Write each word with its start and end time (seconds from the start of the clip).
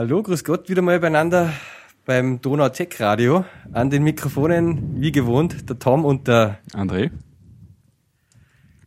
Hallo, 0.00 0.22
grüß 0.22 0.44
Gott, 0.44 0.68
wieder 0.68 0.80
mal 0.80 1.00
beieinander 1.00 1.52
beim 2.04 2.40
Donau 2.40 2.68
Tech 2.68 3.00
Radio. 3.00 3.44
An 3.72 3.90
den 3.90 4.04
Mikrofonen, 4.04 5.00
wie 5.00 5.10
gewohnt, 5.10 5.68
der 5.68 5.80
Tom 5.80 6.04
und 6.04 6.28
der 6.28 6.60
André. 6.72 7.10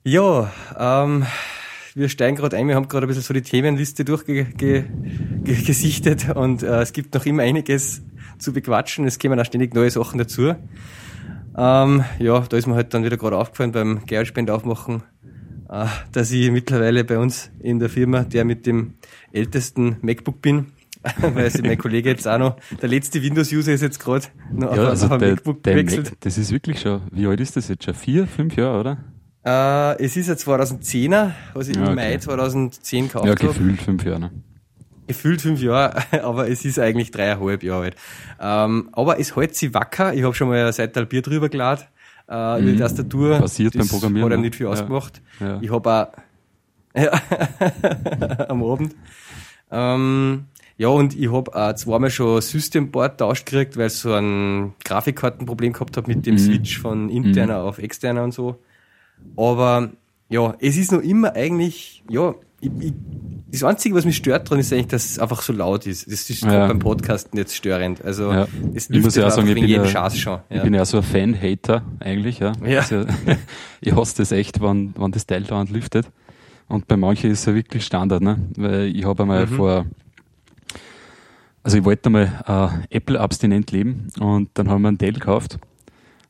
Ja, 0.05 0.49
ähm, 0.79 1.25
wir 1.95 2.07
steigen 2.07 2.37
gerade 2.37 2.55
ein, 2.55 2.69
wir 2.69 2.75
haben 2.75 2.87
gerade 2.87 3.07
ein 3.07 3.09
bisschen 3.09 3.23
so 3.23 3.33
die 3.33 3.41
Themenliste 3.41 4.05
durchgesichtet 4.05 6.33
und 6.33 6.63
äh, 6.63 6.79
es 6.79 6.93
gibt 6.93 7.13
noch 7.13 7.25
immer 7.25 7.43
einiges 7.43 8.03
zu 8.39 8.53
bequatschen. 8.53 9.05
Es 9.05 9.19
kommen 9.19 9.37
auch 9.37 9.45
ständig 9.45 9.73
neue 9.73 9.91
Sachen 9.91 10.17
dazu. 10.17 10.55
Ähm, 11.57 12.05
ja, 12.19 12.39
da 12.39 12.55
ist 12.55 12.67
mir 12.67 12.75
halt 12.75 12.93
dann 12.93 13.03
wieder 13.03 13.17
gerade 13.17 13.35
aufgefallen 13.35 13.73
beim 13.73 14.05
Geldspend 14.05 14.49
aufmachen, 14.49 15.03
äh, 15.67 15.87
dass 16.13 16.31
ich 16.31 16.49
mittlerweile 16.51 17.03
bei 17.03 17.17
uns 17.17 17.51
in 17.59 17.79
der 17.79 17.89
Firma 17.89 18.23
der 18.23 18.45
mit 18.45 18.65
dem 18.65 18.93
ältesten 19.33 19.97
MacBook 20.01 20.41
bin. 20.41 20.67
Weil 21.17 21.45
also 21.45 21.63
mein 21.63 21.77
Kollege 21.77 22.09
jetzt 22.09 22.27
auch 22.27 22.37
noch, 22.37 22.57
der 22.81 22.89
letzte 22.89 23.21
Windows-User 23.23 23.73
ist 23.73 23.81
jetzt 23.81 23.99
gerade 23.99 24.27
noch 24.53 24.75
Ja, 24.75 24.83
auf, 24.83 24.89
also 24.89 25.07
auf 25.07 25.17
der, 25.17 25.31
MacBook 25.31 25.63
gewechselt. 25.63 26.05
Mac, 26.11 26.21
das 26.21 26.37
ist 26.37 26.51
wirklich 26.51 26.79
schon, 26.79 27.01
wie 27.11 27.25
alt 27.25 27.39
ist 27.39 27.55
das 27.57 27.67
jetzt 27.69 27.83
schon? 27.85 27.93
Vier, 27.95 28.27
fünf 28.27 28.55
Jahre, 28.55 28.79
oder? 28.79 28.97
Äh, 29.43 30.03
es 30.03 30.15
ist 30.15 30.29
ein 30.29 30.35
2010er, 30.35 31.31
was 31.55 31.67
ich 31.69 31.75
Ja, 31.75 31.81
im 31.81 31.87
okay. 31.87 31.95
Mai 31.95 32.17
2010 32.17 33.07
gekauft 33.07 33.25
Ja, 33.25 33.31
habe. 33.31 33.47
gefühlt 33.47 33.81
fünf 33.81 34.05
Jahre. 34.05 34.19
Ne? 34.19 34.31
Gefühlt 35.07 35.41
fünf 35.41 35.59
Jahre, 35.61 35.95
aber 36.23 36.47
es 36.49 36.63
ist 36.65 36.77
eigentlich 36.77 37.09
dreieinhalb 37.09 37.63
Jahre 37.63 37.83
alt. 37.85 37.95
Ähm, 38.39 38.89
aber 38.91 39.19
es 39.19 39.35
hält 39.35 39.55
sich 39.55 39.73
wacker. 39.73 40.13
Ich 40.13 40.21
habe 40.23 40.35
schon 40.35 40.47
mal 40.49 40.63
ein 40.63 40.71
Seital 40.71 41.07
Bier 41.07 41.23
drüber 41.23 41.49
geladen, 41.49 41.85
äh, 42.29 42.61
über 42.61 42.71
die 42.71 42.77
Tastatur. 42.77 43.37
Mhm. 43.37 43.41
Passiert 43.41 43.75
beim 43.75 43.87
Programmieren, 43.87 44.25
Hat 44.27 44.33
einem 44.33 44.41
ne? 44.41 44.47
nicht 44.49 44.55
viel 44.57 44.67
Ja. 44.67 44.71
ausgemacht. 44.73 45.19
Ja. 45.39 45.57
Ich 45.61 45.71
habe 45.71 45.89
auch 45.89 46.07
ja, 46.95 47.11
am 48.49 48.63
Abend. 48.63 48.95
Ähm, 49.71 50.45
ja, 50.77 50.87
und 50.87 51.17
ich 51.17 51.31
habe 51.31 51.55
auch 51.55 51.73
zweimal 51.75 52.09
schon 52.09 52.41
Systemboard 52.41 53.19
tauscht 53.19 53.45
gekriegt, 53.45 53.77
weil 53.77 53.87
ich 53.87 53.93
so 53.93 54.13
ein 54.13 54.73
Grafikkartenproblem 54.83 55.73
gehabt 55.73 55.97
habe 55.97 56.07
mit 56.13 56.25
dem 56.25 56.35
Mhm. 56.35 56.39
Switch 56.39 56.79
von 56.79 57.09
interner 57.09 57.63
auf 57.63 57.77
externer 57.77 58.23
und 58.23 58.33
so. 58.33 58.55
Aber 59.37 59.91
ja, 60.29 60.55
es 60.59 60.77
ist 60.77 60.91
noch 60.91 61.01
immer 61.01 61.35
eigentlich, 61.35 62.03
ja, 62.09 62.33
ich, 62.61 62.71
ich, 62.79 62.93
das 63.51 63.63
Einzige, 63.63 63.95
was 63.95 64.05
mich 64.05 64.15
stört 64.17 64.49
dran, 64.49 64.59
ist 64.59 64.71
eigentlich, 64.71 64.87
dass 64.87 65.05
es 65.05 65.19
einfach 65.19 65.41
so 65.41 65.51
laut 65.51 65.85
ist. 65.87 66.05
Das 66.11 66.29
ist 66.29 66.41
Ja. 66.43 66.49
gerade 66.49 66.67
beim 66.69 66.79
Podcasten 66.79 67.37
jetzt 67.37 67.55
störend. 67.55 68.03
Also 68.05 68.31
Ja. 68.31 68.47
es 68.73 68.89
Ich 68.89 69.01
muss 69.03 69.15
ja 69.15 69.27
auch 69.27 69.31
sagen, 69.31 69.47
ich 69.47 69.55
bin 69.55 69.65
jedem 69.67 69.85
ja- 69.85 70.09
schon. 70.11 70.39
Ich 70.49 70.57
Ja. 70.57 70.63
bin 70.63 70.73
ja 70.73 70.85
so 70.85 70.97
ein 70.97 71.03
Fan-Hater 71.03 71.83
eigentlich, 71.99 72.39
ja. 72.39 72.53
Ja. 72.65 72.79
Also, 72.79 73.05
ich 73.81 73.93
hasse 73.95 74.17
das 74.17 74.31
echt, 74.31 74.61
wenn, 74.61 74.93
wenn 74.97 75.11
das 75.11 75.25
Teil 75.25 75.43
dauernd 75.43 75.69
lüftet. 75.69 76.07
Und 76.67 76.87
bei 76.87 76.95
manchen 76.95 77.29
ist 77.31 77.39
es 77.39 77.45
ja 77.45 77.53
wirklich 77.53 77.83
Standard, 77.83 78.21
ne? 78.21 78.37
Weil 78.55 78.95
ich 78.95 79.03
habe 79.05 79.23
einmal 79.23 79.45
Mhm. 79.47 79.49
vor, 79.49 79.85
also 81.63 81.77
ich 81.77 81.83
wollte 81.85 82.07
einmal 82.07 82.83
äh, 82.89 82.95
Apple-abstinent 82.97 83.71
leben 83.71 84.07
und 84.19 84.49
dann 84.55 84.69
haben 84.69 84.81
wir 84.81 84.87
einen 84.89 84.97
Dell 84.97 85.13
gekauft. 85.13 85.59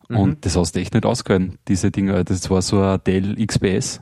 Mhm. 0.10 0.18
Und 0.18 0.46
das 0.46 0.58
hast 0.58 0.76
du 0.76 0.80
echt 0.80 0.94
nicht 0.94 1.06
ausgehalten, 1.06 1.58
diese 1.68 1.92
Dinger. 1.92 2.24
Das 2.24 2.50
war 2.50 2.62
so 2.62 2.82
ein 2.82 3.00
Dell 3.06 3.36
XPS. 3.46 4.02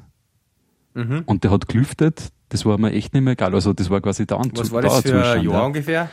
Mhm. 0.96 1.24
Und 1.26 1.44
der 1.44 1.52
hat 1.52 1.68
gelüftet, 1.68 2.30
das 2.50 2.66
war 2.66 2.78
mir 2.80 2.92
echt 2.92 3.14
nicht 3.14 3.22
mehr 3.24 3.34
egal. 3.34 3.54
Also 3.54 3.74
das 3.74 3.90
war 3.90 4.02
quasi 4.02 4.26
dauernd 4.26 4.58
Was 4.58 4.68
zu- 4.70 4.74
war 4.74 4.82
das 4.82 5.02
für 5.02 5.24
ein 5.24 5.44
Jahr 5.44 5.54
ja. 5.54 5.66
ungefähr? 5.66 6.10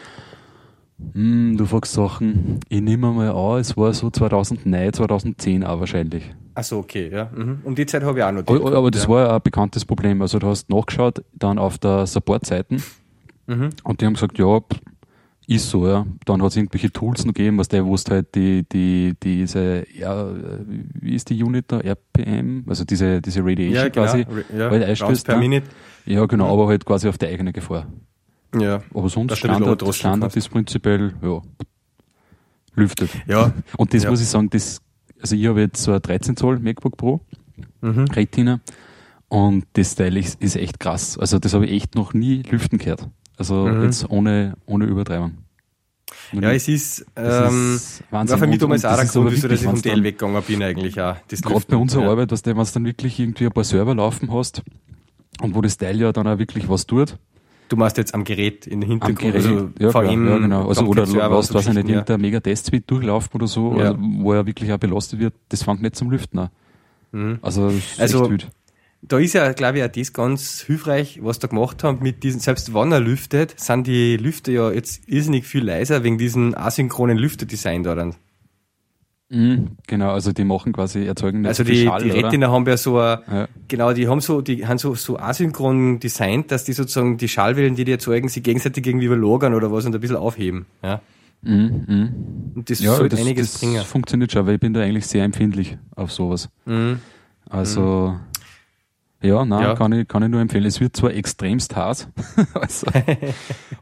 Hm, 1.12 1.56
du 1.58 1.66
fragst 1.66 1.92
Sachen, 1.92 2.60
ich 2.70 2.80
nehme 2.80 3.10
mal 3.12 3.30
an, 3.30 3.60
es 3.60 3.76
war 3.76 3.92
so 3.92 4.08
2009, 4.10 4.92
2010 4.94 5.62
auch 5.64 5.78
wahrscheinlich. 5.80 6.34
Ach 6.54 6.64
so, 6.64 6.78
okay, 6.78 7.10
ja. 7.12 7.30
Mhm. 7.34 7.58
Um 7.64 7.74
die 7.74 7.84
Zeit 7.84 8.02
habe 8.02 8.18
ich 8.18 8.24
auch 8.24 8.32
noch. 8.32 8.40
Aber, 8.40 8.58
gehabt, 8.58 8.74
aber 8.74 8.90
das 8.90 9.02
ja. 9.02 9.08
war 9.10 9.34
ein 9.34 9.42
bekanntes 9.42 9.84
Problem. 9.84 10.22
Also 10.22 10.38
du 10.38 10.46
hast 10.46 10.70
nachgeschaut, 10.70 11.22
dann 11.34 11.58
auf 11.58 11.76
der 11.78 12.06
Support-Seiten 12.06 12.82
Mhm. 13.48 13.70
und 13.84 14.00
die 14.00 14.06
haben 14.06 14.14
gesagt, 14.14 14.38
ja, 14.38 14.58
pff, 14.60 14.80
ist 15.46 15.70
so, 15.70 15.86
ja. 15.86 16.04
Dann 16.24 16.42
hat 16.42 16.48
es 16.50 16.56
irgendwelche 16.56 16.90
Tools 16.92 17.24
noch 17.24 17.32
gegeben, 17.34 17.58
was 17.58 17.68
der 17.68 17.84
wusste 17.86 18.12
halt 18.14 18.34
die, 18.34 18.64
die, 18.68 19.14
diese, 19.22 19.86
ja, 19.96 20.28
wie 20.94 21.14
ist 21.14 21.30
die 21.30 21.42
Unit 21.42 21.66
da? 21.68 21.80
RPM? 21.80 22.64
Also 22.66 22.84
diese, 22.84 23.20
diese 23.22 23.40
Radiation 23.44 23.74
Ja, 23.74 23.88
genau. 23.88 24.06
quasi. 24.06 24.26
Ja, 24.56 24.70
halt 24.70 24.82
einstößt, 24.84 25.26
per 25.26 25.36
ne? 25.36 25.40
Minute. 25.40 25.66
Ja, 26.04 26.26
genau, 26.26 26.52
aber 26.52 26.68
halt 26.68 26.84
quasi 26.84 27.08
auf 27.08 27.18
die 27.18 27.26
eigene 27.26 27.52
Gefahr. 27.52 27.86
Ja. 28.58 28.82
Aber 28.94 29.08
sonst 29.08 29.36
Standard, 29.36 29.82
Standard 29.94 30.20
kannst. 30.22 30.36
ist 30.36 30.48
prinzipiell, 30.50 31.14
ja, 31.22 31.42
lüftet. 32.74 33.10
Ja. 33.26 33.52
Und 33.76 33.94
das 33.94 34.02
Ja. 34.04 34.10
muss 34.10 34.20
ich 34.20 34.28
sagen, 34.28 34.50
das, 34.50 34.80
also 35.20 35.36
ich 35.36 35.46
habe 35.46 35.60
jetzt 35.60 35.82
so 35.82 35.92
ein 35.92 36.00
13 36.02 36.36
Zoll 36.36 36.58
MacBook 36.58 36.96
Pro, 36.96 37.20
Mhm. 37.80 38.04
Retina, 38.12 38.60
und 39.28 39.64
das 39.74 39.94
Teil 39.94 40.16
ist, 40.16 40.40
ist 40.42 40.56
echt 40.56 40.78
krass. 40.80 41.18
Also 41.18 41.38
das 41.38 41.54
habe 41.54 41.66
ich 41.66 41.72
echt 41.72 41.94
noch 41.94 42.12
nie 42.14 42.42
lüften 42.42 42.78
gehört. 42.78 43.08
Also 43.36 43.66
Mhm. 43.66 43.82
jetzt 43.84 44.08
ohne, 44.10 44.54
ohne 44.66 44.84
Übertreibung. 44.86 45.38
Ja, 46.32 46.50
es 46.52 46.66
ist, 46.68 47.06
ähm, 47.16 47.74
ist 47.76 48.02
Wahnsinn. 48.10 48.32
war 48.32 48.38
für 48.38 48.46
mich 48.46 48.58
damals 48.58 48.84
auch 48.84 48.96
der 48.96 49.06
Grund, 49.06 49.32
wieso 49.32 49.48
ich 49.48 49.62
vom 49.62 49.80
dann- 49.82 50.02
weggegangen 50.04 50.42
bin 50.42 50.62
eigentlich 50.62 51.00
auch. 51.00 51.16
Das 51.28 51.42
Gerade 51.42 51.64
bei 51.68 51.76
unserer 51.76 52.02
ja. 52.04 52.10
Arbeit, 52.10 52.32
was 52.32 52.44
wenn 52.46 52.58
es 52.58 52.72
dann 52.72 52.84
wirklich 52.84 53.18
irgendwie 53.20 53.46
ein 53.46 53.52
paar 53.52 53.64
Server 53.64 53.94
laufen 53.94 54.32
hast 54.32 54.62
und 55.42 55.54
wo 55.54 55.60
das 55.60 55.76
Teil 55.76 56.00
ja 56.00 56.12
dann 56.12 56.26
auch 56.26 56.38
wirklich 56.38 56.68
was 56.68 56.86
tut, 56.86 57.18
Du 57.68 57.74
machst 57.74 57.96
jetzt 57.98 58.14
am 58.14 58.22
Gerät 58.22 58.64
in 58.68 58.80
den 58.80 58.84
am 58.84 59.00
Hintergrund, 59.08 59.18
Gerät, 59.18 59.34
also 59.34 59.70
ja, 59.80 59.90
VM, 59.90 60.28
ja, 60.28 60.38
genau. 60.38 60.68
Also, 60.68 60.86
oder 60.86 61.04
Server, 61.04 61.36
was, 61.36 61.48
so 61.48 61.54
weiß 61.54 61.66
ich 61.66 61.74
nicht, 61.74 61.88
ja. 61.88 61.94
irgendein 61.96 62.20
mega 62.20 62.38
Testsuite 62.38 62.84
durchlaufen 62.86 63.30
oder 63.34 63.48
so, 63.48 63.76
Ja. 63.76 63.86
also, 63.86 63.98
wo 63.98 64.32
er 64.34 64.46
wirklich 64.46 64.72
auch 64.72 64.78
belastet 64.78 65.18
wird, 65.18 65.34
das 65.48 65.64
fängt 65.64 65.82
nicht 65.82 65.96
zum 65.96 66.08
Lüften 66.12 66.38
an. 66.38 66.50
Mhm. 67.10 67.38
Also, 67.42 67.66
das 67.66 67.74
ist 67.74 68.00
Also, 68.00 68.22
echt 68.22 68.30
wild. 68.30 68.48
Da 69.02 69.18
ist 69.18 69.34
ja, 69.34 69.52
glaube 69.52 69.78
ich, 69.78 69.84
auch 69.84 69.88
das 69.88 70.12
ganz 70.12 70.60
hilfreich, 70.62 71.20
was 71.22 71.38
da 71.38 71.46
gemacht 71.48 71.84
haben 71.84 71.98
mit 72.02 72.22
diesen, 72.24 72.40
selbst 72.40 72.74
wenn 72.74 72.90
er 72.92 73.00
lüftet, 73.00 73.54
sind 73.60 73.86
die 73.86 74.16
Lüfter 74.16 74.50
ja 74.52 74.70
jetzt 74.72 75.08
irrsinnig 75.08 75.46
viel 75.46 75.64
leiser 75.64 76.02
wegen 76.02 76.18
diesen 76.18 76.56
asynchronen 76.56 77.16
Lüfterdesign 77.16 77.82
da 77.84 77.94
dann. 77.94 78.14
Mhm, 79.28 79.72
genau, 79.88 80.10
also 80.12 80.32
die 80.32 80.44
machen 80.44 80.72
quasi, 80.72 81.04
erzeugen 81.04 81.44
Also 81.46 81.64
die, 81.64 81.84
Schall, 81.84 82.02
die 82.04 82.12
oder? 82.12 82.28
Retina 82.28 82.48
haben 82.50 82.64
ja 82.66 82.76
so 82.76 82.98
ein, 83.00 83.18
Ja. 83.30 83.48
genau, 83.66 83.92
die 83.92 84.06
haben 84.06 84.20
so, 84.20 84.40
die 84.40 84.66
haben 84.66 84.78
so, 84.78 84.94
so 84.94 85.18
asynchron 85.18 85.98
designt, 85.98 86.52
dass 86.52 86.62
die 86.64 86.72
sozusagen 86.72 87.16
die 87.16 87.26
Schallwellen, 87.28 87.74
die 87.74 87.84
die 87.84 87.90
erzeugen, 87.92 88.28
sie 88.28 88.40
gegenseitig 88.40 88.86
irgendwie 88.86 89.06
überlagern 89.06 89.54
oder 89.54 89.72
was 89.72 89.84
und 89.84 89.94
ein 89.96 90.00
bisschen 90.00 90.16
aufheben, 90.16 90.66
ja. 90.82 91.00
Mhm, 91.42 91.84
mhm. 91.86 92.52
Und 92.54 92.70
das 92.70 92.78
Ja, 92.80 92.94
sollte 92.94 93.16
das, 93.16 93.20
einiges 93.20 93.52
das 93.52 93.60
bringen. 93.60 93.84
funktioniert 93.84 94.30
schon, 94.32 94.46
weil 94.46 94.54
ich 94.54 94.60
bin 94.60 94.72
da 94.72 94.80
eigentlich 94.80 95.06
sehr 95.08 95.24
empfindlich 95.24 95.76
auf 95.96 96.12
sowas. 96.12 96.48
Mhm. 96.64 97.00
Also, 97.50 98.16
ja, 99.22 99.44
nein, 99.44 99.62
Ja. 99.62 99.74
Kann, 99.74 99.92
ich, 99.92 100.06
kann 100.08 100.22
ich 100.22 100.28
nur 100.28 100.40
empfehlen. 100.40 100.64
Es 100.66 100.80
wird 100.80 100.96
zwar 100.96 101.12
extremst 101.12 101.74
hart, 101.76 102.08
also, 102.54 102.86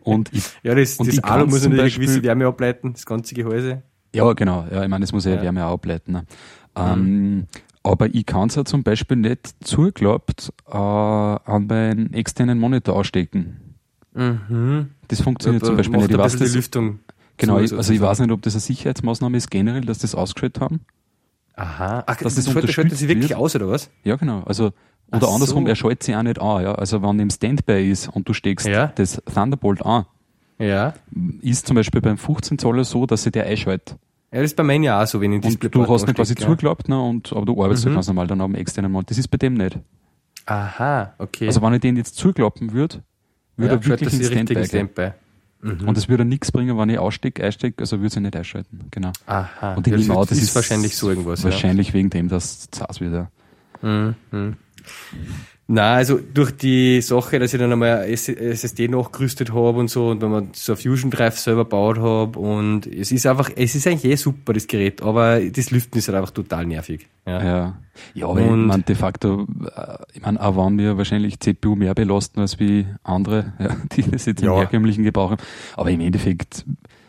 und 0.00 0.32
ich, 0.32 0.44
Ja, 0.62 0.74
das, 0.74 0.96
Und 0.96 1.08
das 1.08 1.22
Alu 1.24 1.46
muss 1.46 1.54
natürlich 1.54 1.72
eine 1.74 1.82
Beispiel- 1.82 2.06
gewisse 2.06 2.22
Wärme 2.22 2.46
ableiten, 2.46 2.92
das 2.92 3.04
ganze 3.06 3.34
Gehäuse. 3.34 3.82
ja, 4.14 4.32
genau, 4.32 4.66
ja, 4.70 4.82
ich 4.82 4.88
meine, 4.88 5.04
es 5.04 5.12
muss 5.12 5.24
ja, 5.24 5.34
Ja. 5.34 5.42
Wärme 5.42 5.66
auch 5.66 5.74
ableiten. 5.74 6.12
Ne? 6.12 6.24
Ähm, 6.76 7.46
aber 7.82 8.06
ich 8.14 8.24
kann 8.26 8.48
es 8.48 8.54
ja 8.54 8.64
zum 8.64 8.82
Beispiel 8.82 9.16
nicht 9.18 9.54
zugeklappt 9.62 10.52
äh, 10.70 10.76
an 10.76 11.66
meinen 11.66 12.12
externen 12.14 12.58
Monitor 12.58 12.96
ausstecken. 12.96 13.74
Mhm. 14.14 14.90
Das 15.08 15.20
funktioniert 15.20 15.64
zum 15.66 15.76
Beispiel 15.76 15.98
nicht. 15.98 16.10
Ich 16.10 16.16
weiß, 16.18 16.32
bisschen 16.32 16.38
die 16.46 16.52
das, 16.52 16.54
Lüftung. 16.54 17.00
genau, 17.36 17.58
ich, 17.58 17.72
also 17.72 17.92
ich 17.92 18.00
weiß 18.00 18.20
nicht, 18.20 18.30
ob 18.30 18.40
das 18.42 18.54
eine 18.54 18.60
Sicherheitsmaßnahme 18.60 19.36
ist 19.36 19.50
generell, 19.50 19.82
dass 19.82 19.98
das 19.98 20.14
ausgeschaltet 20.14 20.60
haben. 20.62 20.80
Aha. 21.56 22.02
Ach, 22.06 22.16
Dass 22.16 22.34
das 22.34 22.34
das 22.36 22.44
schaltet 22.46 22.62
unterstützt 22.70 22.98
sie 22.98 23.08
wirklich 23.08 23.30
wird. 23.30 23.38
aus, 23.38 23.54
oder 23.54 23.68
was? 23.68 23.90
Ja, 24.02 24.16
genau. 24.16 24.42
Also, 24.44 24.72
Ach 25.10 25.18
oder 25.22 25.28
andersrum, 25.32 25.64
so. 25.64 25.68
er 25.68 25.76
schaltet 25.76 26.02
sich 26.02 26.16
auch 26.16 26.22
nicht 26.22 26.40
an. 26.40 26.62
Ja? 26.62 26.74
Also, 26.74 27.02
wenn 27.02 27.18
im 27.20 27.30
Standby 27.30 27.90
ist 27.90 28.08
und 28.08 28.28
du 28.28 28.32
steckst 28.32 28.66
Ja. 28.66 28.88
das 28.94 29.22
Thunderbolt 29.32 29.84
an, 29.84 30.06
Ja. 30.58 30.94
ist 31.42 31.66
zum 31.66 31.76
Beispiel 31.76 32.00
beim 32.00 32.18
15 32.18 32.58
Zoller 32.58 32.84
so, 32.84 33.06
dass 33.06 33.22
sich 33.24 33.32
der 33.32 33.46
einschaltet. 33.46 33.96
Ja, 34.32 34.40
das 34.40 34.50
ist 34.50 34.56
bei 34.56 34.64
meinen 34.64 34.82
ja 34.82 35.00
auch 35.00 35.06
so, 35.06 35.20
wenn 35.20 35.32
ich 35.32 35.36
Und 35.36 35.44
Displayport 35.44 35.88
du 35.88 35.92
hast 35.94 36.06
nicht 36.06 36.16
quasi 36.16 36.34
ja. 36.36 36.44
zugeklappt, 36.44 36.88
ne, 36.88 37.00
und, 37.00 37.32
aber 37.32 37.46
du 37.46 37.52
arbeitest 37.62 37.84
Mhm. 37.84 37.90
halt 37.90 37.96
ganz 37.98 38.06
normal 38.08 38.26
dann 38.26 38.40
am 38.40 38.54
externen 38.56 38.90
Monitor. 38.90 39.08
Das 39.10 39.18
ist 39.18 39.28
bei 39.28 39.36
dem 39.38 39.54
nicht. 39.54 39.78
Aha, 40.46 41.14
okay. 41.18 41.46
Also, 41.46 41.62
wenn 41.62 41.74
ich 41.74 41.80
den 41.80 41.96
jetzt 41.96 42.16
zuklappen 42.16 42.72
würde, 42.72 43.02
würde 43.56 43.74
ja, 43.74 43.80
er 43.80 43.86
wirklich 43.86 44.12
in 44.12 44.18
sie 44.18 44.24
Standby. 44.24 44.66
Standby. 44.66 45.10
Mhm. 45.62 45.88
Und 45.88 45.96
es 45.96 46.08
würde 46.08 46.24
nichts 46.24 46.52
bringen, 46.52 46.76
wenn 46.76 46.90
ich 46.90 46.98
ausstecke, 46.98 47.42
einstecke, 47.44 47.80
also 47.80 47.98
würde 48.00 48.10
sie 48.10 48.20
nicht 48.20 48.36
einschalten. 48.36 48.80
Genau. 48.90 49.12
Aha. 49.26 49.74
Und 49.74 49.86
ich 49.86 49.92
ja, 49.92 49.98
nehme 49.98 50.14
an, 50.18 50.26
das, 50.28 50.38
ist 50.38 50.54
wahrscheinlich 50.54 50.96
so 50.96 51.08
irgendwas. 51.08 51.42
Wahrscheinlich 51.44 51.94
wegen 51.94 52.10
dem, 52.10 52.28
dass 52.28 52.44
es 52.44 52.70
zart 52.70 53.00
wird. 53.00 53.12
Ja. 53.14 53.28
Ja. 53.82 54.14
Mhm. 54.32 54.56
Na, 55.66 55.94
also 55.94 56.18
durch 56.34 56.50
die 56.50 57.00
Sache, 57.00 57.38
dass 57.38 57.54
ich 57.54 57.58
dann 57.58 57.72
einmal 57.72 58.04
SSD 58.06 58.86
nachgerüstet 58.88 59.54
habe 59.54 59.78
und 59.78 59.88
so 59.88 60.10
und 60.10 60.20
wenn 60.20 60.30
man 60.30 60.48
so 60.52 60.76
Fusion 60.76 61.10
Drive 61.10 61.38
selber 61.38 61.64
gebaut 61.64 61.98
habe 61.98 62.38
und 62.38 62.86
es 62.86 63.10
ist 63.10 63.26
einfach, 63.26 63.50
es 63.56 63.74
ist 63.74 63.86
eigentlich 63.86 64.04
eh 64.04 64.16
super, 64.16 64.52
das 64.52 64.66
Gerät, 64.66 65.00
aber 65.00 65.40
das 65.40 65.70
Lüften 65.70 65.96
ist 65.98 66.08
halt 66.08 66.18
einfach 66.18 66.32
total 66.32 66.66
nervig. 66.66 67.06
Ja. 67.26 67.42
Ja, 67.42 67.78
ja 68.12 68.26
aber 68.28 68.40
ich 68.40 68.46
Und- 68.46 68.66
meine, 68.66 68.82
de 68.82 68.94
facto, 68.94 69.46
äh, 69.74 69.96
ich 70.12 70.20
meine, 70.20 70.38
auch 70.42 70.54
wenn 70.66 70.76
wir 70.76 70.98
wahrscheinlich 70.98 71.40
CPU 71.40 71.76
mehr 71.76 71.94
belasten 71.94 72.40
als 72.40 72.60
wie 72.60 72.84
andere, 73.02 73.54
ja, 73.58 73.74
die 73.96 74.02
das 74.02 74.26
jetzt 74.26 74.42
im 74.42 74.48
Ja. 74.48 74.56
herkömmlichen 74.56 75.02
Gebrauch 75.02 75.30
haben. 75.30 75.42
Aber 75.78 75.90
im 75.90 76.00
Endeffekt, 76.00 76.66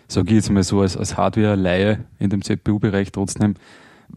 sage 0.08 0.30
ich 0.30 0.36
jetzt 0.36 0.50
mal 0.50 0.64
so, 0.64 0.80
als, 0.80 0.96
als 0.96 1.18
Hardware-Laie 1.18 2.06
in 2.20 2.30
dem 2.30 2.42
CPU-Bereich 2.42 3.12
trotzdem, 3.12 3.56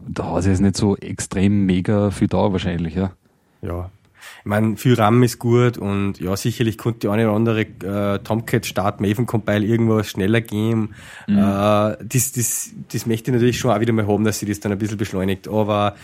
da 0.07 0.31
hat 0.31 0.39
es 0.39 0.45
jetzt 0.45 0.61
nicht 0.61 0.77
so 0.77 0.95
extrem 0.95 1.65
mega 1.65 2.09
viel 2.09 2.29
da 2.29 2.53
wahrscheinlich, 2.53 2.95
ja. 2.95 3.11
Ja. 3.61 3.89
Ich 4.39 4.45
meine, 4.45 4.77
viel 4.77 4.93
RAM 4.93 5.23
ist 5.23 5.39
gut 5.39 5.77
und 5.77 6.19
ja, 6.19 6.35
sicherlich 6.35 6.77
konnte 6.77 6.99
die 6.99 7.07
eine 7.09 7.27
oder 7.27 7.35
andere 7.35 7.61
äh, 7.61 8.19
Tomcat 8.19 8.65
Start 8.65 9.01
Maven 9.01 9.25
Compile 9.25 9.65
irgendwas 9.65 10.09
schneller 10.09 10.41
gehen. 10.41 10.93
Mhm. 11.27 11.37
Äh, 11.37 11.97
das, 12.03 12.31
das, 12.33 12.71
das 12.91 13.05
möchte 13.05 13.31
ich 13.31 13.35
natürlich 13.35 13.59
schon 13.59 13.71
auch 13.71 13.79
wieder 13.79 13.93
mal 13.93 14.07
haben, 14.07 14.23
dass 14.23 14.39
sie 14.39 14.45
das 14.45 14.59
dann 14.59 14.71
ein 14.71 14.77
bisschen 14.77 14.97
beschleunigt. 14.97 15.47
Aber 15.47 15.95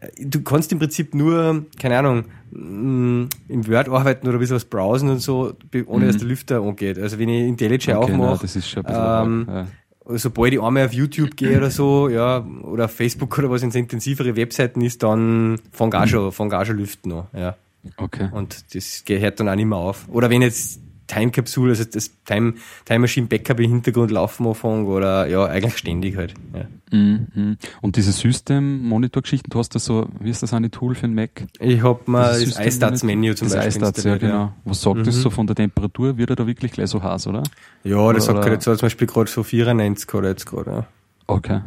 äh, 0.00 0.08
du 0.24 0.42
kannst 0.42 0.72
im 0.72 0.78
Prinzip 0.78 1.14
nur, 1.14 1.64
keine 1.78 1.98
Ahnung, 1.98 2.24
mm, 2.50 3.28
im 3.48 3.68
Word 3.68 3.88
arbeiten 3.88 4.26
oder 4.26 4.36
ein 4.36 4.40
bisschen 4.40 4.56
was 4.56 4.64
browsen 4.64 5.10
und 5.10 5.20
so, 5.20 5.54
ohne 5.86 6.04
mhm. 6.04 6.08
dass 6.08 6.18
der 6.18 6.28
Lüfter 6.28 6.60
angeht. 6.60 6.98
Also 6.98 7.18
wenn 7.18 7.28
ich 7.28 7.48
IntelliJ 7.48 7.76
okay, 7.76 7.94
aufmache, 7.94 8.42
das 8.42 8.56
ist 8.56 8.68
schon 8.68 8.84
ein 8.84 8.92
bisschen 8.92 9.46
ähm, 9.46 9.46
ja 9.48 9.66
sobald 10.06 10.52
ich 10.52 10.60
einmal 10.60 10.86
auf 10.86 10.92
YouTube 10.92 11.36
gehe 11.36 11.56
oder 11.56 11.70
so, 11.70 12.08
ja, 12.08 12.44
oder 12.62 12.86
auf 12.86 12.92
Facebook 12.92 13.38
oder 13.38 13.50
was 13.50 13.62
in 13.62 13.70
so 13.70 13.78
intensivere 13.78 14.36
Webseiten 14.36 14.80
ist, 14.80 15.02
dann 15.02 15.58
fang 15.70 15.92
auch 15.94 16.06
schon, 16.06 16.32
fang 16.32 16.52
auch 16.52 16.64
schon 16.64 16.76
lüften 16.76 17.12
an, 17.12 17.26
ja. 17.32 17.56
Okay. 17.96 18.28
Und 18.32 18.74
das 18.74 19.04
hört 19.08 19.40
dann 19.40 19.48
auch 19.48 19.54
nicht 19.56 19.66
mehr 19.66 19.78
auf. 19.78 20.06
Oder 20.08 20.30
wenn 20.30 20.42
jetzt 20.42 20.80
Time 21.12 21.30
Capsule, 21.30 21.70
also 21.70 21.84
das 21.84 22.10
Time, 22.24 22.54
Time 22.84 23.00
Machine 23.00 23.26
Backup 23.26 23.60
im 23.60 23.70
Hintergrund 23.70 24.10
laufen 24.10 24.46
anfangen 24.46 24.86
oder 24.86 25.26
ja, 25.26 25.44
eigentlich 25.44 25.76
ständig 25.76 26.16
halt. 26.16 26.34
Ja. 26.54 26.66
Mhm. 26.96 27.56
Und 27.80 27.96
diese 27.96 28.12
System-Monitor-Geschichten, 28.12 29.50
du 29.50 29.58
hast 29.58 29.74
da 29.74 29.78
so, 29.78 30.08
wie 30.20 30.30
ist 30.30 30.42
das 30.42 30.52
eine 30.52 30.70
Tool 30.70 30.94
für 30.94 31.06
ein 31.06 31.14
Mac? 31.14 31.44
Ich 31.58 31.82
hab 31.82 32.08
mal 32.08 32.38
das, 32.40 32.54
das 32.54 32.66
iStats-Menü 32.66 33.34
zum 33.34 33.48
das 33.48 33.56
Beispiel. 33.56 33.82
iStats, 33.82 34.04
ja, 34.04 34.16
genau. 34.16 34.52
Was 34.64 34.82
sagt 34.82 34.98
mhm. 34.98 35.04
das 35.04 35.16
so 35.16 35.30
von 35.30 35.46
der 35.46 35.56
Temperatur? 35.56 36.16
Wird 36.16 36.30
er 36.30 36.36
da 36.36 36.46
wirklich 36.46 36.72
gleich 36.72 36.88
so 36.88 37.02
heiß, 37.02 37.26
oder? 37.26 37.42
Ja, 37.84 38.12
das 38.12 38.26
sagt 38.26 38.44
jetzt 38.46 38.64
so, 38.64 38.74
zum 38.74 38.86
Beispiel 38.86 39.06
gerade 39.06 39.30
so 39.30 39.42
94 39.42 40.14
oder 40.14 40.28
jetzt 40.28 40.46
gerade, 40.46 40.70
ja. 40.70 40.86
Okay. 41.26 41.60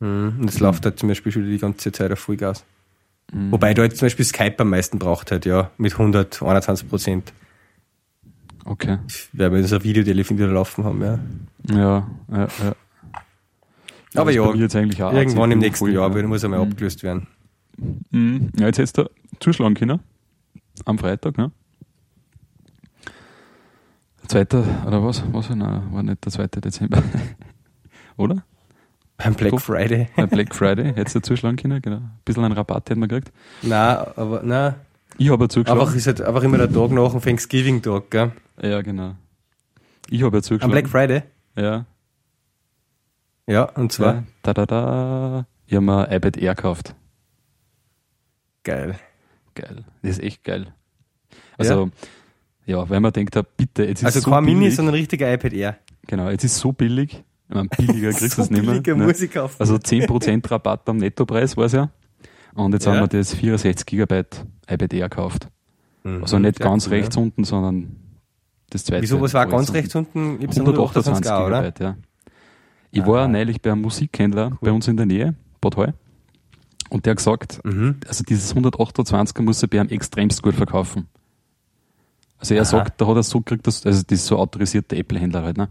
Mhm. 0.00 0.34
Und 0.40 0.46
das 0.46 0.56
mhm. 0.56 0.66
läuft 0.66 0.84
halt 0.84 0.98
zum 0.98 1.08
Beispiel 1.08 1.32
schon 1.32 1.44
die 1.48 1.58
ganze 1.58 1.92
Zeit 1.92 2.12
auf 2.12 2.18
Vollgas. 2.18 2.64
Mhm. 3.32 3.52
Wobei 3.52 3.74
da 3.74 3.82
jetzt 3.82 3.98
zum 3.98 4.06
Beispiel 4.06 4.24
Skype 4.24 4.56
am 4.58 4.70
meisten 4.70 4.98
braucht 4.98 5.30
halt, 5.30 5.46
ja, 5.46 5.70
mit 5.78 5.92
121 5.92 6.88
Prozent. 6.88 7.32
Okay. 8.64 8.98
Weil 9.32 9.52
wir 9.52 9.58
ein 9.58 9.84
Videotelefon 9.84 10.38
wieder 10.38 10.48
laufen 10.48 10.84
haben, 10.84 11.02
ja. 11.02 11.18
Ja, 11.70 12.10
ja, 12.30 12.48
ja. 12.62 12.74
Aber 14.14 14.30
ja, 14.30 14.44
irgendwann 14.44 15.52
im 15.52 15.58
nächsten 15.58 15.90
Jahr 15.90 16.14
ja. 16.14 16.26
muss 16.26 16.44
einmal 16.44 16.64
mhm. 16.64 16.72
abgelöst 16.72 17.02
werden. 17.02 17.26
Mhm. 18.10 18.50
Ja, 18.58 18.66
jetzt 18.66 18.78
hättest 18.78 18.98
du 18.98 19.10
zuschlagen 19.40 19.74
können. 19.74 20.00
Am 20.84 20.98
Freitag, 20.98 21.38
ne? 21.38 21.50
Der 24.22 24.28
zweite, 24.28 24.64
oder 24.86 25.02
was? 25.02 25.22
Was? 25.32 25.48
Nein, 25.50 25.82
war 25.92 26.02
nicht 26.02 26.24
der 26.24 26.32
2. 26.32 26.46
Dezember. 26.48 27.02
oder? 28.16 28.44
Beim 29.16 29.34
Black 29.34 29.52
Doch, 29.52 29.60
Friday. 29.60 30.08
Beim 30.16 30.28
Black 30.28 30.54
Friday 30.54 30.94
hättest 30.94 31.16
du 31.16 31.20
zuschlagen 31.20 31.56
können, 31.56 31.80
genau. 31.80 31.96
Ein 31.96 32.20
bisschen 32.24 32.44
einen 32.44 32.54
Rabatt 32.54 32.90
hätten 32.90 33.00
wir 33.00 33.08
gekriegt. 33.08 33.32
Nein, 33.62 33.96
aber, 34.16 34.42
nein. 34.42 34.74
Ich 35.18 35.30
habe 35.30 35.44
ja 35.44 35.48
zugeschlagen. 35.48 35.80
Einfach 35.80 35.94
ist 35.94 36.06
halt 36.06 36.20
einfach 36.20 36.42
immer 36.42 36.58
der 36.58 36.72
Tag 36.72 36.90
nach 36.90 37.10
dem 37.10 37.20
Thanksgiving-Tag, 37.20 38.10
gell? 38.10 38.32
Ja, 38.60 38.82
genau. 38.82 39.14
Ich 40.10 40.22
habe 40.22 40.38
ja 40.38 40.42
zugeschlagen. 40.42 40.64
Am 40.64 40.70
Black 40.70 40.88
Friday? 40.88 41.22
Ja. 41.56 41.86
Ja, 43.46 43.64
und 43.64 43.92
zwar? 43.92 44.14
Ja, 44.14 44.24
da, 44.42 44.54
da, 44.54 44.66
da. 44.66 45.46
Ich 45.66 45.74
habe 45.74 45.84
mir 45.84 46.08
ein 46.08 46.16
iPad 46.16 46.36
Air 46.36 46.54
gekauft. 46.54 46.94
Geil. 48.62 48.96
Geil. 49.54 49.84
Das 50.02 50.12
ist 50.12 50.22
echt 50.22 50.44
geil. 50.44 50.72
Also, 51.58 51.90
ja, 52.66 52.78
ja 52.78 52.90
weil 52.90 53.00
man 53.00 53.12
denkt, 53.12 53.38
bitte, 53.56 53.84
jetzt 53.84 54.00
ist 54.00 54.06
Also 54.06 54.20
so 54.20 54.30
kein 54.30 54.44
billig. 54.44 54.58
Mini, 54.58 54.70
sondern 54.70 54.94
ein 54.94 54.98
richtiger 54.98 55.32
iPad 55.32 55.52
Air. 55.52 55.78
Genau, 56.06 56.30
jetzt 56.30 56.44
ist 56.44 56.58
so 56.58 56.72
billig. 56.72 57.22
Ich 57.48 57.54
meine, 57.54 57.68
billiger 57.68 58.12
kriegst 58.12 58.38
du 58.38 58.42
es 58.42 58.50
nicht 58.50 58.62
mehr. 58.62 58.72
Billiger 58.72 58.96
ne? 58.96 59.06
muss 59.06 59.20
ich 59.20 59.30
kaufen. 59.30 59.56
Also 59.58 59.74
10% 59.74 60.50
Rabatt 60.50 60.88
am 60.88 60.98
Nettopreis, 60.98 61.56
weiß 61.56 61.72
ja. 61.72 61.90
Und 62.54 62.72
jetzt 62.72 62.86
ja. 62.86 62.92
haben 62.92 63.00
wir 63.00 63.18
das 63.18 63.34
64 63.34 63.86
GB 63.86 64.24
iPad 64.68 64.92
Air 64.92 65.08
gekauft. 65.08 65.48
Mhm, 66.04 66.22
also 66.22 66.38
nicht 66.38 66.60
ganz 66.60 66.86
cool, 66.86 66.94
rechts 66.94 67.16
ja. 67.16 67.22
unten, 67.22 67.44
sondern 67.44 67.96
das 68.70 68.84
zweite. 68.84 69.02
Wieso, 69.02 69.20
was 69.20 69.34
war 69.34 69.46
ganz 69.46 69.72
rechts 69.72 69.94
unten? 69.94 70.38
128 70.40 71.22
GB, 71.22 71.72
ja. 71.84 71.96
Ich 72.90 73.06
war 73.06 73.26
neulich 73.26 73.62
bei 73.62 73.72
einem 73.72 73.82
Musikhändler 73.82 74.50
cool. 74.52 74.58
bei 74.60 74.72
uns 74.72 74.86
in 74.88 74.96
der 74.96 75.06
Nähe, 75.06 75.34
Bad 75.60 75.76
Hall. 75.76 75.94
Und 76.90 77.06
der 77.06 77.12
hat 77.12 77.18
gesagt, 77.18 77.60
mhm. 77.64 77.96
also 78.06 78.22
dieses 78.22 78.50
128 78.50 79.38
muss 79.38 79.62
er 79.62 79.68
bei 79.68 79.80
einem 79.80 79.88
extremst 79.88 80.42
gut 80.42 80.54
verkaufen. 80.54 81.08
Also 82.36 82.54
er 82.54 82.62
Aha. 82.62 82.64
sagt, 82.66 83.00
da 83.00 83.06
hat 83.06 83.16
er 83.16 83.22
so 83.22 83.38
gekriegt, 83.38 83.66
dass, 83.66 83.86
also 83.86 84.02
das 84.06 84.18
ist 84.18 84.26
so 84.26 84.36
autorisierte 84.36 84.96
Apple-Händler 84.96 85.42
halt, 85.42 85.56
ne? 85.56 85.68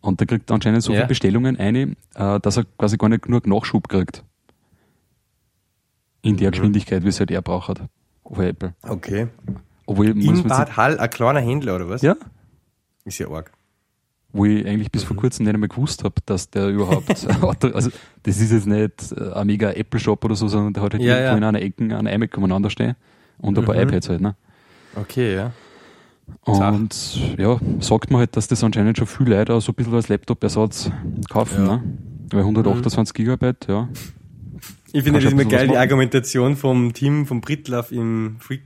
Und 0.00 0.20
der 0.20 0.26
kriegt 0.26 0.50
anscheinend 0.52 0.82
so 0.82 0.92
ja. 0.92 0.98
viele 0.98 1.08
Bestellungen 1.08 1.56
ein, 1.56 1.96
äh, 2.14 2.38
dass 2.40 2.58
er 2.58 2.64
quasi 2.78 2.98
gar 2.98 3.08
nicht 3.08 3.22
genug 3.22 3.46
Nachschub 3.46 3.88
kriegt. 3.88 4.22
In 6.22 6.36
der 6.36 6.48
mhm. 6.48 6.52
Geschwindigkeit, 6.52 7.04
wie 7.04 7.08
es 7.08 7.20
halt 7.20 7.30
er 7.30 7.42
braucht. 7.42 7.82
Auf 8.24 8.38
Apple. 8.38 8.74
Okay. 8.82 9.28
Obwohl, 9.86 10.08
in 10.08 10.42
Bad 10.44 10.76
Hall 10.76 10.98
ein 10.98 11.10
kleiner 11.10 11.40
Händler, 11.40 11.76
oder 11.76 11.88
was? 11.88 12.02
Ja. 12.02 12.16
Ist 13.04 13.18
ja 13.18 13.28
arg 13.28 13.50
wo 14.32 14.44
ich 14.44 14.66
eigentlich 14.66 14.90
bis 14.90 15.02
mhm. 15.02 15.08
vor 15.08 15.16
kurzem 15.16 15.44
nicht 15.44 15.54
einmal 15.54 15.68
gewusst 15.68 16.04
habe, 16.04 16.14
dass 16.26 16.50
der 16.50 16.68
überhaupt, 16.68 17.10
also 17.64 17.90
das 18.22 18.40
ist 18.40 18.52
jetzt 18.52 18.66
nicht 18.66 19.12
ein 19.18 19.46
mega 19.46 19.70
Apple-Shop 19.70 20.24
oder 20.24 20.36
so, 20.36 20.48
sondern 20.48 20.72
der 20.72 20.82
hat 20.82 20.92
halt 20.92 21.02
ja, 21.02 21.14
irgendwo 21.14 21.32
ja. 21.32 21.36
in 21.38 21.44
einer 21.44 21.62
Ecke 21.62 21.96
ein 21.96 22.06
iMac 22.06 22.36
umeinander 22.36 22.70
stehen 22.70 22.94
und 23.38 23.58
ein 23.58 23.64
paar 23.64 23.74
mhm. 23.74 23.82
iPads 23.82 24.08
halt, 24.08 24.20
ne? 24.20 24.36
Okay, 24.94 25.34
ja. 25.34 25.52
Und 26.42 26.92
Sach. 26.92 27.38
ja, 27.38 27.58
sagt 27.80 28.10
man 28.10 28.20
halt, 28.20 28.36
dass 28.36 28.46
das 28.46 28.62
anscheinend 28.62 28.96
schon 28.96 29.08
viel 29.08 29.28
Leute 29.28 29.52
auch 29.52 29.60
so 29.60 29.72
ein 29.72 29.74
bisschen 29.74 29.94
als 29.94 30.08
Laptop-Ersatz 30.08 30.90
kaufen, 31.28 31.66
ja. 31.66 31.76
ne? 31.76 31.82
Weil 32.30 32.40
128 32.40 33.12
mhm. 33.12 33.16
Gigabyte, 33.16 33.66
ja. 33.68 33.88
Ich 34.92 35.04
finde 35.04 35.20
das 35.20 35.32
immer 35.32 35.44
geil, 35.44 35.68
die 35.68 35.76
Argumentation 35.76 36.56
vom 36.56 36.92
Team, 36.92 37.26
vom 37.26 37.40
Britlaff 37.40 37.92
im 37.92 38.36
Freak, 38.40 38.62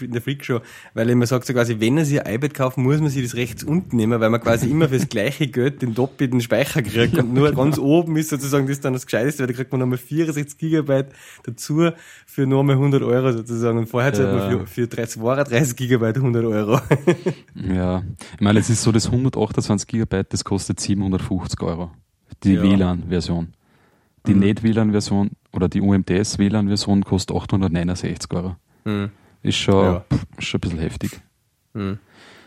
in 0.00 0.12
der 0.12 0.22
Freak 0.22 0.44
Show, 0.44 0.60
weil 0.94 1.08
er 1.08 1.12
immer 1.12 1.26
sagt 1.26 1.46
so 1.46 1.52
quasi, 1.52 1.80
wenn 1.80 1.98
er 1.98 2.04
sich 2.04 2.24
ein 2.24 2.34
iPad 2.34 2.54
kauft, 2.54 2.78
muss 2.78 3.00
man 3.00 3.10
sich 3.10 3.22
das 3.22 3.34
rechts 3.34 3.64
unten 3.64 3.96
nehmen, 3.96 4.20
weil 4.20 4.30
man 4.30 4.40
quasi 4.40 4.70
immer 4.70 4.88
fürs 4.88 5.08
gleiche 5.08 5.48
Geld 5.48 5.82
den 5.82 5.94
doppelten 5.94 6.40
Speicher 6.40 6.82
kriegt 6.82 7.18
und 7.18 7.34
nur 7.34 7.52
ganz 7.52 7.78
oben 7.78 8.16
ist 8.16 8.30
sozusagen 8.30 8.66
das 8.68 8.80
dann 8.80 8.92
das 8.92 9.06
Gescheiteste, 9.06 9.40
weil 9.40 9.48
da 9.48 9.52
kriegt 9.54 9.72
man 9.72 9.80
nochmal 9.80 9.98
64 9.98 10.58
Gigabyte 10.58 11.08
dazu 11.42 11.90
für 12.26 12.46
nochmal 12.46 12.76
100 12.76 13.02
Euro 13.02 13.32
sozusagen 13.32 13.78
und 13.78 13.88
vorher 13.88 14.12
zahlt 14.12 14.28
ja. 14.28 14.36
man 14.36 14.66
für, 14.66 14.66
für 14.66 14.88
32 14.88 15.76
Gigabyte 15.76 16.16
100 16.16 16.44
Euro. 16.44 16.80
ja, 17.54 18.02
ich 18.34 18.40
meine, 18.40 18.60
es 18.60 18.70
ist 18.70 18.82
so, 18.82 18.92
das 18.92 19.06
128 19.06 19.88
Gigabyte, 19.88 20.32
das 20.32 20.44
kostet 20.44 20.78
750 20.78 21.60
Euro. 21.62 21.90
Die 22.42 22.54
ja. 22.54 22.62
WLAN-Version. 22.62 23.48
Die 24.26 24.34
mhm. 24.34 24.40
Nicht-WLAN-Version 24.40 25.30
oder 25.54 25.68
die 25.68 25.80
UMTS-WLAN-Version 25.80 27.04
kostet 27.04 27.36
869 27.36 28.30
Euro. 28.32 28.56
Mhm. 28.84 29.10
Ist 29.42 29.58
schon, 29.58 29.84
ja. 29.84 30.04
pff, 30.12 30.26
schon 30.38 30.58
ein 30.58 30.60
bisschen 30.60 30.78
heftig. 30.78 31.20
Mhm. 31.74 31.98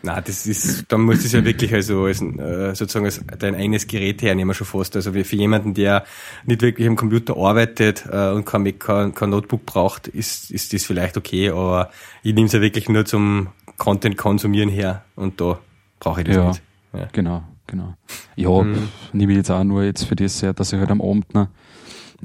Na, 0.02 0.20
das 0.20 0.46
ist, 0.46 0.84
dann 0.92 1.02
muss 1.02 1.22
das 1.22 1.32
ja 1.32 1.44
wirklich 1.44 1.74
also 1.74 2.04
als, 2.04 2.22
äh, 2.22 2.74
sozusagen 2.74 3.04
als 3.06 3.20
dein 3.38 3.56
eigenes 3.56 3.86
Gerät 3.86 4.22
hernehmen 4.22 4.54
schon 4.54 4.66
fast. 4.66 4.94
Also 4.94 5.12
für 5.12 5.36
jemanden, 5.36 5.74
der 5.74 6.04
nicht 6.44 6.62
wirklich 6.62 6.86
am 6.86 6.94
Computer 6.94 7.36
arbeitet 7.36 8.04
äh, 8.10 8.30
und 8.30 8.44
kein, 8.44 8.78
kein, 8.78 9.14
kein 9.14 9.30
Notebook 9.30 9.66
braucht, 9.66 10.06
ist, 10.06 10.50
ist 10.50 10.72
das 10.72 10.84
vielleicht 10.84 11.16
okay, 11.16 11.50
aber 11.50 11.90
ich 12.22 12.32
nehme 12.32 12.46
es 12.46 12.52
ja 12.52 12.60
wirklich 12.60 12.88
nur 12.88 13.04
zum 13.06 13.48
Content 13.76 14.16
konsumieren 14.16 14.68
her 14.68 15.04
und 15.16 15.40
da 15.40 15.58
brauche 15.98 16.20
ich 16.20 16.26
das 16.26 16.36
ja, 16.36 16.48
nicht. 16.48 16.62
Ja, 16.92 17.08
genau, 17.12 17.42
genau. 17.66 17.94
Ja, 18.36 18.50
mhm. 18.50 18.88
nehme 19.12 19.32
ich 19.32 19.38
jetzt 19.38 19.50
auch 19.50 19.64
nur 19.64 19.82
jetzt 19.82 20.04
für 20.04 20.16
das 20.16 20.40
her, 20.42 20.52
dass 20.52 20.72
ich 20.72 20.78
halt 20.78 20.90
am 20.90 21.00
Abend 21.00 21.34
noch 21.34 21.48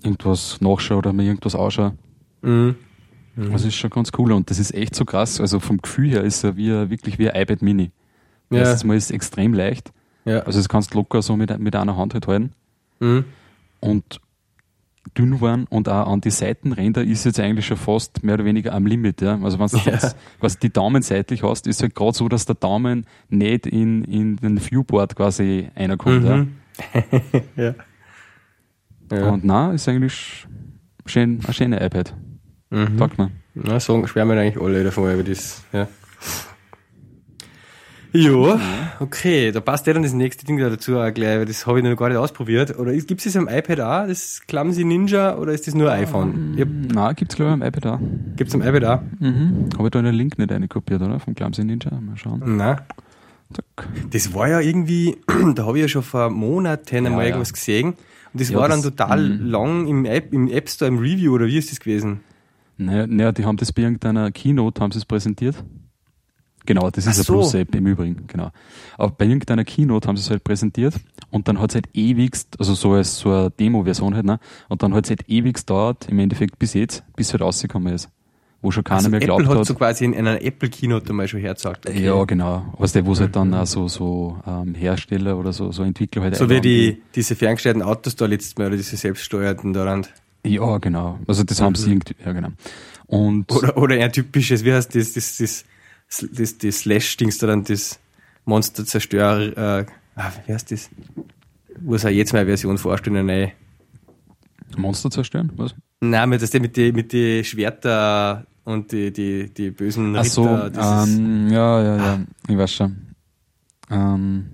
irgendwas 0.02 0.60
nachschaue 0.62 0.98
oder 0.98 1.14
mir 1.14 1.24
irgendwas 1.24 1.56
anschaue. 1.56 1.94
Mhm. 2.42 2.76
Mhm. 3.36 3.52
Das 3.52 3.66
ist 3.66 3.76
schon 3.76 3.90
ganz 3.90 4.12
cool 4.18 4.32
und 4.32 4.50
das 4.50 4.60
ist 4.60 4.74
echt 4.74 4.96
so 4.96 5.06
krass. 5.06 5.42
Also 5.42 5.60
vom 5.60 5.78
Gefühl 5.78 6.10
her 6.10 6.24
ist 6.24 6.44
er 6.44 6.56
wie, 6.56 6.70
wirklich 6.90 7.20
wie 7.20 7.30
ein 7.30 7.42
iPad 7.42 7.62
Mini. 7.62 7.92
Ja. 8.50 8.60
Erstens 8.60 8.84
mal 8.84 8.98
ist 8.98 9.06
es 9.06 9.12
extrem 9.12 9.54
leicht. 9.54 9.92
Ja. 10.26 10.40
Also 10.40 10.60
das 10.60 10.70
kannst 10.70 10.94
du 10.94 11.00
locker 11.00 11.22
so 11.22 11.36
mit, 11.36 11.58
mit 11.60 11.76
einer 11.76 11.98
Hand 11.98 12.14
halt 12.14 12.28
halten. 12.28 12.52
Mhm. 13.00 13.26
Und 13.80 14.22
dünn 15.18 15.42
waren 15.42 15.66
und 15.66 15.90
auch 15.90 16.08
an 16.08 16.22
die 16.22 16.32
Seitenränder 16.32 17.04
ist 17.04 17.26
jetzt 17.26 17.40
eigentlich 17.40 17.66
schon 17.66 17.78
fast 17.78 18.24
mehr 18.24 18.36
oder 18.36 18.46
weniger 18.46 18.74
am 18.74 18.86
Limit. 18.86 19.22
Ja? 19.22 19.40
Also 19.42 19.60
wenn 19.60 19.68
du 19.68 19.78
ja. 19.78 19.94
jetzt 19.94 20.16
quasi 20.40 20.60
die 20.60 20.72
Daumen 20.72 21.02
seitlich 21.02 21.44
hast, 21.44 21.68
ist 21.68 21.78
es 21.78 21.82
halt 21.82 21.96
gerade 21.96 22.16
so, 22.16 22.30
dass 22.30 22.46
der 22.46 22.56
Daumen 22.56 23.06
nicht 23.30 23.68
in, 23.68 24.04
in 24.06 24.38
den 24.38 24.60
Viewboard 24.60 25.16
quasi 25.16 25.70
reinkommt. 25.76 26.24
Mhm. 26.24 26.56
Ja. 26.94 27.04
ja. 27.64 27.76
Ja. 29.14 29.30
Und 29.30 29.44
na, 29.44 29.72
ist 29.72 29.88
eigentlich 29.88 30.48
schön, 31.06 31.40
ein 31.46 31.54
schöner 31.54 31.82
iPad. 31.82 32.16
Mhm. 32.70 32.98
Sagt 32.98 33.18
man. 33.18 33.32
Na, 33.54 33.80
sagen, 33.80 34.08
schwärmen 34.08 34.38
eigentlich 34.38 34.62
alle 34.62 34.84
davon 34.84 35.14
über 35.14 35.24
das, 35.24 35.64
ja. 35.72 35.88
Ja, 38.16 38.60
okay, 39.00 39.52
da 39.52 39.60
passt 39.60 39.88
ja 39.88 39.94
dann 39.94 40.04
das 40.04 40.14
nächste 40.14 40.46
Ding 40.46 40.60
dazu 40.60 41.00
auch 41.00 41.12
gleich, 41.12 41.40
weil 41.40 41.46
das 41.46 41.66
habe 41.66 41.80
ich 41.80 41.84
noch 41.84 41.96
gar 41.96 42.10
nicht 42.10 42.18
ausprobiert. 42.18 42.78
Oder 42.78 42.94
gibt 42.94 43.26
es 43.26 43.34
das 43.34 43.36
am 43.36 43.48
iPad 43.48 43.80
auch, 43.80 44.08
das 44.08 44.42
Clumsy 44.48 44.84
Ninja, 44.84 45.36
oder 45.36 45.52
ist 45.52 45.66
das 45.66 45.74
nur 45.74 45.92
iPhone? 45.92 46.56
Hab, 46.60 46.68
Nein, 46.68 47.16
gibt 47.16 47.32
es 47.32 47.36
glaube 47.36 47.50
ich 47.50 47.54
am 47.54 47.64
iPad 47.64 47.88
auch. 47.88 48.00
Gibt 48.36 48.50
es 48.50 48.56
am 48.56 48.62
iPad 48.62 48.86
auch? 48.86 49.02
Mhm. 49.20 49.70
Habe 49.76 49.88
ich 49.88 49.92
da 49.92 50.00
einen 50.00 50.14
Link 50.14 50.38
nicht 50.38 50.52
einkopiert, 50.52 51.02
oder? 51.02 51.20
Vom 51.20 51.34
Clumsy 51.34 51.64
Ninja, 51.64 51.90
mal 52.00 52.16
schauen. 52.16 52.44
Nein. 52.46 52.78
Das 54.12 54.34
war 54.36 54.48
ja 54.48 54.60
irgendwie, 54.60 55.18
da 55.56 55.66
habe 55.66 55.80
ich 55.80 55.82
ja 55.82 55.88
schon 55.88 56.04
vor 56.04 56.30
Monaten 56.30 57.08
einmal 57.08 57.22
ja, 57.22 57.30
irgendwas 57.30 57.52
gesehen. 57.52 57.96
Und 58.34 58.42
das 58.42 58.50
ja, 58.50 58.58
war 58.58 58.68
dann 58.68 58.82
total 58.82 59.30
mhm. 59.30 59.46
lang 59.46 59.88
im 59.88 60.06
App, 60.06 60.34
im 60.34 60.50
App 60.50 60.70
Store 60.70 60.90
im 60.90 60.98
Review, 60.98 61.34
oder 61.34 61.46
wie 61.48 61.58
ist 61.58 61.72
das 61.72 61.80
gewesen? 61.80 62.22
Naja, 62.78 63.06
naja, 63.08 63.32
die 63.32 63.46
haben 63.46 63.58
das 63.58 63.72
bei 63.72 63.84
irgendeiner 63.84 64.32
Keynote, 64.32 64.82
haben 64.82 64.92
sie 64.92 64.98
es 64.98 65.06
präsentiert. 65.06 65.64
Genau, 66.66 66.90
das 66.90 67.06
ist 67.06 67.12
Ach 67.12 67.16
eine 67.16 67.24
so. 67.24 67.34
Plus-App 67.34 67.76
im 67.76 67.88
Übrigen, 67.88 68.26
genau. 68.28 68.52
Aber 68.98 69.12
bei 69.12 69.26
irgendeiner 69.26 69.66
Keynote 69.66 70.08
haben 70.08 70.16
sie 70.16 70.24
es 70.24 70.30
halt 70.30 70.44
präsentiert 70.44 70.96
und 71.30 71.48
dann 71.48 71.60
hat 71.60 71.72
es 71.72 71.76
halt 71.76 71.90
ewigst, 71.94 72.56
also 72.58 72.74
so 72.74 72.94
als 72.94 73.20
so 73.20 73.30
eine 73.30 73.52
Demo-Version 73.52 74.16
halt, 74.16 74.26
ne? 74.26 74.40
Und 74.70 74.82
dann 74.82 74.94
hat 74.94 75.06
es 75.06 75.10
halt 75.10 75.30
ewigst 75.30 75.70
dauert, 75.70 76.08
im 76.10 76.20
Endeffekt 76.20 76.58
bis 76.60 76.74
jetzt, 76.74 77.04
bis 77.16 77.28
es 77.28 77.34
halt 77.34 77.42
rausgekommen 77.42 77.94
ist. 77.94 78.10
Wo 78.64 78.72
schon 78.72 78.84
keiner 78.84 78.98
Also 78.98 79.10
mehr 79.10 79.18
Apple 79.22 79.28
glaubt 79.36 79.48
hat 79.50 79.58
hat. 79.60 79.66
so 79.68 79.76
quasi 79.76 80.06
in 80.06 80.16
einer 80.16 80.42
Apple 80.42 80.70
Keynote 80.70 81.10
einmal 81.10 81.28
schon 81.28 81.42
hergezeigt. 81.42 81.88
okay. 81.88 82.04
Ja, 82.06 82.24
genau. 82.24 82.74
Weißt 82.80 82.96
du, 82.96 83.06
wo 83.06 83.12
es 83.12 83.20
halt 83.20 83.30
Mhm. 83.30 83.34
dann 83.34 83.54
auch 83.54 83.66
so, 83.68 83.88
so 83.88 84.40
ähm, 84.48 84.74
Hersteller 84.74 85.38
oder 85.38 85.54
so, 85.54 85.72
so 85.72 85.84
Entwickler 85.84 86.24
halt 86.24 86.36
So 86.38 86.50
wie 86.50 86.62
die, 86.62 87.02
diese 87.14 87.36
ferngesteuerten 87.36 87.84
Autos 87.84 88.16
da 88.16 88.26
letztes 88.26 88.58
Mal 88.58 88.68
oder 88.68 88.78
diese 88.78 88.96
selbststeuerten 88.98 89.74
daran. 89.74 90.08
Ja, 90.46 90.78
genau. 90.80 91.20
Also 91.28 91.44
das 91.44 91.62
haben 91.62 91.76
sie 91.76 91.92
irgendwie, 91.92 92.16
ja 92.26 92.32
genau. 92.32 92.50
Und 93.06 93.52
Mhm. 93.52 93.58
Oder, 93.58 93.78
oder 93.78 93.96
ein 93.96 94.12
typisches, 94.12 94.64
wie 94.64 94.74
heißt 94.74 94.96
das, 94.96 95.14
das, 95.14 95.38
das, 95.38 95.66
das, 96.32 96.58
das 96.58 96.80
Slash-Dings 96.80 97.38
da 97.40 97.48
dann, 97.48 97.64
das 97.66 98.00
Monster-Zerstörer, 98.46 99.80
äh, 99.82 99.86
ah, 100.16 100.32
wie 100.46 100.54
heißt 100.54 100.72
das? 100.72 100.90
Wo 101.82 101.96
es 101.96 102.06
auch 102.06 102.10
jetzt 102.10 102.32
mal 102.34 102.40
eine 102.40 102.48
Version 102.48 102.78
vorstellen, 102.78 103.18
eine 103.18 103.26
neue. 103.26 103.52
Monster 104.78 105.10
zerstören, 105.12 105.52
was? 105.56 105.76
Nein, 106.02 106.30
mit, 106.30 106.42
das 106.42 106.52
mit 106.54 106.76
die, 106.78 106.92
mit 106.92 107.12
die 107.14 107.44
Schwerter 107.44 108.46
und 108.66 108.92
die, 108.92 109.12
die, 109.12 109.54
die 109.54 109.72
bösen 109.72 110.16
Ach 110.16 110.24
so, 110.26 110.44
Ritter, 110.44 111.04
ähm, 111.08 111.50
ja, 111.52 111.82
ja, 111.84 111.98
ja, 111.98 112.20
ich 112.48 112.58
weiß 112.58 112.72
schon. 112.74 112.96
Ähm, 113.90 114.46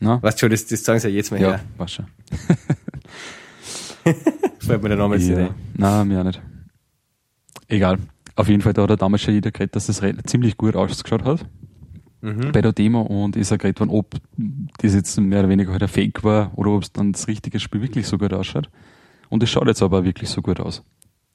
na? 0.00 0.22
weißt 0.22 0.38
du 0.38 0.40
schon, 0.40 0.50
das, 0.50 0.66
das 0.66 0.84
sagen 0.84 0.98
sie 1.00 1.08
ja 1.08 1.14
jetzt 1.14 1.30
mal 1.30 1.40
Ja, 1.40 1.50
her. 1.50 1.60
weiß 1.76 1.92
schon. 1.92 2.06
Fällt 4.60 4.82
mir 4.82 4.88
der 4.88 4.98
Name 4.98 5.16
jetzt 5.16 5.28
nicht 5.28 5.38
Ja. 5.38 5.46
ein. 5.46 5.54
Nein, 5.76 6.08
mir 6.08 6.20
auch 6.20 6.24
nicht. 6.24 6.40
Egal. 7.68 7.98
Auf 8.36 8.48
jeden 8.48 8.62
Fall, 8.62 8.72
da 8.72 8.82
hat 8.82 8.90
er 8.90 8.96
damals 8.96 9.22
schon 9.22 9.34
jeder 9.34 9.50
geredet, 9.50 9.76
dass 9.76 9.86
das 9.86 10.00
ziemlich 10.26 10.56
gut 10.56 10.76
ausgeschaut 10.76 11.24
hat 11.24 11.44
Mhm. 12.20 12.50
bei 12.52 12.60
der 12.62 12.72
Demo 12.72 13.02
und 13.02 13.36
ist 13.36 13.52
auch 13.52 13.58
geredet 13.58 13.78
worden, 13.78 13.90
ob 13.90 14.16
das 14.78 14.92
jetzt 14.94 15.20
mehr 15.20 15.38
oder 15.40 15.48
weniger 15.48 15.70
halt 15.70 15.82
ein 15.84 15.88
Fake 15.88 16.24
war 16.24 16.50
oder 16.58 16.70
ob 16.72 16.82
es 16.82 16.92
dann 16.92 17.12
das 17.12 17.28
richtige 17.28 17.60
Spiel 17.60 17.80
wirklich 17.80 18.08
so 18.08 18.18
gut 18.18 18.32
ausschaut. 18.32 18.68
Und 19.28 19.42
es 19.44 19.50
schaut 19.50 19.68
jetzt 19.68 19.82
aber 19.82 20.04
wirklich 20.04 20.28
so 20.28 20.42
gut 20.42 20.58
aus. 20.58 20.82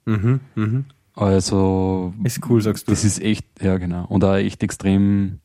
Mhm. 0.05 0.41
Mhm. 0.55 0.85
Also, 1.15 2.13
Ist 2.23 2.47
cool, 2.49 2.61
sagst 2.61 2.87
du. 2.87 2.91
das 2.91 3.03
ist 3.03 3.21
echt, 3.21 3.45
ja 3.61 3.77
genau. 3.77 4.05
Und 4.05 4.23
auch 4.23 4.35
echt 4.35 4.63
extrem 4.63 5.39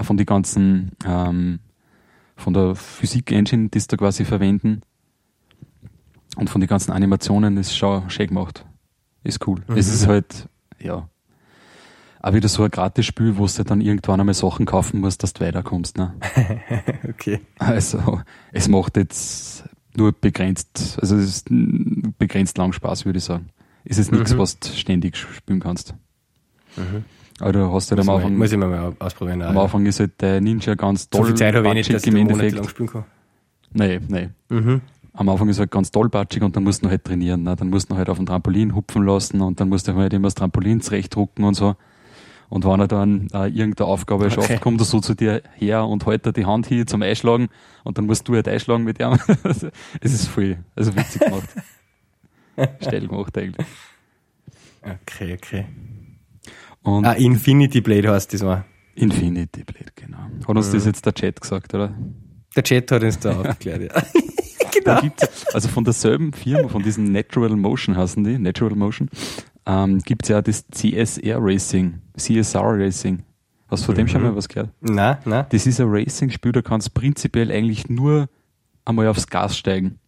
von 0.00 0.16
den 0.16 0.26
ganzen, 0.26 0.92
ähm, 1.06 1.60
von 2.36 2.54
der 2.54 2.74
Physik-Engine, 2.74 3.68
die 3.68 3.78
sie 3.78 3.86
da 3.86 3.96
quasi 3.96 4.24
verwenden 4.24 4.82
und 6.36 6.50
von 6.50 6.60
den 6.60 6.68
ganzen 6.68 6.92
Animationen 6.92 7.56
ist 7.56 7.76
schon 7.76 8.08
schön 8.10 8.28
gemacht. 8.28 8.66
Ist 9.22 9.46
cool. 9.46 9.62
Mhm. 9.68 9.76
Es 9.76 9.88
ist 9.88 10.06
halt, 10.06 10.48
ja, 10.80 11.08
auch 12.20 12.32
wieder 12.32 12.48
so 12.48 12.62
ein 12.62 12.70
Gratis-Spiel, 12.70 13.36
wo 13.36 13.46
du 13.46 13.64
dann 13.64 13.80
irgendwann 13.80 14.20
einmal 14.20 14.34
Sachen 14.34 14.64
kaufen 14.64 15.00
musst, 15.00 15.22
dass 15.22 15.32
du 15.32 15.44
weiterkommst. 15.44 15.98
Ne? 15.98 16.14
okay. 17.08 17.40
Also, 17.58 18.22
es 18.52 18.68
macht 18.68 18.96
jetzt 18.96 19.64
nur 19.96 20.12
begrenzt, 20.12 20.98
also 21.00 21.16
es 21.16 21.24
ist 21.24 21.48
begrenzt 21.50 22.56
lang 22.58 22.72
Spaß, 22.72 23.04
würde 23.04 23.18
ich 23.18 23.24
sagen. 23.24 23.50
Es 23.84 23.98
ist 23.98 24.12
nichts, 24.12 24.32
Mhm. 24.34 24.38
was 24.38 24.58
du 24.58 24.68
ständig 24.68 25.16
spielen 25.16 25.60
kannst. 25.60 25.94
Mhm. 26.76 27.04
Aber 27.40 27.52
du 27.52 27.72
hast 27.72 27.90
halt 27.90 28.00
am 28.00 28.06
Muss, 28.06 28.12
mal, 28.14 28.16
Anfang, 28.18 28.36
muss 28.38 28.52
ich 28.52 28.58
mal, 28.58 28.68
mal 28.68 28.92
ausprobieren. 28.98 29.42
am 29.42 29.58
Anfang 29.58 29.84
ist 29.86 29.98
halt 30.00 30.20
der 30.20 30.40
Ninja 30.40 30.74
ganz 30.74 31.08
so 31.12 31.18
toll. 31.18 31.26
viel 31.28 31.34
Zeit 31.36 31.54
habe 31.54 31.66
ich 31.68 31.74
nicht, 31.74 31.92
dass 31.92 32.04
ich 32.06 32.12
monatelang 32.12 32.68
spielen 32.68 32.88
kann. 32.88 33.04
Nee, 33.72 34.00
nee. 34.08 34.28
Mhm. 34.48 34.80
Am 35.14 35.28
Anfang 35.28 35.48
ist 35.48 35.56
er 35.58 35.62
halt 35.62 35.70
ganz 35.70 35.90
tollpatschig 35.90 36.42
und 36.42 36.54
dann 36.56 36.62
musst 36.64 36.84
du 36.84 36.88
halt 36.88 37.04
trainieren. 37.04 37.42
Ne? 37.42 37.56
Dann 37.56 37.68
musst 37.70 37.90
du 37.90 37.96
halt 37.96 38.08
auf 38.08 38.16
dem 38.16 38.26
Trampolin 38.26 38.74
hupfen 38.74 39.04
lassen 39.04 39.40
und 39.40 39.60
dann 39.60 39.68
musst 39.68 39.88
du 39.88 39.94
halt 39.94 40.12
immer 40.12 40.26
das 40.28 40.34
Trampolin 40.34 40.80
zurechtdrucken 40.80 41.44
und 41.44 41.54
so. 41.54 41.74
Und 42.48 42.64
wenn 42.66 42.80
er 42.80 42.88
dann 42.88 43.28
äh, 43.32 43.46
irgendeine 43.48 43.88
Aufgabe 43.88 44.26
Okay. 44.26 44.34
schafft, 44.34 44.60
kommt 44.60 44.80
er 44.80 44.84
so 44.84 45.00
zu 45.00 45.14
dir 45.14 45.42
her 45.54 45.86
und 45.86 46.04
hält 46.06 46.26
dir 46.26 46.32
die 46.32 46.44
Hand 46.46 46.66
hier 46.66 46.86
zum 46.86 47.02
Einschlagen 47.02 47.48
und 47.82 47.96
dann 47.98 48.06
musst 48.06 48.28
du 48.28 48.34
halt 48.34 48.46
einschlagen 48.46 48.84
mit 48.84 49.00
ihm. 49.00 49.18
es 49.44 50.12
ist 50.12 50.28
voll, 50.28 50.58
also 50.76 50.94
witzig 50.94 51.22
gemacht. 51.22 51.48
Steil 52.80 53.06
gemacht 53.08 53.36
eigentlich. 53.38 53.66
Okay, 54.82 55.34
okay. 55.34 55.66
Und 56.82 57.04
Ah, 57.04 57.12
Infinity 57.12 57.80
Blade 57.80 58.10
heißt 58.10 58.32
das 58.34 58.42
mal. 58.42 58.64
Infinity 58.94 59.64
Blade, 59.64 59.92
genau. 59.94 60.18
Hat 60.46 60.56
uns 60.56 60.70
das 60.70 60.84
jetzt 60.84 61.06
der 61.06 61.14
Chat 61.14 61.40
gesagt, 61.40 61.72
oder? 61.74 61.94
Der 62.56 62.62
Chat 62.62 62.90
hat 62.90 63.02
uns 63.02 63.18
da 63.18 63.30
aufgeklärt, 63.40 63.82
ja. 63.94 64.02
Da 64.84 65.00
gibt's, 65.00 65.46
also 65.54 65.68
von 65.68 65.84
derselben 65.84 66.32
Firma, 66.32 66.68
von 66.68 66.82
diesem 66.82 67.12
Natural 67.12 67.50
Motion 67.50 67.96
heißen 67.96 68.24
die, 68.24 68.36
Natural 68.38 68.74
Motion, 68.74 69.08
ähm, 69.64 69.98
gibt's 70.00 70.28
ja 70.28 70.42
das 70.42 70.66
CSR 70.70 71.38
Racing, 71.40 72.00
CSR 72.16 72.62
Racing. 72.64 73.22
Hast 73.68 73.84
du 73.84 73.86
von 73.86 73.94
dem 73.94 74.08
schon 74.08 74.22
mal 74.22 74.34
was 74.34 74.48
gehört? 74.48 74.70
Na, 74.80 75.20
na. 75.24 75.44
Das 75.44 75.66
ist 75.66 75.80
ein 75.80 75.86
Racing-Spiel, 75.88 76.50
da 76.52 76.62
kannst 76.62 76.92
prinzipiell 76.94 77.50
eigentlich 77.52 77.88
nur 77.88 78.28
einmal 78.84 79.06
aufs 79.06 79.28
Gas 79.28 79.56
steigen. 79.56 79.98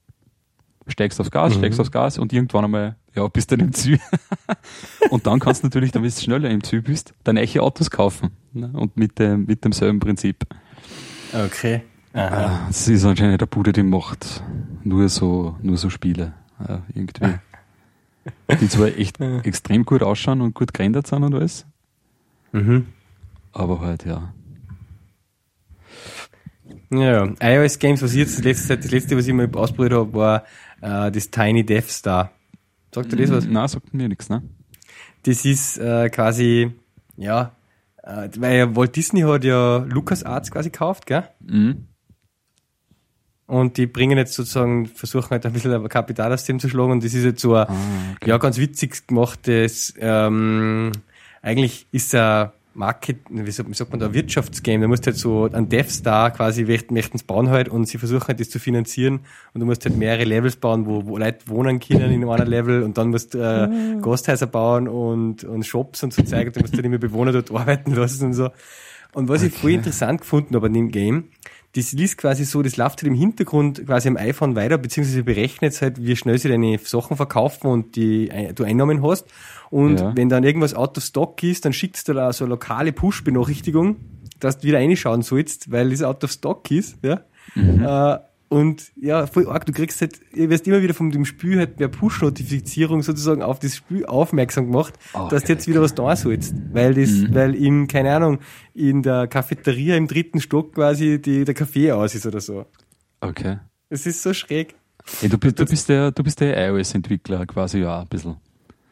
Steigst 0.87 1.19
aufs 1.21 1.31
Gas, 1.31 1.55
Mhm. 1.55 1.59
steigst 1.59 1.81
aufs 1.81 1.91
Gas 1.91 2.19
und 2.19 2.33
irgendwann 2.33 2.65
einmal, 2.67 2.97
ja, 3.15 3.27
bist 3.29 3.51
dann 3.53 3.61
im 3.61 3.73
Ziel. 3.73 3.99
und 5.11 5.27
dann 5.27 5.41
kannst 5.41 5.63
du 5.63 5.67
natürlich, 5.67 5.93
damit 5.93 6.17
du 6.17 6.21
schneller 6.21 6.51
im 6.51 6.63
Ziel 6.63 6.83
bist, 6.83 7.15
deine 7.25 7.41
echte 7.41 7.63
Autos 7.63 7.91
kaufen. 7.91 8.31
Ne? 8.53 8.71
Und 8.73 8.97
mit, 8.97 9.19
dem, 9.19 9.47
mit 9.47 9.65
demselben 9.65 9.99
Prinzip. 10.01 10.45
Okay. 11.33 11.83
Aha. 12.13 12.29
Ah, 12.65 12.67
Es 12.71 12.87
ist 12.87 13.05
anscheinend 13.05 13.41
der 13.41 13.47
Bude, 13.47 13.73
die 13.73 13.83
macht 13.83 14.43
nur 14.85 15.09
so, 15.09 15.57
nur 15.63 15.77
so 15.77 15.91
Spiele. 15.91 16.35
Ja, 16.69 16.83
irgendwie. 16.95 17.35
Die 18.61 18.69
zwar 18.69 18.87
echt 18.87 19.21
extrem 19.21 19.85
gut 19.85 20.03
ausschauen 20.03 20.41
und 20.41 20.55
gut 20.55 20.73
gerendert 20.73 21.07
sind 21.07 21.25
und 21.25 21.35
alles, 21.35 21.67
Mhm. 22.53 22.87
aber 23.53 23.81
halt, 23.81 24.07
ja. 24.07 24.33
Ja, 26.91 27.29
iOS 27.41 27.79
Games, 27.79 28.01
was 28.03 28.13
ich 28.13 28.19
jetzt 28.19 28.43
letzte, 28.45 28.77
das 28.79 28.91
letzte 28.91 29.17
was 29.17 29.27
ich 29.27 29.35
mal 29.35 29.51
ausprobiert 29.55 29.93
habe, 29.93 30.13
war 30.15 30.45
äh, 30.85 31.11
das 31.11 31.31
Tiny 31.31 31.65
Death 31.65 31.89
Star. 31.91 32.31
Sagt 32.95 33.11
dir 33.11 33.17
das 33.17 33.31
was? 33.31 33.47
Nein, 33.47 33.69
sagt 33.69 33.93
mir 33.95 34.09
nichts, 34.09 34.29
ne? 34.29 34.43
Das 35.25 35.45
ist 35.45 35.79
äh, 35.79 36.11
quasi, 36.11 36.71
ja, 37.17 37.53
äh, 38.03 38.29
weil 38.37 38.77
Walt 38.77 38.95
Disney 38.95 39.23
hat 39.23 39.43
ja 39.45 39.79
LucasArts 39.79 40.51
quasi 40.51 40.71
gekauft, 40.71 41.07
gell? 41.07 41.25
Mhm. 41.41 41.89
Und 43.47 43.77
die 43.77 43.87
bringen 43.87 44.17
jetzt 44.17 44.35
sozusagen, 44.35 44.87
versuchen 44.87 45.31
halt 45.31 45.45
ein 45.45 45.53
bisschen 45.53 45.89
Kapital 45.89 46.33
aus 46.33 46.45
dem 46.45 46.59
zu 46.61 46.69
schlagen 46.69 46.93
und 46.93 47.05
das 47.05 47.13
ist 47.15 47.25
jetzt 47.25 47.41
so 47.43 47.55
ein, 47.55 47.67
Ah, 47.69 47.77
okay. 48.17 48.31
ja, 48.31 48.39
ganz 48.39 48.59
witzig 48.59 49.07
gemachtes, 49.07 49.95
ähm, 49.99 50.93
eigentlich 51.43 51.87
ist 51.93 52.15
ein 52.15 52.51
Market, 52.75 53.19
wie 53.29 53.51
sagt, 53.51 53.91
man 53.91 54.01
da, 54.01 54.13
Wirtschaftsgame, 54.13 54.83
da 54.83 54.89
musst 54.89 55.07
du 55.07 55.11
halt 55.11 55.17
so 55.17 55.49
ein 55.53 55.69
Death 55.69 55.91
Star 55.91 56.31
quasi 56.31 56.65
möchten 56.65 57.17
es 57.17 57.23
bauen 57.23 57.51
halt 57.51 57.69
und 57.69 57.87
sie 57.87 57.99
versuchen 57.99 58.29
halt 58.29 58.41
das 58.41 58.51
zu 58.51 58.59
finanzieren. 58.59 59.21
Und 59.53 59.61
du 59.61 59.67
musst 59.67 59.85
halt 59.85 59.97
mehrere 59.97 60.25
Levels 60.25 60.57
bauen, 60.57 60.87
wo, 60.87 61.07
wo 61.07 61.17
Leute 61.17 61.49
wohnen 61.49 61.79
können 61.79 62.11
in 62.11 62.29
einem 62.29 62.49
Level. 62.49 62.83
Und 62.83 62.99
dann 62.99 63.11
musst 63.11 63.35
du 63.35 63.39
äh, 63.39 64.01
Gasthäuser 64.03 64.47
bauen 64.47 64.89
und, 64.89 65.45
und 65.45 65.65
Shops 65.65 66.03
und 66.03 66.13
so 66.13 66.23
zeigen, 66.23 66.53
du 66.53 66.61
musst 66.61 66.75
halt 66.75 66.85
immer 66.85 66.99
Bewohner 66.99 67.33
dort 67.33 67.51
arbeiten 67.55 67.95
lassen 67.95 68.27
und 68.27 68.35
so. 68.35 68.51
Und 69.15 69.29
was 69.29 69.43
ich 69.45 69.55
voll 69.55 69.71
interessant 69.71 70.23
gefunden 70.23 70.57
habe 70.57 70.67
an 70.67 70.75
dem 70.75 70.91
Game, 70.91 71.29
das 71.77 71.93
liest 71.93 72.19
quasi 72.19 72.45
so, 72.45 72.63
das 72.63 72.77
läuft 72.77 73.03
halt 73.03 73.09
im 73.09 73.15
Hintergrund 73.19 73.85
quasi 73.87 74.09
am 74.09 74.17
iPhone 74.17 74.55
weiter, 74.55 74.79
beziehungsweise 74.79 75.25
berechnet 75.25 75.81
halt, 75.83 76.01
wie 76.05 76.15
schnell 76.17 76.39
sie 76.39 76.49
deine 76.49 76.79
Sachen 76.79 77.17
verkaufen 77.17 77.67
und 77.67 77.97
die 77.97 78.31
du 78.55 78.65
Einnahmen 78.65 79.03
hast. 79.03 79.27
Und 79.71 79.99
Ja. 80.01 80.13
wenn 80.17 80.29
dann 80.29 80.45
irgendwas 80.45 80.75
out 80.75 80.97
of 80.99 81.05
stock 81.05 81.43
ist, 81.43 81.65
dann 81.65 81.73
schickst 81.73 82.09
du 82.09 82.13
da 82.13 82.33
so 82.33 82.45
eine 82.45 82.51
lokale 82.51 82.93
Push-Benachrichtigung, 82.93 83.97
dass 84.41 84.59
du 84.59 84.69
wieder 84.69 84.79
reinschauen 84.79 85.23
sollst, 85.23 85.73
weil 85.73 85.91
es 85.93 86.03
out 86.03 86.23
of 86.23 86.31
stock 86.31 86.71
ist, 86.71 86.97
ja. 87.03 87.23
Äh, 87.57 88.19
und 88.55 88.93
ja, 88.95 89.27
voll 89.27 89.49
arg, 89.49 89.67
du 89.67 89.73
kriegst 89.73 90.01
halt, 90.01 90.21
ihr 90.33 90.49
wirst 90.49 90.65
immer 90.69 90.81
wieder 90.81 90.95
von 90.95 91.11
dem 91.11 91.25
Spiel 91.25 91.59
halt 91.59 91.75
per 91.75 91.89
Push-Notifizierung 91.89 93.03
sozusagen 93.03 93.43
auf 93.43 93.59
das 93.59 93.75
Spiel 93.75 94.07
aufmerksam 94.07 94.67
gemacht, 94.67 94.95
Oh, 95.13 95.27
dass 95.29 95.43
du 95.43 95.55
jetzt 95.55 95.67
wieder 95.67 95.83
was 95.83 95.97
da 95.97 96.15
sollst. 96.15 96.55
Weil 96.73 96.95
das, 96.95 97.35
weil 97.35 97.57
im, 97.57 97.89
keine 97.89 98.15
Ahnung, 98.15 98.39
in 98.73 99.03
der 99.03 99.27
Cafeteria 99.27 99.97
im 99.97 100.07
dritten 100.07 100.41
Stock 100.41 100.77
quasi 100.77 101.21
die, 101.21 101.45
der 101.45 101.55
Kaffee 101.55 101.91
aus 101.91 102.15
ist 102.15 102.27
oder 102.27 102.41
so. 102.41 102.67
Okay. 103.21 103.59
Das 103.91 104.07
ist 104.07 104.23
so 104.23 104.33
schräg. 104.33 104.77
Hey, 105.19 105.29
du, 105.29 105.37
bist, 105.37 105.59
du 105.59 105.65
bist 105.65 105.89
der, 105.89 106.13
du 106.13 106.23
bist 106.23 106.39
der 106.39 106.69
iOS-Entwickler 106.69 107.47
quasi 107.47 107.81
ja 107.81 108.03
ein 108.03 108.07
bisschen. 108.07 108.37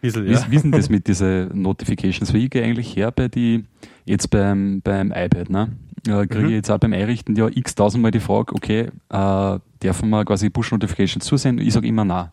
Bisschen, 0.00 0.24
Wie, 0.24 0.50
wie 0.50 0.56
ist 0.56 0.62
denn 0.64 0.72
das 0.72 0.90
mit 0.90 1.06
diesen 1.06 1.62
Notifications? 1.62 2.34
Ich 2.34 2.50
gehe 2.50 2.64
eigentlich 2.64 2.96
her 2.96 3.12
bei 3.12 3.28
die, 3.28 3.62
jetzt 4.06 4.28
beim, 4.28 4.80
beim 4.82 5.12
iPad, 5.12 5.50
ne? 5.50 5.68
Äh, 6.06 6.26
kriege 6.26 6.38
Mhm. 6.40 6.46
ich 6.46 6.52
jetzt 6.54 6.70
auch 6.70 6.78
beim 6.78 6.92
Einrichten 6.92 7.36
ja 7.36 7.48
x 7.48 7.74
tausendmal 7.76 8.10
die 8.10 8.20
Frage, 8.20 8.54
okay, 8.54 8.90
äh, 9.10 9.58
dürfen 9.82 10.10
wir 10.10 10.24
quasi 10.24 10.50
Push-Notifications 10.50 11.24
zusenden? 11.24 11.64
Ich 11.66 11.72
sage 11.74 11.86
immer 11.86 12.04
nein. 12.04 12.30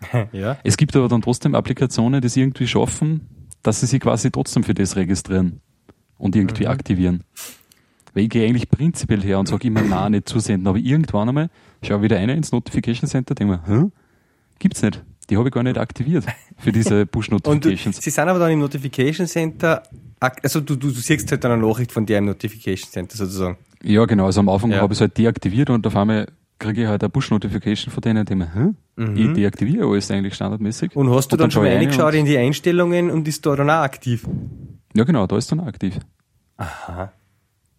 ja. 0.32 0.58
Es 0.64 0.76
gibt 0.76 0.94
aber 0.96 1.08
dann 1.08 1.22
trotzdem 1.22 1.54
Applikationen, 1.54 2.20
die 2.20 2.26
es 2.26 2.36
irgendwie 2.36 2.66
schaffen, 2.66 3.22
dass 3.62 3.80
sie 3.80 3.86
sich 3.86 4.00
quasi 4.00 4.30
trotzdem 4.30 4.64
für 4.64 4.74
das 4.74 4.96
registrieren 4.96 5.60
und 6.18 6.36
irgendwie 6.36 6.64
Mhm. 6.64 6.70
aktivieren. 6.70 7.24
Weil 8.12 8.24
ich 8.24 8.28
gehe 8.30 8.46
eigentlich 8.46 8.68
prinzipiell 8.70 9.22
her 9.22 9.38
und 9.38 9.48
sage 9.48 9.66
immer 9.66 9.82
nein, 9.82 10.12
nicht 10.12 10.28
zusenden. 10.28 10.66
Aber 10.66 10.78
irgendwann 10.78 11.28
einmal 11.28 11.50
schaue 11.82 11.96
ich 11.98 12.02
wieder 12.04 12.18
einer 12.18 12.34
ins 12.34 12.52
Notification 12.52 13.08
Center, 13.08 13.34
denke 13.34 13.54
mir, 13.54 13.62
hä? 13.66 13.90
Gibt's 14.58 14.82
nicht. 14.82 15.02
Die 15.28 15.36
habe 15.36 15.48
ich 15.48 15.54
gar 15.54 15.62
nicht 15.62 15.76
aktiviert 15.78 16.24
für 16.58 16.70
diese 16.72 17.04
Push-Notifications. 17.06 17.96
Sie 17.96 18.10
sind 18.10 18.28
aber 18.28 18.38
dann 18.38 18.52
im 18.52 18.60
Notification 18.60 19.26
Center, 19.26 19.82
also 20.20 20.60
du, 20.60 20.76
du, 20.76 20.88
du 20.88 21.00
siehst 21.00 21.30
halt 21.30 21.44
dann 21.44 21.52
eine 21.52 21.66
Nachricht 21.66 21.92
von 21.92 22.06
dir 22.06 22.18
im 22.18 22.26
Notification 22.26 22.90
Center 22.90 23.16
sozusagen. 23.16 23.58
Ja, 23.82 24.04
genau. 24.06 24.26
Also 24.26 24.40
am 24.40 24.48
Anfang 24.48 24.70
ja. 24.70 24.80
habe 24.80 24.92
ich 24.92 24.98
es 24.98 25.00
halt 25.00 25.16
deaktiviert 25.18 25.70
und 25.70 25.86
auf 25.86 25.96
einmal 25.96 26.26
kriege 26.58 26.82
ich 26.82 26.88
halt 26.88 27.02
eine 27.02 27.10
Push-Notification 27.10 27.92
von 27.92 28.00
denen, 28.00 28.24
die 28.24 28.34
mir, 28.34 28.52
hä? 28.54 28.72
Mhm. 28.96 29.16
Ich 29.16 29.32
deaktiviere 29.34 29.86
alles 29.86 30.10
eigentlich 30.10 30.34
standardmäßig. 30.34 30.96
Und 30.96 31.10
hast 31.10 31.28
du 31.28 31.34
und 31.34 31.40
dann, 31.40 31.44
dann 31.44 31.50
schon 31.50 31.64
mal 31.64 31.72
reingeschaut 31.72 32.14
in 32.14 32.24
die 32.24 32.38
Einstellungen 32.38 33.10
und 33.10 33.28
ist 33.28 33.44
da 33.44 33.54
dann 33.54 33.68
auch 33.68 33.82
aktiv? 33.82 34.26
Ja, 34.94 35.04
genau, 35.04 35.26
da 35.26 35.36
ist 35.36 35.52
dann 35.52 35.60
auch 35.60 35.66
aktiv. 35.66 35.98
Aha. 36.56 37.12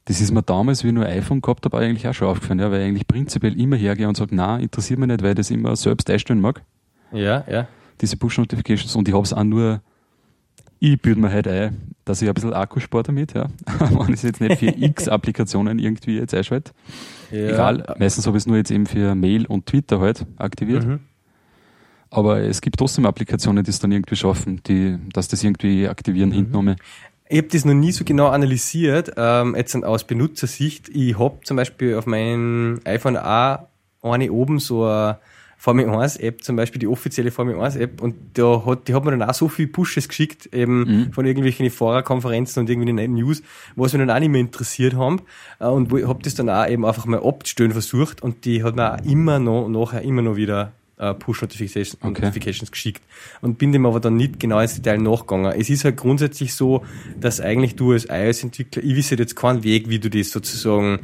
Das 0.05 0.21
ist 0.21 0.31
mir 0.31 0.43
damals, 0.43 0.83
wie 0.83 0.87
ich 0.87 0.93
nur 0.93 1.05
iPhone 1.05 1.41
gehabt 1.41 1.65
habe, 1.65 1.77
eigentlich 1.77 2.07
auch 2.07 2.13
schon 2.13 2.27
aufgefallen, 2.29 2.59
ja, 2.59 2.71
weil 2.71 2.81
ich 2.81 2.87
eigentlich 2.87 3.07
prinzipiell 3.07 3.59
immer 3.59 3.75
hergehe 3.75 4.07
und 4.07 4.15
sage, 4.15 4.35
na, 4.35 4.57
interessiert 4.57 4.99
mich 4.99 5.07
nicht, 5.07 5.21
weil 5.21 5.31
ich 5.31 5.35
das 5.35 5.51
immer 5.51 5.75
selbst 5.75 6.09
einstellen 6.09 6.39
mag. 6.39 6.61
Ja, 7.11 7.43
ja. 7.49 7.67
Diese 7.99 8.15
Push-Notifications 8.15 8.95
und 8.95 9.07
ich 9.07 9.13
habe 9.13 9.23
es 9.23 9.33
auch 9.33 9.43
nur, 9.43 9.81
ich 10.79 11.01
bilde 11.01 11.19
mir 11.19 11.31
halt 11.31 11.47
ein, 11.47 11.93
dass 12.05 12.21
ich 12.21 12.27
ein 12.27 12.33
bisschen 12.33 12.53
Akku 12.53 12.79
spare 12.79 13.03
damit, 13.03 13.33
ja. 13.33 13.47
Wenn 13.79 14.09
ich 14.09 14.15
es 14.15 14.21
jetzt 14.23 14.41
nicht 14.41 14.59
für 14.59 14.67
x 14.77 15.07
Applikationen 15.07 15.79
irgendwie 15.79 16.17
jetzt 16.17 16.33
einschalte. 16.33 16.71
Ja. 17.31 17.49
Egal, 17.49 17.95
meistens 17.99 18.27
habe 18.27 18.37
ich 18.37 18.43
es 18.43 18.47
nur 18.47 18.57
jetzt 18.57 18.71
eben 18.71 18.85
für 18.85 19.15
Mail 19.15 19.45
und 19.45 19.65
Twitter 19.65 19.99
halt 19.99 20.25
aktiviert. 20.37 20.85
Mhm. 20.85 20.99
Aber 22.09 22.39
es 22.41 22.61
gibt 22.61 22.77
trotzdem 22.77 23.05
Applikationen, 23.05 23.63
die 23.63 23.69
es 23.69 23.79
dann 23.79 23.91
irgendwie 23.91 24.15
schaffen, 24.15 24.61
die, 24.67 24.97
dass 25.11 25.27
das 25.27 25.43
irgendwie 25.43 25.87
aktivieren 25.87 26.29
mhm. 26.29 26.51
hinten. 26.51 26.75
Ich 27.29 27.37
habe 27.39 27.49
das 27.49 27.65
noch 27.65 27.73
nie 27.73 27.91
so 27.91 28.05
genau 28.05 28.27
analysiert, 28.27 29.11
ähm, 29.17 29.55
jetzt 29.55 29.75
aus 29.83 30.05
Benutzersicht. 30.05 30.87
Ich 30.89 31.19
habe 31.19 31.39
zum 31.43 31.57
Beispiel 31.57 31.95
auf 31.95 32.05
meinem 32.05 32.79
iPhone 32.85 33.17
A 33.17 33.67
eine 34.01 34.31
oben 34.31 34.59
so 34.59 34.85
eine 34.85 35.17
Formel 35.59 35.89
1 35.89 36.17
App, 36.17 36.43
zum 36.43 36.55
Beispiel 36.55 36.79
die 36.79 36.87
offizielle 36.87 37.31
Formel 37.31 37.59
1 37.59 37.75
App, 37.77 38.01
und 38.01 38.15
da 38.35 38.63
hat, 38.65 38.87
die 38.87 38.93
hat 38.93 39.03
mir 39.03 39.11
dann 39.11 39.23
auch 39.23 39.33
so 39.33 39.49
viel 39.49 39.67
Pushes 39.67 40.07
geschickt, 40.07 40.53
eben 40.53 40.79
mhm. 40.79 41.13
von 41.13 41.25
irgendwelchen 41.25 41.69
Fahrerkonferenzen 41.69 42.61
und 42.61 42.69
irgendwie 42.69 43.07
News, 43.07 43.41
was 43.75 43.93
mich 43.93 43.99
dann 43.99 44.11
auch 44.11 44.19
nicht 44.19 44.29
mehr 44.29 44.41
interessiert 44.41 44.93
haben, 44.93 45.21
äh, 45.59 45.65
und 45.65 45.91
wo, 45.91 46.07
hab 46.07 46.21
das 46.23 46.35
dann 46.35 46.49
auch 46.49 46.67
eben 46.67 46.85
einfach 46.85 47.05
mal 47.05 47.19
abzustellen 47.21 47.71
versucht, 47.71 48.21
und 48.21 48.45
die 48.45 48.63
hat 48.63 48.75
mir 48.75 48.93
auch 48.93 49.05
immer 49.05 49.39
noch, 49.39 49.67
nachher 49.67 50.03
immer 50.03 50.21
noch 50.21 50.35
wieder 50.35 50.73
äh, 50.97 51.13
Push-Notifications 51.13 51.97
okay. 52.01 52.21
Notifications 52.21 52.71
geschickt 52.71 53.01
und 53.41 53.57
bin 53.57 53.71
dem 53.71 53.85
aber 53.85 53.99
dann 53.99 54.15
nicht 54.15 54.39
genau 54.39 54.59
ins 54.59 54.75
Detail 54.75 54.97
nachgegangen. 54.97 55.51
Es 55.59 55.69
ist 55.69 55.85
halt 55.85 55.97
grundsätzlich 55.97 56.53
so, 56.53 56.83
dass 57.19 57.39
eigentlich 57.39 57.75
du 57.75 57.91
als 57.93 58.05
iOS-Entwickler, 58.09 58.83
ich 58.83 58.95
wisse 58.95 59.15
jetzt 59.15 59.35
keinen 59.35 59.63
Weg, 59.63 59.89
wie 59.89 59.99
du 59.99 60.09
das 60.09 60.31
sozusagen 60.31 60.99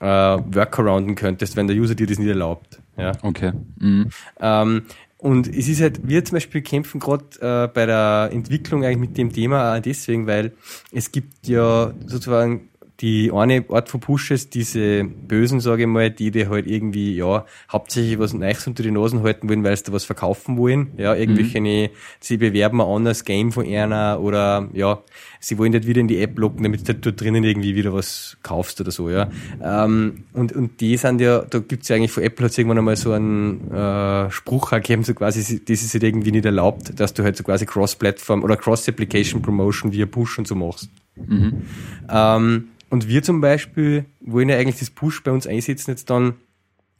äh, 0.00 0.04
workarounden 0.04 1.14
könntest, 1.14 1.56
wenn 1.56 1.66
der 1.66 1.76
User 1.76 1.94
dir 1.94 2.06
das 2.06 2.18
nicht 2.18 2.28
erlaubt. 2.28 2.80
Ja. 2.98 3.12
Okay. 3.22 3.52
Mhm. 3.78 4.10
Ähm, 4.40 4.82
und 5.18 5.48
es 5.48 5.68
ist 5.68 5.80
halt, 5.80 6.06
wir 6.06 6.24
zum 6.24 6.36
Beispiel 6.36 6.62
kämpfen 6.62 7.00
gerade 7.00 7.24
äh, 7.40 7.68
bei 7.68 7.86
der 7.86 8.30
Entwicklung 8.32 8.84
eigentlich 8.84 8.98
mit 8.98 9.18
dem 9.18 9.32
Thema 9.32 9.76
auch 9.76 9.80
deswegen, 9.80 10.26
weil 10.26 10.52
es 10.92 11.10
gibt 11.10 11.48
ja 11.48 11.92
sozusagen 12.06 12.68
die 13.00 13.30
eine 13.32 13.64
Art 13.68 13.88
von 13.88 14.00
Pushes, 14.00 14.50
diese 14.50 15.04
Bösen, 15.04 15.60
sage 15.60 15.82
ich 15.82 15.88
mal, 15.88 16.10
die 16.10 16.32
dir 16.32 16.50
halt 16.50 16.66
irgendwie, 16.66 17.14
ja, 17.14 17.46
hauptsächlich 17.70 18.18
was 18.18 18.32
Neues 18.32 18.66
unter 18.66 18.82
die 18.82 18.90
Nasen 18.90 19.22
halten 19.22 19.48
wollen, 19.48 19.62
weil 19.62 19.76
sie 19.76 19.84
da 19.84 19.92
was 19.92 20.04
verkaufen 20.04 20.56
wollen. 20.56 20.92
Ja, 20.96 21.14
irgendwelche, 21.14 21.60
mhm. 21.60 21.88
sie 22.18 22.36
bewerben 22.38 22.80
ein 22.80 22.88
anderes 22.88 23.24
Game 23.24 23.52
von 23.52 23.66
einer 23.66 24.18
oder, 24.20 24.68
ja, 24.72 25.00
sie 25.38 25.58
wollen 25.58 25.70
nicht 25.72 25.86
wieder 25.86 26.00
in 26.00 26.08
die 26.08 26.20
App 26.20 26.36
locken, 26.38 26.64
damit 26.64 26.88
du 26.88 26.94
dort 26.94 27.20
drinnen 27.20 27.44
irgendwie 27.44 27.76
wieder 27.76 27.92
was 27.92 28.36
kaufst 28.42 28.80
oder 28.80 28.90
so, 28.90 29.08
ja. 29.10 29.30
Ähm, 29.62 30.24
und, 30.32 30.52
und 30.52 30.80
die 30.80 30.96
sind 30.96 31.20
ja, 31.20 31.42
da 31.42 31.60
gibt's 31.60 31.88
ja 31.88 31.96
eigentlich 31.96 32.10
von 32.10 32.24
Apple 32.24 32.46
hat 32.46 32.58
irgendwann 32.58 32.78
einmal 32.78 32.96
so 32.96 33.12
einen 33.12 33.70
äh, 33.70 34.28
Spruch 34.32 34.70
gegeben, 34.70 35.04
so 35.04 35.14
quasi, 35.14 35.64
das 35.64 35.82
ist 35.82 35.94
halt 35.94 36.02
irgendwie 36.02 36.32
nicht 36.32 36.44
erlaubt, 36.44 36.98
dass 36.98 37.14
du 37.14 37.22
halt 37.22 37.36
so 37.36 37.44
quasi 37.44 37.64
Cross-Plattform 37.64 38.42
oder 38.42 38.56
Cross-Application-Promotion 38.56 39.92
via 39.92 40.06
Push 40.06 40.38
und 40.38 40.48
so 40.48 40.56
machst. 40.56 40.90
Mhm. 41.14 41.62
Ähm, 42.10 42.68
und 42.90 43.08
wir 43.08 43.22
zum 43.22 43.40
Beispiel 43.40 44.06
wollen 44.20 44.48
ja 44.48 44.56
eigentlich 44.56 44.78
das 44.78 44.90
Push 44.90 45.22
bei 45.22 45.30
uns 45.30 45.46
einsetzen 45.46 45.90
jetzt 45.90 46.10
dann, 46.10 46.34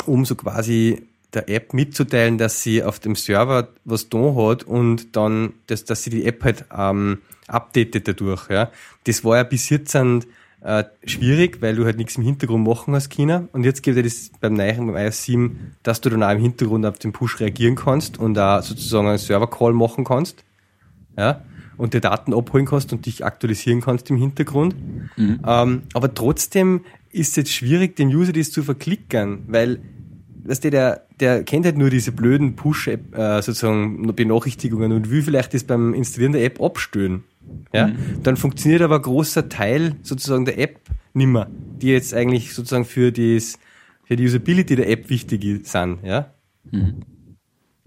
um 0.06 0.24
so 0.24 0.34
quasi 0.34 1.02
der 1.34 1.48
App 1.48 1.74
mitzuteilen, 1.74 2.38
dass 2.38 2.62
sie 2.62 2.82
auf 2.82 2.98
dem 2.98 3.14
Server 3.14 3.68
was 3.84 4.08
da 4.08 4.34
hat 4.34 4.64
und 4.64 5.16
dann, 5.16 5.54
dass, 5.66 5.84
dass 5.84 6.02
sie 6.02 6.10
die 6.10 6.24
App 6.24 6.42
halt 6.42 6.64
ähm, 6.76 7.18
updatet 7.46 8.08
dadurch. 8.08 8.48
Ja. 8.48 8.70
Das 9.04 9.24
war 9.24 9.36
ja 9.36 9.42
bis 9.42 9.68
jetzt 9.68 9.94
äh, 9.94 10.84
schwierig, 11.04 11.60
weil 11.60 11.76
du 11.76 11.84
halt 11.84 11.98
nichts 11.98 12.16
im 12.16 12.24
Hintergrund 12.24 12.66
machen 12.66 12.94
hast 12.94 13.10
China. 13.10 13.48
Und 13.52 13.64
jetzt 13.64 13.82
gibt 13.82 13.98
es 13.98 14.30
das 14.30 14.38
beim 14.40 14.54
neuen, 14.54 14.86
beim 14.86 14.96
iOS 14.96 15.24
7, 15.24 15.76
dass 15.82 16.00
du 16.00 16.08
dann 16.08 16.22
auch 16.22 16.30
im 16.30 16.40
Hintergrund 16.40 16.86
auf 16.86 16.98
den 16.98 17.12
Push 17.12 17.40
reagieren 17.40 17.76
kannst 17.76 18.18
und 18.18 18.34
da 18.34 18.62
sozusagen 18.62 19.08
einen 19.08 19.18
Server-Call 19.18 19.74
machen 19.74 20.04
kannst. 20.04 20.44
Ja 21.16 21.42
und 21.78 21.94
die 21.94 22.00
Daten 22.00 22.34
abholen 22.34 22.66
kannst 22.66 22.92
und 22.92 23.06
dich 23.06 23.24
aktualisieren 23.24 23.80
kannst 23.80 24.10
im 24.10 24.16
Hintergrund. 24.16 24.74
Mhm. 25.16 25.40
Ähm, 25.46 25.82
aber 25.94 26.12
trotzdem 26.12 26.82
ist 27.10 27.30
es 27.30 27.36
jetzt 27.36 27.52
schwierig, 27.52 27.96
den 27.96 28.08
User 28.08 28.32
das 28.32 28.50
zu 28.50 28.62
verklickern, 28.62 29.44
weil 29.48 29.80
weißt 30.44 30.64
du, 30.64 30.70
der, 30.70 31.06
der 31.20 31.44
kennt 31.44 31.66
halt 31.66 31.76
nur 31.76 31.90
diese 31.90 32.12
blöden 32.12 32.56
Push-App, 32.56 33.16
äh, 33.16 33.42
sozusagen 33.42 34.14
Benachrichtigungen 34.14 34.92
und 34.92 35.10
will 35.10 35.22
vielleicht 35.22 35.54
das 35.54 35.64
beim 35.64 35.94
Installieren 35.94 36.32
der 36.32 36.44
App 36.44 36.60
abstören. 36.60 37.24
Ja? 37.72 37.88
Mhm. 37.88 38.22
Dann 38.22 38.36
funktioniert 38.36 38.82
aber 38.82 38.96
ein 38.96 39.02
großer 39.02 39.48
Teil 39.48 39.96
sozusagen 40.02 40.44
der 40.44 40.58
App 40.58 40.80
nimmer, 41.12 41.48
die 41.50 41.88
jetzt 41.88 42.14
eigentlich 42.14 42.54
sozusagen 42.54 42.84
für, 42.84 43.12
das, 43.12 43.58
für 44.04 44.16
die 44.16 44.24
Usability 44.24 44.76
der 44.76 44.88
App 44.88 45.10
wichtig 45.10 45.66
sind. 45.66 45.98
Ja? 46.02 46.32
Mhm. 46.70 47.02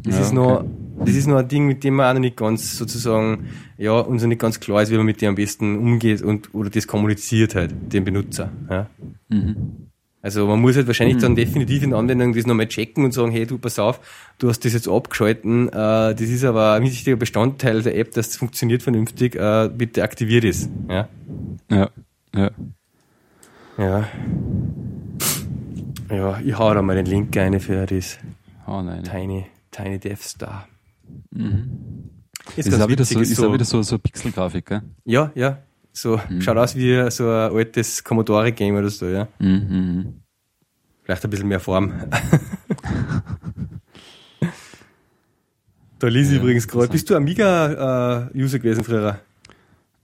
Das, 0.03 0.15
ja, 0.15 0.21
ist 0.21 0.33
noch, 0.33 0.65
das 1.05 1.15
ist 1.15 1.27
noch 1.27 1.37
ein 1.37 1.47
Ding, 1.47 1.67
mit 1.67 1.83
dem 1.83 1.95
man 1.95 2.07
auch 2.07 2.13
noch 2.13 2.21
nicht 2.21 2.37
ganz 2.37 2.77
sozusagen, 2.77 3.47
ja, 3.77 3.99
uns 3.99 4.21
noch 4.21 4.29
nicht 4.29 4.41
ganz 4.41 4.59
klar 4.59 4.81
ist, 4.81 4.91
wie 4.91 4.97
man 4.97 5.05
mit 5.05 5.21
dem 5.21 5.29
am 5.29 5.35
besten 5.35 5.77
umgeht 5.77 6.21
und 6.21 6.53
oder 6.53 6.69
das 6.69 6.87
kommuniziert 6.87 7.55
halt, 7.55 7.73
dem 7.93 8.03
Benutzer. 8.03 8.51
Ja. 8.69 8.87
Mhm. 9.29 9.87
Also 10.23 10.45
man 10.45 10.61
muss 10.61 10.75
halt 10.75 10.85
wahrscheinlich 10.85 11.17
mhm. 11.17 11.21
dann 11.21 11.35
definitiv 11.35 11.81
in 11.81 11.93
Anwendung 11.93 12.33
das 12.33 12.45
nochmal 12.45 12.67
checken 12.67 13.05
und 13.05 13.11
sagen, 13.11 13.31
hey 13.31 13.47
du, 13.47 13.57
pass 13.57 13.79
auf, 13.79 13.99
du 14.37 14.49
hast 14.49 14.63
das 14.63 14.73
jetzt 14.73 14.87
abgeschalten, 14.87 15.67
äh, 15.69 15.71
das 15.71 16.21
ist 16.21 16.43
aber 16.43 16.73
ein 16.73 16.83
wichtiger 16.83 17.15
Bestandteil 17.15 17.81
der 17.81 17.97
App, 17.97 18.11
das 18.13 18.35
funktioniert 18.35 18.83
vernünftig, 18.83 19.35
äh, 19.35 19.69
bitte 19.75 20.03
aktiviert 20.03 20.43
es. 20.43 20.69
Ja. 20.87 21.09
Ja. 21.69 21.89
Ja. 22.35 22.51
Ja. 23.77 24.07
Ja, 26.09 26.39
ich 26.43 26.57
hau 26.59 26.73
da 26.73 26.81
mal 26.81 26.95
den 26.95 27.05
Link 27.05 27.35
rein 27.35 27.59
für 27.59 27.85
das 27.85 28.19
oh, 28.67 28.81
nein. 28.81 29.03
Tiny 29.03 29.45
Tiny 29.71 29.99
Death 29.99 30.21
Star. 30.21 30.67
Mhm. 31.31 32.09
Ist, 32.55 32.67
ist, 32.67 32.81
auch 32.81 32.87
wieder 32.87 33.05
so, 33.05 33.19
ist 33.19 33.39
auch 33.39 33.53
wieder 33.53 33.65
so, 33.65 33.81
so 33.81 33.97
Pixel-Grafik, 33.97 34.65
gell? 34.65 34.81
Ja, 35.05 35.31
ja. 35.35 35.59
So, 35.93 36.19
mhm. 36.29 36.41
schaut 36.41 36.57
aus 36.57 36.75
wie 36.75 37.09
so 37.11 37.29
ein 37.29 37.51
altes 37.51 38.03
Commodore-Game 38.03 38.75
oder 38.75 38.89
so, 38.89 39.07
ja. 39.07 39.27
Mhm. 39.39 39.67
mhm. 39.69 40.13
Vielleicht 41.03 41.23
ein 41.23 41.29
bisschen 41.31 41.47
mehr 41.47 41.59
Form. 41.59 41.93
da 45.99 46.07
lese 46.07 46.31
ich 46.31 46.37
ja, 46.37 46.43
übrigens 46.43 46.67
gerade. 46.67 46.89
Bist 46.89 47.09
du 47.09 47.15
Amiga-User 47.15 48.57
äh, 48.57 48.59
gewesen 48.59 48.83
früher? 48.83 49.19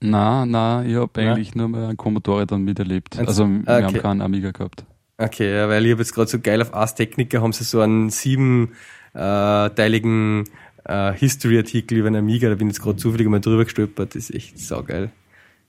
Na, 0.00 0.44
na, 0.44 0.84
ich 0.84 0.96
habe 0.96 1.20
eigentlich 1.20 1.54
nur 1.54 1.68
mal 1.68 1.84
einen 1.84 1.96
Commodore 1.96 2.46
dann 2.46 2.62
miterlebt. 2.62 3.18
Also 3.18 3.46
wir 3.46 3.60
okay. 3.60 3.84
haben 3.84 3.94
keinen 3.94 4.22
Amiga 4.22 4.50
gehabt. 4.50 4.84
Okay, 5.18 5.56
ja, 5.56 5.68
weil 5.68 5.84
ich 5.86 5.92
habe 5.92 6.02
jetzt 6.02 6.14
gerade 6.14 6.30
so 6.30 6.38
geil 6.38 6.62
auf 6.62 6.72
Ars 6.74 6.94
Technica 6.94 7.40
haben 7.40 7.52
sie 7.52 7.64
so 7.64 7.80
einen 7.80 8.10
sieben 8.10 8.72
äh, 9.14 9.70
teiligen 9.70 10.44
äh, 10.84 11.12
History-Artikel 11.12 11.98
über 11.98 12.08
einen 12.08 12.16
Amiga, 12.16 12.48
da 12.48 12.54
bin 12.54 12.68
ich 12.68 12.74
jetzt 12.74 12.82
gerade 12.82 12.96
zufällig 12.96 13.28
mal 13.28 13.40
drüber 13.40 13.64
gestolpert, 13.64 14.14
das 14.14 14.30
ist 14.30 14.34
echt 14.34 14.58
saugeil. 14.58 15.10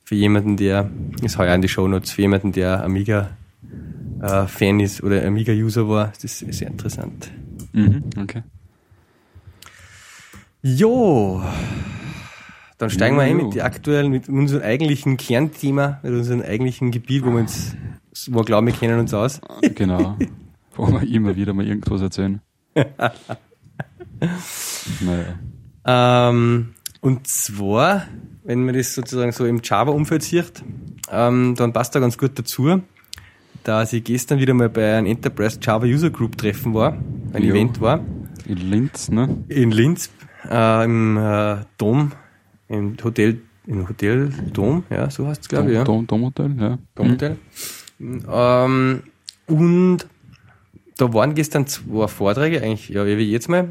Für 0.04 0.16
jemanden, 0.16 0.58
der, 0.58 0.90
ist 1.22 1.38
heuer 1.38 1.54
in 1.54 1.62
die 1.62 1.68
Shownotes, 1.68 2.12
für 2.12 2.22
jemanden, 2.22 2.52
der 2.52 2.84
Amiga 2.84 3.38
äh, 4.22 4.48
Fan 4.48 4.80
ist 4.80 5.04
oder 5.04 5.26
Amiga-User 5.26 5.88
war, 5.88 6.14
das 6.22 6.24
ist 6.24 6.54
sehr 6.54 6.68
interessant. 6.68 7.32
Mhm, 7.74 8.04
okay. 8.18 8.44
Jo, 10.62 11.42
dann 12.80 12.90
steigen 12.90 13.16
jo, 13.16 13.22
wir 13.22 13.28
ein 13.28 13.38
mit 13.38 13.54
die 13.54 13.62
aktuellen, 13.62 14.10
mit 14.10 14.30
unserem 14.30 14.64
eigentlichen 14.64 15.18
Kernthema, 15.18 16.00
mit 16.02 16.14
unserem 16.14 16.42
eigentlichen 16.42 16.92
Gebiet, 16.92 17.26
wo 17.26 17.32
wir 17.32 17.40
uns, 17.40 17.76
wo 18.30 18.40
wir 18.40 18.46
glauben, 18.46 18.68
wir 18.68 18.74
kennen 18.74 19.00
uns 19.00 19.14
aus. 19.14 19.42
Genau. 19.76 20.18
wo 20.76 20.88
wir 20.88 21.04
immer 21.04 21.36
wieder 21.36 21.54
mal 21.54 21.68
irgendwas 21.68 22.02
erzählen. 22.02 22.42
Naja. 25.02 25.40
Ähm, 25.86 26.74
und 27.02 27.28
zwar, 27.28 28.08
wenn 28.44 28.66
man 28.66 28.76
das 28.76 28.94
sozusagen 28.94 29.32
so 29.32 29.46
im 29.46 29.62
Java-Umfeld 29.64 30.24
sieht, 30.24 30.64
ähm, 31.12 31.56
dann 31.56 31.74
passt 31.74 31.96
da 31.96 32.00
ganz 32.00 32.18
gut 32.18 32.38
dazu, 32.38 32.82
dass 33.64 33.94
ich 33.94 34.04
gestern 34.04 34.40
wieder 34.40 34.54
mal 34.54 34.70
bei 34.70 34.98
einem 34.98 35.08
Enterprise 35.08 35.60
Java 35.62 35.86
User 35.86 36.10
Group 36.10 36.38
Treffen 36.38 36.74
war, 36.74 36.98
ein 37.34 37.44
jo. 37.44 37.56
Event 37.56 37.82
war. 37.82 38.04
In 38.46 38.58
Linz, 38.58 39.10
ne? 39.10 39.44
In 39.48 39.72
Linz, 39.72 40.10
äh, 40.50 40.86
im 40.86 41.18
äh, 41.18 41.58
Dom, 41.78 42.12
im 42.68 42.98
Hotel, 43.04 43.42
im 43.68 43.88
Hotel 43.88 44.32
Dom, 44.54 44.84
ja, 44.90 45.10
so 45.10 45.28
heißt 45.28 45.42
es, 45.44 45.50
glaube 45.50 45.70
ich. 45.70 45.76
Ja. 45.76 45.84
Dom, 45.84 46.08
Dom 46.08 46.26
Hotel, 46.26 46.56
ja. 46.60 46.78
Dom 46.96 47.12
Hotel. 47.12 47.38
Mhm. 48.00 48.26
Ähm, 48.30 49.04
und 49.48 50.08
da 51.00 51.14
waren 51.14 51.34
gestern 51.34 51.66
zwei 51.66 52.08
Vorträge, 52.08 52.62
eigentlich, 52.62 52.90
ja, 52.90 53.06
wie 53.06 53.32
jetzt 53.32 53.48
mal. 53.48 53.70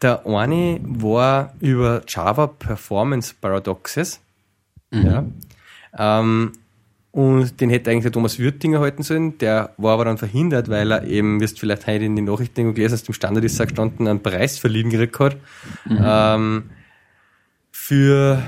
Der 0.00 0.26
eine 0.26 0.80
war 0.82 1.54
über 1.60 2.02
Java 2.08 2.46
Performance 2.46 3.34
Paradoxes. 3.38 4.20
Mhm. 4.90 5.06
Ja. 5.06 5.24
Ähm, 5.98 6.52
und 7.12 7.60
den 7.60 7.70
hätte 7.70 7.90
eigentlich 7.90 8.04
der 8.04 8.12
Thomas 8.12 8.38
Würtinger 8.38 8.80
halten 8.80 9.02
sollen. 9.02 9.38
Der 9.38 9.74
war 9.76 9.94
aber 9.94 10.06
dann 10.06 10.18
verhindert, 10.18 10.68
weil 10.68 10.90
er 10.90 11.04
eben, 11.04 11.38
wirst 11.40 11.60
vielleicht 11.60 11.86
heute 11.86 12.04
in 12.04 12.16
den 12.16 12.24
Nachrichten 12.24 12.74
gelesen 12.74 12.94
hast, 12.94 13.06
dem 13.06 13.14
Standard 13.14 13.44
ist 13.44 13.58
gestanden, 13.58 14.08
einen 14.08 14.22
Preis 14.22 14.58
verliehen 14.58 14.90
gekriegt 14.90 15.18
hat. 15.20 15.36
Mhm. 15.84 15.98
Ähm, 16.02 16.62
für 17.70 18.42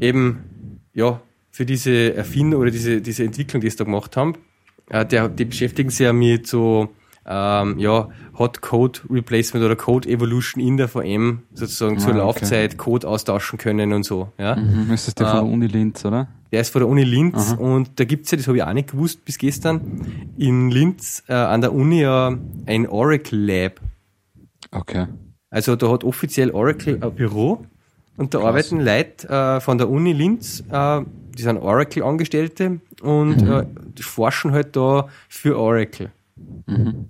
eben, 0.00 0.80
ja, 0.92 1.20
für 1.52 1.64
diese 1.64 2.14
Erfindung 2.14 2.60
oder 2.60 2.70
diese, 2.70 3.00
diese 3.00 3.24
Entwicklung, 3.24 3.62
die 3.62 3.70
sie 3.70 3.76
da 3.76 3.84
gemacht 3.84 4.16
haben. 4.16 4.34
Äh, 4.90 5.06
der, 5.06 5.28
die 5.28 5.44
beschäftigen 5.44 5.90
sich 5.90 6.00
ja 6.00 6.12
mit 6.12 6.46
so 6.46 6.90
ähm, 7.30 7.78
ja, 7.78 8.08
Hot 8.38 8.60
Code 8.60 8.98
Replacement 9.08 9.64
oder 9.64 9.76
Code 9.76 10.08
Evolution 10.08 10.62
in 10.62 10.76
der 10.76 10.88
VM 10.88 11.42
sozusagen 11.54 11.96
ah, 11.96 12.00
zur 12.00 12.10
okay. 12.10 12.18
Laufzeit 12.18 12.76
Code 12.76 13.06
austauschen 13.06 13.56
können 13.58 13.92
und 13.92 14.02
so. 14.02 14.32
Ja. 14.36 14.56
Mhm, 14.56 14.92
ist 14.92 15.06
das 15.06 15.14
der 15.14 15.28
äh, 15.28 15.30
von 15.30 15.44
der 15.44 15.52
Uni 15.52 15.66
Linz, 15.68 16.04
oder? 16.04 16.26
Der 16.50 16.60
ist 16.60 16.70
von 16.70 16.80
der 16.80 16.88
Uni 16.88 17.04
Linz 17.04 17.52
Aha. 17.52 17.54
und 17.54 18.00
da 18.00 18.04
gibt's 18.04 18.32
ja, 18.32 18.36
das 18.36 18.48
habe 18.48 18.56
ich 18.56 18.64
auch 18.64 18.72
nicht 18.72 18.90
gewusst 18.90 19.24
bis 19.24 19.38
gestern, 19.38 20.04
in 20.36 20.70
Linz 20.70 21.22
äh, 21.28 21.34
an 21.34 21.60
der 21.60 21.72
Uni 21.72 22.00
ja 22.00 22.36
ein 22.66 22.88
Oracle 22.88 23.38
Lab. 23.38 23.80
Okay. 24.72 25.06
Also 25.50 25.76
da 25.76 25.88
hat 25.90 26.02
offiziell 26.02 26.50
Oracle 26.50 26.98
ein 27.00 27.14
Büro 27.14 27.64
und 28.16 28.34
da 28.34 28.38
Krass. 28.38 28.48
arbeiten 28.48 28.80
Leute 28.80 29.28
äh, 29.28 29.60
von 29.60 29.78
der 29.78 29.88
Uni 29.88 30.12
Linz, 30.12 30.64
äh, 30.68 31.00
die 31.38 31.42
sind 31.42 31.58
Oracle-Angestellte 31.58 32.80
und 33.02 33.42
mhm. 33.42 33.52
äh, 33.52 33.66
forschen 34.00 34.50
halt 34.50 34.74
da 34.74 35.08
für 35.28 35.56
Oracle. 35.56 36.10
Mhm. 36.66 37.06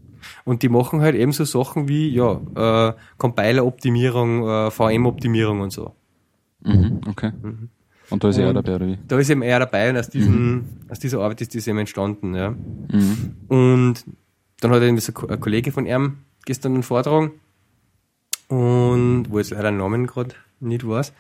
Und 0.51 0.65
die 0.65 0.69
machen 0.69 1.01
halt 1.01 1.15
eben 1.15 1.31
so 1.31 1.45
Sachen 1.45 1.87
wie 1.87 2.09
ja, 2.09 2.41
äh, 2.57 2.93
Compiler-Optimierung, 3.19 4.49
äh, 4.49 4.71
VM-Optimierung 4.73 5.61
und 5.61 5.71
so. 5.71 5.95
Mhm, 6.65 7.03
okay. 7.07 7.31
Mhm. 7.41 7.69
Und 8.11 8.25
da 8.25 8.29
ist 8.31 8.39
und 8.39 8.43
er 8.43 8.55
dabei, 8.55 8.75
oder 8.75 8.87
wie? 8.89 8.99
Da 9.07 9.17
ist 9.21 9.31
eben 9.31 9.43
er 9.43 9.61
dabei 9.61 9.91
und 9.91 9.97
aus, 9.97 10.11
diesen, 10.11 10.55
mhm. 10.55 10.65
aus 10.89 10.99
dieser 10.99 11.21
Arbeit 11.21 11.41
ist 11.43 11.55
das 11.55 11.69
eben 11.69 11.79
entstanden. 11.79 12.35
Ja. 12.35 12.51
Mhm. 12.51 13.37
Und 13.47 14.05
dann 14.61 14.73
hat 14.73 14.83
er 14.83 14.99
so 14.99 15.13
ein 15.29 15.39
Kollege 15.39 15.71
von 15.71 15.87
ihm 15.87 16.17
gestern 16.45 16.75
einen 16.75 16.83
Vortrag 16.83 17.31
und 18.49 19.27
wo 19.29 19.39
jetzt 19.39 19.53
leider 19.53 19.69
einen 19.69 19.79
Namen 19.79 20.09
gerade 20.09 20.35
nicht 20.59 20.85
weiß. 20.85 21.13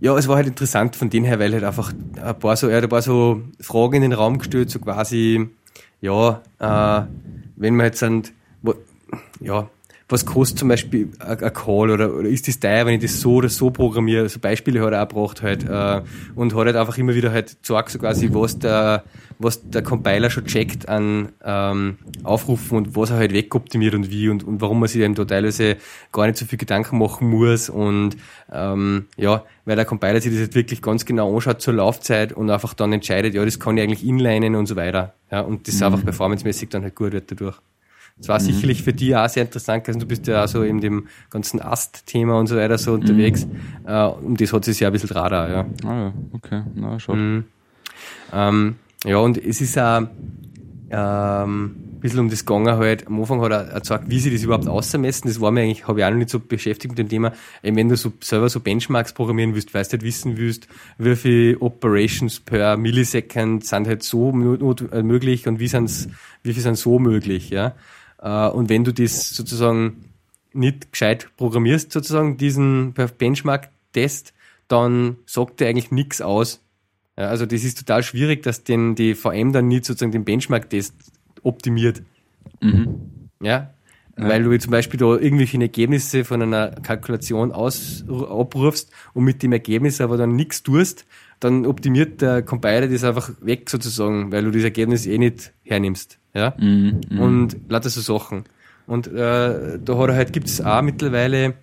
Ja, 0.00 0.18
es 0.18 0.28
war 0.28 0.36
halt 0.36 0.48
interessant 0.48 0.96
von 0.96 1.08
denen 1.08 1.24
her, 1.24 1.38
weil 1.38 1.54
halt 1.54 1.64
einfach 1.64 1.94
ein 2.22 2.38
paar 2.38 2.56
so, 2.56 2.68
er 2.68 2.76
hat 2.76 2.82
ein 2.82 2.90
paar 2.90 3.00
so 3.00 3.40
Fragen 3.58 3.94
in 3.94 4.02
den 4.02 4.12
Raum 4.12 4.36
gestellt, 4.36 4.68
so 4.68 4.80
quasi, 4.80 5.48
ja, 6.02 6.42
äh, 6.58 7.06
wenn 7.58 7.76
man 7.76 7.86
jetzt 7.86 7.98
sind, 7.98 8.32
ja, 9.40 9.68
was 10.08 10.24
kostet 10.24 10.58
zum 10.58 10.68
Beispiel 10.68 11.10
ein 11.18 11.52
Call 11.52 11.90
oder, 11.90 12.14
oder 12.14 12.28
ist 12.28 12.48
das 12.48 12.58
teuer, 12.58 12.86
wenn 12.86 12.94
ich 12.94 13.02
das 13.02 13.20
so 13.20 13.34
oder 13.34 13.50
so 13.50 13.70
programmiere? 13.70 14.22
Also 14.22 14.40
Beispiele 14.40 14.80
hat 14.80 14.92
er 14.92 15.02
auch 15.02 15.08
gebracht 15.08 15.42
halt 15.42 15.64
äh, 15.68 16.00
und 16.34 16.54
hat 16.54 16.66
halt 16.66 16.76
einfach 16.76 16.96
immer 16.96 17.14
wieder 17.14 17.30
halt 17.30 17.60
gesagt, 17.60 17.90
so 17.90 17.98
quasi, 17.98 18.30
was 18.32 18.58
der, 18.58 19.04
was 19.38 19.68
der 19.68 19.82
Compiler 19.82 20.30
schon 20.30 20.46
checkt 20.46 20.88
an 20.88 21.30
ähm, 21.44 21.98
Aufrufen 22.24 22.78
und 22.78 22.96
was 22.96 23.10
er 23.10 23.18
halt 23.18 23.34
wegoptimiert 23.34 23.94
und 23.94 24.10
wie 24.10 24.30
und, 24.30 24.44
und 24.44 24.62
warum 24.62 24.80
man 24.80 24.88
sich 24.88 25.02
eben 25.02 25.14
da 25.14 25.26
teilweise 25.26 25.76
gar 26.10 26.26
nicht 26.26 26.38
so 26.38 26.46
viel 26.46 26.58
Gedanken 26.58 26.96
machen 26.96 27.28
muss 27.28 27.68
und 27.68 28.16
ähm, 28.50 29.06
ja, 29.18 29.44
weil 29.68 29.76
der 29.76 29.84
Compiler 29.84 30.18
sich 30.18 30.32
das 30.32 30.40
jetzt 30.40 30.54
wirklich 30.54 30.80
ganz 30.80 31.04
genau 31.04 31.34
anschaut 31.34 31.60
zur 31.60 31.74
Laufzeit 31.74 32.32
und 32.32 32.48
einfach 32.48 32.72
dann 32.72 32.90
entscheidet, 32.90 33.34
ja, 33.34 33.44
das 33.44 33.60
kann 33.60 33.76
ich 33.76 33.82
eigentlich 33.82 34.02
inlinen 34.02 34.54
und 34.54 34.64
so 34.64 34.76
weiter. 34.76 35.12
Ja, 35.30 35.42
und 35.42 35.68
das 35.68 35.76
mhm. 35.76 35.82
einfach 35.86 36.04
performancemäßig 36.04 36.70
dann 36.70 36.84
halt 36.84 36.94
gut 36.94 37.12
wird 37.12 37.30
dadurch. 37.30 37.58
Das 38.16 38.28
war 38.28 38.40
mhm. 38.40 38.46
sicherlich 38.46 38.82
für 38.82 38.94
dich 38.94 39.14
auch 39.14 39.28
sehr 39.28 39.42
interessant, 39.42 39.86
also 39.86 40.00
du 40.00 40.06
bist 40.06 40.26
ja 40.26 40.44
auch 40.44 40.48
so 40.48 40.62
in 40.62 40.80
dem 40.80 41.08
ganzen 41.28 41.60
Ast-Thema 41.60 42.38
und 42.38 42.46
so 42.46 42.56
weiter 42.56 42.78
so 42.78 42.94
unterwegs. 42.94 43.44
Mhm. 43.44 43.86
Äh, 43.86 44.04
um 44.06 44.38
das 44.38 44.54
hat 44.54 44.64
sich 44.64 44.80
ja 44.80 44.88
ein 44.88 44.92
bisschen 44.92 45.10
Radar, 45.10 45.50
ja. 45.50 45.66
Ah 45.84 45.94
ja, 45.94 46.12
okay, 46.32 46.62
na 46.74 46.98
schon. 46.98 47.34
Mhm. 47.34 47.44
Ähm, 48.32 48.76
ja, 49.04 49.18
und 49.18 49.36
es 49.36 49.60
ist 49.60 49.78
auch 49.78 50.00
ähm, 50.90 51.76
bisschen 52.00 52.20
um 52.20 52.30
das 52.30 52.44
gegangen 52.44 52.76
halt. 52.76 53.06
Am 53.06 53.18
Anfang 53.20 53.40
hat 53.40 53.52
er, 53.52 53.80
gesagt, 53.80 54.08
wie 54.08 54.18
sie 54.20 54.30
das 54.30 54.42
überhaupt 54.42 54.68
ausmessen. 54.68 55.28
Das 55.28 55.40
war 55.40 55.50
mir 55.50 55.62
eigentlich, 55.62 55.86
habe 55.86 56.00
ich 56.00 56.06
auch 56.06 56.10
noch 56.10 56.18
nicht 56.18 56.30
so 56.30 56.40
beschäftigt 56.40 56.90
mit 56.92 56.98
dem 56.98 57.08
Thema. 57.08 57.32
Eben, 57.62 57.76
wenn 57.76 57.88
du 57.88 57.96
so 57.96 58.12
selber 58.20 58.48
so 58.48 58.60
Benchmarks 58.60 59.12
programmieren 59.12 59.54
willst, 59.54 59.74
weißt 59.74 59.92
du 59.92 59.96
halt 59.96 60.02
wissen 60.02 60.36
willst, 60.36 60.68
wie 60.98 61.16
viele 61.16 61.58
Operations 61.60 62.40
per 62.40 62.76
Millisecond 62.76 63.64
sind 63.64 63.86
halt 63.86 64.02
so 64.02 64.32
möglich 64.32 65.46
und 65.46 65.60
wie 65.60 65.68
sind's, 65.68 66.08
wie 66.42 66.52
viel 66.52 66.62
sind 66.62 66.76
so 66.76 66.98
möglich, 66.98 67.50
ja. 67.50 67.74
Äh, 68.20 68.48
und 68.48 68.68
wenn 68.68 68.84
du 68.84 68.92
das 68.92 69.30
sozusagen 69.30 70.04
nicht 70.52 70.92
gescheit 70.92 71.28
programmierst, 71.36 71.92
sozusagen, 71.92 72.36
diesen 72.36 72.94
Benchmark-Test, 72.94 74.34
dann 74.66 75.16
sagt 75.26 75.60
der 75.60 75.68
eigentlich 75.68 75.90
nichts 75.90 76.20
aus. 76.20 76.60
Ja, 77.16 77.28
also 77.28 77.46
das 77.46 77.64
ist 77.64 77.78
total 77.78 78.02
schwierig, 78.02 78.42
dass 78.42 78.64
den, 78.64 78.94
die 78.94 79.14
VM 79.14 79.52
dann 79.52 79.68
nicht 79.68 79.84
sozusagen 79.84 80.12
den 80.12 80.24
Benchmark-Test 80.24 80.94
optimiert. 81.48 82.02
Mhm. 82.60 83.28
Ja? 83.40 83.50
ja? 84.16 84.28
Weil 84.28 84.42
du 84.42 84.56
zum 84.58 84.70
Beispiel 84.70 85.00
da 85.00 85.16
irgendwelche 85.16 85.60
Ergebnisse 85.60 86.24
von 86.24 86.42
einer 86.42 86.70
Kalkulation 86.82 87.52
aus, 87.52 88.04
abrufst 88.08 88.90
und 89.14 89.24
mit 89.24 89.42
dem 89.42 89.52
Ergebnis 89.52 90.00
aber 90.00 90.16
dann 90.16 90.36
nichts 90.36 90.62
tust, 90.62 91.06
dann 91.40 91.66
optimiert 91.66 92.20
der 92.20 92.42
Compiler 92.42 92.88
das 92.88 93.04
einfach 93.04 93.30
weg 93.40 93.70
sozusagen, 93.70 94.32
weil 94.32 94.44
du 94.44 94.50
das 94.50 94.64
Ergebnis 94.64 95.06
eh 95.06 95.18
nicht 95.18 95.52
hernimmst. 95.64 96.18
Ja? 96.34 96.54
Mhm, 96.58 97.00
mhm. 97.08 97.20
und 97.20 97.56
lauter 97.68 97.90
so 97.90 98.00
Sachen. 98.00 98.44
Und 98.86 99.06
äh, 99.06 99.78
da 99.78 99.98
hat 99.98 100.08
er 100.08 100.14
halt, 100.14 100.32
gibt's 100.32 100.60
auch 100.60 100.82
mittlerweile, 100.82 101.54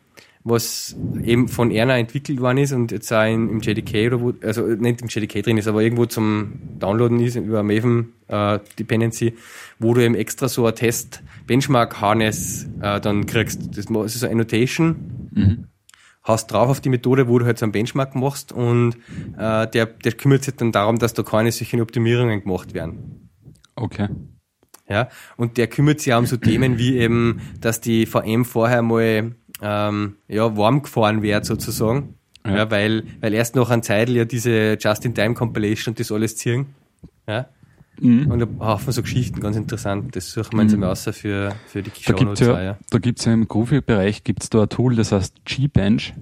was 0.45 0.95
eben 1.23 1.47
von 1.47 1.71
Erna 1.71 1.97
entwickelt 1.97 2.39
worden 2.39 2.60
ist 2.60 2.71
und 2.71 2.91
jetzt 2.91 3.12
auch 3.12 3.25
im 3.25 3.60
JDK 3.60 4.08
oder 4.08 4.21
wo, 4.21 4.34
also 4.43 4.62
nicht 4.62 5.01
im 5.01 5.08
JDK 5.08 5.41
drin 5.43 5.58
ist, 5.58 5.67
aber 5.67 5.81
irgendwo 5.81 6.05
zum 6.05 6.53
Downloaden 6.79 7.19
ist 7.19 7.36
über 7.36 7.63
Maven 7.63 8.13
äh, 8.27 8.60
Dependency, 8.77 9.34
wo 9.79 9.95
du 9.95 10.05
eben 10.05 10.13
extra 10.13 10.47
so 10.47 10.67
ein 10.67 10.75
Test 10.75 11.23
Benchmark 11.47 11.99
Harness 11.99 12.69
äh, 12.79 13.01
dann 13.01 13.25
kriegst. 13.25 13.75
Das 13.75 13.88
ist 13.88 14.19
so 14.19 14.25
eine 14.25 14.34
Annotation. 14.34 15.29
Mhm 15.34 15.65
hast 16.27 16.47
drauf 16.47 16.69
auf 16.69 16.81
die 16.81 16.89
Methode, 16.89 17.27
wo 17.27 17.38
du 17.38 17.45
halt 17.45 17.60
so 17.60 17.65
einen 17.65 17.71
Benchmark 17.71 18.15
machst 18.15 18.51
und 18.51 18.95
äh, 19.38 19.67
der, 19.67 19.86
der 19.86 20.12
kümmert 20.13 20.43
sich 20.43 20.55
dann 20.55 20.71
darum, 20.71 20.97
dass 20.97 21.13
da 21.13 21.21
keine 21.21 21.51
solchen 21.51 21.81
Optimierungen 21.81 22.41
gemacht 22.41 22.73
werden. 22.73 23.29
Okay. 23.75 24.08
Ja, 24.88 25.10
und 25.38 25.58
der 25.58 25.67
kümmert 25.67 25.99
sich 25.99 26.13
auch 26.13 26.19
um 26.19 26.25
so 26.25 26.38
Themen 26.38 26.77
wie 26.77 26.97
eben, 26.97 27.41
dass 27.60 27.81
die 27.81 28.05
VM 28.05 28.45
vorher 28.45 28.81
mal 28.81 29.36
ähm, 29.65 30.17
ja, 30.28 30.56
warm 30.56 30.84
gefahren 30.84 31.23
wird 31.23 31.45
sozusagen. 31.45 32.15
Ja. 32.45 32.58
ja. 32.58 32.71
weil, 32.71 33.04
weil 33.21 33.34
erst 33.34 33.56
noch 33.56 33.71
an 33.71 33.82
Zeit 33.82 34.10
ja 34.10 34.25
diese 34.25 34.78
Just-in-Time-Compilation 34.80 35.93
und 35.93 35.99
das 35.99 36.12
alles 36.12 36.38
ziehen. 36.38 36.67
Ja. 37.28 37.47
Mhm. 37.99 38.30
Und 38.30 38.41
ein 38.41 38.60
Haufen 38.60 38.91
so 38.93 39.01
Geschichten, 39.01 39.39
ganz 39.39 39.56
interessant. 39.56 40.15
Das 40.15 40.32
suchen 40.32 40.54
wir 40.54 40.62
uns 40.62 40.73
mhm. 40.73 40.82
mal 40.82 40.91
aus 40.91 41.04
für, 41.04 41.56
für 41.65 41.82
die 41.82 41.91
Show 41.99 42.12
Notes. 42.12 42.41
Ja, 42.41 42.62
ja. 42.62 42.78
Da 42.89 42.99
gibt 42.99 43.19
es 43.19 43.25
ja 43.25 43.34
im 43.34 43.47
Groovy-Bereich 43.47 44.23
gibt's 44.23 44.49
da 44.49 44.63
ein 44.63 44.69
Tool, 44.69 44.95
das 44.95 45.12
heißt 45.12 45.45
G-Bench. 45.45 46.13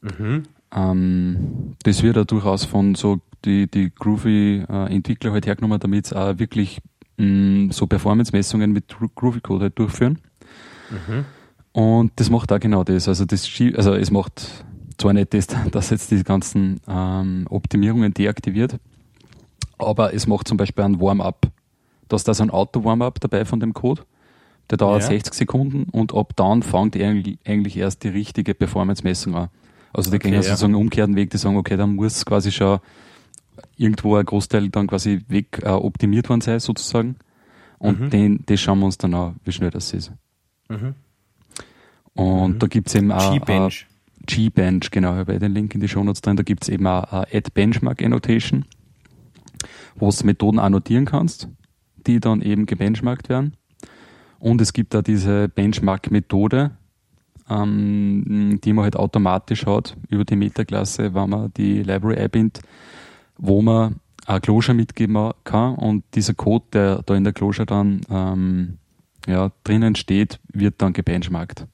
Mhm. 0.00 0.44
Ähm, 0.74 1.76
das 1.82 2.02
wird 2.02 2.16
ja 2.16 2.24
durchaus 2.24 2.64
von 2.64 2.94
so 2.94 3.20
die, 3.44 3.70
die 3.70 3.92
Groovy-Entwickler 3.94 5.32
halt 5.32 5.46
hergenommen, 5.46 5.80
damit 5.80 6.06
sie 6.06 6.16
auch 6.16 6.38
wirklich 6.38 6.80
mh, 7.18 7.26
mm, 7.26 7.70
so 7.72 7.86
Performance-Messungen 7.86 8.72
mit 8.72 8.94
Groovy 9.14 9.40
Code 9.40 9.64
halt 9.64 9.78
durchführen. 9.78 10.18
Mhm. 10.90 11.24
Und 11.72 12.12
das 12.16 12.30
macht 12.30 12.52
auch 12.52 12.60
genau 12.60 12.84
das. 12.84 13.08
Also 13.08 13.24
das 13.24 13.48
also 13.76 13.94
es 13.94 14.10
macht 14.10 14.64
zwar 14.98 15.12
nicht 15.12 15.34
das, 15.34 15.46
dass 15.70 15.90
jetzt 15.90 16.10
die 16.10 16.22
ganzen 16.22 16.80
ähm, 16.86 17.46
Optimierungen 17.48 18.12
deaktiviert, 18.14 18.78
aber 19.78 20.14
es 20.14 20.26
macht 20.26 20.48
zum 20.48 20.56
Beispiel 20.56 20.84
ein 20.84 21.00
Warm-up. 21.00 21.48
Da 22.08 22.16
ist 22.16 22.28
da 22.28 22.34
so 22.34 22.42
ein 22.42 22.50
Auto-Warm-up 22.50 23.20
dabei 23.20 23.44
von 23.44 23.58
dem 23.58 23.72
Code. 23.72 24.02
Der 24.70 24.78
dauert 24.78 25.02
ja. 25.02 25.08
60 25.08 25.34
Sekunden 25.34 25.84
und 25.90 26.14
ab 26.14 26.32
dann 26.36 26.62
fängt 26.62 26.96
eigentlich 26.96 27.76
erst 27.76 28.04
die 28.04 28.08
richtige 28.08 28.54
Performance-Messung 28.54 29.34
an. 29.34 29.48
Also 29.92 30.10
die 30.10 30.16
okay, 30.16 30.28
gehen 30.28 30.34
ja. 30.34 30.42
sozusagen 30.42 30.74
einen 30.74 30.82
umkehrten 30.82 31.16
Weg, 31.16 31.30
die 31.30 31.38
sagen, 31.38 31.56
okay, 31.56 31.76
dann 31.76 31.96
muss 31.96 32.24
quasi 32.24 32.52
schon 32.52 32.80
irgendwo 33.76 34.16
ein 34.16 34.24
Großteil 34.24 34.68
dann 34.70 34.86
quasi 34.86 35.20
weg 35.28 35.60
äh, 35.62 35.68
optimiert 35.68 36.28
worden 36.28 36.40
sein, 36.40 36.60
sozusagen. 36.60 37.16
Und 37.78 38.00
mhm. 38.00 38.10
den, 38.10 38.42
das 38.46 38.60
schauen 38.60 38.78
wir 38.78 38.86
uns 38.86 38.98
dann 38.98 39.14
an, 39.14 39.36
wie 39.44 39.52
schnell 39.52 39.70
das 39.70 39.92
ist. 39.92 40.12
Mhm. 40.68 40.94
Und 42.14 42.54
mhm. 42.54 42.58
da 42.58 42.66
gibt's 42.66 42.94
eben 42.94 43.12
auch 43.12 43.32
G-Bench. 43.32 43.86
G-Bench, 44.26 44.90
genau, 44.90 45.12
ich 45.12 45.18
habe 45.18 45.38
den 45.38 45.52
Link 45.52 45.74
in 45.74 45.80
die 45.80 45.88
Show 45.88 46.04
Notes 46.04 46.20
drin. 46.20 46.36
Da 46.36 46.42
gibt's 46.42 46.68
eben 46.68 46.86
auch 46.86 47.04
eine 47.04 47.26
Add 47.32 47.50
Benchmark 47.54 48.02
Annotation, 48.02 48.64
wo 49.96 50.10
du 50.10 50.26
Methoden 50.26 50.58
annotieren 50.58 51.06
kannst, 51.06 51.48
die 52.06 52.20
dann 52.20 52.42
eben 52.42 52.66
gebenchmarkt 52.66 53.28
werden. 53.28 53.56
Und 54.38 54.60
es 54.60 54.72
gibt 54.72 54.94
da 54.94 55.02
diese 55.02 55.48
Benchmark-Methode, 55.48 56.72
ähm, 57.48 58.60
die 58.62 58.72
man 58.72 58.84
halt 58.84 58.96
automatisch 58.96 59.66
hat 59.66 59.96
über 60.08 60.24
die 60.24 60.36
Metaklasse, 60.36 61.14
wenn 61.14 61.30
man 61.30 61.52
die 61.54 61.82
Library 61.82 62.18
einbindet, 62.18 62.62
wo 63.38 63.62
man 63.62 64.00
ein 64.26 64.40
Closure 64.40 64.74
mitgeben 64.74 65.32
kann 65.44 65.74
und 65.74 66.04
dieser 66.14 66.34
Code, 66.34 66.64
der 66.72 67.02
da 67.02 67.14
in 67.14 67.24
der 67.24 67.32
Closure 67.32 67.66
dann 67.66 68.00
ähm, 68.08 68.78
ja, 69.26 69.50
drinnen 69.64 69.94
steht, 69.94 70.40
wird 70.52 70.80
dann 70.82 70.92
gebenchmarkt. 70.92 71.66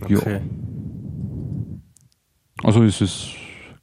Okay. 0.00 0.32
Ja. 0.32 0.40
Also 2.62 2.82
es 2.82 3.00
ist 3.00 3.28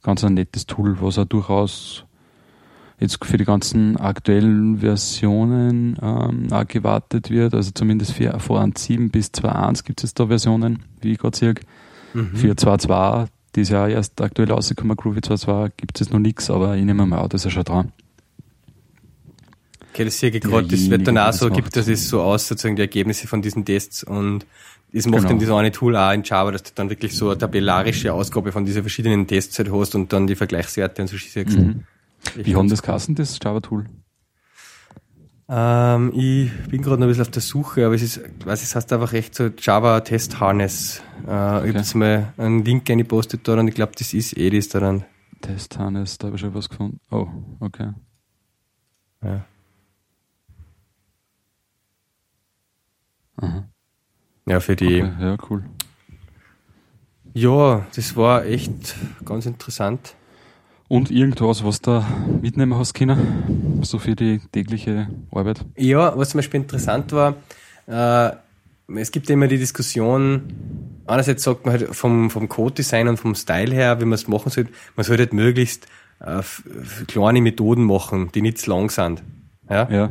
ganz 0.02 0.24
ein 0.24 0.34
nettes 0.34 0.66
Tool, 0.66 1.00
was 1.00 1.18
auch 1.18 1.24
durchaus 1.24 2.04
jetzt 2.98 3.24
für 3.24 3.36
die 3.36 3.44
ganzen 3.44 3.96
aktuellen 3.96 4.78
Versionen 4.78 5.96
ähm, 6.00 6.52
auch 6.52 6.66
gewartet 6.66 7.30
wird. 7.30 7.54
Also 7.54 7.70
zumindest 7.72 8.12
für 8.12 8.38
von 8.38 8.72
7 8.76 9.10
bis 9.10 9.28
2.1 9.28 9.84
gibt 9.84 10.04
es 10.04 10.14
da 10.14 10.26
Versionen, 10.28 10.84
wie 11.00 11.12
ich 11.12 11.18
gerade 11.18 11.36
sehe. 11.36 11.54
Mhm. 12.14 12.36
Für 12.36 12.52
2.2, 12.52 13.26
die 13.54 13.60
ist 13.62 13.70
ja 13.70 13.88
erst 13.88 14.20
aktuell 14.20 14.50
rausgekommen, 14.50 14.96
Groovy 14.96 15.20
2.2, 15.20 15.72
gibt 15.76 16.00
es 16.00 16.10
noch 16.10 16.20
nichts, 16.20 16.50
aber 16.50 16.76
ich 16.76 16.84
nehme 16.84 17.06
mal 17.06 17.20
an, 17.20 17.28
das 17.28 17.42
ist 17.42 17.44
ja 17.46 17.50
schon 17.50 17.64
dran. 17.64 17.92
Okay, 19.92 20.04
das 20.04 20.22
ich 20.22 20.40
gerade, 20.40 20.68
das 20.68 20.88
wird 20.88 21.06
dann 21.06 21.18
auch 21.18 21.32
so, 21.32 21.50
gibt 21.50 21.76
das 21.76 21.86
ist 21.86 22.08
so 22.08 22.22
aus, 22.22 22.48
sozusagen 22.48 22.76
die 22.76 22.82
Ergebnisse 22.82 23.26
von 23.26 23.42
diesen 23.42 23.64
Tests 23.64 24.02
und 24.02 24.46
das 24.92 25.06
macht 25.06 25.18
genau. 25.18 25.28
dann 25.30 25.38
dieses 25.38 25.54
eine 25.54 25.72
Tool 25.72 25.96
auch 25.96 26.12
in 26.12 26.22
Java, 26.22 26.50
dass 26.50 26.62
du 26.64 26.70
dann 26.74 26.90
wirklich 26.90 27.16
so 27.16 27.30
eine 27.30 27.38
tabellarische 27.38 28.12
Ausgabe 28.12 28.52
von 28.52 28.64
diesen 28.64 28.82
verschiedenen 28.82 29.26
Tests 29.26 29.58
halt 29.58 29.72
hast 29.72 29.94
und 29.94 30.12
dann 30.12 30.26
die 30.26 30.34
Vergleichswerte 30.34 31.02
und 31.02 31.08
so 31.08 31.16
siehst. 31.16 31.36
Mhm. 31.56 31.84
Wie 32.36 32.54
haben 32.54 32.68
das 32.68 32.82
geheißen, 32.82 33.14
das 33.14 33.38
Java-Tool? 33.42 33.86
Ähm, 35.48 36.12
ich 36.14 36.50
bin 36.68 36.82
gerade 36.82 36.98
noch 36.98 37.06
ein 37.06 37.08
bisschen 37.08 37.22
auf 37.22 37.30
der 37.30 37.42
Suche, 37.42 37.84
aber 37.84 37.94
es 37.94 38.02
ist, 38.02 38.20
weiß 38.46 38.62
es 38.62 38.74
heißt 38.74 38.92
einfach 38.92 39.12
echt 39.12 39.34
so 39.34 39.48
Java 39.58 40.00
Test 40.00 40.40
Harness. 40.40 41.02
Äh, 41.26 41.30
okay. 41.30 41.56
Ich 41.62 41.68
habe 41.68 41.78
jetzt 41.78 41.94
mal 41.94 42.32
einen 42.36 42.64
Link 42.64 42.88
eingepostet 42.88 43.46
da 43.46 43.58
und 43.58 43.68
ich 43.68 43.74
glaube, 43.74 43.92
das 43.98 44.14
ist 44.14 44.36
eh 44.36 44.50
das 44.50 44.68
daran. 44.68 45.04
Test 45.40 45.78
Harness, 45.78 46.18
da 46.18 46.28
habe 46.28 46.36
ich 46.36 46.40
schon 46.40 46.54
was 46.54 46.68
gefunden. 46.68 47.00
Oh, 47.10 47.28
okay. 47.60 47.90
Ja. 49.22 49.44
Aha. 53.36 53.71
Ja, 54.46 54.60
für 54.60 54.76
die. 54.76 55.02
Okay, 55.02 55.12
ja, 55.20 55.36
cool. 55.48 55.64
Ja, 57.34 57.86
das 57.94 58.16
war 58.16 58.44
echt 58.44 58.94
ganz 59.24 59.46
interessant. 59.46 60.14
Und 60.88 61.10
irgendwas, 61.10 61.64
was 61.64 61.80
da 61.80 62.06
mitnehmen 62.42 62.76
hast 62.76 62.92
können, 62.92 63.80
so 63.82 63.98
für 63.98 64.14
die 64.14 64.40
tägliche 64.52 65.08
Arbeit? 65.30 65.64
Ja, 65.76 66.16
was 66.18 66.30
zum 66.30 66.38
Beispiel 66.38 66.60
interessant 66.60 67.12
war, 67.12 67.36
äh, 67.86 68.32
es 68.94 69.10
gibt 69.10 69.30
immer 69.30 69.48
die 69.48 69.56
Diskussion, 69.56 70.42
einerseits 71.06 71.44
sagt 71.44 71.64
man 71.64 71.78
halt 71.78 71.94
vom, 71.94 72.28
vom 72.28 72.48
Code-Design 72.48 73.08
und 73.08 73.16
vom 73.16 73.34
Style 73.34 73.72
her, 73.72 74.00
wie 74.00 74.04
man 74.04 74.14
es 74.14 74.28
machen 74.28 74.50
sollte, 74.50 74.70
man 74.94 75.04
sollte 75.04 75.22
halt 75.22 75.32
möglichst 75.32 75.86
äh, 76.20 76.42
kleine 77.06 77.40
Methoden 77.40 77.84
machen, 77.84 78.30
die 78.34 78.42
nicht 78.42 78.58
zu 78.58 78.70
lang 78.70 78.90
sind. 78.90 79.22
Ja? 79.72 79.88
Ja, 79.90 80.10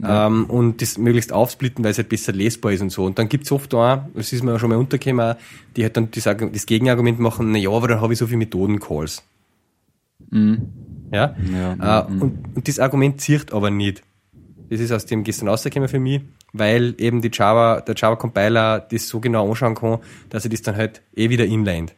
ja. 0.00 0.26
Ähm, 0.26 0.46
und 0.46 0.80
das 0.80 0.96
möglichst 0.96 1.32
aufsplitten, 1.32 1.84
weil 1.84 1.90
es 1.90 1.98
halt 1.98 2.08
besser 2.08 2.32
lesbar 2.32 2.72
ist 2.72 2.80
und 2.80 2.90
so. 2.90 3.04
Und 3.04 3.18
dann 3.18 3.28
gibt's 3.28 3.52
oft 3.52 3.74
auch, 3.74 3.98
das 4.14 4.32
ist 4.32 4.42
mir 4.42 4.54
auch 4.54 4.58
schon 4.58 4.70
mal 4.70 4.78
untergekommen, 4.78 5.36
die 5.76 5.82
halt 5.82 5.96
dann 5.96 6.10
das, 6.10 6.24
das 6.24 6.66
Gegenargument 6.66 7.20
machen, 7.20 7.52
na 7.52 7.58
ja, 7.58 7.70
aber 7.70 7.88
dann 7.88 8.00
habe 8.00 8.14
ich 8.14 8.18
so 8.18 8.26
viele 8.26 8.38
Methoden-Calls. 8.38 9.22
Mhm. 10.30 10.68
Ja? 11.12 11.36
ja 11.52 12.00
äh, 12.00 12.10
mhm. 12.10 12.22
und, 12.22 12.56
und 12.56 12.68
das 12.68 12.78
Argument 12.78 13.20
zieht 13.20 13.52
aber 13.52 13.70
nicht. 13.70 14.02
Das 14.70 14.80
ist 14.80 14.92
aus 14.92 15.04
dem 15.04 15.24
gestern 15.24 15.48
rausgekommen 15.48 15.90
für 15.90 16.00
mich, 16.00 16.22
weil 16.54 16.94
eben 16.96 17.20
die 17.20 17.30
Java, 17.30 17.82
der 17.82 17.94
Java 17.94 18.16
Compiler 18.16 18.80
das 18.80 19.08
so 19.08 19.20
genau 19.20 19.50
anschauen 19.50 19.74
kann, 19.74 19.98
dass 20.30 20.44
er 20.44 20.50
das 20.50 20.62
dann 20.62 20.76
halt 20.76 21.02
eh 21.14 21.28
wieder 21.28 21.44
inlined. 21.44 21.94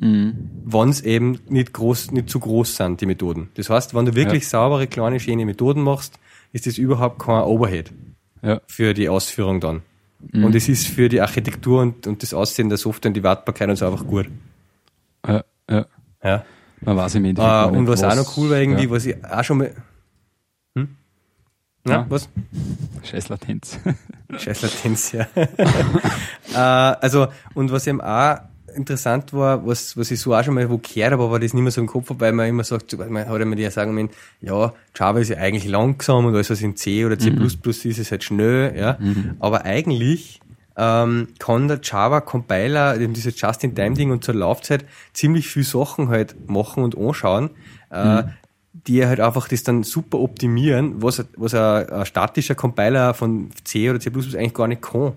Mhm. 0.00 0.50
Wenn 0.64 0.88
es 0.90 1.00
eben 1.00 1.38
nicht 1.48 1.72
groß, 1.72 2.10
nicht 2.12 2.28
zu 2.28 2.38
groß 2.38 2.76
sind, 2.76 3.00
die 3.00 3.06
Methoden. 3.06 3.48
Das 3.54 3.70
heißt, 3.70 3.94
wenn 3.94 4.04
du 4.04 4.14
wirklich 4.14 4.42
ja. 4.44 4.48
saubere, 4.48 4.86
kleine, 4.86 5.20
schöne 5.20 5.46
Methoden 5.46 5.82
machst, 5.82 6.18
ist 6.52 6.66
das 6.66 6.78
überhaupt 6.78 7.18
kein 7.18 7.42
Overhead 7.42 7.92
ja. 8.42 8.60
für 8.66 8.94
die 8.94 9.08
Ausführung 9.08 9.60
dann. 9.60 9.82
Mhm. 10.32 10.44
Und 10.44 10.54
es 10.54 10.68
ist 10.68 10.86
für 10.86 11.08
die 11.08 11.20
Architektur 11.20 11.82
und, 11.82 12.06
und 12.06 12.22
das 12.22 12.34
Aussehen 12.34 12.68
der 12.68 12.78
Software 12.78 13.10
und 13.10 13.14
die 13.14 13.22
Wartbarkeit 13.22 13.68
und 13.68 13.76
so 13.76 13.86
einfach 13.86 14.06
gut. 14.06 14.28
Ja, 15.26 15.44
ja. 15.68 15.86
ja. 16.22 16.44
Man 16.80 16.96
weiß 16.96 17.14
im 17.16 17.24
Endeffekt 17.24 17.72
uh, 17.72 17.78
Und 17.78 17.86
was, 17.88 18.02
was, 18.02 18.12
auch 18.12 18.24
noch 18.24 18.36
cool 18.36 18.50
war 18.50 18.58
irgendwie, 18.58 18.84
ja. 18.84 18.90
was 18.90 19.06
ich 19.06 19.24
auch 19.24 19.44
schon 19.44 19.58
mal. 19.58 19.74
Hm? 20.76 20.96
Na, 21.84 21.92
ja. 21.92 22.06
was? 22.08 22.28
Scheiß 23.02 23.28
Latenz. 23.28 23.78
Scheiß 24.36 24.62
Latenz, 24.62 25.12
ja. 25.12 25.26
uh, 25.34 26.54
also, 27.00 27.28
und 27.54 27.70
was 27.70 27.86
eben 27.86 28.00
auch 28.00 28.38
interessant 28.76 29.32
war, 29.32 29.66
was, 29.66 29.96
was 29.96 30.10
ich 30.10 30.20
so 30.20 30.34
auch 30.34 30.44
schon 30.44 30.54
mal 30.54 30.70
wo 30.70 30.78
gehört 30.78 31.12
habe, 31.12 31.24
aber 31.24 31.40
das 31.40 31.54
nicht 31.54 31.62
mehr 31.62 31.72
so 31.72 31.80
im 31.80 31.86
Kopf, 31.86 32.10
weil 32.18 32.32
man 32.32 32.48
immer 32.48 32.64
sagt, 32.64 32.96
man 32.98 33.28
hat 33.28 33.40
immer 33.40 33.56
die 33.56 33.68
sagen, 33.70 34.10
ja, 34.40 34.72
Java 34.94 35.18
ist 35.18 35.30
ja 35.30 35.38
eigentlich 35.38 35.66
langsam 35.66 36.26
und 36.26 36.34
alles, 36.34 36.50
was 36.50 36.60
in 36.60 36.76
C 36.76 37.04
oder 37.04 37.18
C++ 37.18 37.30
mhm. 37.30 37.42
ist, 37.42 37.84
ist 37.84 38.10
halt 38.10 38.24
schnell, 38.24 38.76
ja. 38.76 38.96
Mhm. 39.00 39.36
Aber 39.40 39.64
eigentlich 39.64 40.40
ähm, 40.76 41.28
kann 41.38 41.68
der 41.68 41.80
Java 41.82 42.20
Compiler, 42.20 43.00
eben 43.00 43.14
dieses 43.14 43.40
Just-in-Time-Ding 43.40 44.10
und 44.10 44.24
zur 44.24 44.34
Laufzeit 44.34 44.84
ziemlich 45.12 45.48
viel 45.48 45.64
Sachen 45.64 46.08
halt 46.08 46.48
machen 46.48 46.84
und 46.84 46.96
anschauen, 46.96 47.50
äh, 47.90 48.22
mhm. 48.22 48.28
die 48.72 49.06
halt 49.06 49.20
einfach 49.20 49.48
das 49.48 49.62
dann 49.62 49.82
super 49.82 50.18
optimieren, 50.18 51.02
was, 51.02 51.24
was 51.36 51.54
ein, 51.54 51.88
ein 51.88 52.06
statischer 52.06 52.54
Compiler 52.54 53.14
von 53.14 53.50
C 53.64 53.88
oder 53.90 54.00
C++ 54.00 54.10
eigentlich 54.10 54.54
gar 54.54 54.68
nicht 54.68 54.82
kann. 54.82 55.14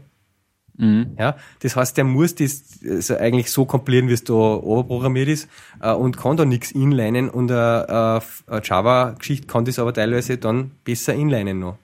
Mhm. 0.80 1.12
Ja, 1.20 1.36
das 1.60 1.76
heißt, 1.76 1.98
der 1.98 2.06
muss 2.06 2.36
das 2.36 2.80
also 2.90 3.18
eigentlich 3.18 3.52
so 3.52 3.66
kompilieren, 3.66 4.08
wie 4.08 4.14
es 4.14 4.24
da 4.24 4.34
oberprogrammiert 4.34 5.28
ist 5.28 5.50
äh, 5.82 5.92
und 5.92 6.16
kann 6.18 6.38
da 6.38 6.46
nichts 6.46 6.72
inlinen 6.72 7.30
und 7.30 7.52
eine, 7.52 8.22
eine 8.48 8.62
Java-Geschichte 8.64 9.46
kann 9.46 9.66
das 9.66 9.78
aber 9.78 9.94
teilweise 9.94 10.38
dann 10.38 10.72
besser 10.86 11.14
inlinen 11.14 11.60
noch. 11.60 11.78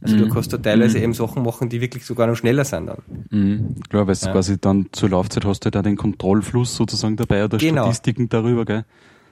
Also 0.00 0.14
mhm. 0.14 0.20
du 0.20 0.28
kannst 0.28 0.52
da 0.52 0.58
teilweise 0.58 0.98
mhm. 0.98 1.04
eben 1.04 1.14
Sachen 1.14 1.42
machen, 1.42 1.68
die 1.68 1.80
wirklich 1.80 2.06
sogar 2.06 2.28
noch 2.28 2.36
schneller 2.36 2.64
sind 2.64 2.86
dann. 2.86 2.98
Mhm. 3.30 3.74
Klar, 3.88 4.06
weil 4.06 4.14
ja. 4.14 4.30
quasi 4.30 4.60
dann 4.60 4.86
zur 4.92 5.10
Laufzeit 5.10 5.44
hast 5.44 5.64
du 5.64 5.70
da 5.72 5.82
den 5.82 5.96
Kontrollfluss 5.96 6.76
sozusagen 6.76 7.16
dabei 7.16 7.44
oder 7.44 7.58
genau. 7.58 7.82
Statistiken 7.82 8.28
darüber, 8.28 8.64
gell? 8.64 8.84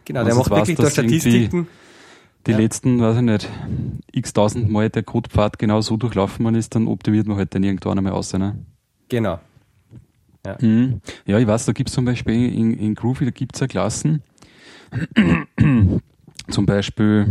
Genau, 0.07 0.21
also 0.21 0.31
der 0.31 0.37
macht 0.37 0.51
wirklich 0.51 0.77
da 0.77 0.91
Statistiken. 0.91 1.69
Die 2.49 2.51
ja. 2.51 2.59
letzten, 2.59 3.01
weiß 3.01 3.17
ich 3.17 3.23
nicht, 3.23 3.49
x 4.13 4.33
tausend 4.33 4.71
Mal 4.71 4.91
der 4.91 5.05
Codepfad 5.05 5.59
genau 5.59 5.81
so 5.81 5.97
durchlaufen 5.97 6.43
man 6.43 6.57
ist, 6.57 6.75
dann 6.75 6.89
optimiert 6.89 7.29
man 7.29 7.37
halt 7.37 7.55
dann 7.55 7.63
irgendwann 7.63 7.97
einmal 7.97 8.13
aus, 8.13 8.33
ne? 8.35 8.59
Genau. 9.15 9.39
Ja, 10.45 10.57
mhm. 10.61 11.01
ja 11.25 11.39
ich 11.39 11.47
weiß, 11.47 11.67
da 11.67 11.73
gibt 11.73 11.89
es 11.89 11.95
zum 11.95 12.05
Beispiel 12.05 12.53
in, 12.53 12.75
in 12.75 12.97
Groovy, 12.97 13.25
da 13.25 13.31
gibt 13.31 13.55
es 13.55 13.61
ja 13.61 13.69
Klassen. 13.69 14.25
zum 16.51 16.67
Beispiel, 16.67 17.27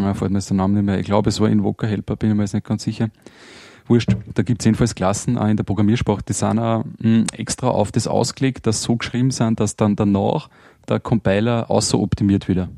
ah, 0.00 0.14
fällt 0.14 0.32
mir 0.32 0.38
jetzt 0.38 0.50
der 0.50 0.56
Name 0.56 0.74
nicht 0.74 0.84
mehr, 0.84 0.98
ich 0.98 1.06
glaube, 1.06 1.28
es 1.28 1.38
war 1.38 1.48
Invoker 1.48 1.86
Helper, 1.86 2.16
bin 2.16 2.30
ich 2.30 2.36
mir 2.36 2.42
jetzt 2.42 2.54
nicht 2.54 2.66
ganz 2.66 2.82
sicher. 2.82 3.08
Wurscht, 3.86 4.16
da 4.34 4.42
gibt 4.42 4.60
es 4.60 4.64
jedenfalls 4.64 4.96
Klassen 4.96 5.38
auch 5.38 5.46
in 5.46 5.56
der 5.56 5.62
Programmiersprache, 5.62 6.24
die 6.28 6.32
sind 6.32 6.58
auch 6.58 6.84
mh, 6.98 7.26
extra 7.34 7.68
auf 7.68 7.92
das 7.92 8.08
ausgelegt, 8.08 8.66
dass 8.66 8.82
so 8.82 8.96
geschrieben 8.96 9.30
sind, 9.30 9.60
dass 9.60 9.76
dann 9.76 9.94
danach 9.94 10.50
der 10.88 10.98
Compiler 10.98 11.70
außer 11.70 12.00
optimiert 12.00 12.48
wieder. 12.48 12.68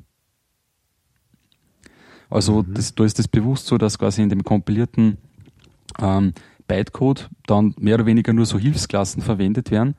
Also 2.28 2.62
mhm. 2.62 2.74
das, 2.74 2.94
da 2.94 3.04
ist 3.04 3.18
das 3.18 3.26
bewusst 3.26 3.66
so, 3.66 3.78
dass 3.78 3.98
quasi 3.98 4.22
in 4.22 4.28
dem 4.28 4.44
kompilierten 4.44 5.16
ähm, 5.98 6.34
Bytecode 6.70 7.28
dann 7.46 7.74
mehr 7.78 7.96
oder 7.96 8.06
weniger 8.06 8.32
nur 8.32 8.46
so 8.46 8.58
Hilfsklassen 8.58 9.22
verwendet 9.22 9.72
werden, 9.72 9.96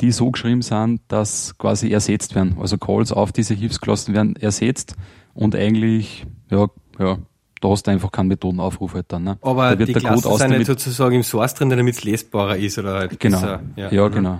die 0.00 0.12
so 0.12 0.30
geschrieben 0.30 0.62
sind, 0.62 1.00
dass 1.08 1.58
quasi 1.58 1.90
ersetzt 1.90 2.36
werden. 2.36 2.56
Also 2.60 2.78
Calls 2.78 3.12
auf 3.12 3.32
diese 3.32 3.54
Hilfsklassen 3.54 4.14
werden 4.14 4.36
ersetzt 4.36 4.94
und 5.34 5.56
eigentlich, 5.56 6.24
ja, 6.50 6.68
ja, 7.00 7.18
da 7.60 7.68
hast 7.68 7.86
du 7.86 7.90
einfach 7.90 8.12
keinen 8.12 8.28
Methodenaufruf 8.28 8.94
halt 8.94 9.06
dann. 9.08 9.24
Ne? 9.24 9.38
Aber 9.42 9.70
da 9.70 9.78
wird 9.78 9.88
die 9.88 9.92
der 9.94 10.02
Klassen 10.02 10.28
Code 10.28 10.38
sind 10.38 10.58
nicht 10.58 10.66
sozusagen 10.66 11.16
im 11.16 11.22
Source 11.24 11.54
drin, 11.54 11.70
damit 11.70 11.96
es 11.96 12.04
lesbarer 12.04 12.56
ist 12.56 12.78
oder 12.78 12.94
halt 12.94 13.18
Genau, 13.18 13.40
besser, 13.40 13.62
ja. 13.74 13.90
ja, 13.90 14.08
genau, 14.08 14.38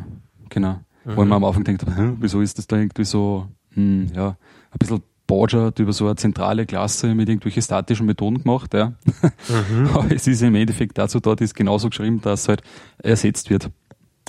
genau. 0.49 0.81
Mhm. 1.05 1.17
Wo 1.17 1.25
man 1.25 1.33
am 1.33 1.45
Anfang 1.45 1.65
denkt, 1.65 1.85
wieso 2.21 2.41
ist 2.41 2.59
das 2.59 2.69
da 2.69 2.77
irgendwie 2.77 3.05
so, 3.05 3.49
hm, 3.73 4.13
ja, 4.15 4.29
ein 4.29 4.79
bisschen 4.79 5.03
Borger 5.27 5.73
über 5.79 5.93
so 5.93 6.07
eine 6.07 6.17
zentrale 6.17 6.67
Klasse 6.67 7.15
mit 7.15 7.29
irgendwelchen 7.29 7.63
statischen 7.63 8.07
Methoden 8.07 8.43
gemacht, 8.43 8.75
ja. 8.75 8.93
Mhm. 9.49 9.89
Aber 9.95 10.11
es 10.11 10.27
ist 10.27 10.43
im 10.43 10.55
Endeffekt 10.55 10.99
dazu 10.99 11.21
dort 11.21 11.41
ist 11.41 11.55
genauso 11.55 11.89
geschrieben, 11.89 12.21
dass 12.21 12.43
es 12.43 12.49
halt 12.49 12.63
ersetzt 12.99 13.51
wird. 13.51 13.71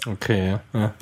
Okay, 0.06 0.52
ja. 0.52 0.62
Ja, 0.74 0.94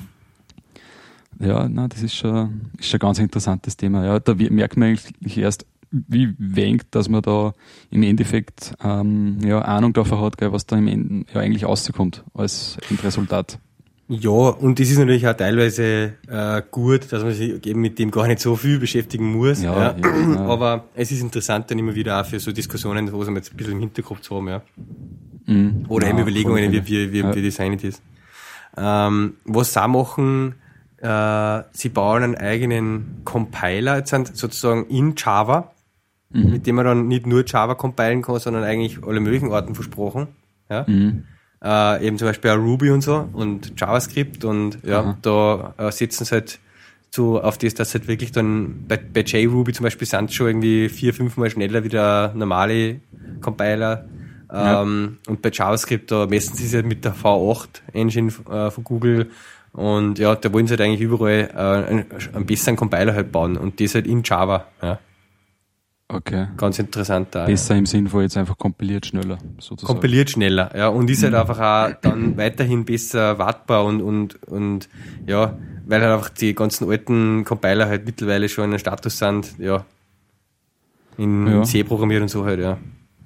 ja 1.38 1.68
na, 1.68 1.88
das 1.88 2.02
ist 2.02 2.14
schon, 2.14 2.70
ist 2.78 2.88
schon 2.88 2.98
ein 2.98 3.06
ganz 3.06 3.18
interessantes 3.18 3.76
Thema. 3.76 4.04
Ja, 4.04 4.18
da 4.18 4.34
merkt 4.34 4.76
man 4.76 4.88
eigentlich 4.88 5.38
erst, 5.38 5.66
wie 5.90 6.34
wenig, 6.38 6.82
dass 6.90 7.08
man 7.08 7.22
da 7.22 7.52
im 7.90 8.02
Endeffekt 8.02 8.74
ähm, 8.82 9.38
ja, 9.44 9.60
Ahnung 9.60 9.92
davon 9.92 10.20
hat, 10.20 10.38
gell, 10.38 10.52
was 10.52 10.66
da 10.66 10.76
im 10.76 10.88
Ende 10.88 11.26
ja, 11.32 11.40
eigentlich 11.40 11.64
rauskommt 11.64 12.24
als 12.34 12.78
Endresultat. 12.90 13.58
Ja, 14.06 14.30
und 14.30 14.78
das 14.78 14.90
ist 14.90 14.98
natürlich 14.98 15.26
auch 15.26 15.34
teilweise 15.34 16.14
äh, 16.28 16.62
gut, 16.70 17.10
dass 17.10 17.22
man 17.22 17.32
sich 17.32 17.64
eben 17.66 17.80
mit 17.80 17.98
dem 17.98 18.10
gar 18.10 18.26
nicht 18.26 18.40
so 18.40 18.54
viel 18.54 18.78
beschäftigen 18.78 19.32
muss. 19.32 19.62
Ja, 19.62 19.94
ja. 19.94 19.96
ja. 19.96 20.40
Aber 20.46 20.84
es 20.94 21.10
ist 21.10 21.22
interessant 21.22 21.70
dann 21.70 21.78
immer 21.78 21.94
wieder 21.94 22.20
auch 22.20 22.26
für 22.26 22.38
so 22.38 22.52
Diskussionen, 22.52 23.10
wo 23.10 23.20
wir 23.20 23.34
jetzt 23.34 23.52
ein 23.52 23.56
bisschen 23.56 23.72
im 23.72 23.80
Hinterkopf 23.80 24.20
zu 24.20 24.36
haben, 24.36 24.48
ja. 24.48 24.62
Mhm. 25.46 25.86
Oder 25.88 26.08
eben 26.08 26.18
Überlegungen, 26.18 26.70
wie, 26.70 26.86
wie, 26.86 27.12
wie, 27.12 27.34
wie 27.34 27.42
designet 27.42 27.82
ist. 27.82 28.02
Ähm, 28.76 29.34
was 29.46 29.72
sie 29.72 29.82
auch 29.82 29.88
machen, 29.88 30.56
äh, 30.98 31.62
sie 31.72 31.88
bauen 31.88 32.24
einen 32.24 32.34
eigenen 32.34 33.22
Compiler, 33.24 33.98
jetzt 33.98 34.10
sind 34.10 34.36
sozusagen 34.36 34.86
in 34.88 35.14
Java, 35.16 35.72
mhm. 36.30 36.50
mit 36.50 36.66
dem 36.66 36.76
man 36.76 36.84
dann 36.84 37.08
nicht 37.08 37.26
nur 37.26 37.44
Java 37.46 37.74
compilen 37.74 38.20
kann, 38.20 38.38
sondern 38.38 38.64
eigentlich 38.64 39.02
alle 39.02 39.20
möglichen 39.20 39.50
Arten 39.50 39.74
versprochen. 39.74 40.28
Ja. 40.68 40.84
Mhm 40.86 41.24
äh, 41.64 42.06
eben 42.06 42.18
zum 42.18 42.28
Beispiel 42.28 42.50
auch 42.50 42.58
Ruby 42.58 42.90
und 42.90 43.00
so 43.00 43.28
und 43.32 43.72
JavaScript 43.80 44.44
und 44.44 44.78
ja, 44.84 45.00
Aha. 45.00 45.18
da 45.22 45.74
äh, 45.78 45.90
setzen 45.90 46.24
sie 46.24 46.32
halt 46.32 46.58
so 47.10 47.40
auf 47.40 47.58
das, 47.58 47.74
dass 47.74 47.94
halt 47.94 48.08
wirklich 48.08 48.32
dann 48.32 48.84
bei, 48.88 48.96
bei 48.96 49.20
JRuby 49.20 49.72
zum 49.72 49.84
Beispiel 49.84 50.06
sind 50.06 50.32
schon 50.32 50.48
irgendwie 50.48 50.88
vier, 50.88 51.14
fünfmal 51.14 51.48
schneller 51.48 51.84
wie 51.84 51.88
der 51.88 52.32
normale 52.34 53.00
Compiler. 53.40 54.04
Ja. 54.52 54.82
Ähm, 54.82 55.18
und 55.26 55.40
bei 55.40 55.50
JavaScript, 55.50 56.10
da 56.10 56.26
messen 56.26 56.56
sie 56.56 56.66
es 56.66 56.74
halt 56.74 56.86
mit 56.86 57.04
der 57.04 57.14
V8 57.14 57.68
Engine 57.92 58.32
äh, 58.50 58.70
von 58.70 58.84
Google 58.84 59.30
und 59.72 60.18
ja, 60.18 60.36
da 60.36 60.52
wollen 60.52 60.66
sie 60.66 60.72
halt 60.72 60.82
eigentlich 60.82 61.00
überall 61.00 61.50
äh, 61.52 61.90
einen, 61.90 62.06
einen 62.32 62.46
besseren 62.46 62.76
Compiler 62.76 63.14
halt 63.14 63.32
bauen 63.32 63.56
und 63.56 63.80
das 63.80 63.94
halt 63.94 64.06
in 64.06 64.22
Java. 64.22 64.66
Ja. 64.82 64.98
Okay. 66.08 66.48
Ganz 66.56 66.78
interessant 66.78 67.28
da. 67.30 67.46
Besser 67.46 67.74
ja. 67.74 67.78
im 67.78 67.86
Sinn 67.86 68.08
von 68.08 68.22
jetzt 68.22 68.36
einfach 68.36 68.58
kompiliert 68.58 69.06
schneller, 69.06 69.38
sozusagen. 69.58 69.86
Kompiliert 69.86 70.30
schneller, 70.30 70.70
ja. 70.76 70.88
Und 70.88 71.08
ist 71.08 71.22
halt 71.22 71.32
mhm. 71.32 71.38
einfach 71.38 71.58
auch 71.58 72.00
dann 72.02 72.36
weiterhin 72.36 72.84
besser 72.84 73.38
wartbar 73.38 73.84
und, 73.84 74.02
und, 74.02 74.42
und 74.44 74.88
ja, 75.26 75.56
weil 75.86 76.02
halt 76.02 76.12
einfach 76.12 76.28
die 76.28 76.54
ganzen 76.54 76.90
alten 76.90 77.44
Compiler 77.44 77.88
halt 77.88 78.04
mittlerweile 78.04 78.48
schon 78.48 78.64
in 78.64 78.70
einem 78.70 78.78
Status 78.78 79.18
sind, 79.18 79.58
ja. 79.58 79.84
In, 81.16 81.46
ja. 81.46 81.62
C 81.62 81.84
programmiert 81.84 82.22
und 82.22 82.28
so 82.28 82.44
halt, 82.44 82.60
ja. 82.60 82.76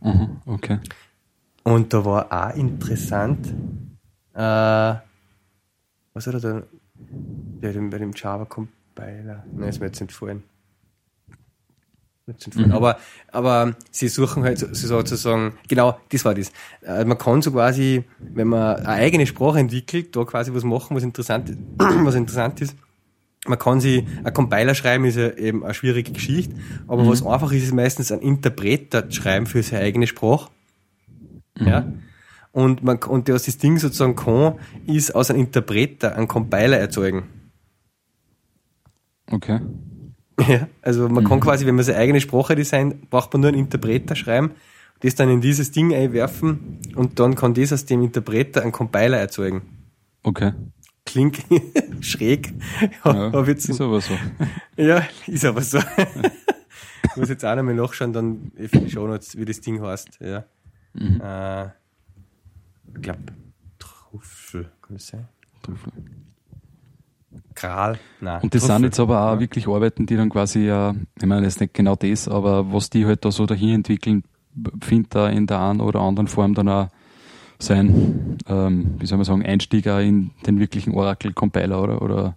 Mhm, 0.01 0.41
okay. 0.47 0.79
Und 1.65 1.93
da 1.93 2.05
war 2.05 2.33
auch 2.33 2.57
interessant, 2.57 3.49
äh, 4.35 4.95
was 6.15 6.27
hat 6.27 6.35
er 6.35 6.41
da? 6.41 6.63
Bei 7.61 7.73
dem, 7.73 7.91
bei 7.91 7.99
dem 7.99 8.13
Java 8.15 8.45
Compiler. 8.45 9.45
Nein, 9.53 9.69
ist 9.69 9.81
mir 9.81 9.87
jetzt 9.87 10.13
vorhin. 10.13 10.43
Mhm. 12.55 12.73
Aber, 12.73 12.99
aber 13.33 13.75
sie 13.91 14.09
suchen 14.09 14.45
halt 14.45 14.59
sozusagen, 14.59 15.55
genau, 15.67 15.99
das 16.11 16.25
war 16.25 16.35
das. 16.35 16.53
Äh, 16.83 17.05
man 17.05 17.17
kann 17.17 17.43
so 17.43 17.53
quasi, 17.53 18.05
wenn 18.19 18.49
man 18.49 18.77
eine 18.77 18.89
eigene 18.89 19.27
Sprache 19.27 19.59
entwickelt, 19.59 20.15
da 20.15 20.25
quasi 20.25 20.53
was 20.53 20.65
machen, 20.65 20.97
was 20.97 21.03
interessant, 21.03 21.57
was 21.79 22.15
interessant 22.15 22.61
ist. 22.61 22.77
Man 23.47 23.59
kann 23.59 23.81
sie, 23.81 24.07
ein 24.25 24.33
Compiler 24.35 24.75
schreiben 24.75 25.05
ist 25.07 25.17
ja 25.17 25.31
eben 25.31 25.65
eine 25.65 25.73
schwierige 25.73 26.13
Geschichte, 26.13 26.55
aber 26.87 27.05
mhm. 27.05 27.09
was 27.09 27.25
einfach 27.25 27.53
ist, 27.53 27.65
ist 27.65 27.75
meistens 27.75 28.13
ein 28.13 28.21
Interpreter 28.21 29.11
schreiben 29.11 29.47
für 29.47 29.63
seine 29.63 29.85
eigene 29.85 30.07
Sprache. 30.07 30.51
Mhm. 31.59 31.67
Ja. 31.67 31.93
Und 32.53 32.83
man, 32.83 32.99
und 32.99 33.29
was 33.29 33.45
das 33.45 33.59
Ding 33.59 33.79
sozusagen 33.79 34.17
kann, 34.17 34.55
ist 34.87 35.15
aus 35.15 35.31
einem 35.31 35.41
Interpreter 35.41 36.17
einen 36.17 36.29
Compiler 36.29 36.79
erzeugen. 36.79 37.25
Okay. 39.31 39.61
Ja, 40.47 40.69
also 40.83 41.09
man 41.09 41.25
mhm. 41.25 41.29
kann 41.29 41.41
quasi, 41.41 41.67
wenn 41.67 41.75
man 41.75 41.85
seine 41.85 41.99
eigene 41.99 42.21
Sprache 42.21 42.55
designt, 42.55 43.11
braucht 43.11 43.33
man 43.33 43.43
nur 43.43 43.49
einen 43.49 43.59
Interpreter 43.59 44.15
schreiben, 44.15 44.53
das 45.01 45.15
dann 45.15 45.29
in 45.31 45.41
dieses 45.41 45.71
Ding 45.71 45.93
einwerfen 45.95 46.79
und 46.95 47.19
dann 47.19 47.35
kann 47.35 47.55
das 47.55 47.73
aus 47.73 47.87
dem 47.87 48.03
Interpreter 48.03 48.63
einen 48.63 48.73
Compiler 48.73 49.19
erzeugen. 49.19 49.63
Okay. 50.23 50.53
Klingt 51.05 51.39
schräg. 52.01 52.53
Ja, 53.05 53.31
ja 53.33 53.41
ist 53.43 53.81
aber 53.81 54.01
so. 54.01 54.15
Ja, 54.77 55.03
ist 55.27 55.45
aber 55.45 55.63
so. 55.63 55.79
ich 55.79 57.17
muss 57.17 57.29
jetzt 57.29 57.45
auch 57.45 57.57
nochmal 57.57 57.75
nachschauen, 57.75 58.13
dann 58.13 58.53
für 58.57 58.79
die 58.79 58.91
Shownotes, 58.91 59.37
wie 59.37 59.45
das 59.45 59.61
Ding 59.61 59.83
heißt. 59.83 60.19
Ja. 60.21 60.45
Mhm. 60.93 61.21
Äh, 61.21 61.67
ich 62.95 63.03
glaube, 63.03 63.23
Truffel, 63.79 64.71
kann 64.83 64.97
das 64.97 65.07
sein? 65.09 65.29
Truffel. 65.63 65.93
Kral. 67.59 67.99
Nein, 68.21 68.41
und 68.43 68.55
das 68.55 68.63
Truffel. 68.63 68.77
sind 68.77 68.85
jetzt 68.85 69.01
aber 69.01 69.21
auch 69.21 69.35
ja. 69.35 69.41
wirklich 69.41 69.67
Arbeiten, 69.67 70.07
die 70.07 70.17
dann 70.17 70.31
quasi 70.31 70.67
ja, 70.67 70.95
ich 71.19 71.27
meine, 71.27 71.43
das 71.43 71.55
ist 71.55 71.61
nicht 71.61 71.75
genau 71.75 71.97
das, 71.97 72.29
aber 72.29 72.73
was 72.73 72.91
die 72.91 73.05
halt 73.05 73.25
da 73.25 73.33
so 73.33 73.47
dahin 73.47 73.71
entwickeln, 73.71 74.23
findet 74.81 75.15
da 75.15 75.29
in 75.29 75.47
der 75.47 75.61
einen 75.61 75.81
oder 75.81 76.01
anderen 76.01 76.29
Form 76.29 76.55
dann 76.55 76.69
auch 76.69 76.89
sein, 77.59 78.39
ähm, 78.49 78.95
wie 78.99 79.07
soll 79.07 79.19
man 79.19 79.25
sagen, 79.25 79.45
Einstieg 79.45 79.89
auch 79.89 79.99
in 79.99 80.31
den 80.47 80.61
wirklichen 80.61 80.95
Oracle-Compiler 80.95 81.83
oder, 81.83 82.03
oder 82.03 82.37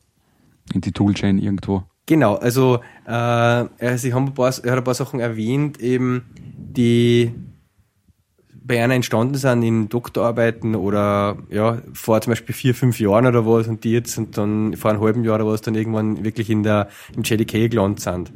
in 0.73 0.81
die 0.81 0.91
Toolchain 0.91 1.37
irgendwo. 1.37 1.83
Genau, 2.07 2.35
also, 2.35 2.79
äh, 3.05 3.11
also 3.11 4.07
ich, 4.07 4.13
habe 4.13 4.25
ein 4.25 4.33
paar, 4.33 4.49
ich 4.49 4.65
habe 4.65 4.77
ein 4.77 4.83
paar 4.83 4.93
Sachen 4.95 5.19
erwähnt, 5.19 5.79
eben 5.79 6.23
die 6.57 7.33
bei 8.63 8.83
einer 8.83 8.93
entstanden 8.93 9.35
sind 9.35 9.63
in 9.63 9.89
Doktorarbeiten 9.89 10.75
oder 10.75 11.37
ja, 11.49 11.81
vor 11.93 12.21
zum 12.21 12.31
Beispiel 12.31 12.53
vier, 12.53 12.75
fünf 12.75 12.99
Jahren 12.99 13.25
oder 13.25 13.45
was 13.45 13.67
und 13.67 13.83
die 13.83 13.91
jetzt 13.91 14.17
und 14.17 14.37
dann 14.37 14.75
vor 14.75 14.91
einem 14.91 15.01
halben 15.01 15.23
Jahr 15.23 15.35
oder 15.35 15.47
was 15.47 15.61
dann 15.61 15.75
irgendwann 15.75 16.23
wirklich 16.23 16.49
in 16.49 16.63
der, 16.63 16.89
im 17.15 17.23
JDK 17.23 17.69
gelandet 17.69 18.01
sind. 18.01 18.31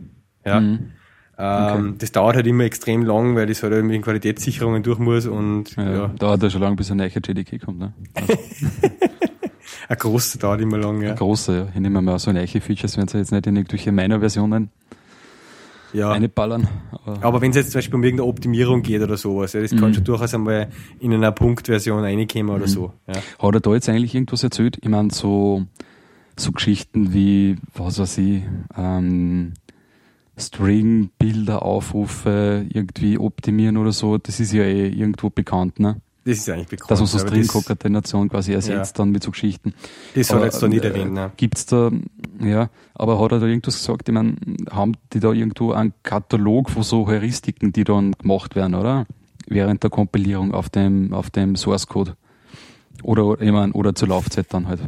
Ja. 0.46 0.60
Mhm. 0.60 0.92
Ähm, 1.38 1.88
okay. 1.88 1.96
Das 2.00 2.12
dauert 2.12 2.38
halt 2.38 2.48
immer 2.48 2.64
extrem 2.64 3.04
lang, 3.04 3.36
weil 3.36 3.46
das 3.46 3.62
halt 3.62 3.74
irgendwie 3.74 3.96
in 3.96 4.02
Qualitätssicherungen 4.02 4.84
durch 4.84 5.00
muss 5.00 5.28
und 5.28 5.76
ja, 5.76 5.92
ja. 5.92 6.08
Dauert 6.08 6.42
ja 6.44 6.50
schon 6.50 6.62
lange, 6.62 6.78
bis 6.78 6.90
ein 6.92 6.98
neuer 6.98 7.10
JDK 7.10 7.60
kommt, 7.60 7.80
ne? 7.80 7.94
ein 9.90 9.98
großer 9.98 10.40
dauert 10.40 10.62
immer 10.62 10.78
lang, 10.78 11.02
ja. 11.02 11.12
Ein 11.12 11.18
großer, 11.18 11.56
ja. 11.56 11.68
Ich 11.74 11.80
nehme 11.80 12.02
mal 12.02 12.18
so 12.20 12.32
neue 12.32 12.48
Features, 12.48 12.98
wenn 12.98 13.08
sie 13.10 13.18
jetzt 13.18 13.32
nicht 13.32 13.48
in 13.48 13.58
irgendwelche 13.58 13.92
Minor-Versionen 13.92 14.70
ja. 15.96 16.12
reinballern. 16.12 16.68
Aber, 16.92 17.24
aber 17.24 17.42
wenn 17.42 17.52
es 17.52 17.58
jetzt 17.58 17.72
zum 17.72 17.80
Beispiel 17.80 17.96
um 17.96 18.04
irgendeine 18.04 18.30
Optimierung 18.30 18.82
geht 18.82 19.02
oder 19.02 19.18
sowas, 19.18 19.54
ja, 19.54 19.62
das 19.62 19.72
mhm. 19.72 19.80
kann 19.80 19.94
schon 19.94 20.04
durchaus 20.04 20.34
einmal 20.34 20.70
in 21.00 21.14
einer 21.14 21.32
Punktversion 21.32 22.00
reinkommen 22.00 22.50
oder 22.50 22.66
mhm. 22.66 22.72
so. 22.72 22.94
Ja. 23.08 23.16
Hat 23.16 23.56
er 23.56 23.60
da 23.60 23.74
jetzt 23.74 23.90
eigentlich 23.90 24.16
irgendwas 24.16 24.44
erzählt? 24.44 24.78
Ich 24.82 24.90
meine, 24.90 25.12
so, 25.12 25.66
so 26.38 26.52
Geschichten 26.52 27.14
wie, 27.14 27.58
was 27.74 28.00
weiß 28.00 28.18
ich, 28.20 28.44
ähm, 28.78 29.54
String-Bilder, 30.38 31.64
Aufrufe 31.64 32.66
irgendwie 32.70 33.18
optimieren 33.18 33.78
oder 33.78 33.94
so, 33.94 34.18
das 34.18 34.40
ist 34.40 34.52
ja 34.52 34.64
eh 34.64 34.90
irgendwo 34.90 35.30
bekannt, 35.30 35.80
ne? 35.80 36.02
Das 36.26 36.40
ist 36.40 36.50
eigentlich 36.50 36.68
bekannt. 36.68 36.90
Dass 36.90 37.00
man 37.00 37.08
so 37.08 37.20
String-Konkatenation 37.20 38.30
quasi 38.30 38.54
ersetzt 38.54 38.98
ja. 38.98 39.04
dann 39.04 39.12
mit 39.12 39.22
so 39.22 39.30
Geschichten. 39.30 39.76
Das 40.16 40.28
soll 40.28 40.44
jetzt 40.44 40.62
da 40.62 40.68
nicht 40.68 40.84
erwähnen, 40.84 41.14
ne? 41.14 41.32
Gibt's 41.38 41.68
da, 41.68 41.92
ja, 42.42 42.70
aber 42.96 43.20
hat 43.20 43.32
er 43.32 43.40
da 43.40 43.46
irgendwas 43.46 43.76
gesagt? 43.76 44.10
Ich 44.10 44.14
meine, 44.14 44.36
haben 44.72 44.94
die 45.14 45.20
da 45.20 45.32
irgendwo 45.32 45.74
einen 45.74 45.94
Katalog 46.02 46.72
von 46.72 46.82
so 46.82 47.06
Heuristiken, 47.06 47.74
die 47.74 47.84
dann 47.84 48.14
gemacht 48.14 48.56
werden, 48.56 48.74
oder? 48.74 49.06
Während 49.46 49.84
der 49.84 49.92
Kompilierung 49.92 50.52
auf 50.56 50.70
dem, 50.70 51.14
auf 51.14 51.30
dem 51.30 51.56
Source 51.56 51.86
Code. 51.86 52.18
Oder, 53.04 53.40
ich 53.40 53.52
meine, 53.52 53.74
oder 53.74 53.94
zur 53.94 54.08
Laufzeit 54.08 54.52
dann 54.52 54.68
halt. 54.68 54.82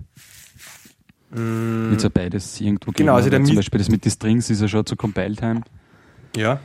Mm. 1.30 1.92
Wird 1.92 2.02
ja 2.02 2.10
beides 2.10 2.60
irgendwo 2.60 2.92
Genau, 2.94 3.14
also 3.14 3.30
der 3.30 3.44
Zum 3.44 3.58
Beispiel 3.58 3.78
das 3.78 3.90
mit 3.90 4.04
den 4.04 4.12
Strings 4.12 4.50
ist 4.50 4.62
ja 4.62 4.68
schon 4.68 4.88
zur 4.88 4.98
Compile 4.98 5.36
Time. 5.36 5.62
Ja. 6.36 6.60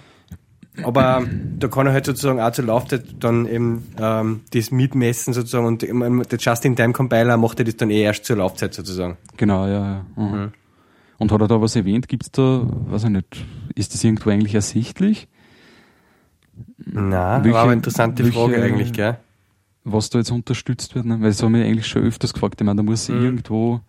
Aber 0.82 1.22
da 1.58 1.68
kann 1.68 1.87
er 1.87 1.92
halt 1.92 2.06
sozusagen 2.06 2.40
auch 2.40 2.52
zur 2.52 2.64
Laufzeit 2.64 3.04
dann 3.20 3.46
eben 3.46 3.87
ähm, 4.00 4.40
das 4.52 4.70
mitmessen 4.70 5.35
sozusagen 5.35 5.66
und 5.66 5.82
der 5.82 6.38
Just-in-Time-Compiler 6.38 7.37
macht 7.37 7.58
er 7.58 7.66
das 7.66 7.76
dann 7.76 7.90
eh 7.90 8.02
erst 8.02 8.24
zur 8.24 8.37
Laufzeit 8.37 8.72
sozusagen. 8.72 9.18
Genau, 9.37 9.66
ja, 9.66 9.72
ja. 9.72 10.06
Mhm. 10.16 10.24
Mhm. 10.24 10.52
Und 11.18 11.30
hat 11.30 11.40
er 11.40 11.48
da 11.48 11.61
was 11.61 11.76
erwähnt? 11.76 12.08
Gibt 12.08 12.24
es 12.24 12.30
da, 12.32 12.66
weiß 12.66 13.04
ich 13.04 13.11
nicht, 13.11 13.46
ist 13.74 13.92
das 13.92 14.02
irgendwo 14.02 14.30
eigentlich 14.30 14.54
ersichtlich? 14.54 15.28
Na, 16.78 17.44
war 17.44 17.64
eine 17.64 17.74
interessante 17.74 18.24
welche, 18.24 18.38
Frage 18.38 18.62
eigentlich, 18.62 18.92
gell? 18.92 19.18
Was 19.85 20.11
da 20.11 20.18
jetzt 20.18 20.30
unterstützt 20.30 20.94
wird, 20.94 21.04
ne? 21.04 21.20
weil 21.20 21.28
das 21.28 21.42
haben 21.42 21.54
wir 21.54 21.64
eigentlich 21.64 21.87
schon 21.87 22.02
öfters 22.02 22.32
gefragt. 22.32 22.61
Ich 22.61 22.64
meine, 22.64 22.76
da 22.76 22.82
muss 22.82 23.08
mhm. 23.08 23.22
irgendwo 23.22 23.80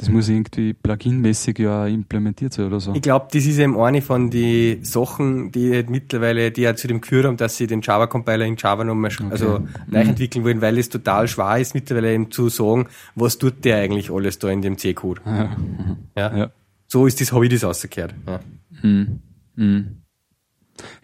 das 0.00 0.08
muss 0.08 0.30
irgendwie 0.30 0.72
Plugin-mäßig 0.72 1.60
ja 1.60 1.86
implementiert 1.86 2.54
sein 2.54 2.68
oder 2.68 2.80
so. 2.80 2.94
Ich 2.94 3.02
glaube, 3.02 3.28
das 3.30 3.44
ist 3.44 3.58
eben 3.58 3.78
eine 3.78 4.00
von 4.00 4.30
den 4.30 4.82
Sachen, 4.82 5.52
die 5.52 5.74
halt 5.74 5.90
mittlerweile, 5.90 6.50
die 6.50 6.62
ja 6.62 6.74
zu 6.74 6.88
dem 6.88 7.02
geführt 7.02 7.26
haben, 7.26 7.36
dass 7.36 7.58
sie 7.58 7.66
den 7.66 7.82
Java-Compiler 7.82 8.46
in 8.46 8.56
Java 8.56 8.82
nochmal, 8.82 9.10
okay. 9.12 9.26
also 9.30 9.58
mhm. 9.58 9.68
neu 9.88 10.00
entwickeln 10.00 10.42
wollen, 10.42 10.62
weil 10.62 10.78
es 10.78 10.88
total 10.88 11.28
schwer 11.28 11.58
ist, 11.58 11.74
mittlerweile 11.74 12.14
eben 12.14 12.30
zu 12.30 12.48
sagen, 12.48 12.88
was 13.14 13.36
tut 13.36 13.62
der 13.66 13.76
eigentlich 13.76 14.10
alles 14.10 14.38
da 14.38 14.48
in 14.48 14.62
dem 14.62 14.78
C-Code. 14.78 15.20
Ja. 15.26 15.44
Mhm. 15.44 15.96
ja. 16.16 16.36
ja. 16.36 16.50
So 16.86 17.06
ist 17.06 17.20
das, 17.20 17.32
habe 17.32 17.44
ich 17.44 17.52
das 17.52 17.62
rausgehört. 17.62 18.14
Ja. 18.26 18.40
Mhm. 18.82 19.20
Mhm. 19.56 19.96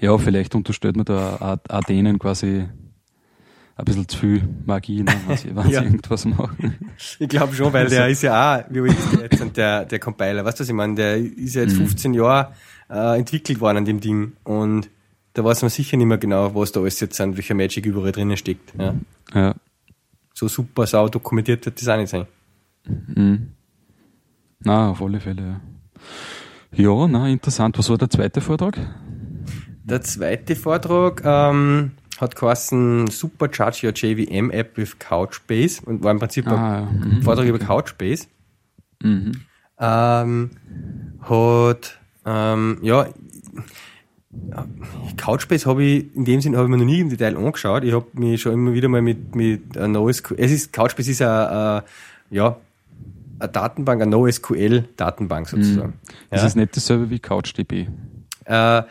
Ja, 0.00 0.16
vielleicht 0.16 0.54
unterstellt 0.54 0.96
man 0.96 1.04
da 1.04 1.58
auch 1.68 1.84
denen 1.84 2.18
quasi 2.18 2.66
ein 3.76 3.84
bisschen 3.84 4.08
zu 4.08 4.18
viel 4.18 4.48
Magie, 4.64 5.02
ne, 5.02 5.12
wenn 5.26 5.36
sie, 5.36 5.54
wenn 5.54 5.68
ja. 5.68 5.80
sie 5.80 5.86
irgendwas 5.86 6.24
machen. 6.24 6.76
Ich 7.18 7.28
glaube 7.28 7.54
schon, 7.54 7.72
weil 7.72 7.88
der 7.88 8.04
also 8.04 8.12
ist 8.12 8.22
ja 8.22 8.60
auch, 8.60 8.64
wie 8.70 8.80
der 8.80 9.22
jetzt, 9.22 9.40
und 9.42 9.56
der, 9.56 9.84
der 9.84 9.98
Compiler, 9.98 10.44
weißt 10.44 10.58
du, 10.58 10.62
was 10.62 10.68
ich 10.68 10.74
meine? 10.74 10.94
Der 10.94 11.16
ist 11.18 11.54
ja 11.54 11.62
jetzt 11.62 11.76
15 11.76 12.10
mhm. 12.10 12.16
Jahre 12.16 12.52
äh, 12.88 13.18
entwickelt 13.18 13.60
worden 13.60 13.78
an 13.78 13.84
dem 13.84 14.00
Ding 14.00 14.32
und 14.44 14.88
da 15.34 15.44
weiß 15.44 15.60
man 15.60 15.68
sicher 15.68 15.98
nicht 15.98 16.06
mehr 16.06 16.16
genau, 16.16 16.54
was 16.54 16.72
da 16.72 16.80
alles 16.80 16.98
jetzt 17.00 17.20
an 17.20 17.36
welcher 17.36 17.54
Magic 17.54 17.84
überall 17.84 18.12
drinnen 18.12 18.38
steckt. 18.38 18.72
Ja. 18.78 18.94
ja. 19.34 19.54
So 20.32 20.48
super 20.48 20.86
sau 20.86 21.08
dokumentiert 21.10 21.66
wird 21.66 21.78
das 21.78 21.88
auch 21.88 21.98
nicht 21.98 22.08
sein. 22.08 22.26
Mhm. 22.86 23.48
Na, 24.60 24.90
auf 24.90 25.02
alle 25.02 25.20
Fälle, 25.20 25.42
ja. 25.42 25.60
Ja, 26.72 27.06
na, 27.08 27.28
interessant. 27.28 27.78
Was 27.78 27.90
war 27.90 27.98
der 27.98 28.08
zweite 28.08 28.40
Vortrag? 28.40 28.78
Der 29.84 30.00
zweite 30.00 30.56
Vortrag, 30.56 31.22
ähm, 31.24 31.92
hat 32.20 32.36
geheißen 32.36 33.08
Supercharge 33.08 33.86
Your 33.86 33.92
JVM 33.92 34.50
App 34.50 34.76
with 34.76 34.98
Couchbase 34.98 35.82
und 35.84 36.02
war 36.02 36.12
im 36.12 36.18
Prinzip 36.18 36.46
ah, 36.48 36.88
ein 36.88 37.16
mhm. 37.18 37.22
Vortrag 37.22 37.46
über 37.46 37.58
Couchbase. 37.58 38.26
Mhm. 39.02 39.32
Ähm, 39.78 40.50
hat, 41.20 41.98
ähm, 42.24 42.78
ja, 42.82 43.06
Couchbase 45.16 45.66
habe 45.66 45.82
ich, 45.82 46.14
in 46.14 46.24
dem 46.24 46.40
Sinn 46.40 46.56
habe 46.56 46.66
ich 46.66 46.70
mir 46.70 46.78
noch 46.78 46.84
nie 46.84 47.00
im 47.00 47.10
Detail 47.10 47.36
angeschaut. 47.36 47.84
Ich 47.84 47.92
habe 47.92 48.06
mich 48.14 48.40
schon 48.40 48.52
immer 48.52 48.72
wieder 48.72 48.88
mal 48.88 49.02
mit, 49.02 49.34
mit 49.34 49.76
ein 49.76 49.92
NoSQL, 49.92 50.36
es 50.38 50.52
ist, 50.52 50.72
Couchbase 50.72 51.10
ist 51.10 51.22
ein, 51.22 51.82
ja, 52.30 52.56
eine 53.38 53.48
Datenbank, 53.50 54.02
eine 54.02 54.10
NoSQL-Datenbank 54.10 55.48
sozusagen. 55.48 55.94
Das 56.30 56.40
ja. 56.40 56.46
ist 56.46 56.56
nicht 56.56 56.76
dasselbe 56.76 57.10
wie 57.10 57.18
CouchDB. 57.18 57.88
Äh, 58.44 58.82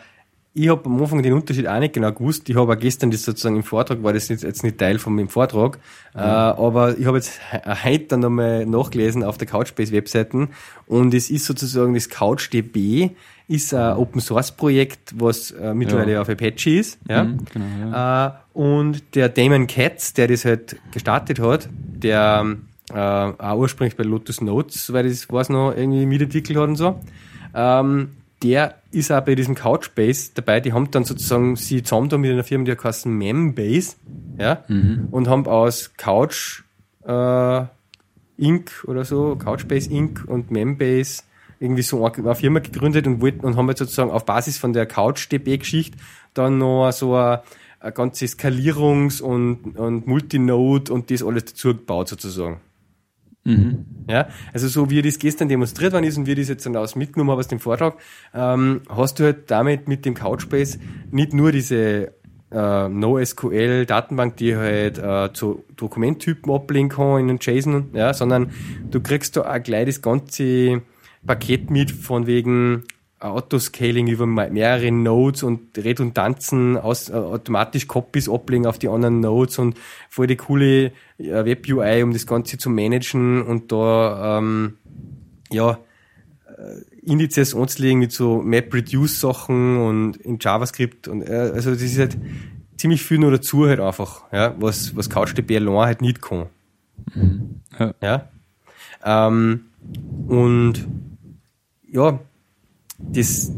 ich 0.56 0.70
habe 0.70 0.86
am 0.86 1.00
Anfang 1.02 1.22
den 1.22 1.34
Unterschied 1.34 1.68
auch 1.68 1.78
nicht 1.78 1.92
genau 1.92 2.10
gewusst. 2.12 2.48
Ich 2.48 2.56
habe 2.56 2.72
auch 2.72 2.78
gestern 2.78 3.10
das 3.10 3.22
sozusagen 3.24 3.56
im 3.56 3.62
Vortrag, 3.62 4.02
war 4.02 4.14
das 4.14 4.28
jetzt, 4.28 4.42
jetzt 4.42 4.64
nicht 4.64 4.78
Teil 4.78 4.98
von 4.98 5.14
meinem 5.14 5.28
Vortrag, 5.28 5.78
mhm. 6.14 6.20
äh, 6.20 6.22
aber 6.22 6.96
ich 6.96 7.04
habe 7.04 7.18
jetzt 7.18 7.38
heute 7.84 8.04
dann 8.06 8.20
nochmal 8.20 8.64
nachgelesen 8.64 9.22
auf 9.22 9.36
der 9.36 9.46
Couchbase-Webseiten 9.46 10.48
und 10.86 11.12
es 11.12 11.28
ist 11.28 11.44
sozusagen 11.44 11.92
das 11.92 12.08
CouchDB 12.08 13.10
ist 13.48 13.74
ein 13.74 13.96
Open 13.96 14.20
Source 14.20 14.50
Projekt, 14.50 15.12
was 15.14 15.50
äh, 15.50 15.74
mittlerweile 15.74 16.14
ja. 16.14 16.22
auf 16.22 16.28
Apache 16.30 16.70
ist. 16.70 16.98
Ja? 17.06 17.24
Mhm, 17.24 17.38
genau, 17.52 17.66
ja. 17.90 18.26
Äh, 18.26 18.58
und 18.58 19.14
der 19.14 19.28
Damon 19.28 19.66
Katz, 19.66 20.14
der 20.14 20.26
das 20.26 20.46
halt 20.46 20.76
gestartet 20.90 21.38
hat, 21.38 21.68
der 21.72 22.56
äh, 22.92 22.98
auch 22.98 23.58
ursprünglich 23.58 23.96
bei 23.96 24.04
Lotus 24.04 24.40
Notes, 24.40 24.90
weil 24.92 25.06
das 25.06 25.30
weiß 25.30 25.50
noch 25.50 25.72
irgendwie 25.76 26.06
mitentwickelt 26.06 26.58
hat 26.58 26.68
und 26.68 26.76
so, 26.76 26.98
ähm, 27.54 28.08
der 28.42 28.76
ist 28.90 29.10
auch 29.10 29.22
bei 29.22 29.34
diesem 29.34 29.54
Couchbase 29.54 30.32
dabei. 30.34 30.60
Die 30.60 30.72
haben 30.72 30.90
dann 30.90 31.04
sozusagen 31.04 31.56
sie 31.56 31.82
zusammen 31.82 32.08
da 32.08 32.18
mit 32.18 32.30
einer 32.30 32.44
Firma, 32.44 32.64
die 32.64 32.76
heißt 32.76 33.06
Membase, 33.06 33.96
ja, 34.38 34.64
mhm. 34.68 35.08
und 35.10 35.28
haben 35.28 35.46
aus 35.46 35.92
Couch 35.96 36.62
äh, 37.06 37.64
Inc. 38.38 38.84
oder 38.86 39.04
so, 39.04 39.36
Couchbase 39.36 39.90
Inc. 39.90 40.24
und 40.26 40.50
Membase 40.50 41.22
irgendwie 41.58 41.82
so 41.82 42.04
eine 42.04 42.34
Firma 42.34 42.58
gegründet 42.58 43.06
und 43.06 43.20
wollten 43.20 43.46
und 43.46 43.56
haben 43.56 43.68
jetzt 43.68 43.78
sozusagen 43.78 44.10
auf 44.10 44.26
Basis 44.26 44.58
von 44.58 44.72
der 44.72 44.86
CouchDB-Geschichte 44.86 45.96
dann 46.34 46.58
noch 46.58 46.90
so 46.92 47.14
eine, 47.14 47.42
eine 47.80 47.92
ganze 47.92 48.26
Skalierungs- 48.26 49.22
und, 49.22 49.78
und 49.78 50.06
Multinode 50.06 50.92
und 50.92 51.10
das 51.10 51.22
alles 51.22 51.46
dazu 51.46 51.68
gebaut 51.68 52.08
sozusagen. 52.08 52.60
Mhm. 53.46 53.84
Ja, 54.08 54.28
also 54.52 54.66
so 54.66 54.90
wie 54.90 55.02
das 55.02 55.18
gestern 55.18 55.48
demonstriert 55.48 55.92
worden 55.92 56.04
ist 56.04 56.18
und 56.18 56.26
wie 56.26 56.34
das 56.34 56.48
jetzt 56.48 56.66
dann 56.66 56.76
aus 56.76 56.96
mitgenommen 56.96 57.30
habe 57.30 57.40
aus 57.40 57.48
dem 57.48 57.60
Vortrag, 57.60 57.96
ähm, 58.34 58.82
hast 58.88 59.18
du 59.18 59.24
halt 59.24 59.50
damit 59.50 59.88
mit 59.88 60.04
dem 60.04 60.14
Couchbase 60.14 60.78
nicht 61.10 61.32
nur 61.32 61.52
diese 61.52 62.12
äh, 62.50 62.88
NoSQL-Datenbank, 62.88 64.36
die 64.36 64.56
halt 64.56 64.98
äh, 64.98 65.32
zu 65.32 65.64
Dokumenttypen 65.76 66.52
ablegen 66.52 66.88
kann 66.88 67.20
in 67.20 67.28
den 67.28 67.38
JSON, 67.40 67.90
ja, 67.92 68.14
sondern 68.14 68.50
du 68.90 69.00
kriegst 69.00 69.36
da 69.36 69.42
auch 69.42 69.62
gleich 69.62 69.86
das 69.86 70.02
ganze 70.02 70.82
Paket 71.24 71.70
mit 71.70 71.90
von 71.90 72.26
wegen 72.26 72.84
Autoscaling 73.18 74.08
über 74.08 74.26
mehrere 74.26 74.92
Nodes 74.92 75.42
und 75.42 75.76
Redundanzen 75.78 76.76
aus, 76.76 77.08
äh, 77.08 77.14
automatisch 77.14 77.86
Copies 77.86 78.28
ablegen 78.28 78.66
auf 78.66 78.78
die 78.78 78.88
anderen 78.88 79.20
Nodes 79.20 79.58
und 79.58 79.78
voll 80.10 80.26
die 80.26 80.36
coole 80.36 80.92
äh, 81.18 81.44
Web-UI, 81.44 82.02
um 82.02 82.12
das 82.12 82.26
Ganze 82.26 82.58
zu 82.58 82.68
managen 82.68 83.42
und 83.42 83.72
da 83.72 84.38
ähm, 84.38 84.76
ja 85.50 85.78
äh, 86.58 87.10
Indizes 87.10 87.54
anzulegen 87.54 88.00
mit 88.00 88.12
so 88.12 88.42
MapReduce-Sachen 88.42 89.78
und 89.78 90.16
in 90.18 90.38
JavaScript 90.38 91.08
und 91.08 91.22
äh, 91.22 91.52
also 91.54 91.70
das 91.70 91.82
ist 91.82 91.98
halt 91.98 92.18
ziemlich 92.76 93.02
viel 93.02 93.18
nur 93.18 93.30
dazu 93.30 93.66
halt 93.66 93.80
einfach, 93.80 94.24
ja, 94.32 94.54
was, 94.58 94.94
was 94.94 95.08
CouchDB 95.08 95.56
allein 95.56 95.86
halt 95.86 96.00
nicht 96.02 96.20
kann. 96.20 96.46
Mhm. 97.14 97.60
Ja. 97.78 97.94
ja? 98.02 98.28
Ähm, 99.04 99.66
und 100.28 100.86
ja, 101.88 102.18
das, 102.98 103.52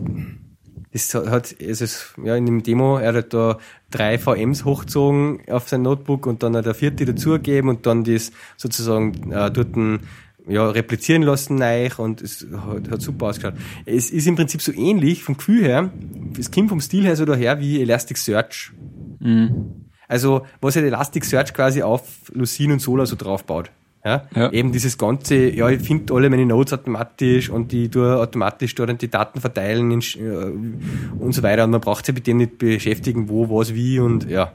das 0.92 1.14
hat, 1.14 1.56
also 1.60 1.84
ja, 2.24 2.36
in 2.36 2.46
dem 2.46 2.62
Demo, 2.62 2.98
er 2.98 3.14
hat 3.14 3.32
da 3.32 3.58
drei 3.90 4.18
VMs 4.18 4.64
hochgezogen 4.64 5.40
auf 5.48 5.68
sein 5.68 5.82
Notebook 5.82 6.26
und 6.26 6.42
dann 6.42 6.56
hat 6.56 6.66
er 6.66 6.74
vierte 6.74 7.04
dazugegeben 7.04 7.68
und 7.68 7.86
dann 7.86 8.04
das 8.04 8.32
sozusagen 8.56 9.32
äh, 9.32 9.50
dort 9.50 9.76
ein, 9.76 10.00
ja, 10.48 10.68
replizieren 10.68 11.22
lassen 11.22 11.56
neich 11.56 11.98
und 11.98 12.22
es 12.22 12.46
hat, 12.52 12.90
hat 12.90 13.02
super 13.02 13.26
ausgeschaut. 13.26 13.54
Es 13.84 14.10
ist 14.10 14.26
im 14.26 14.36
Prinzip 14.36 14.62
so 14.62 14.72
ähnlich 14.72 15.22
vom 15.22 15.36
Gefühl 15.36 15.62
her, 15.62 15.90
es 16.38 16.50
kommt 16.50 16.70
vom 16.70 16.80
Stil 16.80 17.04
her 17.04 17.16
so 17.16 17.24
daher 17.24 17.60
wie 17.60 17.82
Elasticsearch. 17.82 18.72
Mhm. 19.20 19.88
Also, 20.08 20.46
was 20.62 20.74
halt 20.74 20.86
Elasticsearch 20.86 21.52
quasi 21.52 21.82
auf 21.82 22.02
Lucene 22.32 22.72
und 22.72 22.78
Solar 22.78 23.04
so 23.04 23.14
draufbaut. 23.14 23.70
Ja? 24.04 24.26
ja? 24.34 24.50
Eben 24.52 24.72
dieses 24.72 24.96
ganze, 24.96 25.50
ja, 25.50 25.68
ich 25.68 25.82
finde 25.82 26.14
alle 26.14 26.30
meine 26.30 26.46
Nodes 26.46 26.72
automatisch 26.72 27.50
und 27.50 27.72
die 27.72 27.88
tue 27.88 28.16
automatisch 28.16 28.74
dort 28.74 29.00
die 29.02 29.10
Daten 29.10 29.40
verteilen 29.40 29.90
in, 29.90 30.00
äh, 30.00 31.18
und 31.18 31.32
so 31.32 31.42
weiter. 31.42 31.64
Und 31.64 31.70
man 31.70 31.80
braucht 31.80 32.06
sich 32.06 32.14
mit 32.14 32.26
dem 32.26 32.38
nicht 32.38 32.58
beschäftigen, 32.58 33.28
wo, 33.28 33.48
was, 33.50 33.74
wie 33.74 33.98
und 33.98 34.28
ja. 34.28 34.52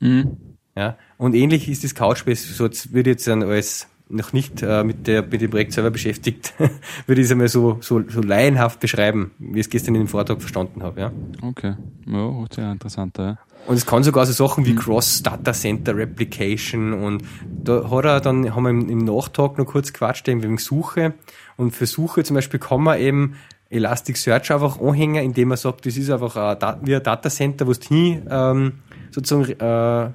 Mhm. 0.00 0.36
Ja. 0.76 0.96
Und 1.18 1.34
ähnlich 1.34 1.68
ist 1.68 1.84
das 1.84 1.94
Couchbase, 1.94 2.52
so 2.52 2.68
würde 2.92 3.10
jetzt 3.10 3.26
dann 3.26 3.42
als 3.42 3.88
noch 4.08 4.32
nicht 4.32 4.62
äh, 4.62 4.84
mit, 4.84 5.06
der, 5.06 5.22
mit 5.22 5.40
dem 5.40 5.50
Projekt 5.50 5.72
selber 5.72 5.90
beschäftigt, 5.90 6.52
würde 7.06 7.20
ich 7.20 7.26
es 7.26 7.32
einmal 7.32 7.48
so, 7.48 7.78
so, 7.80 8.02
so 8.08 8.20
laienhaft 8.20 8.80
beschreiben, 8.80 9.30
wie 9.38 9.60
ich 9.60 9.66
es 9.66 9.70
gestern 9.70 9.94
in 9.94 10.02
dem 10.02 10.08
Vortrag 10.08 10.40
verstanden 10.40 10.82
habe. 10.82 11.00
Ja. 11.00 11.12
Okay, 11.42 11.74
ja, 12.06 12.44
sehr 12.50 12.72
interessant. 12.72 13.16
Ja. 13.18 13.38
Und 13.66 13.76
es 13.76 13.86
kann 13.86 14.02
sogar 14.02 14.26
so 14.26 14.32
Sachen 14.32 14.66
wie 14.66 14.72
mhm. 14.72 14.78
Cross 14.78 15.22
Data 15.22 15.52
Center 15.52 15.96
Replication 15.96 16.92
und 16.92 17.24
da 17.46 17.90
hat 17.90 18.04
er 18.04 18.20
dann, 18.20 18.54
haben 18.54 18.62
wir 18.64 18.70
im, 18.70 18.90
im 18.90 18.98
Nachtrag 18.98 19.56
noch 19.56 19.64
kurz 19.64 19.92
gequatscht, 19.92 20.28
eben 20.28 20.42
wegen 20.42 20.58
Suche. 20.58 21.14
Und 21.56 21.70
für 21.74 21.86
Suche 21.86 22.24
zum 22.24 22.34
Beispiel 22.34 22.60
kann 22.60 22.82
man 22.82 22.98
eben 22.98 23.36
Elasticsearch 23.70 24.52
einfach 24.52 24.80
anhängen, 24.80 25.24
indem 25.24 25.48
man 25.48 25.56
sagt, 25.56 25.86
das 25.86 25.96
ist 25.96 26.10
einfach 26.10 26.36
ein, 26.36 26.86
wie 26.86 26.94
ein 26.94 27.02
Data 27.02 27.30
Center, 27.30 27.66
wo 27.66 27.72
du 27.72 27.80
hin, 27.88 28.26
ähm, 28.30 28.72
sozusagen, 29.10 29.52
äh, 29.58 30.10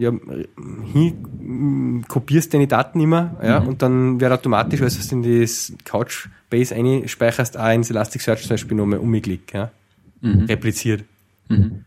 ja, 0.00 0.12
hin, 0.92 2.04
kopierst 2.06 2.54
deine 2.54 2.68
Daten 2.68 3.00
immer, 3.00 3.36
ja, 3.42 3.58
mhm. 3.60 3.68
und 3.68 3.82
dann 3.82 4.20
wird 4.20 4.30
automatisch, 4.30 4.80
als 4.80 5.08
du 5.08 5.16
in 5.16 5.40
das 5.40 5.72
Couchbase 5.84 6.74
einspeicherst, 6.74 7.58
auch 7.58 7.72
ins 7.72 7.90
Elasticsearch 7.90 8.42
zum 8.42 8.50
Beispiel 8.50 8.76
nochmal 8.76 9.00
umgeklickt, 9.00 9.52
ja, 9.52 9.72
mhm. 10.20 10.44
repliziert. 10.44 11.04
Mhm. 11.48 11.84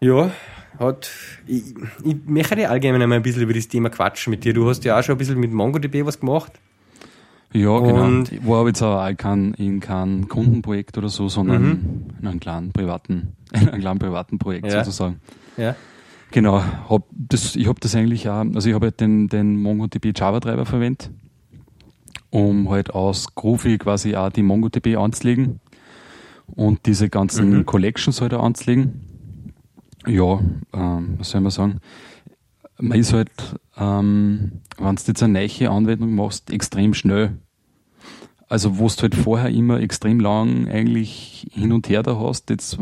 Ja, 0.00 0.30
hat, 0.78 1.10
ich, 1.46 1.74
ich 2.04 2.16
möchte 2.26 2.68
allgemein 2.68 3.02
einmal 3.02 3.18
ein 3.18 3.22
bisschen 3.22 3.42
über 3.42 3.52
das 3.52 3.68
Thema 3.68 3.90
quatschen 3.90 4.30
mit 4.30 4.44
dir. 4.44 4.54
Du 4.54 4.68
hast 4.68 4.84
ja 4.84 4.98
auch 4.98 5.02
schon 5.02 5.16
ein 5.16 5.18
bisschen 5.18 5.38
mit 5.40 5.52
MongoDB 5.52 6.04
was 6.04 6.20
gemacht. 6.20 6.52
Ja, 7.52 7.78
genau. 7.80 8.04
Und 8.04 8.46
war 8.46 8.60
aber 8.60 8.68
jetzt 8.68 8.82
auch 8.82 9.10
kein, 9.16 9.54
in 9.54 9.80
kein 9.80 10.28
Kundenprojekt 10.28 10.98
oder 10.98 11.08
so, 11.08 11.28
sondern 11.28 11.62
mhm. 11.62 12.04
in 12.20 12.28
einem 12.28 12.40
kleinen 12.40 12.72
privaten, 12.72 13.32
in 13.52 13.68
einem 13.68 13.80
kleinen 13.80 13.98
privaten 13.98 14.38
Projekt 14.38 14.66
ja. 14.66 14.84
sozusagen. 14.84 15.20
Ja. 15.56 15.74
Genau, 16.30 16.62
hab 16.90 17.04
das, 17.10 17.56
ich 17.56 17.66
habe 17.66 17.80
das 17.80 17.94
eigentlich 17.94 18.28
auch, 18.28 18.44
also 18.54 18.68
ich 18.68 18.74
habe 18.74 18.86
halt 18.86 19.00
den, 19.00 19.28
den 19.28 19.56
MongoDB 19.56 20.12
Java 20.14 20.40
Treiber 20.40 20.66
verwendet, 20.66 21.10
um 22.28 22.68
halt 22.68 22.94
aus 22.94 23.34
Groovy 23.34 23.78
quasi 23.78 24.14
auch 24.14 24.28
die 24.28 24.42
MongoDB 24.42 24.96
anzulegen 24.96 25.60
und 26.54 26.84
diese 26.84 27.08
ganzen 27.08 27.50
mhm. 27.50 27.66
Collections 27.66 28.20
halt 28.20 28.34
auch 28.34 28.44
anzulegen. 28.44 29.07
Ja, 30.08 30.40
ähm, 30.72 31.14
was 31.18 31.30
soll 31.30 31.42
man 31.42 31.50
sagen? 31.50 31.80
Man 32.80 32.98
ist 32.98 33.12
halt, 33.12 33.30
ähm, 33.76 34.62
wenn 34.78 34.96
du 34.96 35.02
jetzt 35.06 35.22
eine 35.22 35.32
neue 35.32 35.70
Anwendung 35.70 36.14
machst, 36.14 36.50
extrem 36.50 36.94
schnell. 36.94 37.36
Also, 38.48 38.78
wo 38.78 38.88
du 38.88 39.02
halt 39.02 39.14
vorher 39.14 39.50
immer 39.50 39.80
extrem 39.80 40.20
lang 40.20 40.68
eigentlich 40.68 41.48
hin 41.52 41.72
und 41.72 41.90
her 41.90 42.02
da 42.02 42.18
hast, 42.18 42.48
jetzt, 42.48 42.78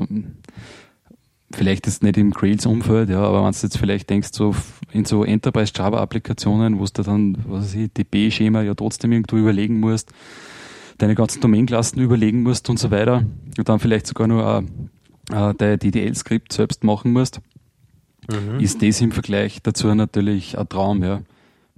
vielleicht 1.50 1.88
ist 1.88 2.04
nicht 2.04 2.16
im 2.16 2.30
Grails-Umfeld, 2.30 3.10
ja, 3.10 3.22
aber 3.22 3.44
wenn 3.44 3.52
du 3.52 3.58
jetzt 3.60 3.76
vielleicht 3.76 4.08
denkst, 4.08 4.28
so 4.32 4.54
in 4.92 5.04
so 5.04 5.24
Enterprise-Java-Applikationen, 5.24 6.78
wo 6.78 6.84
du 6.84 7.02
dann, 7.02 7.38
was 7.48 7.64
weiß 7.64 7.74
ich, 7.74 7.92
DB-Schema 7.92 8.62
ja 8.62 8.74
trotzdem 8.74 9.10
irgendwo 9.10 9.36
überlegen 9.36 9.80
musst, 9.80 10.12
deine 10.98 11.16
ganzen 11.16 11.40
Domain-Klassen 11.40 12.00
überlegen 12.00 12.44
musst 12.44 12.70
und 12.70 12.78
so 12.78 12.92
weiter, 12.92 13.24
und 13.58 13.68
dann 13.68 13.80
vielleicht 13.80 14.06
sogar 14.06 14.28
nur 14.28 14.46
ein 14.58 14.90
äh, 15.32 15.54
der 15.54 15.76
DDL-Skript 15.76 16.52
selbst 16.52 16.84
machen 16.84 17.12
musst, 17.12 17.40
mhm. 18.30 18.60
ist 18.60 18.82
das 18.82 19.00
im 19.00 19.12
Vergleich 19.12 19.62
dazu 19.62 19.92
natürlich 19.94 20.58
ein 20.58 20.68
Traum, 20.68 21.02
ja. 21.02 21.22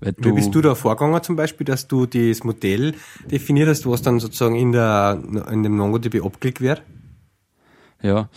Weil 0.01 0.12
du 0.12 0.30
Wie 0.30 0.34
bist 0.34 0.55
du 0.55 0.61
da 0.61 0.76
vorgegangen 0.76 1.22
zum 1.24 1.34
Beispiel, 1.34 1.64
dass 1.64 1.88
du 1.88 2.07
das 2.07 2.44
Modell 2.44 2.94
definiert 3.30 3.68
hast, 3.68 3.84
was 3.84 4.01
dann 4.01 4.20
sozusagen 4.20 4.55
in, 4.55 4.70
der, 4.70 5.20
in 5.51 5.64
dem 5.64 5.76
MongoDB 5.76 6.22
abgelegt 6.24 6.61
wird? 6.61 6.82
Ja, 8.01 8.28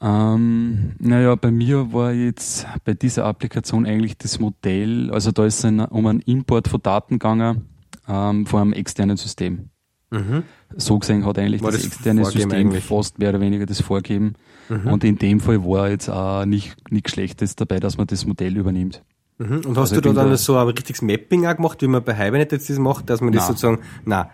ähm, 0.00 0.96
naja, 0.98 1.34
bei 1.36 1.50
mir 1.50 1.92
war 1.92 2.12
jetzt 2.12 2.66
bei 2.84 2.94
dieser 2.94 3.24
Applikation 3.24 3.86
eigentlich 3.86 4.18
das 4.18 4.40
Modell, 4.40 5.10
also 5.12 5.30
da 5.30 5.46
ist 5.46 5.64
es 5.64 5.70
um 5.90 6.06
einen 6.06 6.20
Import 6.20 6.68
von 6.68 6.82
Daten 6.82 7.14
gegangen 7.14 7.68
ähm, 8.08 8.44
von 8.44 8.60
einem 8.60 8.72
externen 8.72 9.16
System. 9.16 9.70
Mhm. 10.14 10.42
So 10.76 10.98
gesehen 10.98 11.26
hat 11.26 11.38
eigentlich 11.38 11.60
das, 11.60 11.74
das, 11.74 11.86
externe 11.86 12.24
System 12.24 12.52
eigentlich? 12.52 12.84
fast 12.84 13.18
mehr 13.18 13.30
oder 13.30 13.40
weniger 13.40 13.66
das 13.66 13.80
Vorgeben. 13.80 14.34
Mhm. 14.68 14.92
Und 14.92 15.04
in 15.04 15.18
dem 15.18 15.40
Fall 15.40 15.64
war 15.64 15.90
jetzt 15.90 16.08
auch 16.08 16.44
nicht, 16.44 16.76
nichts 16.90 17.12
Schlechtes 17.12 17.56
dabei, 17.56 17.80
dass 17.80 17.98
man 17.98 18.06
das 18.06 18.24
Modell 18.24 18.56
übernimmt. 18.56 19.02
Mhm. 19.38 19.62
Und 19.66 19.76
hast 19.76 19.90
also 19.90 19.96
du 19.96 20.12
da 20.12 20.22
dann 20.22 20.30
da 20.30 20.36
so 20.36 20.56
ein 20.56 20.66
richtiges 20.68 21.02
Mapping 21.02 21.46
auch 21.46 21.56
gemacht, 21.56 21.82
wie 21.82 21.88
man 21.88 22.04
bei 22.04 22.14
Hibernate 22.14 22.56
jetzt 22.56 22.70
das 22.70 22.78
macht, 22.78 23.10
dass 23.10 23.20
man 23.20 23.32
das 23.32 23.46
sozusagen, 23.48 23.80
na 24.04 24.30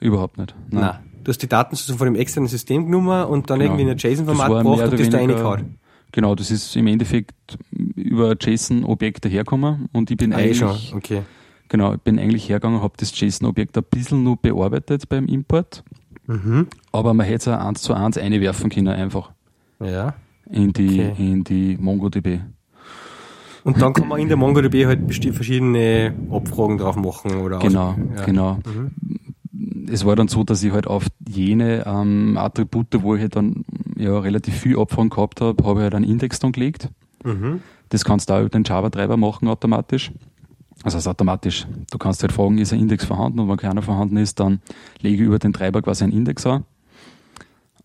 Überhaupt 0.00 0.38
nicht. 0.38 0.54
Nein. 0.70 0.98
du 1.22 1.30
hast 1.30 1.38
die 1.38 1.48
Daten 1.48 1.76
sozusagen 1.76 1.98
von 1.98 2.06
dem 2.06 2.16
externen 2.16 2.48
System 2.48 2.84
genommen 2.86 3.24
und 3.24 3.48
dann 3.48 3.58
genau. 3.58 3.72
irgendwie 3.72 3.90
in 3.90 3.90
ein 3.90 3.96
JSON-Format 3.96 4.48
gebracht 4.48 4.92
und 4.92 5.00
das 5.00 5.08
da 5.08 5.18
reingehauen. 5.18 5.78
Genau, 6.12 6.34
das 6.34 6.50
ist 6.50 6.76
im 6.76 6.86
Endeffekt 6.86 7.32
über 7.72 8.36
JSON-Objekte 8.38 9.28
hergekommen 9.28 9.88
und 9.92 10.10
ich 10.10 10.16
bin 10.16 10.32
ah, 10.32 10.36
eigentlich, 10.36 10.58
schon. 10.58 10.76
okay. 10.94 11.22
Genau, 11.74 11.94
ich 11.94 12.00
bin 12.02 12.20
eigentlich 12.20 12.48
hergegangen, 12.48 12.82
habe 12.82 12.94
das 12.98 13.18
JSON-Objekt 13.18 13.76
ein 13.76 13.82
bisschen 13.90 14.22
nur 14.22 14.36
bearbeitet 14.36 15.08
beim 15.08 15.26
Import, 15.26 15.82
mhm. 16.28 16.68
aber 16.92 17.14
man 17.14 17.26
hätte 17.26 17.50
es 17.50 17.56
auch 17.56 17.66
eins 17.66 17.82
zu 17.82 17.94
eins 17.94 18.16
einwerfen 18.16 18.70
können 18.70 18.94
einfach. 18.94 19.32
Ja. 19.80 20.14
In 20.48 20.72
die, 20.72 21.00
okay. 21.00 21.14
in 21.18 21.42
die 21.42 21.76
MongoDB. 21.76 22.42
Und 23.64 23.82
dann 23.82 23.92
kann 23.92 24.06
man 24.06 24.20
in 24.20 24.28
der 24.28 24.36
MongoDB 24.36 24.86
halt 24.86 25.12
verschiedene 25.34 26.14
Abfragen 26.30 26.78
drauf 26.78 26.94
machen 26.94 27.40
oder 27.40 27.58
Genau, 27.58 27.96
ja. 28.14 28.24
genau. 28.24 28.58
Mhm. 28.64 29.88
Es 29.90 30.04
war 30.04 30.14
dann 30.14 30.28
so, 30.28 30.44
dass 30.44 30.62
ich 30.62 30.72
halt 30.72 30.86
auf 30.86 31.08
jene 31.28 31.84
ähm, 31.86 32.36
Attribute, 32.38 33.02
wo 33.02 33.16
ich 33.16 33.22
halt 33.22 33.34
dann 33.34 33.64
ja 33.96 34.16
relativ 34.16 34.54
viel 34.54 34.78
Abfragen 34.78 35.10
gehabt 35.10 35.40
habe, 35.40 35.64
habe 35.64 35.80
ich 35.80 35.82
halt 35.82 35.96
einen 35.96 36.04
Index 36.04 36.38
dann 36.38 36.52
gelegt. 36.52 36.88
Mhm. 37.24 37.62
Das 37.88 38.04
kannst 38.04 38.30
du 38.30 38.34
auch 38.34 38.40
über 38.40 38.50
den 38.50 38.62
Java-Treiber 38.62 39.16
machen 39.16 39.48
automatisch. 39.48 40.12
Also, 40.84 40.98
also 40.98 41.10
automatisch. 41.10 41.66
Du 41.90 41.98
kannst 41.98 42.22
halt 42.22 42.30
fragen, 42.30 42.58
ist 42.58 42.72
ein 42.72 42.78
Index 42.78 43.06
vorhanden 43.06 43.40
und 43.40 43.48
wenn 43.48 43.56
keiner 43.56 43.80
vorhanden 43.80 44.18
ist, 44.18 44.38
dann 44.38 44.60
lege 45.00 45.22
ich 45.22 45.26
über 45.26 45.38
den 45.38 45.54
Treiber 45.54 45.80
quasi 45.80 46.04
einen 46.04 46.12
Index 46.12 46.46
an. 46.46 46.64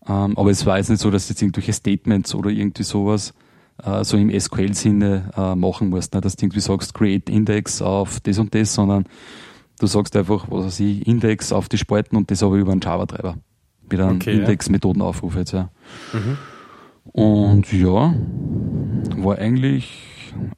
Ähm, 0.06 0.36
aber 0.36 0.50
es 0.50 0.66
war 0.66 0.76
jetzt 0.76 0.90
nicht 0.90 1.00
so, 1.00 1.10
dass 1.10 1.26
du 1.26 1.32
jetzt 1.32 1.40
irgendwelche 1.40 1.72
Statements 1.72 2.34
oder 2.34 2.50
irgendwie 2.50 2.82
sowas 2.82 3.32
äh, 3.82 4.04
so 4.04 4.18
im 4.18 4.38
SQL-Sinne 4.38 5.30
äh, 5.34 5.54
machen 5.54 5.88
musst. 5.88 6.12
Nicht, 6.12 6.24
dass 6.26 6.36
du 6.36 6.44
irgendwie 6.44 6.60
sagst, 6.60 6.92
create 6.92 7.30
Index 7.30 7.80
auf 7.80 8.20
das 8.20 8.38
und 8.38 8.54
das, 8.54 8.74
sondern 8.74 9.06
du 9.78 9.86
sagst 9.86 10.14
einfach, 10.14 10.50
was 10.50 10.66
weiß 10.66 10.80
ich, 10.80 11.06
Index 11.06 11.52
auf 11.52 11.70
die 11.70 11.78
Spalten 11.78 12.16
und 12.16 12.30
das 12.30 12.42
aber 12.42 12.56
über 12.56 12.72
einen 12.72 12.82
Java-Treiber. 12.82 13.36
Mit 13.90 13.98
einem 13.98 14.16
okay, 14.16 14.36
Index-Methodenaufruf 14.36 15.36
jetzt, 15.36 15.52
ja. 15.52 15.70
Mhm. 16.12 16.36
Und 17.12 17.72
ja, 17.72 18.14
war 19.16 19.38
eigentlich 19.38 20.09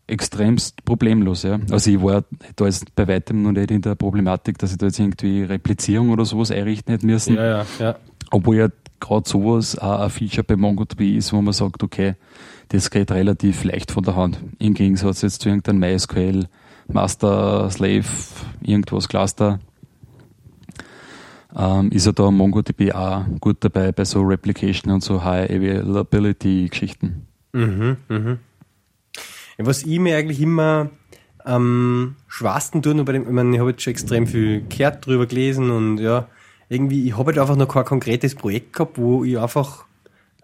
extremst 0.06 0.84
problemlos, 0.84 1.42
ja. 1.42 1.58
Also 1.70 1.90
ich 1.90 2.02
war 2.02 2.24
da 2.56 2.66
jetzt 2.66 2.94
bei 2.94 3.08
weitem 3.08 3.42
noch 3.42 3.52
nicht 3.52 3.70
in 3.70 3.82
der 3.82 3.94
Problematik, 3.94 4.58
dass 4.58 4.72
ich 4.72 4.78
da 4.78 4.86
jetzt 4.86 4.98
irgendwie 4.98 5.42
Replizierung 5.42 6.10
oder 6.10 6.24
sowas 6.24 6.50
einrichten 6.50 6.92
hätte 6.92 7.06
müssen. 7.06 7.36
Ja, 7.36 7.44
ja, 7.44 7.66
ja. 7.78 7.96
Obwohl 8.30 8.56
ja 8.56 8.68
gerade 9.00 9.28
sowas 9.28 9.78
auch 9.78 10.00
ein 10.00 10.10
Feature 10.10 10.44
bei 10.44 10.56
MongoDB 10.56 11.16
ist, 11.16 11.32
wo 11.32 11.42
man 11.42 11.52
sagt, 11.52 11.82
okay, 11.82 12.14
das 12.68 12.90
geht 12.90 13.10
relativ 13.10 13.64
leicht 13.64 13.90
von 13.90 14.04
der 14.04 14.16
Hand. 14.16 14.40
Im 14.58 14.74
Gegensatz 14.74 15.22
jetzt 15.22 15.42
zu 15.42 15.48
irgendeinem 15.48 15.80
MySQL, 15.80 16.46
Master, 16.88 17.68
Slave, 17.70 18.04
irgendwas, 18.62 19.08
Cluster, 19.08 19.60
ähm, 21.54 21.90
ist 21.90 22.06
er 22.06 22.12
da 22.12 22.30
MongoDB 22.30 22.92
auch 22.92 23.24
gut 23.40 23.58
dabei 23.60 23.92
bei 23.92 24.04
so 24.04 24.22
Replication 24.22 24.92
und 24.92 25.02
so 25.02 25.22
High 25.22 25.50
Availability 25.50 26.68
Geschichten. 26.70 27.26
Mhm, 27.52 27.96
mhm. 28.08 28.38
Was 29.66 29.82
ich 29.82 29.98
mir 29.98 30.16
eigentlich 30.16 30.40
immer 30.40 30.90
am 31.44 32.16
schwarsten 32.28 32.82
tun, 32.82 33.04
bei 33.04 33.12
dem, 33.12 33.22
ich, 33.22 33.30
meine, 33.30 33.54
ich 33.54 33.60
habe 33.60 33.70
jetzt 33.70 33.82
schon 33.82 33.92
extrem 33.92 34.26
viel 34.26 34.62
gehört 34.68 35.04
drüber 35.04 35.26
gelesen 35.26 35.70
und 35.70 35.98
ja, 35.98 36.28
irgendwie, 36.68 37.06
ich 37.06 37.16
habe 37.16 37.26
halt 37.26 37.38
einfach 37.38 37.56
noch 37.56 37.68
kein 37.68 37.84
konkretes 37.84 38.34
Projekt 38.34 38.72
gehabt, 38.72 38.98
wo 38.98 39.24
ich 39.24 39.38
einfach 39.38 39.86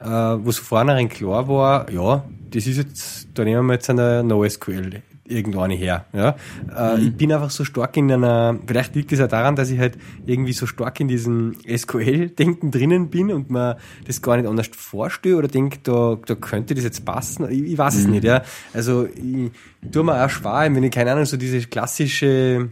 äh, 0.00 0.06
wo 0.06 0.50
es 0.50 0.58
vornherein 0.58 1.08
klar 1.08 1.48
war, 1.48 1.90
ja, 1.90 2.24
das 2.50 2.66
ist 2.66 2.76
jetzt, 2.76 3.28
da 3.34 3.44
nehmen 3.44 3.66
wir 3.66 3.74
jetzt 3.74 3.90
eine 3.90 4.22
NoSQL 4.22 5.02
irgendwann 5.28 5.70
her. 5.70 6.06
Ja? 6.12 6.36
Äh, 6.74 6.96
mhm. 6.96 7.06
Ich 7.06 7.16
bin 7.16 7.32
einfach 7.32 7.50
so 7.50 7.64
stark 7.64 7.96
in 7.96 8.10
einer, 8.10 8.58
vielleicht 8.66 8.94
liegt 8.94 9.12
es 9.12 9.20
auch 9.20 9.28
daran, 9.28 9.56
dass 9.56 9.70
ich 9.70 9.78
halt 9.78 9.98
irgendwie 10.26 10.52
so 10.52 10.66
stark 10.66 11.00
in 11.00 11.08
diesem 11.08 11.56
SQL-Denken 11.64 12.70
drinnen 12.70 13.10
bin 13.10 13.30
und 13.30 13.50
mir 13.50 13.78
das 14.06 14.22
gar 14.22 14.36
nicht 14.36 14.48
anders 14.48 14.68
vorstelle 14.68 15.36
oder 15.36 15.48
denke, 15.48 15.78
da, 15.82 16.18
da 16.24 16.34
könnte 16.34 16.74
das 16.74 16.84
jetzt 16.84 17.04
passen. 17.04 17.48
Ich, 17.50 17.62
ich 17.62 17.78
weiß 17.78 17.94
mhm. 17.94 18.00
es 18.00 18.06
nicht. 18.06 18.24
Ja? 18.24 18.42
Also 18.72 19.06
ich, 19.06 19.50
tue 19.92 20.04
mir 20.04 20.24
auch 20.24 20.30
schwer, 20.30 20.74
wenn 20.74 20.82
ich 20.82 20.90
keine 20.90 21.12
Ahnung, 21.12 21.24
so 21.24 21.36
diese 21.36 21.60
klassische 21.60 22.70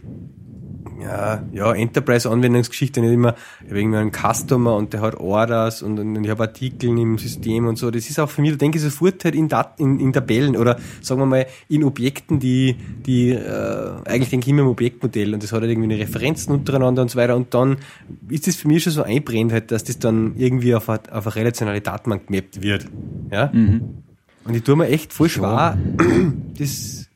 ja, 1.01 1.43
ja, 1.51 1.73
Enterprise-Anwendungsgeschichte 1.73 3.01
nicht 3.01 3.13
immer, 3.13 3.35
ich 3.61 3.69
habe 3.69 3.79
irgendwie 3.79 3.97
einen 3.97 4.11
Customer 4.11 4.75
und 4.75 4.93
der 4.93 5.01
hat 5.01 5.15
Orders 5.15 5.81
und, 5.81 5.99
und 5.99 6.23
ich 6.23 6.29
habe 6.29 6.43
Artikel 6.43 6.89
im 6.89 7.17
System 7.17 7.67
und 7.67 7.77
so. 7.77 7.91
Das 7.91 8.09
ist 8.09 8.19
auch 8.19 8.29
für 8.29 8.41
mich, 8.41 8.51
da 8.51 8.57
denke 8.57 8.77
ich 8.77 8.83
sofort 8.83 9.23
halt 9.23 9.35
in, 9.35 9.47
Dat 9.47 9.79
in, 9.79 9.99
in 9.99 10.13
Tabellen 10.13 10.55
oder 10.57 10.77
sagen 11.01 11.21
wir 11.21 11.25
mal 11.25 11.45
in 11.69 11.83
Objekten, 11.83 12.39
die, 12.39 12.75
die 13.05 13.31
äh, 13.31 13.91
eigentlich 14.05 14.29
denke 14.29 14.45
ich 14.45 14.51
immer 14.51 14.63
im 14.63 14.69
Objektmodell 14.69 15.33
und 15.33 15.43
das 15.43 15.51
hat 15.51 15.61
halt 15.61 15.71
irgendwie 15.71 15.93
eine 15.93 16.01
Referenzen 16.01 16.53
untereinander 16.53 17.01
und 17.01 17.11
so 17.11 17.17
weiter 17.17 17.35
und 17.35 17.53
dann 17.53 17.77
ist 18.29 18.47
das 18.47 18.55
für 18.55 18.67
mich 18.67 18.83
schon 18.83 18.93
so 18.93 19.03
einbrennt 19.03 19.51
halt, 19.51 19.71
dass 19.71 19.83
das 19.83 19.99
dann 19.99 20.33
irgendwie 20.37 20.73
auf 20.75 20.89
eine, 20.89 20.99
auf 21.11 21.27
eine 21.27 21.35
relationale 21.35 21.81
Datenbank 21.81 22.27
gemappt 22.27 22.61
wird. 22.61 22.85
Ja? 23.31 23.51
Mhm. 23.53 24.03
Und 24.45 24.55
ich 24.55 24.63
tue 24.63 24.75
mir 24.75 24.87
echt 24.87 25.11
voll 25.11 25.29
schwer, 25.29 25.77
das 26.57 27.06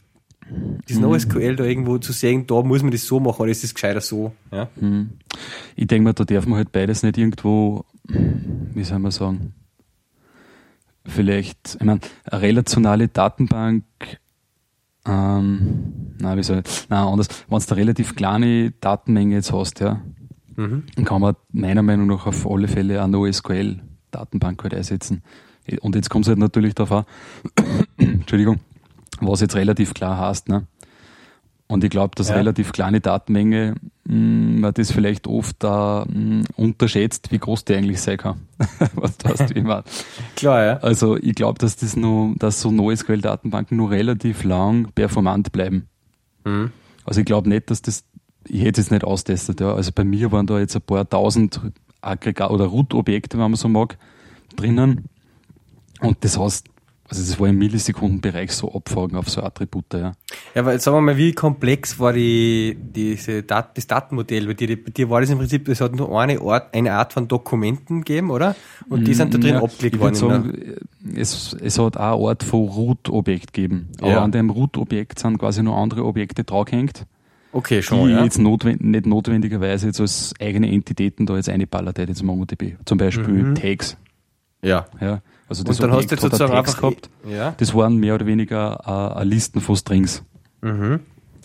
das 0.88 0.98
mhm. 0.98 1.04
NoSQL 1.04 1.56
da 1.56 1.64
irgendwo 1.64 1.98
zu 1.98 2.12
sehen, 2.12 2.46
da 2.48 2.62
muss 2.62 2.82
man 2.82 2.92
das 2.92 3.06
so 3.06 3.20
machen 3.20 3.42
oder 3.42 3.52
ist 3.52 3.64
das 3.64 3.74
gescheiter 3.74 4.02
so? 4.02 4.34
Ja? 4.52 4.70
Mhm. 4.76 5.12
Ich 5.76 5.88
denke 5.88 6.04
mal, 6.04 6.14
da 6.14 6.24
darf 6.24 6.46
man 6.46 6.58
halt 6.58 6.72
beides 6.72 7.04
nicht 7.04 7.18
irgendwo, 7.18 7.86
wie 8.08 8.84
soll 8.84 9.00
man 9.00 9.12
sagen, 9.12 9.54
vielleicht, 11.06 11.76
ich 11.80 11.86
meine, 11.86 12.02
eine 12.26 12.42
relationale 12.42 13.08
Datenbank, 13.08 13.84
ähm, 15.06 16.16
na, 16.20 16.38
wie 16.38 16.44
soll 16.44 16.62
ich, 16.66 16.86
na, 16.90 17.08
anders, 17.10 17.28
wenn 17.48 17.60
du 17.60 17.66
eine 17.68 17.78
relativ 17.78 18.16
kleine 18.16 18.72
Datenmenge 18.82 19.36
jetzt 19.36 19.52
hast, 19.52 19.80
ja, 19.80 20.02
mhm. 20.56 20.84
dann 20.96 21.06
kann 21.06 21.22
man 21.22 21.36
meiner 21.52 21.82
Meinung 21.82 22.08
nach 22.08 22.28
auf 22.28 22.50
alle 22.50 22.68
Fälle 22.68 23.02
eine 23.02 23.12
NoSQL-Datenbank 23.12 24.62
halt 24.64 24.74
einsetzen. 24.74 25.24
Und 25.82 25.96
jetzt 25.96 26.10
kommt 26.10 26.26
es 26.26 26.30
halt 26.30 26.40
natürlich 26.40 26.76
darauf 26.76 26.92
an, 26.92 27.06
Entschuldigung, 27.98 28.60
was 29.28 29.42
jetzt 29.42 29.56
relativ 29.56 29.94
klar 29.94 30.18
heißt. 30.18 30.50
Ne? 30.50 30.68
Und 31.72 31.86
ich 31.86 31.90
glaube, 31.90 32.16
dass 32.16 32.28
ja. 32.28 32.36
relativ 32.36 32.74
kleine 32.74 33.00
Datenmenge 33.00 33.76
mh, 34.04 34.14
mm, 34.14 34.60
man 34.60 34.74
das 34.74 34.92
vielleicht 34.92 35.26
oft 35.26 35.56
da 35.60 36.06
mh, 36.06 36.44
unterschätzt, 36.58 37.32
wie 37.32 37.40
groß 37.40 37.64
die 37.64 37.76
eigentlich 37.76 38.02
sein 38.02 38.18
kann. 38.18 38.42
Was 38.96 39.18
du 39.20 39.30
hast, 39.30 39.56
wie 39.56 39.62
man. 39.62 39.84
Klar, 40.36 40.66
ja. 40.66 40.78
Also 40.80 41.16
ich 41.16 41.34
glaube, 41.34 41.60
dass 41.60 41.78
das 41.78 41.96
nur, 41.96 42.36
dass 42.38 42.60
so 42.60 42.72
NoSQL-Datenbanken 42.72 43.78
nur 43.78 43.90
relativ 43.90 44.44
lang 44.44 44.92
performant 44.94 45.54
bleiben. 45.54 45.88
Mhm. 46.44 46.72
Also 47.06 47.22
ich 47.22 47.26
glaube 47.26 47.48
nicht, 47.48 47.72
dass 47.72 47.82
das, 47.82 48.04
ich 48.50 48.64
hätte 48.64 48.82
es 48.82 48.92
nicht 48.92 49.06
austestet, 49.06 49.62
ja. 49.62 49.74
Also 49.74 49.92
bei 49.96 50.04
mir 50.04 50.34
waren 50.34 50.48
da 50.48 50.60
jetzt 50.60 50.76
ein 50.76 50.82
paar 50.82 51.08
tausend 51.08 51.62
Aggregat 52.02 52.52
oder 52.52 52.66
Root-Objekte, 52.66 53.38
wenn 53.38 53.50
man 53.50 53.56
so 53.56 53.70
mag, 53.70 53.98
drinnen. 54.58 55.06
Und 56.02 56.18
das 56.26 56.38
heißt, 56.38 56.68
also 57.12 57.24
das 57.24 57.38
war 57.42 57.50
im 57.50 57.58
Millisekundenbereich 57.58 58.54
so 58.54 58.74
Abfragen 58.74 59.18
auf 59.18 59.30
so 59.30 59.44
Attribute, 59.44 59.94
ja. 59.94 60.14
Ja, 60.56 60.62
aber 60.62 60.72
jetzt 60.72 60.86
sagen 60.86 60.96
wir 60.96 61.02
mal, 61.02 61.18
wie 61.18 61.34
komplex 61.34 62.00
war 62.00 62.14
die, 62.14 62.78
diese 62.80 63.44
Dat 63.44 63.78
das 63.78 63.86
Datenmodell? 63.86 64.48
Bei 64.48 64.54
dir, 64.54 64.82
bei 64.82 64.92
dir 64.92 65.10
war 65.10 65.20
das 65.20 65.30
im 65.30 65.38
Prinzip, 65.38 65.68
es 65.68 65.82
hat 65.82 65.94
nur 65.94 66.18
eine 66.18 66.40
Art, 66.40 66.74
eine 66.74 66.94
Art 66.94 67.12
von 67.12 67.28
Dokumenten 67.28 68.06
gegeben, 68.06 68.32
oder? 68.32 68.56
Und 68.88 69.06
die 69.06 69.14
sind 69.14 69.34
da 69.34 69.40
drin 69.40 69.56
ja, 69.56 69.62
abgelegt 69.62 70.00
worden. 70.00 70.16
Sagen, 70.16 70.78
es, 71.14 71.54
es 71.62 71.78
hat 71.78 71.98
auch 71.98 72.18
eine 72.18 72.30
Art 72.30 72.44
von 72.44 72.70
Root-Objekt 72.70 73.52
gegeben. 73.52 73.90
Aber 74.00 74.12
ja. 74.12 74.24
an 74.24 74.32
dem 74.32 74.50
Root-Objekt 74.50 75.20
sind 75.20 75.38
quasi 75.38 75.64
nur 75.64 75.76
andere 75.76 76.06
Objekte 76.06 76.46
draufgehängt. 76.46 77.06
Okay, 77.52 77.82
schon. 77.82 78.08
Die 78.08 78.14
ja. 78.14 78.24
jetzt 78.24 78.40
notwend 78.40 78.82
nicht 78.82 79.06
notwendigerweise 79.06 79.88
jetzt 79.88 80.00
als 80.00 80.34
eigene 80.40 80.72
Entitäten 80.72 81.26
da 81.26 81.36
jetzt 81.36 81.50
einballert 81.50 81.98
hätte, 81.98 82.12
jetzt 82.12 82.24
MongoDB. 82.24 82.78
Zum 82.86 82.98
Beispiel 82.98 83.44
mhm. 83.44 83.56
Tags. 83.56 83.98
Ja. 84.62 84.86
ja. 85.00 85.22
Also 85.48 85.64
das 85.64 85.80
und 85.80 85.84
dann 85.84 85.96
Objekt 85.96 86.12
hast 86.12 86.24
du 86.24 86.28
sozusagen 86.28 86.54
einfach 86.54 86.78
gehabt. 86.78 87.10
Ja. 87.28 87.54
Das 87.58 87.74
waren 87.74 87.98
mehr 87.98 88.16
oder 88.16 88.26
weniger 88.26 89.18
äh, 89.18 89.24
Listen 89.24 89.60
von 89.60 89.76
Strings, 89.76 90.24
mhm. 90.62 91.02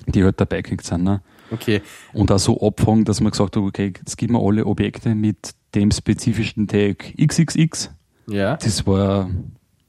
die 0.06 0.22
halt 0.22 0.40
dabei 0.40 0.62
gehängt 0.62 0.84
sind. 0.84 1.02
Ne? 1.02 1.22
Okay. 1.50 1.82
Und 2.12 2.30
auch 2.30 2.38
so 2.38 2.60
abfangen, 2.60 3.04
dass 3.04 3.20
man 3.20 3.30
gesagt 3.32 3.56
hat, 3.56 3.62
okay, 3.62 3.92
jetzt 3.98 4.16
geben 4.16 4.34
wir 4.34 4.40
alle 4.40 4.66
Objekte 4.66 5.14
mit 5.14 5.54
dem 5.74 5.90
spezifischen 5.90 6.68
Tag 6.68 7.14
XXX. 7.20 7.90
Ja. 8.28 8.56
Das 8.56 8.86
war 8.86 9.30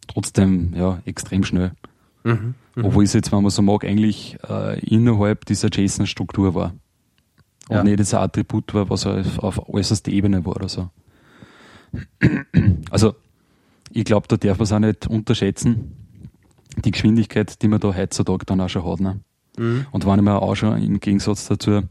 trotzdem 0.07 0.73
ja 0.75 0.99
extrem 1.05 1.43
schnell. 1.43 1.71
Mhm. 2.23 2.55
Mhm. 2.75 2.85
Obwohl 2.85 3.03
es 3.03 3.13
jetzt, 3.13 3.31
wenn 3.31 3.41
man 3.41 3.51
so 3.51 3.61
mag, 3.61 3.85
eigentlich 3.85 4.37
äh, 4.47 4.79
innerhalb 4.79 5.45
dieser 5.45 5.69
JSON-Struktur 5.69 6.55
war. 6.55 6.73
Und 7.69 7.75
ja. 7.75 7.83
nicht 7.83 7.99
das 7.99 8.13
Attribut 8.13 8.73
war, 8.73 8.89
was 8.89 9.05
auf, 9.05 9.39
auf 9.39 9.69
äußerster 9.69 10.11
Ebene 10.11 10.45
war 10.45 10.55
oder 10.55 10.69
so. 10.69 10.89
Also 12.89 13.15
ich 13.91 14.05
glaube, 14.05 14.27
da 14.27 14.37
darf 14.37 14.57
man 14.57 14.63
es 14.63 14.71
auch 14.71 14.79
nicht 14.79 15.07
unterschätzen, 15.07 15.93
die 16.83 16.91
Geschwindigkeit, 16.91 17.61
die 17.61 17.67
man 17.67 17.79
da 17.79 17.95
heutzutage 17.95 18.45
dann 18.45 18.61
auch 18.61 18.69
schon 18.69 18.85
hat. 18.85 18.99
Ne? 18.99 19.19
Mhm. 19.57 19.85
Und 19.91 20.05
wenn 20.05 20.19
ich 20.19 20.25
mir 20.25 20.41
auch 20.41 20.55
schon 20.55 20.81
im 20.81 20.99
Gegensatz 20.99 21.47
dazu, 21.47 21.81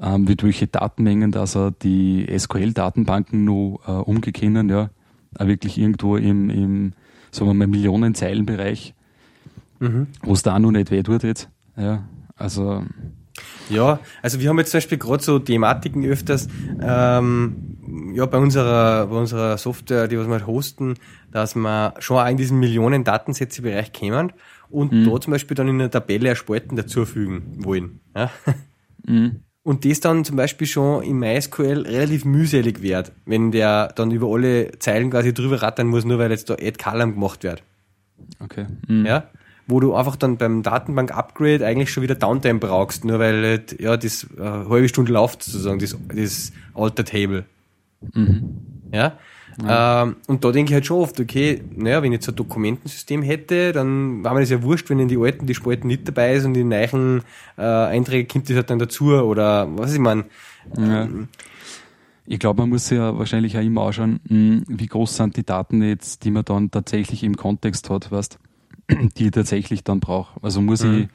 ähm, 0.00 0.24
mit 0.24 0.42
welche 0.42 0.66
Datenmengen, 0.66 1.32
dass 1.32 1.56
er 1.56 1.70
die 1.70 2.26
SQL-Datenbanken 2.36 3.44
nur 3.44 3.80
äh, 3.86 3.92
umgekennen, 3.92 4.68
ja, 4.68 4.90
auch 5.38 5.46
wirklich 5.46 5.78
irgendwo 5.78 6.16
im, 6.16 6.50
im 6.50 6.92
sagen 7.30 7.48
wir 7.50 7.54
mal, 7.54 7.66
Millionenzeilenbereich, 7.66 8.94
mhm. 9.80 10.08
wo 10.22 10.32
es 10.32 10.42
da 10.42 10.58
noch 10.58 10.70
nicht 10.70 10.90
weh 10.90 11.02
tut 11.02 11.22
jetzt. 11.22 11.48
Ja, 11.76 12.04
also 12.36 12.84
ja, 13.68 14.00
also 14.22 14.40
wir 14.40 14.48
haben 14.48 14.58
jetzt 14.58 14.70
zum 14.70 14.78
Beispiel 14.78 14.98
gerade 14.98 15.22
so 15.22 15.38
Thematiken 15.38 16.04
öfters, 16.04 16.48
ähm, 16.80 18.12
ja, 18.14 18.26
bei 18.26 18.38
unserer, 18.38 19.06
bei 19.06 19.16
unserer 19.16 19.58
Software, 19.58 20.08
die 20.08 20.18
was 20.18 20.26
wir 20.26 20.34
halt 20.34 20.46
hosten, 20.46 20.94
dass 21.32 21.54
wir 21.54 21.94
schon 21.98 22.18
auch 22.18 22.28
in 22.28 22.36
diesen 22.36 22.58
Millionen 22.58 23.04
Datensätze-Bereich 23.04 23.92
kämen 23.92 24.32
und 24.70 24.92
mhm. 24.92 25.10
da 25.10 25.20
zum 25.20 25.32
Beispiel 25.32 25.54
dann 25.54 25.68
in 25.68 25.80
einer 25.80 25.90
Tabelle 25.90 26.36
Spalten 26.36 26.76
dazufügen 26.76 27.64
wollen. 27.64 28.00
Ja? 28.14 28.30
Mhm. 29.06 29.42
Und 29.62 29.84
das 29.84 29.98
dann 29.98 30.24
zum 30.24 30.36
Beispiel 30.36 30.66
schon 30.66 31.02
im 31.02 31.18
MySQL 31.18 31.82
relativ 31.82 32.24
mühselig 32.24 32.82
wird, 32.82 33.10
wenn 33.24 33.50
der 33.50 33.88
dann 33.96 34.12
über 34.12 34.28
alle 34.28 34.78
Zeilen 34.78 35.10
quasi 35.10 35.34
drüber 35.34 35.60
rattern 35.60 35.88
muss, 35.88 36.04
nur 36.04 36.18
weil 36.18 36.30
jetzt 36.30 36.50
da 36.50 36.54
Add 36.54 36.74
Column 36.78 37.14
gemacht 37.14 37.42
wird. 37.42 37.64
Okay. 38.38 38.66
Mhm. 38.86 39.06
Ja? 39.06 39.28
Wo 39.68 39.80
du 39.80 39.94
einfach 39.94 40.16
dann 40.16 40.36
beim 40.36 40.62
Datenbank-Upgrade 40.62 41.66
eigentlich 41.66 41.90
schon 41.90 42.02
wieder 42.02 42.14
Downtime 42.14 42.60
brauchst, 42.60 43.04
nur 43.04 43.18
weil 43.18 43.42
halt, 43.42 43.80
ja, 43.80 43.96
das 43.96 44.26
äh, 44.38 44.42
halbe 44.42 44.88
Stunde 44.88 45.12
läuft 45.12 45.42
sozusagen, 45.42 45.80
das, 45.80 45.96
das 46.14 46.52
Alter 46.74 47.04
Table. 47.04 47.44
Mhm. 48.14 48.56
Ja? 48.92 49.18
ja. 49.60 50.02
Ähm, 50.02 50.16
und 50.28 50.44
da 50.44 50.52
denke 50.52 50.70
ich 50.70 50.74
halt 50.74 50.86
schon 50.86 51.00
oft, 51.00 51.18
okay, 51.18 51.62
naja, 51.74 52.02
wenn 52.02 52.12
ich 52.12 52.18
jetzt 52.18 52.28
ein 52.28 52.36
Dokumentensystem 52.36 53.22
hätte, 53.22 53.72
dann 53.72 54.22
war 54.22 54.34
mir 54.34 54.40
das 54.40 54.50
ja 54.50 54.62
wurscht, 54.62 54.88
wenn 54.88 55.00
in 55.00 55.08
die 55.08 55.18
alten 55.18 55.46
die 55.46 55.54
Spalten 55.54 55.88
nicht 55.88 56.06
dabei 56.06 56.34
ist 56.34 56.44
und 56.44 56.56
in 56.56 56.70
den 56.70 56.90
neuen 56.90 57.22
äh, 57.58 57.62
Einträgen 57.62 58.28
kommt 58.28 58.48
das 58.48 58.56
halt 58.56 58.70
dann 58.70 58.78
dazu 58.78 59.06
oder 59.14 59.66
was 59.76 59.92
ich 59.92 59.98
meine. 59.98 60.26
Ja. 60.76 61.02
Ähm, 61.02 61.28
ich 62.26 62.40
glaube, 62.40 62.62
man 62.62 62.70
muss 62.70 62.90
ja 62.90 63.16
wahrscheinlich 63.16 63.56
auch 63.56 63.62
immer 63.62 63.86
anschauen, 63.86 64.20
hm, 64.28 64.64
wie 64.66 64.86
groß 64.86 65.16
sind 65.16 65.36
die 65.36 65.46
Daten 65.46 65.82
jetzt, 65.82 66.24
die 66.24 66.32
man 66.32 66.44
dann 66.44 66.70
tatsächlich 66.70 67.22
im 67.22 67.36
Kontext 67.36 67.88
hat, 67.88 68.10
weißt, 68.10 68.38
die 68.90 69.26
ich 69.26 69.30
tatsächlich 69.30 69.84
dann 69.84 70.00
brauche. 70.00 70.38
Also 70.42 70.60
muss 70.60 70.82
mhm. 70.82 70.94
ich 70.94 71.08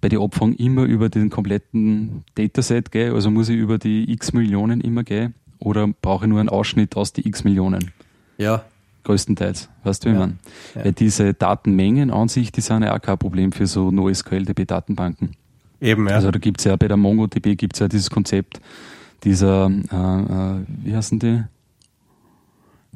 bei 0.00 0.08
der 0.08 0.20
Abfang 0.20 0.54
immer 0.54 0.84
über 0.84 1.08
den 1.08 1.30
kompletten 1.30 2.24
Dataset 2.36 2.90
gehen, 2.90 3.14
also 3.14 3.30
muss 3.30 3.48
ich 3.48 3.56
über 3.56 3.78
die 3.78 4.10
x 4.12 4.32
Millionen 4.32 4.80
immer 4.80 5.02
gehen 5.02 5.34
oder 5.58 5.88
brauche 5.88 6.24
ich 6.24 6.28
nur 6.28 6.40
einen 6.40 6.48
Ausschnitt 6.48 6.96
aus 6.96 7.12
die 7.12 7.26
x 7.26 7.44
Millionen? 7.44 7.90
Ja. 8.36 8.64
Größtenteils, 9.04 9.68
weißt 9.84 10.04
du, 10.04 10.10
wie 10.10 10.12
ja. 10.12 10.18
man? 10.18 10.38
Ja. 10.74 10.84
Weil 10.84 10.92
diese 10.92 11.34
Datenmengen 11.34 12.10
an 12.10 12.28
sich, 12.28 12.52
die 12.52 12.60
sind 12.60 12.82
ja 12.82 12.94
auch 12.94 13.00
kein 13.00 13.18
Problem 13.18 13.52
für 13.52 13.66
so 13.66 13.90
NoSQL-DB-Datenbanken. 13.90 15.30
Eben, 15.80 16.08
ja. 16.08 16.16
Also 16.16 16.30
da 16.30 16.38
gibt's 16.38 16.64
ja 16.64 16.76
bei 16.76 16.88
der 16.88 16.96
MongoDB 16.96 17.56
gibt's 17.56 17.78
ja 17.78 17.88
dieses 17.88 18.10
Konzept 18.10 18.60
dieser, 19.24 19.66
äh, 19.66 19.96
äh, 19.96 20.64
wie 20.84 20.94
heißen 20.94 21.18
die? 21.18 21.42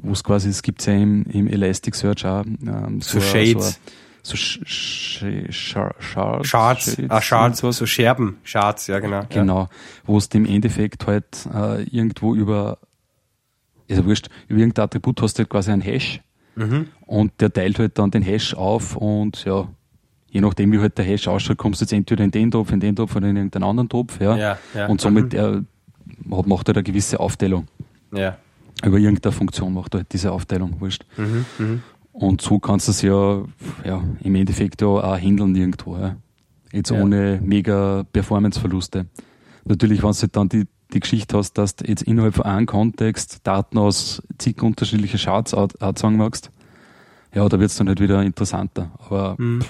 Wo 0.02 0.12
es 0.12 0.24
quasi, 0.24 0.48
es 0.48 0.62
gibt's 0.62 0.86
ja 0.86 0.94
im, 0.94 1.24
im 1.24 1.46
Elasticsearch 1.46 2.26
auch 2.26 2.44
ähm, 2.44 3.00
so, 3.00 3.18
so 3.18 3.20
Shades. 3.20 3.80
So, 4.22 4.36
so 4.36 4.36
Sh 4.36 4.60
Sh 4.64 5.24
Sh 5.50 5.76
Shards. 5.98 6.48
Shards, 6.48 6.96
ah, 7.08 7.20
Shards, 7.20 7.58
so, 7.58 7.70
so 7.72 7.86
Scherben, 7.86 8.36
Shards, 8.44 8.86
ja 8.86 9.00
genau. 9.00 9.22
Genau, 9.28 9.60
ja. 9.62 9.68
wo 10.04 10.18
es 10.18 10.26
im 10.28 10.46
Endeffekt 10.46 11.06
halt 11.06 11.48
äh, 11.52 11.82
irgendwo 11.84 12.34
über, 12.34 12.78
also 13.90 14.04
wurscht, 14.04 14.28
über 14.48 14.60
irgendein 14.60 14.84
Attribut 14.84 15.20
hast 15.22 15.34
du 15.34 15.40
halt 15.40 15.50
quasi 15.50 15.72
einen 15.72 15.82
Hash 15.82 16.20
mhm. 16.54 16.88
und 17.06 17.32
der 17.40 17.52
teilt 17.52 17.78
halt 17.78 17.98
dann 17.98 18.10
den 18.10 18.22
Hash 18.22 18.54
auf 18.54 18.96
und 18.96 19.44
ja, 19.44 19.68
je 20.30 20.40
nachdem 20.40 20.72
wie 20.72 20.78
halt 20.78 20.98
der 20.98 21.04
Hash 21.04 21.26
ausschaut, 21.26 21.58
kommst 21.58 21.80
du 21.80 21.84
jetzt 21.84 21.92
entweder 21.92 22.24
in 22.24 22.30
den 22.30 22.50
Topf, 22.50 22.70
in 22.70 22.80
den 22.80 22.94
Topf 22.94 23.16
oder 23.16 23.28
in 23.28 23.36
irgendeinen 23.36 23.64
anderen 23.64 23.88
Topf, 23.88 24.20
ja. 24.20 24.36
ja, 24.36 24.58
ja. 24.74 24.86
Und 24.86 25.00
somit 25.00 25.32
mhm. 25.32 25.38
er 25.38 25.64
macht 26.24 26.68
halt 26.68 26.76
eine 26.76 26.84
gewisse 26.84 27.18
Aufteilung. 27.18 27.66
Ja. 28.12 28.38
Über 28.84 28.98
irgendeine 28.98 29.32
Funktion 29.32 29.74
macht 29.74 29.94
halt 29.94 30.12
diese 30.12 30.32
Aufteilung, 30.32 30.80
wurscht. 30.80 31.04
Mhm, 31.16 31.44
mh. 31.58 31.78
Und 32.12 32.42
so 32.42 32.58
kannst 32.58 32.88
du 32.88 32.90
es 32.90 33.02
ja, 33.02 33.42
ja 33.84 34.02
im 34.22 34.34
Endeffekt 34.34 34.82
ja 34.82 34.88
auch 34.88 35.18
handeln 35.18 35.54
irgendwo. 35.56 35.96
Ja. 35.96 36.16
Jetzt 36.72 36.90
ja. 36.90 37.00
ohne 37.00 37.40
mega 37.42 38.04
Performance-Verluste. 38.12 39.06
Natürlich, 39.64 40.02
wenn 40.02 40.10
du 40.10 40.16
halt 40.16 40.36
dann 40.36 40.48
die, 40.48 40.66
die 40.92 41.00
Geschichte 41.00 41.36
hast, 41.36 41.54
dass 41.54 41.76
du 41.76 41.86
jetzt 41.86 42.02
innerhalb 42.02 42.34
von 42.34 42.44
einem 42.44 42.66
Kontext 42.66 43.40
Daten 43.44 43.78
aus 43.78 44.22
zig 44.38 44.62
unterschiedlichen 44.62 45.18
Charts 45.18 45.52
sagen 45.52 46.16
magst, 46.16 46.50
ja, 47.34 47.48
da 47.48 47.58
wird 47.58 47.70
es 47.70 47.76
dann 47.76 47.88
halt 47.88 48.00
wieder 48.00 48.22
interessanter. 48.22 48.90
Aber 48.98 49.36
mhm. 49.38 49.60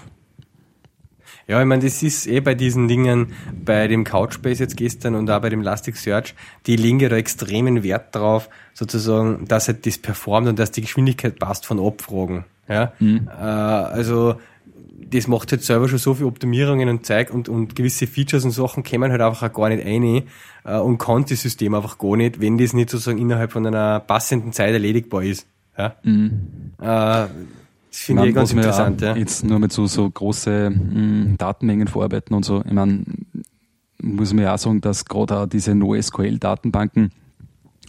Ja, 1.49 1.61
ich 1.61 1.67
meine, 1.67 1.83
das 1.85 2.03
ist 2.03 2.27
eh 2.27 2.41
bei 2.41 2.55
diesen 2.55 2.89
Dingen, 2.89 3.33
bei 3.65 3.89
dem 3.89 4.05
Couchbase 4.05 4.63
jetzt 4.63 4.77
gestern 4.77 5.15
und 5.15 5.31
auch 5.31 5.41
bei 5.41 5.49
dem 5.49 5.61
Elasticsearch, 5.61 6.35
die 6.67 6.77
legen 6.77 7.01
ja 7.01 7.09
da 7.09 7.17
extremen 7.17 7.83
Wert 7.83 8.15
drauf, 8.15 8.49
sozusagen, 8.75 9.47
dass 9.47 9.69
halt 9.69 9.87
das 9.87 9.99
performt 9.99 10.49
und 10.49 10.59
dass 10.59 10.71
die 10.71 10.83
Geschwindigkeit 10.83 11.39
passt 11.39 11.67
von 11.67 11.81
Abfragen. 11.81 12.45
Ja? 12.69 12.93
Mhm. 13.01 13.29
Äh, 13.29 13.43
also 13.43 14.37
das 15.13 15.29
macht 15.29 15.53
halt 15.53 15.63
selber 15.63 15.89
schon 15.89 15.99
so 15.99 16.15
viel 16.15 16.27
Optimierungen 16.27 16.89
und 16.89 17.05
Zeug 17.05 17.31
und, 17.33 17.49
und 17.49 17.77
gewisse 17.77 18.07
Features 18.07 18.45
und 18.45 18.53
Sachen 18.53 18.83
kämen 18.83 19.11
halt 19.13 19.21
einfach 19.21 19.51
auch 19.51 19.53
gar 19.53 19.69
nicht 19.69 19.85
ein 19.85 20.23
äh, 20.65 20.79
und 20.79 20.99
kann 20.99 21.25
das 21.29 21.43
System 21.43 21.75
einfach 21.75 21.99
gar 21.99 22.17
nicht, 22.17 22.41
wenn 22.41 22.59
das 22.59 22.73
nicht 22.73 22.91
sozusagen 22.91 23.19
innerhalb 23.19 23.53
von 23.53 23.67
einer 23.67 24.01
passenden 24.01 24.53
Zeit 24.53 24.73
erledigbar 24.73 25.23
ist. 25.23 25.47
Ja? 25.77 25.97
Mhm. 26.03 26.73
Äh, 26.81 27.27
das 27.93 28.01
finde 28.01 28.23
ich, 28.23 28.31
ich 28.31 28.35
ganz 28.35 28.53
interessant. 28.53 29.03
Ja. 29.03 29.15
Jetzt 29.15 29.45
nur 29.45 29.59
mit 29.59 29.71
so, 29.71 29.87
so 29.87 30.09
große 30.09 30.71
mh, 30.71 30.77
hm, 30.77 31.35
Datenmengen 31.37 31.89
verarbeiten 31.89 32.35
und 32.35 32.43
so. 32.43 32.63
Ich 32.65 32.73
meine, 32.73 33.05
muss 34.01 34.33
man 34.33 34.45
ja 34.45 34.55
auch 34.55 34.59
sagen, 34.59 34.81
dass 34.81 35.05
gerade 35.05 35.37
auch 35.37 35.47
diese 35.47 35.75
NoSQL-Datenbanken 35.75 37.13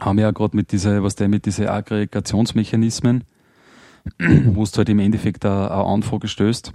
haben 0.01 0.19
ja 0.19 0.31
gerade 0.31 0.57
mit 0.57 0.73
diese, 0.73 1.03
was 1.03 1.15
der 1.15 1.29
mit 1.29 1.45
diese 1.45 1.71
Aggregationsmechanismen, 1.71 3.23
wo 4.47 4.63
es 4.63 4.77
halt 4.77 4.89
im 4.89 4.99
Endeffekt 4.99 5.45
eine, 5.45 5.71
eine 5.71 5.85
Anfrage 5.85 6.27
stößt. 6.27 6.73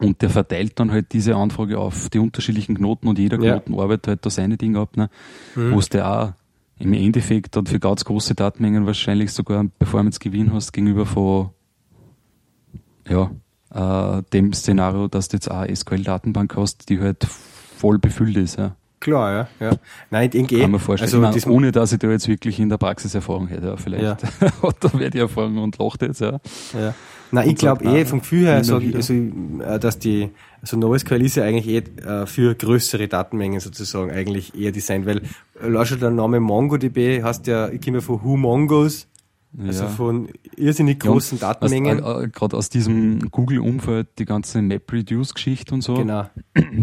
Und 0.00 0.20
der 0.20 0.30
verteilt 0.30 0.72
dann 0.80 0.90
halt 0.90 1.12
diese 1.12 1.36
Anfrage 1.36 1.78
auf 1.78 2.08
die 2.10 2.18
unterschiedlichen 2.18 2.74
Knoten 2.74 3.06
und 3.06 3.18
jeder 3.18 3.38
Knoten 3.38 3.74
ja. 3.74 3.80
arbeitet 3.80 4.08
halt 4.08 4.26
da 4.26 4.30
seine 4.30 4.56
Dinge 4.56 4.80
ab, 4.80 4.96
ne? 4.96 5.08
Mhm. 5.54 5.72
wo 5.72 5.78
es 5.78 5.88
der 5.88 6.10
auch 6.10 6.32
im 6.80 6.94
Endeffekt 6.94 7.54
dann 7.54 7.66
für 7.66 7.78
ganz 7.78 8.04
große 8.04 8.34
Datenmengen 8.34 8.86
wahrscheinlich 8.86 9.30
sogar 9.32 9.60
einen 9.60 9.70
Performance-Gewinn 9.70 10.52
hast 10.52 10.72
gegenüber 10.72 11.06
von 11.06 11.50
ja, 13.10 14.18
äh, 14.18 14.22
dem 14.32 14.52
Szenario, 14.52 15.08
dass 15.08 15.28
du 15.28 15.36
jetzt 15.36 15.50
eine 15.50 15.74
SQL-Datenbank 15.74 16.56
hast, 16.56 16.88
die 16.88 17.00
halt 17.00 17.24
voll 17.24 17.98
befüllt 17.98 18.36
ist. 18.36 18.58
Ja. 18.58 18.76
Klar, 19.00 19.32
ja. 19.32 19.66
ja. 19.66 19.76
Nein, 20.10 20.24
ich 20.26 20.30
denke 20.30 20.56
eh. 20.56 20.60
Kann 20.60 20.72
man 20.72 20.80
vorstellen. 20.80 21.24
Also, 21.24 21.40
meine, 21.42 21.56
ohne 21.56 21.72
dass 21.72 21.92
ich 21.92 21.98
da 21.98 22.10
jetzt 22.10 22.28
wirklich 22.28 22.60
in 22.60 22.68
der 22.68 22.76
Praxis 22.76 23.14
Erfahrung 23.14 23.48
hätte, 23.48 23.68
ja, 23.68 23.76
vielleicht 23.76 24.02
ja. 24.02 24.16
hat 24.62 24.76
da 24.80 24.90
wer 24.92 25.08
die 25.08 25.18
Erfahrung 25.18 25.58
und 25.58 25.78
lacht 25.78 26.02
jetzt, 26.02 26.20
ja. 26.20 26.38
ja. 26.74 26.94
Nein, 27.32 27.48
ich 27.48 27.56
glaube 27.56 27.84
eh, 27.84 28.04
vom 28.04 28.20
Gefühl 28.20 28.46
her 28.46 28.64
sage 28.64 28.86
ich, 28.86 28.94
also, 28.94 29.14
äh, 29.14 29.78
dass 29.78 29.98
die, 29.98 30.30
also 30.60 30.76
NoSQL 30.76 31.24
ist 31.24 31.36
ja 31.36 31.44
eigentlich 31.44 31.68
eh 31.68 31.78
äh, 32.02 32.26
für 32.26 32.54
größere 32.54 33.08
Datenmengen 33.08 33.60
sozusagen 33.60 34.10
eigentlich 34.10 34.58
eher 34.58 34.72
designt, 34.72 35.06
weil, 35.06 35.22
äh, 35.62 35.84
schon 35.86 36.00
der 36.00 36.10
Name 36.10 36.40
MongoDB 36.40 37.22
heißt 37.22 37.46
ja, 37.46 37.68
ich 37.68 37.80
komme 37.80 38.00
von 38.00 38.22
Who 38.24 38.36
Mongos, 38.36 39.06
also 39.58 39.84
ja. 39.84 39.90
von 39.90 40.28
irrsinnig 40.56 41.00
großen 41.00 41.38
ja, 41.38 41.48
Datenmengen. 41.48 41.98
Äh, 41.98 42.28
Gerade 42.28 42.56
aus 42.56 42.68
diesem 42.68 43.30
Google-Umfeld, 43.30 44.08
die 44.18 44.24
ganze 44.24 44.62
MapReduce-Geschichte 44.62 45.74
und 45.74 45.82
so. 45.82 45.94
Genau. 45.94 46.28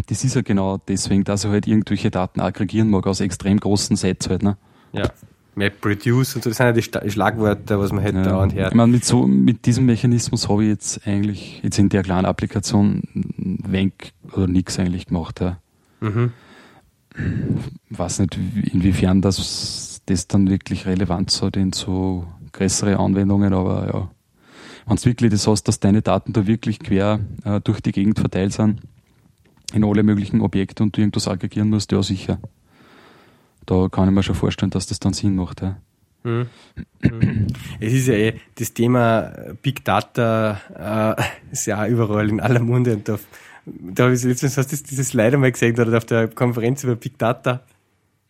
Das 0.08 0.24
ist 0.24 0.36
ja 0.36 0.42
genau 0.42 0.78
deswegen, 0.78 1.24
dass 1.24 1.46
er 1.46 1.52
halt 1.52 1.68
irgendwelche 1.68 2.12
Daten 2.12 2.42
aggregieren 2.42 2.90
mag 2.90 3.08
aus 3.08 3.22
extrem 3.22 3.60
großen 3.60 3.96
Sets 3.96 4.30
halt, 4.30 4.44
ne? 4.44 4.58
Ja. 4.92 5.10
MapReduce 5.56 6.36
und 6.36 6.44
so, 6.44 6.50
das 6.52 6.58
sind 6.58 6.66
ja 6.68 6.72
die 6.72 7.10
Schlagworte, 7.12 7.80
was 7.80 7.92
man 7.92 8.04
halt 8.04 8.16
ja. 8.16 8.24
dauernd 8.24 8.54
hört. 8.54 8.72
Ich 8.72 8.76
meine, 8.76 8.92
mit 8.92 9.04
so, 9.04 9.26
mit 9.26 9.66
diesem 9.66 9.86
Mechanismus 9.86 10.50
habe 10.50 10.64
ich 10.64 10.70
jetzt 10.70 11.08
eigentlich, 11.08 11.62
jetzt 11.64 11.80
in 11.80 11.90
der 11.90 12.04
kleinen 12.04 12.26
Applikation 12.26 13.02
wenig 13.16 14.14
oder 14.34 14.48
nichts 14.48 14.78
eigentlich 14.78 15.08
gemacht, 15.08 15.42
ja. 15.42 15.58
Mhm. 16.00 16.32
Weiß 17.90 18.20
nicht, 18.20 18.38
inwiefern 18.72 19.22
das, 19.22 20.02
das 20.06 20.28
dann 20.28 20.48
wirklich 20.50 20.86
relevant 20.86 21.32
so 21.32 21.50
den 21.50 21.74
so 21.74 22.28
größere 22.58 22.98
Anwendungen, 23.00 23.54
aber 23.54 23.88
ja. 23.88 24.12
Wenn 24.86 24.96
du 24.96 25.06
wirklich 25.06 25.32
das 25.32 25.48
hast, 25.48 25.64
dass 25.68 25.80
deine 25.80 26.02
Daten 26.02 26.34
da 26.34 26.48
wirklich 26.48 26.80
quer 26.80 27.20
äh, 27.44 27.60
durch 27.62 27.82
die 27.82 27.92
Gegend 27.92 28.20
verteilt 28.20 28.54
sind, 28.54 28.82
in 29.74 29.84
alle 29.84 30.04
möglichen 30.04 30.42
Objekte 30.42 30.84
und 30.84 30.96
du 30.96 31.02
irgendwas 31.02 31.28
aggregieren 31.28 31.70
musst, 31.70 31.92
ja 31.92 32.02
sicher. 32.02 32.40
Da 33.66 33.90
kann 33.90 34.08
ich 34.08 34.16
mir 34.16 34.24
schon 34.24 34.36
vorstellen, 34.36 34.70
dass 34.70 34.88
das 34.88 35.00
dann 35.00 35.12
Sinn 35.12 35.36
macht. 35.36 35.62
Ja. 35.62 35.78
Hm. 36.24 36.48
Hm. 37.02 37.48
Es 37.80 37.94
ist 37.94 38.08
ja 38.08 38.14
eh, 38.14 38.34
das 38.56 38.74
Thema 38.74 39.34
Big 39.62 39.84
Data 39.84 41.16
äh, 41.18 41.52
ist 41.52 41.66
ja 41.66 41.84
auch 41.84 41.88
überall 41.88 42.30
in 42.30 42.40
aller 42.40 42.62
Munde 42.62 42.94
und 42.94 43.08
da, 43.08 43.20
da 43.66 44.06
habe 44.06 44.16
ich 44.16 44.24
letztens 44.24 44.58
hast 44.58 44.72
du 44.72 44.78
dieses 44.78 45.14
leider 45.14 45.38
mal 45.38 45.52
gesehen 45.52 45.80
oder 45.80 45.98
auf 45.98 46.06
der 46.06 46.30
Konferenz 46.30 46.84
über 46.84 46.96
Big 46.96 47.18
Data. 47.18 47.62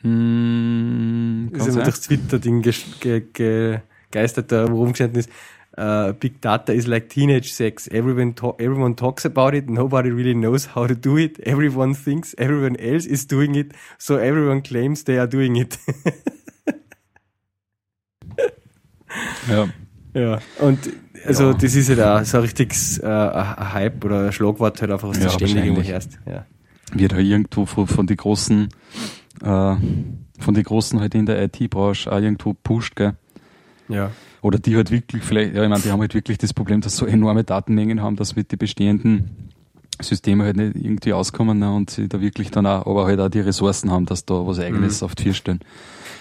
Mm, 0.03 1.47
ist 1.53 1.67
ja 1.67 1.84
durch 1.84 1.99
Twitter-Ding 2.01 2.61
ge, 2.61 2.73
ge, 2.99 3.23
ge, 3.34 3.80
geistert 4.11 4.51
da 4.51 4.65
rumgestanden 4.65 5.19
ist, 5.19 5.29
uh, 5.77 6.13
Big 6.13 6.41
Data 6.41 6.73
is 6.73 6.87
like 6.87 7.09
teenage 7.09 7.53
sex. 7.53 7.87
Everyone, 7.87 8.33
to 8.35 8.55
everyone 8.59 8.95
talks 8.95 9.25
about 9.25 9.53
it. 9.55 9.69
Nobody 9.69 10.09
really 10.09 10.33
knows 10.33 10.75
how 10.75 10.87
to 10.87 10.95
do 10.95 11.17
it. 11.17 11.39
Everyone 11.45 11.93
thinks 11.93 12.33
everyone 12.37 12.75
else 12.77 13.07
is 13.07 13.27
doing 13.27 13.55
it. 13.55 13.73
So 13.97 14.17
everyone 14.17 14.61
claims 14.61 15.03
they 15.03 15.17
are 15.17 15.27
doing 15.27 15.55
it. 15.55 15.77
ja. 19.49 19.67
Ja. 20.13 20.39
Und 20.59 20.79
also 21.25 21.51
ja. 21.51 21.57
das 21.57 21.75
ist 21.75 21.89
halt 21.89 22.01
auch 22.01 22.23
so 22.23 22.37
ein 22.37 22.43
richtiges 22.43 22.97
äh, 22.99 23.05
ein 23.05 23.73
Hype 23.73 24.03
oder 24.03 24.25
ein 24.25 24.31
Schlagwort 24.31 24.81
halt 24.81 24.91
einfach, 24.91 25.09
was 25.09 25.19
ja, 25.19 25.25
du 25.25 25.31
ständig 25.31 25.65
irgendwo 25.65 25.83
hörst. 25.83 26.19
Ja. 26.25 26.45
Wird 26.93 27.13
halt 27.13 27.27
irgendwo 27.27 27.65
von, 27.65 27.85
von 27.85 28.07
den 28.07 28.17
großen 28.17 28.69
äh, 29.43 29.75
von 30.39 30.53
den 30.53 30.63
Großen 30.63 30.99
halt 30.99 31.15
in 31.15 31.25
der 31.25 31.43
IT-Branche 31.43 32.11
auch 32.11 32.19
irgendwo 32.19 32.53
pusht, 32.53 32.95
gell? 32.95 33.15
Ja. 33.89 34.11
Oder 34.41 34.59
die 34.59 34.75
halt 34.75 34.91
wirklich 34.91 35.23
vielleicht, 35.23 35.55
ja, 35.55 35.63
ich 35.63 35.69
meine, 35.69 35.81
die 35.81 35.91
haben 35.91 35.99
halt 35.99 36.13
wirklich 36.13 36.38
das 36.38 36.53
Problem, 36.53 36.81
dass 36.81 36.97
so 36.97 37.05
enorme 37.05 37.43
Datenmengen 37.43 38.01
haben, 38.01 38.15
dass 38.15 38.35
mit 38.35 38.51
den 38.51 38.59
bestehenden 38.59 39.47
Systemen 40.01 40.45
halt 40.45 40.57
nicht 40.57 40.75
irgendwie 40.75 41.13
auskommen 41.13 41.59
ne, 41.59 41.73
und 41.73 41.89
sie 41.89 42.07
da 42.07 42.21
wirklich 42.21 42.51
dann 42.51 42.65
auch, 42.65 42.85
aber 42.85 43.05
halt 43.05 43.19
auch 43.19 43.29
die 43.29 43.39
Ressourcen 43.39 43.91
haben, 43.91 44.05
dass 44.05 44.25
da 44.25 44.45
was 44.45 44.59
Eigenes 44.59 45.01
mhm. 45.01 45.05
auf 45.05 45.15
die 45.15 45.23
vier 45.23 45.33
stellen. 45.33 45.59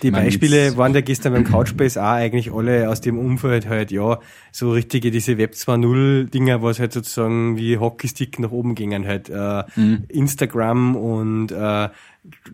Die 0.03 0.11
meine, 0.11 0.27
Beispiele 0.27 0.77
waren 0.77 0.95
ja 0.95 1.01
gestern 1.01 1.33
beim 1.33 1.45
Couchbase 1.45 2.03
auch 2.03 2.12
eigentlich 2.12 2.53
alle 2.53 2.91
aus 2.91 3.01
dem 3.01 3.19
Umfeld 3.19 3.67
halt, 3.67 3.91
ja, 3.91 4.19
so 4.53 4.73
richtige 4.73 5.11
diese 5.11 5.39
Web 5.39 5.53
2.0 5.53 6.31
Dinger, 6.31 6.62
was 6.62 6.79
halt 6.79 6.93
sozusagen 6.93 7.57
wie 7.57 7.79
Hockeystick 7.79 8.39
nach 8.39 8.51
oben 8.51 8.75
gingen 8.75 9.07
halt, 9.07 9.31
äh, 9.31 9.64
mhm. 9.75 10.05
Instagram 10.09 10.97
und 10.97 11.53
äh, 11.53 11.89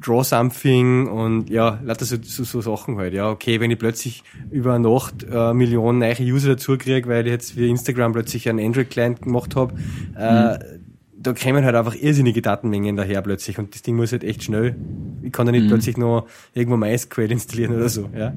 Draw 0.01 0.25
Something 0.25 1.07
und 1.09 1.51
ja, 1.51 1.79
lauter 1.83 2.05
so, 2.05 2.17
so, 2.21 2.45
so 2.45 2.61
Sachen 2.61 2.97
halt. 2.97 3.15
Ja, 3.15 3.31
okay, 3.31 3.61
wenn 3.61 3.71
ich 3.71 3.79
plötzlich 3.79 4.25
über 4.51 4.79
Nacht 4.79 5.25
äh, 5.31 5.55
Millionen 5.55 5.99
neue 5.99 6.21
User 6.21 6.51
dazu 6.51 6.77
kriege, 6.77 7.09
weil 7.09 7.27
ich 7.27 7.33
jetzt 7.33 7.53
für 7.53 7.67
Instagram 7.67 8.13
plötzlich 8.13 8.49
einen 8.49 8.65
Android-Client 8.65 9.23
gemacht 9.23 9.57
habe, 9.57 9.75
äh, 10.17 10.59
mhm 10.59 10.83
da 11.23 11.33
kämen 11.33 11.65
halt 11.65 11.77
einfach 11.77 11.95
irrsinnige 11.95 12.43
Datenmengen 12.43 12.97
daher 12.97 13.23
plötzlich 13.23 13.59
und 13.59 13.75
das 13.75 13.83
Ding 13.83 13.97
muss 13.97 14.13
halt 14.13 14.25
echt 14.25 14.43
schnell. 14.43 14.77
Ich 15.23 15.33
kann 15.33 15.47
da 15.47 15.53
nicht 15.53 15.65
mhm. 15.65 15.69
plötzlich 15.69 15.97
noch 15.97 16.27
irgendwo 16.53 16.77
MySQL 16.77 17.31
installieren 17.31 17.77
oder 17.77 17.89
so, 17.89 18.09
ja. 18.15 18.33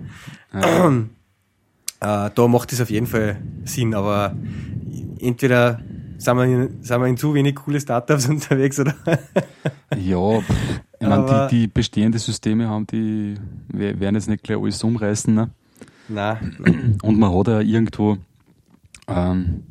ja. 0.54 0.90
äh, 2.28 2.30
da 2.34 2.48
macht 2.48 2.74
es 2.74 2.82
auf 2.82 2.90
jeden 2.90 3.08
Fall 3.08 3.38
Sinn, 3.64 3.94
aber 3.94 4.36
entweder 5.20 5.80
sind 6.18 6.38
wir 6.38 6.44
in, 6.44 6.84
sind 6.84 7.02
wir 7.02 7.08
in 7.08 7.18
zu 7.18 7.34
wenig 7.34 7.56
coole 7.56 7.80
Startups 7.80 8.28
unterwegs 8.30 8.80
oder? 8.80 8.96
ja, 9.98 10.42
ich 11.00 11.08
meine, 11.08 11.48
die, 11.50 11.56
die 11.56 11.68
bestehende 11.68 12.20
Systeme 12.20 12.70
haben, 12.70 12.88
die 12.88 13.36
werden 13.70 14.16
jetzt 14.16 14.30
nicht 14.30 14.44
gleich 14.44 14.58
alles 14.58 14.84
umreißen, 14.84 15.34
ne? 15.34 15.50
Nein. 16.08 16.98
Und 17.02 17.20
man 17.20 17.34
hat 17.34 17.48
ja 17.48 17.60
irgendwo, 17.62 18.18
ähm, 19.08 19.64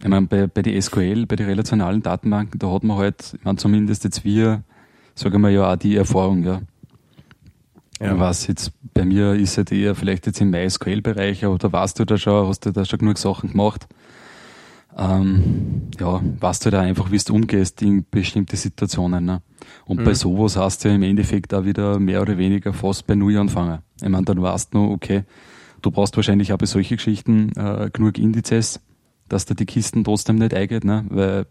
ich 0.00 0.08
meine, 0.08 0.26
bei, 0.26 0.46
bei 0.46 0.62
die 0.62 0.80
SQL, 0.80 1.26
bei 1.26 1.36
den 1.36 1.46
relationalen 1.46 2.02
Datenbanken, 2.02 2.58
da 2.58 2.70
hat 2.70 2.84
man 2.84 2.98
halt, 2.98 3.34
ich 3.38 3.44
meine, 3.44 3.56
zumindest 3.56 4.04
jetzt 4.04 4.24
wir, 4.24 4.62
sagen 5.14 5.40
wir 5.40 5.50
ja 5.50 5.72
auch 5.72 5.76
die 5.76 5.96
Erfahrung, 5.96 6.44
ja. 6.44 6.60
ja. 8.00 8.18
Was 8.18 8.46
jetzt 8.46 8.72
bei 8.92 9.04
mir 9.04 9.34
ist 9.34 9.56
halt 9.56 9.72
eher 9.72 9.94
vielleicht 9.94 10.26
jetzt 10.26 10.40
im 10.40 10.50
MySQL-Bereich, 10.50 11.44
aber 11.44 11.58
da 11.58 11.72
weißt 11.72 11.98
du 11.98 12.04
da 12.04 12.18
schon, 12.18 12.46
hast 12.46 12.66
du 12.66 12.72
da 12.72 12.84
schon 12.84 12.98
genug 12.98 13.18
Sachen 13.18 13.50
gemacht. 13.50 13.86
Ähm, 14.96 15.88
ja, 15.98 16.20
weißt 16.40 16.66
du 16.66 16.70
da 16.70 16.80
einfach, 16.80 17.10
wie 17.10 17.18
du 17.18 17.34
umgehst 17.34 17.82
in 17.82 18.04
bestimmte 18.08 18.56
Situationen. 18.56 19.24
Ne? 19.24 19.42
Und 19.86 20.00
mhm. 20.00 20.04
bei 20.04 20.14
sowas 20.14 20.56
hast 20.56 20.84
du 20.84 20.88
ja 20.88 20.94
im 20.94 21.02
Endeffekt 21.02 21.52
auch 21.52 21.64
wieder 21.64 21.98
mehr 21.98 22.22
oder 22.22 22.38
weniger 22.38 22.72
fast 22.72 23.06
bei 23.06 23.14
Null 23.14 23.36
anfangen. 23.36 23.80
Ich 24.02 24.08
meine, 24.08 24.24
dann 24.24 24.40
weißt 24.40 24.74
du, 24.74 24.90
okay, 24.90 25.24
du 25.82 25.90
brauchst 25.90 26.16
wahrscheinlich 26.16 26.52
auch 26.52 26.58
bei 26.58 26.66
solchen 26.66 26.96
Geschichten 26.96 27.52
äh, 27.56 27.90
genug 27.92 28.18
Indizes, 28.18 28.80
dass 29.28 29.44
da 29.44 29.54
die 29.54 29.66
Kisten 29.66 30.04
trotzdem 30.04 30.36
nicht 30.36 30.54
eingeht, 30.54 30.84
ne? 30.84 31.04
weil 31.08 31.46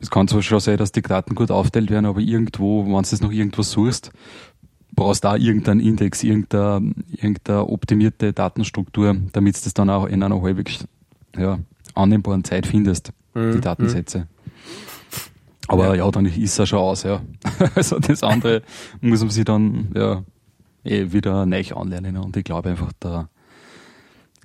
es 0.00 0.10
kann 0.10 0.28
zwar 0.28 0.42
schon 0.42 0.60
sein, 0.60 0.76
dass 0.76 0.92
die 0.92 1.02
Daten 1.02 1.34
gut 1.34 1.50
aufteilt 1.50 1.90
werden, 1.90 2.06
aber 2.06 2.20
irgendwo, 2.20 2.84
wenn 2.84 2.92
du 2.92 3.00
das 3.00 3.20
noch 3.20 3.32
irgendwo 3.32 3.62
suchst, 3.62 4.12
brauchst 4.94 5.24
du 5.24 5.28
auch 5.28 5.36
irgendeinen 5.36 5.80
Index, 5.80 6.22
irgendeine, 6.22 6.94
irgendeine 7.10 7.68
optimierte 7.68 8.32
Datenstruktur, 8.32 9.16
damit 9.32 9.56
du 9.56 9.60
das 9.64 9.74
dann 9.74 9.90
auch 9.90 10.06
in 10.06 10.22
einer 10.22 10.40
halbwegs 10.40 10.86
ja, 11.36 11.58
annehmbaren 11.94 12.44
Zeit 12.44 12.66
findest, 12.66 13.12
mhm. 13.34 13.52
die 13.52 13.60
Datensätze. 13.60 14.28
Aber 15.68 15.88
ja. 15.88 16.04
ja, 16.04 16.10
dann 16.10 16.26
ist 16.26 16.58
ja 16.58 16.66
schon 16.66 16.78
aus, 16.78 17.02
ja. 17.04 17.20
also 17.74 17.98
das 17.98 18.22
andere 18.22 18.62
muss 19.00 19.20
man 19.20 19.30
sich 19.30 19.44
dann 19.44 19.92
ja 19.94 20.24
eh 20.82 21.12
wieder 21.12 21.46
neu 21.46 21.62
anlernen. 21.74 22.16
Und 22.16 22.36
ich 22.36 22.44
glaube 22.44 22.70
einfach, 22.70 22.90
da 22.98 23.28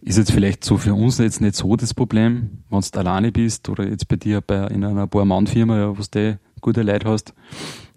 ist 0.02 0.18
jetzt 0.18 0.32
vielleicht 0.32 0.66
so 0.66 0.78
für 0.78 0.94
uns 0.94 1.18
jetzt 1.18 1.40
nicht 1.40 1.56
so 1.56 1.76
das 1.78 1.94
Problem, 1.94 2.64
wenn 2.70 2.82
du 2.82 3.00
alleine 3.00 3.32
bist 3.32 3.70
oder 3.70 3.88
jetzt 3.88 4.10
bei 4.10 4.18
dir 4.18 4.42
bei, 4.42 4.68
in 4.68 4.84
einer 4.84 5.08
Bohrmann-Firma, 5.08 5.78
ja, 5.78 5.98
wo 5.98 6.02
du 6.12 6.40
gute 6.60 6.82
Leute 6.82 7.08
hast. 7.08 7.34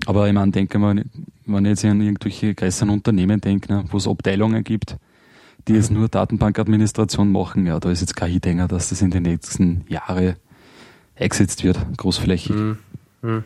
Aber 0.06 0.28
ich 0.28 0.32
meine, 0.32 0.52
denke 0.52 0.78
mal, 0.78 1.04
wenn 1.46 1.64
ich 1.64 1.70
jetzt 1.70 1.84
an 1.84 2.00
irgendwelche 2.00 2.54
größeren 2.54 2.90
Unternehmen 2.90 3.40
denke, 3.40 3.72
ne, 3.72 3.84
wo 3.90 3.96
es 3.96 4.06
Abteilungen 4.06 4.62
gibt, 4.62 4.96
die 5.66 5.74
jetzt 5.74 5.90
nur 5.90 6.08
Datenbankadministration 6.08 7.32
machen, 7.32 7.66
ja, 7.66 7.80
da 7.80 7.90
ist 7.90 8.02
jetzt 8.02 8.14
kein 8.14 8.30
Hinhänger, 8.30 8.68
dass 8.68 8.90
das 8.90 9.02
in 9.02 9.10
den 9.10 9.24
nächsten 9.24 9.84
Jahren 9.88 10.36
eingesetzt 11.16 11.64
wird, 11.64 11.78
großflächig. 11.96 12.54
Mhm. 12.54 12.78
Mhm. 13.26 13.44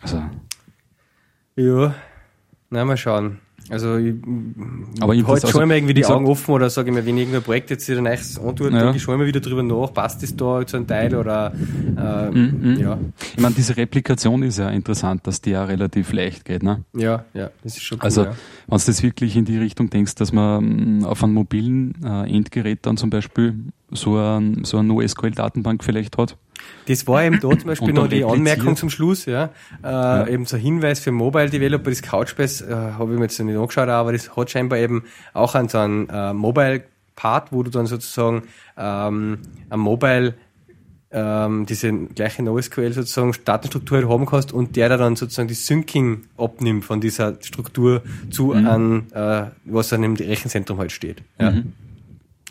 Also. 0.00 0.22
Ja, 1.56 1.94
na, 2.70 2.84
mal 2.84 2.96
schauen. 2.96 3.38
Also 3.68 3.96
ich, 3.96 4.14
aber 5.00 5.14
ich 5.14 5.26
halte 5.26 5.40
schon 5.40 5.48
also, 5.48 5.60
immer 5.62 5.74
irgendwie 5.74 5.94
die 5.94 6.06
Augen 6.06 6.26
offen 6.26 6.52
oder 6.52 6.70
sage 6.70 6.90
ich 6.90 6.94
mir, 6.94 7.04
wenn 7.04 7.18
irgendein 7.18 7.42
Projekt 7.42 7.70
jetzt 7.70 7.88
wieder 7.88 8.00
nichts 8.00 8.38
antut, 8.38 8.72
ja. 8.72 8.78
denke 8.78 8.96
ich 8.96 9.02
schon 9.02 9.14
immer 9.14 9.26
wieder 9.26 9.40
drüber 9.40 9.62
nach, 9.64 9.92
passt 9.92 10.22
das 10.22 10.36
da 10.36 10.64
zu 10.64 10.76
einem 10.76 10.86
Teil 10.86 11.16
oder 11.16 11.52
äh, 11.52 12.30
mhm, 12.30 12.76
ja. 12.78 12.96
Ich 13.34 13.40
meine, 13.40 13.56
diese 13.56 13.76
Replikation 13.76 14.44
ist 14.44 14.58
ja 14.58 14.68
interessant, 14.70 15.26
dass 15.26 15.40
die 15.40 15.50
ja 15.50 15.64
relativ 15.64 16.12
leicht 16.12 16.44
geht, 16.44 16.62
ne? 16.62 16.84
Ja, 16.94 17.24
ja, 17.34 17.50
das 17.64 17.76
ist 17.76 17.82
schon 17.82 17.98
cool, 17.98 18.04
Also 18.04 18.24
ja. 18.24 18.30
wenn 18.68 18.78
du 18.78 18.84
das 18.86 19.02
wirklich 19.02 19.36
in 19.36 19.44
die 19.44 19.58
Richtung 19.58 19.90
denkst, 19.90 20.14
dass 20.14 20.32
man 20.32 21.00
mm, 21.00 21.04
auf 21.04 21.24
einem 21.24 21.34
mobilen 21.34 21.94
äh, 22.04 22.32
Endgerät 22.32 22.80
dann 22.82 22.96
zum 22.96 23.10
Beispiel 23.10 23.54
so 23.90 24.16
ein, 24.16 24.62
so 24.62 24.78
eine 24.78 24.86
NoSQL-Datenbank 24.88 25.82
vielleicht 25.82 26.18
hat, 26.18 26.36
das 26.86 27.06
war 27.06 27.24
eben 27.24 27.40
da 27.40 27.50
zum 27.50 27.64
Beispiel 27.64 27.92
noch 27.92 28.08
die 28.08 28.24
Anmerkung 28.24 28.76
zum 28.76 28.90
Schluss, 28.90 29.26
ja. 29.26 29.50
Äh, 29.82 29.88
ja. 29.88 30.26
Eben 30.26 30.46
so 30.46 30.56
ein 30.56 30.62
Hinweis 30.62 31.00
für 31.00 31.12
Mobile 31.12 31.50
Developer, 31.50 31.90
das 31.90 32.02
Couchbase, 32.02 32.66
äh, 32.66 32.74
habe 32.74 33.12
ich 33.12 33.18
mir 33.18 33.24
jetzt 33.24 33.38
noch 33.38 33.46
nicht 33.46 33.56
angeschaut, 33.56 33.88
aber 33.88 34.12
das 34.12 34.36
hat 34.36 34.50
scheinbar 34.50 34.78
eben 34.78 35.04
auch 35.34 35.54
an 35.54 35.68
so 35.68 35.78
einen 35.78 36.08
äh, 36.08 36.32
Mobile 36.32 36.84
Part, 37.16 37.50
wo 37.50 37.62
du 37.62 37.70
dann 37.70 37.86
sozusagen 37.86 38.42
ähm, 38.76 39.38
am 39.70 39.80
Mobile 39.80 40.34
ähm, 41.10 41.64
diese 41.66 41.92
gleiche 41.92 42.42
NoSQL 42.42 42.92
sozusagen 42.92 43.32
Datenstruktur 43.44 43.98
halt 43.98 44.08
haben 44.08 44.26
kannst 44.26 44.52
und 44.52 44.76
der 44.76 44.88
da 44.90 44.96
dann 44.96 45.16
sozusagen 45.16 45.48
die 45.48 45.54
Syncing 45.54 46.24
abnimmt 46.36 46.84
von 46.84 47.00
dieser 47.00 47.36
Struktur 47.40 48.02
zu 48.30 48.48
mhm. 48.48 48.66
an, 48.66 49.06
äh, 49.12 49.50
was 49.64 49.88
dann 49.88 50.02
im 50.02 50.14
Rechenzentrum 50.14 50.78
halt 50.78 50.92
steht. 50.92 51.22
Ja. 51.40 51.52
Mhm. 51.52 51.72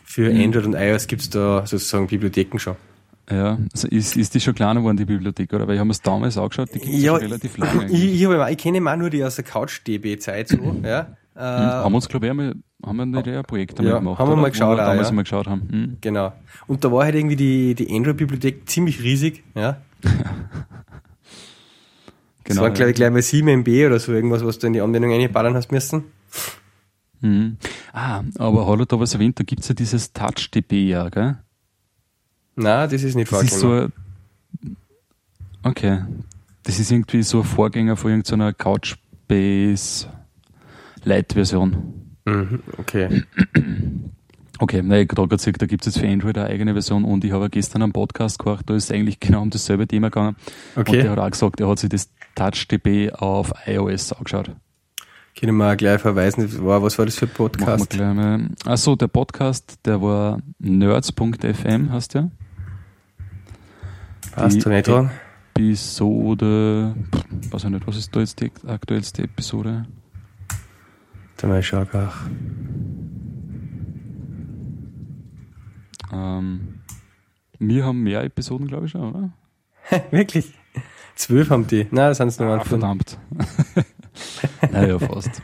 Für 0.03 0.33
mhm. 0.33 0.41
Android 0.41 0.65
und 0.65 0.73
iOS 0.73 1.07
gibt's 1.07 1.29
da 1.29 1.65
sozusagen 1.67 2.07
Bibliotheken 2.07 2.57
schon. 2.57 2.75
Ja, 3.29 3.57
also 3.73 3.87
ist, 3.87 4.15
ist 4.15 4.35
die 4.35 4.39
schon 4.39 4.53
kleiner 4.53 4.81
geworden, 4.81 4.97
die 4.97 5.05
Bibliothek, 5.05 5.51
oder? 5.53 5.67
Weil 5.67 5.75
ich 5.75 5.79
habe 5.79 5.89
es 5.89 6.01
damals 6.01 6.37
angeschaut, 6.37 6.69
die 6.73 6.79
gibt 6.79 6.93
es 6.93 7.01
ja, 7.01 7.15
relativ 7.15 7.57
lange. 7.57 7.85
Ich, 7.89 8.21
ich, 8.21 8.25
hab, 8.25 8.49
ich 8.51 8.57
kenne 8.57 8.77
immer 8.77 8.95
nur 8.95 9.09
die 9.09 9.23
aus 9.23 9.35
der 9.35 9.45
Couch-DB-Zeit 9.45 10.49
so, 10.49 10.75
ja. 10.83 11.15
Äh, 11.35 11.39
haben 11.39 11.91
wir 11.91 11.95
uns, 11.95 12.07
glaube 12.07 12.27
ich, 12.27 12.29
einmal, 12.29 12.55
haben 12.85 12.97
wir 12.97 13.05
nicht 13.05 13.27
ein 13.27 13.43
Projekt 13.43 13.77
damit 13.77 13.91
ja, 13.91 13.97
gemacht? 13.97 14.19
Haben 14.19 14.29
wir 14.29 14.35
mal 14.37 14.51
geschaut, 14.51 14.77
wir 14.77 14.85
damals 14.85 15.09
ja. 15.09 15.13
mal 15.13 15.23
geschaut 15.23 15.47
haben. 15.47 15.67
Hm. 15.69 15.97
Genau. 15.99 16.33
Und 16.67 16.83
da 16.85 16.91
war 16.91 17.03
halt 17.03 17.15
irgendwie 17.15 17.35
die, 17.35 17.75
die 17.75 17.93
Android-Bibliothek 17.93 18.69
ziemlich 18.69 19.01
riesig, 19.01 19.43
ja. 19.53 19.77
genau, 20.01 20.21
das 22.45 22.57
waren, 22.57 22.73
glaube 22.73 22.91
ich, 22.91 22.95
gleich 22.95 23.11
mal 23.11 23.21
7 23.21 23.47
MB 23.47 23.67
oder 23.87 23.99
so 23.99 24.13
irgendwas, 24.13 24.45
was 24.45 24.59
du 24.59 24.67
in 24.67 24.73
die 24.73 24.81
Anwendung 24.81 25.11
einballern 25.11 25.55
hast 25.55 25.71
müssen. 25.71 26.05
Mhm. 27.21 27.57
Ah, 27.91 28.21
aber 28.37 28.67
hallo, 28.67 28.85
da 28.85 28.99
was 28.99 29.13
erwähnt, 29.13 29.39
da 29.39 29.43
gibt's 29.43 29.67
ja 29.67 29.73
dieses 29.73 30.13
TouchDB, 30.13 30.89
ja, 30.89 31.09
gell? 31.09 31.37
Nein, 32.55 32.89
das 32.89 33.03
ist 33.03 33.15
nicht 33.15 33.31
das 33.31 33.43
ist 33.43 33.59
so, 33.59 33.89
Okay. 35.65 35.99
Das 36.63 36.79
ist 36.79 36.91
irgendwie 36.91 37.23
so 37.23 37.39
ein 37.39 37.43
Vorgänger 37.43 37.97
von 37.97 38.11
irgendeiner 38.11 38.53
Couchbase 38.53 40.07
Lite-Version. 41.03 41.93
Mhm, 42.25 42.59
okay. 42.77 43.23
Okay, 44.57 44.81
na, 44.81 45.01
ich 45.01 45.09
gerade 45.09 45.27
gesagt, 45.27 45.61
da 45.61 45.65
gibt 45.65 45.85
es 45.85 45.93
jetzt 45.93 46.01
für 46.01 46.09
Android 46.09 46.37
eine 46.37 46.47
eigene 46.47 46.71
Version 46.71 47.03
und 47.03 47.25
ich 47.25 47.33
habe 47.33 47.49
gestern 47.49 47.81
einen 47.81 47.91
Podcast 47.91 48.39
gehört, 48.39 48.61
da 48.67 48.73
ist 48.73 48.89
eigentlich 48.89 49.19
genau 49.19 49.41
um 49.41 49.49
dasselbe 49.49 49.85
Thema 49.85 50.07
gegangen. 50.07 50.37
Okay. 50.77 50.95
Und 50.95 51.03
der 51.03 51.11
hat 51.11 51.19
auch 51.19 51.29
gesagt, 51.29 51.59
er 51.59 51.67
hat 51.67 51.79
sich 51.79 51.89
das 51.89 52.09
TouchDB 52.35 53.11
auf 53.11 53.51
iOS 53.65 54.13
angeschaut. 54.13 54.51
Können 55.37 55.57
wir 55.57 55.73
auch 55.73 55.75
gleich 55.75 55.99
verweisen, 55.99 56.49
was 56.61 56.97
war 56.97 57.05
das 57.05 57.17
für 57.17 57.25
ein 57.25 57.33
Podcast? 57.33 57.99
Achso, 58.65 58.95
der 58.95 59.09
Podcast, 59.09 59.77
der 59.83 60.01
war 60.01 60.39
nerds.fm, 60.59 61.91
hast 61.91 62.15
du 62.15 62.31
nicht 64.43 64.87
dran? 64.87 65.11
Episode, 65.57 66.95
weiß 67.49 67.63
ich 67.63 67.69
nicht, 67.69 67.87
was 67.87 67.95
ist 67.95 68.15
da 68.15 68.19
jetzt 68.19 68.41
die 68.41 68.51
aktuellste 68.67 69.23
Episode? 69.23 69.85
Da 71.37 71.47
mal 71.47 71.63
schauen 71.63 71.87
auch. 71.93 72.15
Ähm, 76.11 76.81
wir 77.59 77.85
haben 77.85 78.03
mehr 78.03 78.23
Episoden, 78.23 78.67
glaube 78.67 78.85
ich 78.85 78.91
schon, 78.91 79.13
oder? 79.13 79.29
Wirklich? 80.11 80.53
Zwölf 81.15 81.49
haben 81.49 81.67
die. 81.67 81.87
Nein, 81.91 82.09
das 82.09 82.17
sind 82.17 82.27
es 82.27 82.39
nur 82.39 82.49
ah, 82.49 82.59
Verdammt. 82.59 83.17
naja, 84.71 84.99
fast. 84.99 85.41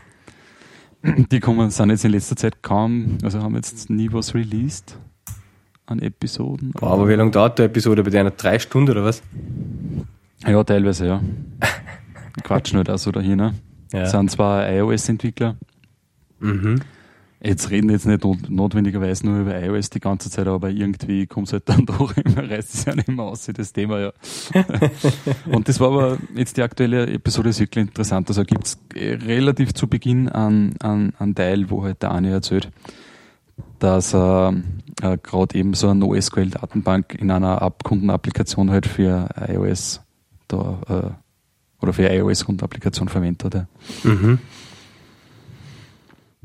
Die 1.03 1.39
kommen, 1.39 1.69
sind 1.69 1.89
jetzt 1.89 2.03
in 2.03 2.11
letzter 2.11 2.35
Zeit 2.35 2.61
kaum, 2.61 3.17
also 3.23 3.41
haben 3.41 3.55
jetzt 3.55 3.89
nie 3.89 4.11
was 4.11 4.35
released 4.35 4.97
an 5.85 5.99
Episoden. 5.99 6.71
Boah, 6.71 6.91
aber 6.91 7.07
wie 7.09 7.13
lange 7.13 7.31
dauert 7.31 7.59
die 7.59 7.63
Episode 7.63 8.03
bei 8.03 8.09
dir? 8.09 8.29
Drei 8.31 8.59
Stunden 8.59 8.91
oder 8.91 9.03
was? 9.03 9.21
Ja, 10.45 10.63
teilweise, 10.63 11.07
ja. 11.07 11.21
Quatsch 12.43 12.73
nicht 12.73 12.89
auch 12.89 12.97
so 12.97 13.11
dahin. 13.11 13.37
Ne? 13.37 13.53
Ja. 13.93 14.05
sind 14.05 14.31
zwei 14.31 14.77
iOS-Entwickler. 14.77 15.57
Mhm. 16.39 16.81
Jetzt 17.43 17.71
reden 17.71 17.89
jetzt 17.89 18.05
nicht 18.05 18.23
notwendigerweise 18.49 19.25
nur 19.25 19.39
über 19.39 19.59
iOS 19.59 19.89
die 19.89 19.99
ganze 19.99 20.29
Zeit, 20.29 20.45
aber 20.45 20.69
irgendwie 20.69 21.25
kommt 21.25 21.47
es 21.47 21.53
halt 21.53 21.67
dann 21.67 21.85
doch 21.87 22.15
immer, 22.15 22.47
reißt 22.49 22.73
es 22.75 22.85
ja 22.85 22.95
nicht 22.95 23.07
mehr 23.07 23.25
aus, 23.25 23.49
das 23.51 23.73
Thema, 23.73 23.99
ja. 23.99 24.13
und 25.51 25.67
das 25.67 25.79
war 25.79 25.87
aber 25.87 26.17
jetzt 26.35 26.57
die 26.57 26.61
aktuelle 26.61 27.07
Episode 27.07 27.49
ist 27.49 27.59
wirklich 27.59 27.87
interessant. 27.87 28.29
Also 28.29 28.43
gibt 28.43 28.67
es 28.67 28.79
relativ 28.95 29.73
zu 29.73 29.87
Beginn 29.87 30.29
einen, 30.29 30.75
einen, 30.81 31.13
einen 31.17 31.33
Teil, 31.33 31.71
wo 31.71 31.83
halt 31.83 32.03
der 32.03 32.11
Ani 32.11 32.29
erzählt, 32.29 32.69
dass 33.79 34.13
er 34.13 34.53
äh, 35.01 35.17
gerade 35.17 35.57
eben 35.57 35.73
so 35.73 35.89
eine 35.89 35.99
NoSQL-Datenbank 35.99 37.15
in 37.15 37.31
einer 37.31 37.71
Kundenapplikation 37.83 38.71
halt 38.71 38.85
für 38.85 39.29
iOS 39.47 40.01
da, 40.47 40.79
äh, 40.87 41.83
oder 41.83 41.93
für 41.93 42.07
iOS-Kundenapplikation 42.07 43.09
verwendet 43.09 43.55
hat. 43.55 43.67
Mhm. 44.03 44.39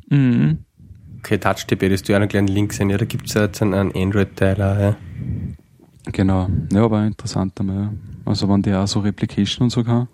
Mhm. 0.09 0.59
Okay, 1.19 1.39
TouchDB, 1.39 1.89
das 1.89 2.03
du 2.03 2.13
ja 2.13 2.19
noch 2.19 2.29
kleinen 2.29 2.49
Link 2.49 2.73
sehen, 2.73 2.91
ja, 2.91 2.99
da 2.99 3.05
gibt 3.05 3.27
es 3.27 3.35
ja 3.35 3.43
jetzt 3.43 3.61
einen, 3.61 3.93
Android-Teil 3.95 4.59
ja. 4.59 4.97
Genau, 6.13 6.49
ja, 6.73 6.85
aber 6.85 7.05
interessant 7.05 7.59
einmal. 7.59 7.91
Also 8.25 8.49
wenn 8.49 8.63
der 8.63 8.83
auch 8.83 8.87
so 8.87 9.01
Replication 9.01 9.65
und 9.65 9.71
so 9.71 9.83
kann. 9.83 10.09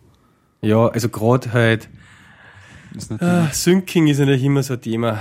Ja, 0.63 0.89
also 0.89 1.09
gerade 1.09 1.53
halt 1.53 1.89
äh, 3.21 3.47
Syncing 3.53 4.07
ist 4.07 4.19
natürlich 4.19 4.45
immer 4.45 4.63
so 4.63 4.75
ein 4.75 4.81
Thema. 4.81 5.19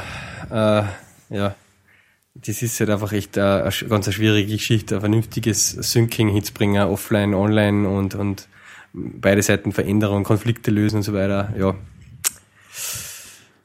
Äh, 0.49 0.83
ja, 1.29 1.55
das 2.33 2.61
ist 2.61 2.79
halt 2.79 2.89
einfach 2.89 3.11
echt 3.11 3.37
eine, 3.37 3.63
eine 3.63 3.89
ganz 3.89 4.07
eine 4.07 4.13
schwierige 4.13 4.53
Geschichte, 4.53 4.95
ein 4.95 5.01
vernünftiges 5.01 5.71
Syncing 5.71 6.29
hinzubringen, 6.29 6.87
offline, 6.87 7.33
online 7.33 7.87
und, 7.87 8.15
und 8.15 8.47
beide 8.93 9.41
Seiten 9.41 9.71
Veränderungen, 9.71 10.23
Konflikte 10.23 10.71
lösen 10.71 10.97
und 10.97 11.03
so 11.03 11.13
weiter. 11.13 11.53
Ja, 11.57 11.75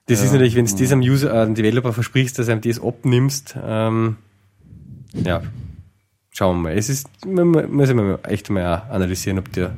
das 0.07 0.21
ja, 0.21 0.27
ist 0.27 0.33
natürlich, 0.33 0.55
wenn 0.55 0.67
du 0.67 0.77
das 0.77 0.93
am 0.93 1.01
User, 1.01 1.49
äh, 1.49 1.53
Developer 1.53 1.93
versprichst, 1.93 2.39
dass 2.39 2.47
du 2.47 2.53
ihm 2.53 2.61
das 2.61 2.81
abnimmst, 2.81 3.57
ähm, 3.61 4.17
ja, 5.13 5.43
schauen 6.31 6.59
wir 6.59 6.63
mal. 6.63 6.79
Es 6.79 6.89
ist, 6.89 7.09
man 7.27 7.73
muss 7.73 7.89
immer 7.89 8.19
echt 8.23 8.49
mal 8.51 8.83
analysieren, 8.89 9.39
ob 9.39 9.53
die, 9.53 9.65
ob 9.65 9.73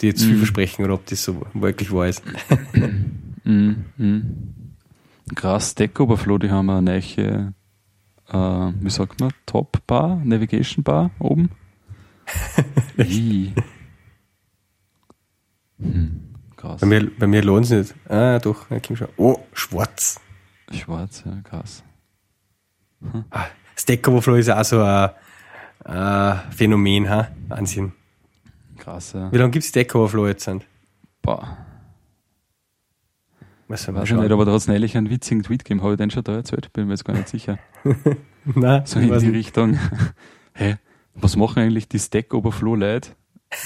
die 0.00 0.06
jetzt 0.06 0.22
mhm. 0.22 0.28
viel 0.28 0.38
versprechen 0.38 0.84
oder 0.84 0.94
ob 0.94 1.06
das 1.06 1.24
so 1.24 1.44
wirklich 1.52 1.90
wahr 1.92 2.06
ist. 2.06 2.22
mhm. 3.44 3.86
Mhm. 3.96 4.76
Krass, 5.34 5.72
Stack 5.72 5.98
Overflow, 5.98 6.38
die 6.38 6.50
haben 6.50 6.70
eine 6.70 6.82
neue, 6.82 7.52
äh, 8.28 8.72
wie 8.80 8.90
sagt 8.90 9.20
man, 9.20 9.32
Top 9.46 9.86
Bar, 9.86 10.16
Navigation 10.24 10.82
Bar 10.82 11.10
oben. 11.18 11.50
Wie? 12.96 13.54
hm. 15.78 16.22
Krass. 16.56 16.80
Bei 16.80 16.86
mir, 16.86 17.10
bei 17.18 17.26
mir 17.26 17.42
lohnt 17.42 17.66
es 17.66 17.70
nicht. 17.70 18.10
Ah, 18.10 18.38
doch, 18.38 18.70
ja, 18.70 18.78
schon. 18.82 19.08
Oh, 19.16 19.38
schwarz. 19.52 20.20
Schwarz, 20.72 21.22
ja, 21.24 21.38
krass. 21.42 21.84
Hm. 23.00 23.24
Ah, 23.30 23.46
Stack 23.76 24.08
Overflow 24.08 24.36
ist 24.36 24.50
auch 24.50 24.64
so 24.64 24.82
ein, 24.82 25.10
ein 25.84 26.40
Phänomen, 26.50 27.08
ha? 27.08 27.28
Wahnsinn. 27.48 27.92
Krass, 28.78 29.12
ja. 29.12 29.30
Wie 29.30 29.36
lange 29.36 29.50
gibt 29.50 29.64
es 29.64 29.68
Stack 29.68 29.94
Overflow 29.94 30.26
jetzt? 30.26 30.50
Boah. 31.22 31.65
Was 33.68 33.92
Weiß 33.92 34.10
ich 34.10 34.16
nicht, 34.16 34.30
aber 34.30 34.44
da 34.44 34.52
hat 34.52 34.58
es 34.58 34.68
neulich 34.68 34.96
einen 34.96 35.10
witzigen 35.10 35.42
Tweet 35.42 35.64
gegeben. 35.64 35.82
Habe 35.82 35.94
ich 35.94 35.98
den 35.98 36.10
schon 36.10 36.22
da 36.22 36.36
erzählt? 36.36 36.72
Bin 36.72 36.86
mir 36.86 36.92
jetzt 36.92 37.04
gar 37.04 37.14
nicht 37.14 37.28
sicher. 37.28 37.58
Nein, 38.44 38.86
so 38.86 39.00
in 39.00 39.08
die 39.18 39.26
nicht. 39.26 39.34
Richtung. 39.34 39.78
Hä, 40.54 40.76
was 41.14 41.36
machen 41.36 41.62
eigentlich 41.62 41.88
die 41.88 41.98
Stack 41.98 42.32
Overflow-Leute, 42.32 43.10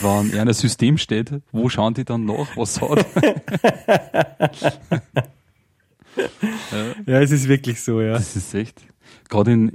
wenn 0.01 0.33
er 0.33 0.43
ein 0.43 0.53
System 0.55 0.97
steht, 0.97 1.33
wo 1.53 1.69
schauen 1.69 1.95
die 1.95 2.05
dann 2.05 2.25
nach, 2.25 2.57
was 2.57 2.81
hat? 2.81 3.07
ja. 7.07 7.21
es 7.21 7.31
ist 7.31 7.49
wirklich 7.49 7.83
so, 7.83 8.01
ja. 8.01 8.15
Das 8.15 8.37
ist 8.37 8.55
echt. 8.55 8.81
Gerade 9.29 9.53
in, 9.53 9.73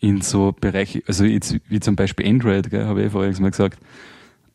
in 0.00 0.20
so 0.20 0.52
Bereiche, 0.52 1.02
also 1.06 1.24
jetzt 1.24 1.56
wie 1.68 1.80
zum 1.80 1.94
Beispiel 1.94 2.28
Android, 2.28 2.72
habe 2.72 3.04
ich 3.04 3.12
vorher 3.12 3.40
mal 3.40 3.50
gesagt. 3.50 3.78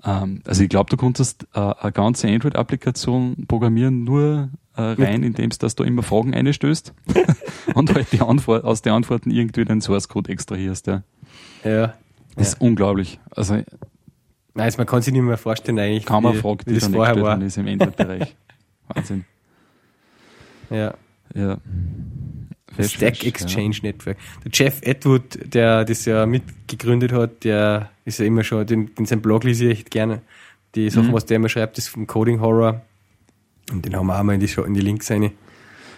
Ähm, 0.03 0.41
also 0.45 0.63
ich 0.63 0.69
glaube, 0.69 0.89
du 0.89 0.97
konntest 0.97 1.47
äh, 1.53 1.59
eine 1.59 1.91
ganze 1.91 2.27
Android-Applikation 2.27 3.45
programmieren, 3.47 4.03
nur 4.03 4.49
äh, 4.75 4.81
rein, 4.81 5.23
indem 5.23 5.49
du 5.49 5.57
dass 5.57 5.75
du 5.75 5.83
immer 5.83 6.03
Fragen 6.03 6.33
einstößt 6.33 6.93
und 7.75 7.93
halt 7.93 8.11
die 8.11 8.21
Antwort, 8.21 8.63
aus 8.63 8.81
den 8.81 8.93
Antworten 8.93 9.31
irgendwie 9.31 9.65
den 9.65 9.81
Source-Code 9.81 10.31
extrahierst. 10.31 10.87
Ja. 10.87 11.03
ja. 11.63 11.93
Das 12.35 12.49
ist 12.49 12.61
unglaublich. 12.61 13.19
Also 13.31 13.55
Nein, 14.55 14.65
also 14.65 14.77
man 14.77 14.87
kann 14.87 15.01
sich 15.01 15.13
nicht 15.13 15.21
mehr 15.23 15.37
vorstellen 15.37 15.79
eigentlich. 15.79 16.05
Kann 16.05 16.21
man 16.21 16.35
fragen, 16.35 16.59
wie 16.65 16.75
das 16.75 16.87
vorher 16.87 17.19
war. 17.21 17.41
ist 17.41 17.57
im 17.57 17.67
Android-Bereich. 17.67 18.35
Wahnsinn. 18.87 19.25
Ja. 20.69 20.93
Ja. 21.33 21.57
Stack 22.79 23.23
Exchange 23.25 23.75
ja. 23.75 23.79
Network. 23.83 24.17
Der 24.43 24.51
Jeff 24.53 24.81
Edward, 24.81 25.53
der 25.53 25.85
das 25.85 26.05
ja 26.05 26.25
mitgegründet 26.25 27.11
hat, 27.11 27.43
der 27.43 27.89
ist 28.05 28.19
ja 28.19 28.25
immer 28.25 28.43
schon, 28.43 28.65
den, 28.65 28.93
den 28.95 29.05
sein 29.05 29.21
Blog 29.21 29.43
lese 29.43 29.65
ich 29.65 29.79
echt 29.79 29.91
gerne. 29.91 30.21
Die 30.75 30.89
Sachen, 30.89 31.09
mhm. 31.09 31.13
was 31.13 31.25
der 31.25 31.37
immer 31.37 31.49
schreibt, 31.49 31.77
ist 31.77 31.87
vom 31.87 32.07
Coding 32.07 32.39
Horror. 32.39 32.81
Und 33.71 33.85
den 33.85 33.95
haben 33.95 34.07
wir 34.07 34.19
auch 34.19 34.23
mal 34.23 34.33
in 34.33 34.39
die, 34.39 34.51
in 34.51 34.73
die 34.73 34.81
Links 34.81 35.09
rein. 35.11 35.31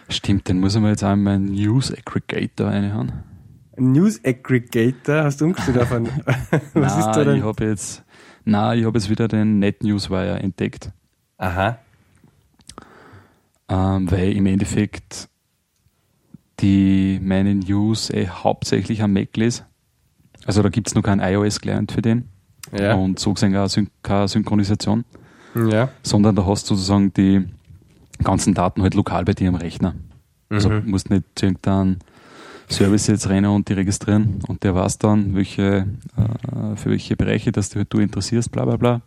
Stimmt, 0.10 0.48
den 0.48 0.60
muss 0.60 0.76
man 0.76 0.92
jetzt 0.92 1.04
auch 1.04 1.14
in 1.14 1.24
meinen 1.24 1.46
News 1.46 1.92
Aggregator 1.92 2.68
reinhauen. 2.68 3.12
News 3.78 4.24
Aggregator? 4.24 5.24
Hast 5.24 5.42
du 5.42 5.46
umgestellt 5.46 5.78
davon? 5.78 6.08
was 6.74 6.74
Nein, 6.74 7.00
ist 7.00 7.06
da 7.08 7.24
denn? 7.24 7.38
ich 7.38 7.44
habe 7.44 7.66
jetzt 7.66 8.06
na, 8.46 8.76
ich 8.76 8.86
habe 8.86 8.98
jetzt 8.98 9.10
wieder 9.10 9.28
den 9.28 9.58
NetNewsWire 9.58 10.40
entdeckt. 10.40 10.92
Aha. 11.38 11.80
Ähm, 13.68 14.10
weil 14.12 14.34
im 14.34 14.46
Endeffekt 14.46 15.28
die 16.60 17.20
meine 17.22 17.56
News 17.56 18.12
eh 18.12 18.28
hauptsächlich 18.28 19.02
am 19.02 19.14
Mac 19.14 19.36
lese. 19.36 19.66
Also 20.46 20.62
da 20.62 20.70
gibt 20.70 20.88
es 20.88 20.96
noch 20.96 21.02
keinen 21.02 21.20
iOS-Client 21.20 21.92
für 21.92 22.02
den. 22.02 22.30
Ja. 22.72 22.94
Und 22.96 23.20
so 23.20 23.34
gesehen 23.34 23.56
auch 23.56 23.68
Syn 23.68 23.90
keine 24.04 24.28
Synchronisation. 24.28 25.06
Ja. 25.56 25.90
Sondern 26.04 26.36
da 26.36 26.46
hast 26.46 26.70
du 26.70 26.76
sozusagen 26.76 27.14
die 27.14 27.46
ganzen 28.24 28.54
Daten 28.54 28.82
halt 28.82 28.94
lokal 28.94 29.26
bei 29.26 29.34
dir 29.34 29.50
am 29.50 29.56
Rechner. 29.56 29.96
Also 30.50 30.70
mhm. 30.70 30.76
Also 30.76 30.90
musst 30.90 31.10
nicht 31.10 31.24
zu 31.36 31.48
irgendeinem 31.48 31.98
Service 32.70 33.08
jetzt 33.08 33.30
rennen 33.30 33.52
und 33.52 33.70
die 33.70 33.74
registrieren 33.74 34.40
und 34.48 34.64
der 34.64 34.74
weiß 34.74 34.98
dann, 34.98 35.36
welche, 35.36 35.88
äh, 36.18 36.76
für 36.76 36.90
welche 36.90 37.16
Bereiche 37.16 37.52
dass 37.52 37.70
du, 37.70 37.86
du 37.86 38.00
interessierst, 38.00 38.52
bla 38.52 38.66
bla 38.66 38.78
bla. 38.78 39.02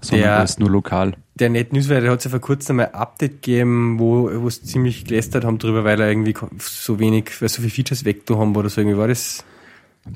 Sondern 0.00 0.28
der, 0.28 0.38
das 0.40 0.58
nur 0.58 0.70
lokal. 0.70 1.14
Der 1.34 1.50
NetNewsWire, 1.50 2.00
der 2.00 2.10
hat 2.12 2.24
ja 2.24 2.30
vor 2.30 2.40
kurzem 2.40 2.76
mal 2.76 2.86
ein 2.86 2.94
Update 2.94 3.42
gegeben, 3.42 3.98
wo 3.98 4.30
wo 4.42 4.48
es 4.48 4.62
ziemlich 4.62 5.04
gelästert 5.04 5.44
haben 5.44 5.58
drüber, 5.58 5.84
weil 5.84 6.00
er 6.00 6.08
irgendwie 6.08 6.34
so 6.58 6.98
wenig, 6.98 7.30
weil 7.42 7.50
so 7.50 7.60
viele 7.60 7.70
Features 7.70 8.06
weg 8.06 8.22
haben 8.30 8.56
oder 8.56 8.70
so 8.70 8.80
irgendwie 8.80 8.96
war 8.96 9.08
das. 9.08 9.44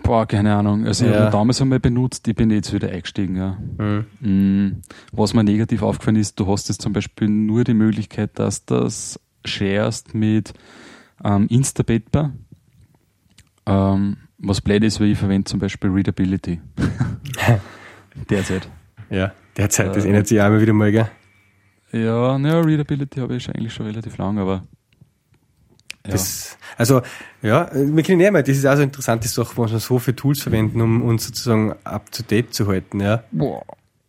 Boah, 0.03 0.26
keine 0.26 0.55
Ahnung. 0.55 0.87
Also 0.87 1.05
ja. 1.05 1.11
ich 1.11 1.16
habe 1.18 1.30
damals 1.30 1.61
einmal 1.61 1.80
benutzt, 1.80 2.26
ich 2.26 2.35
bin 2.35 2.51
jetzt 2.51 2.72
wieder 2.72 2.89
eingestiegen, 2.89 3.37
ja. 3.37 3.59
Mhm. 3.78 4.07
Mm, 4.20 4.82
was 5.12 5.35
mir 5.35 5.45
negativ 5.45 5.82
aufgefallen 5.82 6.16
ist, 6.16 6.41
du 6.41 6.47
hast 6.47 6.68
jetzt 6.68 6.82
zum 6.82 6.93
Beispiel 6.93 7.28
nur 7.28 7.64
die 7.64 7.74
Möglichkeit, 7.74 8.39
dass 8.39 8.64
das 8.64 9.20
sharest 9.45 10.14
mit 10.14 10.55
ähm, 11.22 11.47
Instapaper 11.49 12.32
ähm, 13.66 14.16
was 14.39 14.61
blöd 14.61 14.85
ist, 14.85 15.01
weil 15.01 15.09
ich 15.09 15.18
verwende 15.18 15.45
zum 15.45 15.61
Beispiel 15.61 15.91
Readability. 15.91 16.61
derzeit. 18.30 18.68
Ja, 19.11 19.32
derzeit, 19.57 19.95
das 19.95 20.05
äh, 20.05 20.09
ändert 20.09 20.26
sich 20.26 20.41
auch 20.41 20.47
immer 20.47 20.61
wieder 20.61 20.72
mal, 20.72 20.93
gell? 20.93 21.09
Ja, 21.93 22.39
naja, 22.39 22.61
Readability 22.61 23.20
habe 23.20 23.37
ich 23.37 23.49
eigentlich 23.49 23.72
schon 23.72 23.87
relativ 23.87 24.16
lang, 24.18 24.39
aber. 24.39 24.64
Ja. 26.07 26.12
Das, 26.12 26.59
also, 26.76 27.02
ja, 27.42 27.70
wir 27.72 28.02
können 28.02 28.20
ja 28.20 28.30
mal, 28.30 28.42
das 28.42 28.57
ist 28.57 28.66
auch 28.66 28.72
so 28.72 28.76
eine 28.76 28.84
interessante 28.84 29.28
Sache, 29.28 29.57
was 29.57 29.72
wir 29.72 29.78
so 29.80 29.98
viele 29.98 30.16
Tools 30.16 30.42
verwenden, 30.42 30.80
um 30.80 31.02
uns 31.02 31.26
sozusagen 31.26 31.74
up 31.84 32.11
to 32.12 32.22
date 32.22 32.52
zu 32.52 32.66
halten, 32.66 33.00
ja. 33.00 33.24
Boah. 33.32 33.62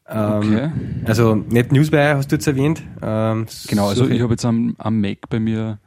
Ähm, 0.07 0.37
okay. 0.37 0.71
Also, 1.05 1.35
Net 1.35 1.71
Newswire 1.71 2.17
hast 2.17 2.31
du 2.31 2.35
jetzt 2.35 2.47
erwähnt. 2.47 2.83
Ähm, 3.01 3.47
genau, 3.67 3.87
also 3.87 4.07
ich 4.07 4.21
habe 4.21 4.33
jetzt 4.33 4.45
am, 4.45 4.75
am 4.77 5.01
Mac 5.01 5.29
bei 5.29 5.39
mir 5.39 5.79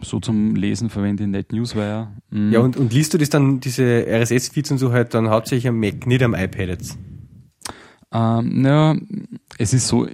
so 0.00 0.20
zum 0.20 0.54
Lesen 0.54 0.90
verwende 0.90 1.24
ich 1.24 1.28
NetNewsWire. 1.28 2.08
Mhm. 2.30 2.52
Ja, 2.52 2.60
und, 2.60 2.76
und 2.76 2.92
liest 2.92 3.14
du 3.14 3.18
das 3.18 3.30
dann, 3.30 3.60
diese 3.60 4.06
RSS-Feeds 4.06 4.70
und 4.70 4.78
so 4.78 4.92
halt 4.92 5.14
dann 5.14 5.28
hauptsächlich 5.28 5.68
am 5.68 5.80
Mac, 5.80 6.06
nicht 6.06 6.22
am 6.22 6.34
iPad 6.34 6.68
jetzt? 6.68 6.98
Ähm, 8.10 8.62
naja, 8.62 8.96
es 9.58 9.74
ist 9.74 9.86
so, 9.86 10.08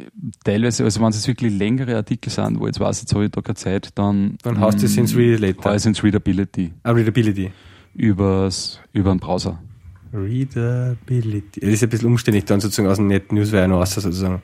teilweise, 0.45 0.83
also 0.83 1.01
wenn 1.01 1.11
es 1.11 1.29
wirklich 1.29 1.57
längere 1.57 1.97
Artikel 1.97 2.31
sind, 2.31 2.59
wo 2.59 2.67
jetzt 2.67 2.81
weiß, 2.81 3.03
jetzt 3.03 3.15
habe 3.15 3.27
ich 3.27 3.31
da 3.31 3.41
keine 3.41 3.55
Zeit, 3.55 3.91
dann. 3.95 4.37
Dann 4.43 4.59
hast 4.59 4.83
du 4.83 4.87
es 4.87 4.97
ins 4.97 5.15
Read 5.15 5.39
Later. 5.41 5.71
Heißt 5.71 5.87
ins 5.87 6.03
Readability. 6.03 6.73
Ah, 6.83 6.91
Readability. 6.91 7.53
Übers, 7.95 8.81
über 8.93 9.11
den 9.11 9.21
Browser. 9.21 9.61
Readability. 10.13 11.61
Das 11.61 11.71
ist 11.71 11.83
ein 11.85 11.89
bisschen 11.89 12.09
umständlich 12.09 12.45
dann 12.45 12.61
sozusagen 12.61 12.89
aus 12.89 12.97
dem 12.97 13.07
NetNewsWire 13.07 13.69
noch 13.69 13.79
raus, 13.79 13.95
sozusagen. 13.95 14.43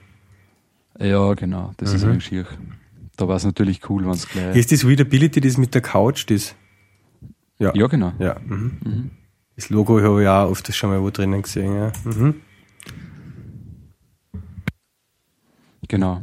Ja, 1.01 1.35
genau, 1.35 1.73
das 1.77 1.91
mhm. 1.91 1.97
ist 1.97 2.05
ein 2.05 2.21
schier. 2.21 2.47
Da 3.17 3.27
war 3.27 3.37
es 3.37 3.45
natürlich 3.45 3.89
cool, 3.91 4.05
wenn 4.05 4.13
es 4.13 4.29
gleich. 4.29 4.57
Ist 4.57 4.71
das 4.71 4.85
Readability 4.85 5.41
das 5.41 5.57
mit 5.57 5.75
der 5.75 5.81
Couch, 5.81 6.25
das? 6.31 6.55
Ja. 7.59 7.73
Ja, 7.75 7.87
genau. 7.89 8.13
Ja. 8.19 8.37
Mhm. 8.47 8.79
Mhm. 8.85 9.11
Das 9.57 9.71
Logo 9.71 10.01
habe 10.01 10.23
ich 10.23 10.29
auch 10.29 10.51
oft 10.51 10.73
schon 10.75 10.91
mal 10.91 11.03
wo 11.03 11.11
drinnen 11.11 11.43
gesehen, 11.43 11.75
ja. 11.75 11.93
Mhm. 12.05 12.37
Genau. 15.91 16.21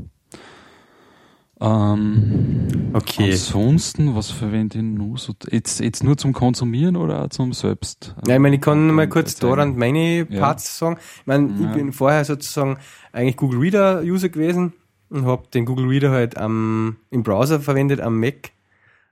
Ähm, 1.60 2.68
Okay. 2.94 3.32
Ansonsten, 3.32 4.16
was 4.16 4.32
verwende 4.32 4.78
ich 4.78 4.84
nur 4.84 5.18
so? 5.18 5.34
Jetzt, 5.52 5.82
jetzt 5.82 6.04
nur 6.04 6.18
zum 6.18 6.32
Konsumieren 6.34 6.96
oder 6.96 7.26
auch 7.26 7.30
zum 7.30 7.52
Selbst? 7.54 8.16
Ja, 8.26 8.36
ich 8.36 8.40
meine, 8.40 8.56
ich 8.56 8.62
kann 8.62 8.88
mal 8.92 9.08
kurz 9.10 9.36
daran 9.36 9.76
meine 9.78 10.26
Ja. 10.30 10.40
Parts 10.40 10.78
sagen. 10.78 10.98
Ich 11.20 11.28
meine, 11.28 11.54
ich 11.54 11.60
Ja. 11.62 11.74
bin 11.74 11.92
vorher 11.94 12.24
sozusagen 12.26 12.78
eigentlich 13.12 13.36
Google 13.36 13.60
Reader 13.60 14.02
User 14.04 14.30
gewesen 14.30 14.74
und 15.10 15.26
habe 15.26 15.44
den 15.54 15.66
Google 15.66 15.88
Reader 15.88 16.12
halt 16.12 16.38
am, 16.38 16.96
im 17.12 17.24
Browser 17.24 17.60
verwendet, 17.60 18.00
am 18.00 18.20
Mac. 18.20 18.52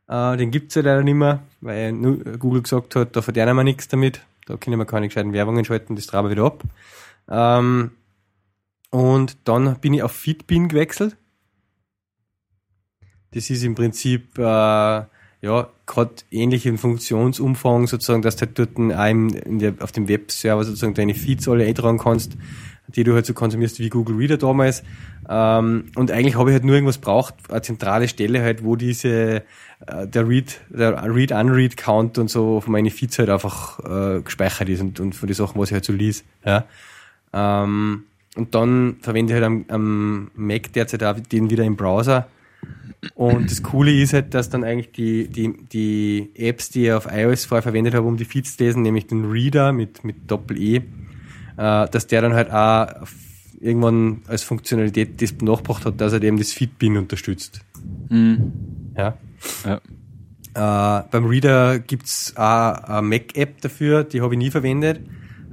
Äh, 0.07 0.37
den 0.37 0.51
gibt's 0.51 0.75
ja 0.75 0.81
leider 0.81 1.03
nicht 1.03 1.15
mehr, 1.15 1.41
weil 1.61 1.93
Google 2.39 2.61
gesagt 2.61 2.95
hat, 2.95 3.15
da 3.15 3.21
verdienen 3.21 3.55
wir 3.55 3.63
nichts 3.63 3.87
damit. 3.87 4.21
Da 4.47 4.55
können 4.57 4.77
wir 4.79 4.85
keine 4.85 5.07
gescheiten 5.09 5.33
Werbungen 5.33 5.65
schalten, 5.65 5.95
das 5.95 6.07
traben 6.07 6.27
wir 6.29 6.31
wieder 6.31 6.45
ab. 6.45 6.63
Ähm, 7.29 7.91
und 8.95 9.35
dann 9.43 9.77
bin 9.81 9.93
ich 9.93 10.03
auf 10.03 10.13
Fitbin 10.13 10.69
gewechselt. 10.69 11.17
Das 13.31 13.49
ist 13.49 13.61
im 13.65 13.75
Prinzip 13.75 14.37
äh, 14.37 14.41
ja 14.41 15.67
gerade 15.85 16.13
ähnlich 16.31 16.65
im 16.65 16.77
Funktionsumfang 16.77 17.87
sozusagen, 17.87 18.21
dass 18.21 18.37
du 18.37 18.45
halt 18.45 18.57
dort 18.57 18.77
im, 18.77 19.35
in 19.35 19.59
der, 19.59 19.73
auf 19.81 19.91
dem 19.91 20.07
Webserver 20.07 20.63
sozusagen 20.63 20.93
deine 20.93 21.13
Feeds 21.13 21.49
alle 21.49 21.65
eintragen 21.65 21.97
kannst, 21.97 22.37
die 22.87 23.03
du 23.03 23.15
halt 23.15 23.25
so 23.25 23.33
konsumierst 23.33 23.79
wie 23.79 23.89
Google 23.89 24.15
Reader 24.15 24.37
damals. 24.37 24.81
Ähm, 25.27 25.91
und 25.95 26.09
eigentlich 26.11 26.37
habe 26.37 26.51
ich 26.51 26.53
halt 26.53 26.63
nur 26.63 26.75
irgendwas 26.75 26.99
braucht, 26.99 27.35
eine 27.49 27.61
zentrale 27.63 28.07
Stelle 28.07 28.41
halt, 28.43 28.63
wo 28.63 28.77
diese 28.77 29.43
äh, 29.87 30.07
der 30.07 30.25
Read, 30.25 30.61
der 30.69 31.03
Read-Unread-Count 31.13 32.17
und 32.17 32.29
so 32.29 32.61
von 32.61 32.71
meinen 32.71 32.91
Feeds 32.91 33.19
halt 33.19 33.29
einfach 33.29 33.79
äh, 33.79 34.21
gespeichert 34.21 34.69
ist 34.69 34.79
und, 34.79 35.01
und 35.01 35.15
von 35.15 35.27
den 35.27 35.35
Sachen, 35.35 35.59
was 35.59 35.67
ich 35.67 35.73
halt 35.73 35.83
so 35.83 35.91
lies. 35.91 36.23
Ja. 36.45 36.63
Ähm, 37.33 38.05
und 38.35 38.53
dann 38.55 38.97
verwende 39.01 39.33
ich 39.33 39.35
halt 39.35 39.45
am, 39.45 39.65
am 39.69 40.31
Mac 40.35 40.73
derzeit 40.73 41.03
auch 41.03 41.19
den 41.19 41.49
wieder 41.49 41.63
im 41.63 41.75
Browser. 41.75 42.27
Und 43.13 43.51
das 43.51 43.61
Coole 43.61 43.91
ist 43.91 44.13
halt, 44.13 44.33
dass 44.33 44.49
dann 44.49 44.63
eigentlich 44.63 44.91
die, 44.91 45.27
die, 45.27 45.53
die 45.71 46.31
Apps, 46.35 46.69
die 46.69 46.85
ich 46.85 46.91
auf 46.91 47.07
iOS 47.11 47.45
vorher 47.45 47.61
verwendet 47.61 47.93
habe, 47.93 48.07
um 48.07 48.17
die 48.17 48.25
Feeds 48.25 48.57
zu 48.57 48.63
lesen, 48.63 48.81
nämlich 48.81 49.07
den 49.07 49.25
Reader 49.25 49.73
mit, 49.73 50.03
mit 50.03 50.29
Doppel-E, 50.29 50.77
äh, 50.77 50.81
dass 51.57 52.07
der 52.07 52.21
dann 52.21 52.33
halt 52.33 52.51
auch 52.51 53.07
irgendwann 53.59 54.21
als 54.27 54.43
Funktionalität 54.43 55.21
das 55.21 55.35
nachgebracht 55.41 55.85
hat, 55.85 56.01
dass 56.01 56.13
er 56.13 56.23
eben 56.23 56.37
das 56.37 56.51
Feedbin 56.51 56.97
unterstützt. 56.97 57.61
Mhm. 58.09 58.51
Ja. 58.97 59.17
Ja. 59.65 59.81
Äh, 60.55 61.03
beim 61.11 61.25
Reader 61.25 61.79
gibt's 61.79 62.33
auch 62.35 62.73
eine 62.73 63.01
Mac-App 63.01 63.61
dafür, 63.61 64.03
die 64.03 64.21
habe 64.21 64.33
ich 64.33 64.39
nie 64.39 64.51
verwendet. 64.51 65.01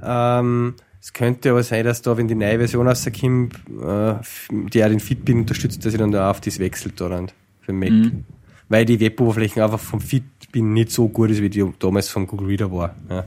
Ähm, 0.01 0.75
es 1.03 1.11
könnte 1.11 1.49
aber 1.49 1.63
sein, 1.63 1.83
dass 1.83 2.01
da, 2.01 2.15
wenn 2.15 2.29
die 2.29 2.35
neue 2.35 2.59
Version 2.59 2.87
rauskommt, 2.87 3.55
äh, 3.55 4.13
die 4.49 4.85
auch 4.85 4.87
den 4.87 5.01
Fitbin 5.01 5.39
unterstützt, 5.39 5.85
dass 5.85 5.91
ich 5.91 5.99
dann 5.99 6.13
da 6.13 6.31
auf 6.31 6.39
das 6.39 6.59
wechselt 6.59 7.01
daran 7.01 7.29
für 7.59 7.73
Mac. 7.73 7.91
Mhm. 7.91 8.23
Weil 8.69 8.85
die 8.85 9.01
Weboberflächen 9.01 9.61
einfach 9.61 9.81
vom 9.81 9.99
Fitbin 9.99 10.71
nicht 10.71 10.91
so 10.91 11.09
gut 11.09 11.29
ist, 11.29 11.41
wie 11.41 11.49
die 11.49 11.69
damals 11.77 12.07
vom 12.07 12.25
Google 12.25 12.47
Reader 12.47 12.71
war. 12.71 12.95
Ja. 13.09 13.25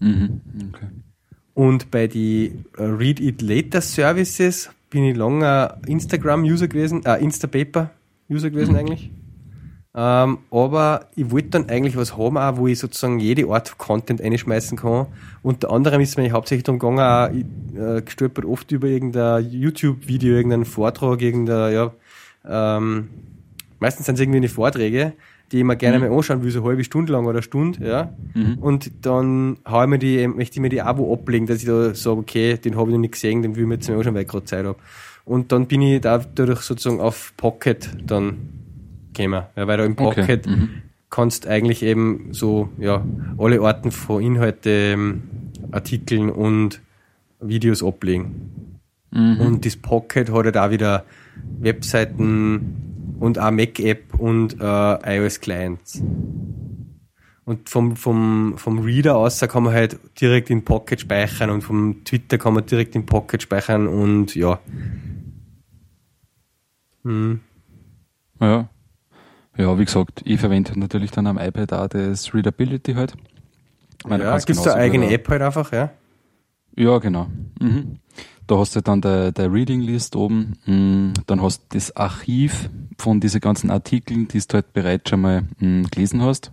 Mhm. 0.00 0.42
Okay. 0.68 0.86
Und 1.54 1.90
bei 1.90 2.06
die 2.06 2.52
äh, 2.76 2.82
Read 2.82 3.18
It 3.18 3.40
Later 3.40 3.80
Services 3.80 4.68
bin 4.90 5.04
ich 5.04 5.16
lange 5.16 5.74
Instagram-User 5.86 6.68
gewesen, 6.68 7.02
äh, 7.06 7.16
Instapaper-User 7.16 8.50
gewesen 8.50 8.76
eigentlich. 8.76 9.10
Ähm, 9.98 10.38
aber 10.50 11.08
ich 11.16 11.30
wollte 11.30 11.48
dann 11.48 11.70
eigentlich 11.70 11.96
was 11.96 12.18
haben, 12.18 12.36
auch, 12.36 12.58
wo 12.58 12.66
ich 12.66 12.78
sozusagen 12.78 13.18
jede 13.18 13.48
Art 13.48 13.78
Content 13.78 14.20
einschmeißen 14.20 14.76
kann. 14.76 15.06
Unter 15.42 15.70
anderem 15.70 16.02
ist 16.02 16.10
es 16.10 16.16
mir 16.18 16.30
hauptsächlich 16.32 16.64
darum 16.64 16.78
gegangen, 16.78 17.00
auch, 17.00 17.34
ich 17.34 17.80
äh, 17.80 18.02
gestolpert 18.02 18.44
oft 18.44 18.70
über 18.72 18.88
irgendein 18.88 19.50
YouTube-Video, 19.50 20.34
irgendeinen 20.34 20.66
Vortrag, 20.66 21.22
irgendein, 21.22 21.72
ja, 21.72 21.92
ähm, 22.46 23.08
meistens 23.78 24.04
sind 24.04 24.16
es 24.16 24.20
irgendwie 24.20 24.36
eine 24.36 24.50
Vorträge, 24.50 25.14
die 25.50 25.58
ich 25.58 25.64
mir 25.64 25.76
gerne 25.76 25.98
mal 25.98 26.12
anschauen 26.12 26.42
will, 26.42 26.50
so 26.50 26.58
eine 26.58 26.68
halbe 26.68 26.84
Stunde 26.84 27.12
lang 27.12 27.24
oder 27.24 27.36
eine 27.36 27.42
Stunde, 27.42 27.88
ja. 27.88 28.12
Mhm. 28.34 28.58
Und 28.58 28.90
dann 29.00 29.56
hau 29.66 29.82
ich 29.82 29.88
mir 29.88 29.98
die, 29.98 30.28
möchte 30.28 30.56
ich 30.56 30.60
mir 30.60 30.68
die 30.68 30.82
Abo 30.82 31.10
ablegen, 31.10 31.46
dass 31.46 31.60
ich 31.60 31.64
da 31.64 31.94
sage, 31.94 32.18
okay, 32.18 32.58
den 32.58 32.76
habe 32.76 32.90
ich 32.90 32.94
noch 32.94 33.00
nicht 33.00 33.12
gesehen, 33.12 33.40
den 33.40 33.56
will 33.56 33.62
ich 33.62 33.68
mir 33.68 33.74
jetzt 33.76 33.88
mal 33.88 33.96
anschauen, 33.96 34.14
weil 34.14 34.22
ich 34.22 34.28
gerade 34.28 34.44
Zeit 34.44 34.66
habe. 34.66 34.78
Und 35.24 35.52
dann 35.52 35.66
bin 35.66 35.80
ich 35.80 36.02
dadurch 36.02 36.60
sozusagen 36.60 37.00
auf 37.00 37.32
Pocket 37.38 37.88
dann 38.06 38.55
gekommen. 39.16 39.44
Ja, 39.56 39.66
weil 39.66 39.76
da 39.78 39.84
im 39.84 39.92
Okay. 39.98 40.20
Pocket 40.20 40.46
Mhm. 40.46 40.68
kannst 41.10 41.46
eigentlich 41.46 41.82
eben 41.82 42.28
so, 42.32 42.68
ja, 42.78 43.04
alle 43.38 43.60
Arten 43.60 43.90
von 43.90 44.22
Inhalte, 44.22 44.70
ähm, 44.70 45.22
Artikeln 45.72 46.30
und 46.30 46.80
Videos 47.40 47.82
ablegen. 47.82 48.78
Mhm. 49.10 49.40
Und 49.40 49.66
das 49.66 49.76
Pocket 49.76 50.30
hat 50.30 50.44
halt 50.44 50.56
auch 50.56 50.70
wieder 50.70 51.04
Webseiten 51.60 53.16
und 53.20 53.38
auch 53.38 53.50
Mac-App 53.50 54.14
und 54.18 54.60
äh, 54.60 55.16
iOS-Clients. 55.16 56.02
Und 57.44 57.68
vom, 57.68 57.94
vom, 57.94 58.54
vom 58.56 58.80
Reader 58.80 59.16
aus 59.16 59.38
kann 59.40 59.62
man 59.62 59.72
halt 59.72 59.98
direkt 60.20 60.50
in 60.50 60.64
Pocket 60.64 61.00
speichern 61.00 61.50
und 61.50 61.62
vom 61.62 62.02
Twitter 62.04 62.38
kann 62.38 62.54
man 62.54 62.66
direkt 62.66 62.96
in 62.96 63.06
Pocket 63.06 63.40
speichern 63.40 63.86
und 63.86 64.34
ja. 64.34 64.58
Hm. 67.04 67.40
Ja. 68.40 68.68
Ja, 69.56 69.78
wie 69.78 69.84
gesagt, 69.84 70.22
ich 70.24 70.38
verwende 70.38 70.78
natürlich 70.78 71.10
dann 71.10 71.26
am 71.26 71.38
iPad 71.38 71.72
auch 71.72 71.88
das 71.88 72.34
Readability 72.34 72.94
halt. 72.94 73.14
Meine, 74.06 74.24
Ja, 74.24 74.30
kannst 74.30 74.46
gibt's 74.46 74.62
da 74.62 74.74
eigene 74.74 75.10
App 75.10 75.28
halt 75.28 75.42
einfach, 75.42 75.72
ja? 75.72 75.90
Ja, 76.76 76.98
genau. 76.98 77.26
Mhm. 77.60 77.98
Da 78.46 78.58
hast 78.58 78.76
du 78.76 78.80
dann 78.80 79.00
der, 79.00 79.32
der 79.32 79.52
Reading 79.52 79.80
List 79.80 80.14
oben, 80.14 80.56
mm, 80.66 81.14
dann 81.26 81.42
hast 81.42 81.62
du 81.62 81.78
das 81.78 81.96
Archiv 81.96 82.70
von 82.98 83.18
diesen 83.18 83.40
ganzen 83.40 83.70
Artikeln, 83.70 84.28
die 84.28 84.38
du 84.38 84.54
halt 84.54 84.72
bereits 84.72 85.10
schon 85.10 85.20
mal 85.22 85.42
mm, 85.58 85.84
gelesen 85.90 86.22
hast. 86.22 86.52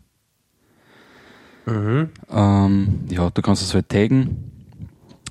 Mhm. 1.65 2.09
Ähm, 2.31 2.99
ja, 3.09 3.29
du 3.29 3.41
kannst 3.41 3.61
es 3.61 3.73
halt 3.73 3.89
taggen. 3.89 4.51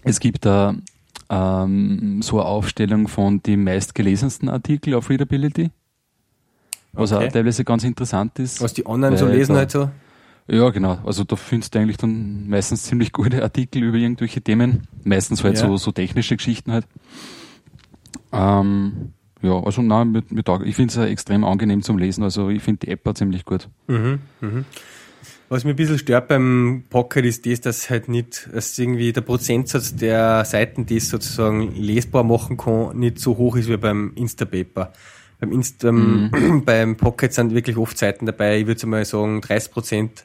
Es 0.04 0.20
gibt 0.20 0.44
da 0.44 0.74
ähm, 1.30 2.22
so 2.22 2.38
eine 2.38 2.46
Aufstellung 2.46 3.08
von 3.08 3.42
den 3.42 3.64
meistgelesensten 3.64 4.48
Artikeln 4.48 4.94
auf 4.94 5.10
Readability. 5.10 5.70
Was 6.92 7.12
Okay. 7.12 7.26
auch 7.28 7.32
teilweise 7.32 7.64
ganz 7.64 7.84
interessant 7.84 8.38
ist. 8.38 8.60
Was 8.60 8.74
die 8.74 8.84
anderen 8.86 9.16
so 9.16 9.26
lesen 9.26 9.52
da- 9.54 9.58
halt 9.60 9.70
so. 9.70 9.90
Ja, 10.48 10.68
genau. 10.70 10.98
Also 11.06 11.24
da 11.24 11.36
findest 11.36 11.74
du 11.74 11.78
eigentlich 11.78 11.96
dann 11.96 12.48
meistens 12.48 12.82
ziemlich 12.82 13.12
gute 13.12 13.42
Artikel 13.42 13.82
über 13.82 13.96
irgendwelche 13.96 14.40
Themen. 14.42 14.86
Meistens 15.04 15.42
halt 15.44 15.56
Ja. 15.58 15.66
so, 15.68 15.76
so 15.76 15.92
technische 15.92 16.36
Geschichten 16.36 16.72
halt. 16.72 16.84
Ähm, 18.32 19.12
ja, 19.42 19.52
also 19.62 19.82
nein, 19.82 20.10
mit, 20.12 20.30
mit, 20.32 20.48
ich 20.64 20.76
finde 20.76 20.92
es 20.92 21.08
extrem 21.10 21.44
angenehm 21.44 21.82
zum 21.82 21.98
Lesen. 21.98 22.22
Also 22.24 22.48
ich 22.50 22.62
finde 22.62 22.86
die 22.86 22.92
App 22.92 23.06
auch 23.06 23.14
ziemlich 23.14 23.44
gut. 23.44 23.68
Mhm, 23.88 24.20
mhm. 24.40 24.64
Was 25.48 25.64
mir 25.64 25.70
ein 25.70 25.76
bisschen 25.76 25.98
stört 25.98 26.28
beim 26.28 26.84
Pocket 26.88 27.24
ist 27.26 27.44
das, 27.44 27.60
dass 27.60 27.90
halt 27.90 28.08
nicht, 28.08 28.48
dass 28.52 28.78
irgendwie 28.78 29.12
der 29.12 29.20
Prozentsatz 29.20 29.94
der 29.94 30.44
Seiten, 30.46 30.86
die 30.86 30.96
es 30.96 31.10
sozusagen 31.10 31.74
lesbar 31.76 32.24
machen 32.24 32.56
kann, 32.56 32.98
nicht 32.98 33.18
so 33.18 33.36
hoch 33.36 33.56
ist 33.56 33.68
wie 33.68 33.76
beim 33.76 34.12
Instapaper. 34.14 34.92
Beim, 35.42 35.50
Inst 35.50 35.82
ähm, 35.82 36.62
beim 36.64 36.96
Pocket 36.96 37.32
sind 37.32 37.52
wirklich 37.52 37.76
oft 37.76 37.98
Seiten 37.98 38.26
dabei, 38.26 38.60
ich 38.60 38.66
würde 38.68 38.86
mal 38.86 39.04
sagen 39.04 39.40
30 39.40 39.72
Prozent, 39.72 40.24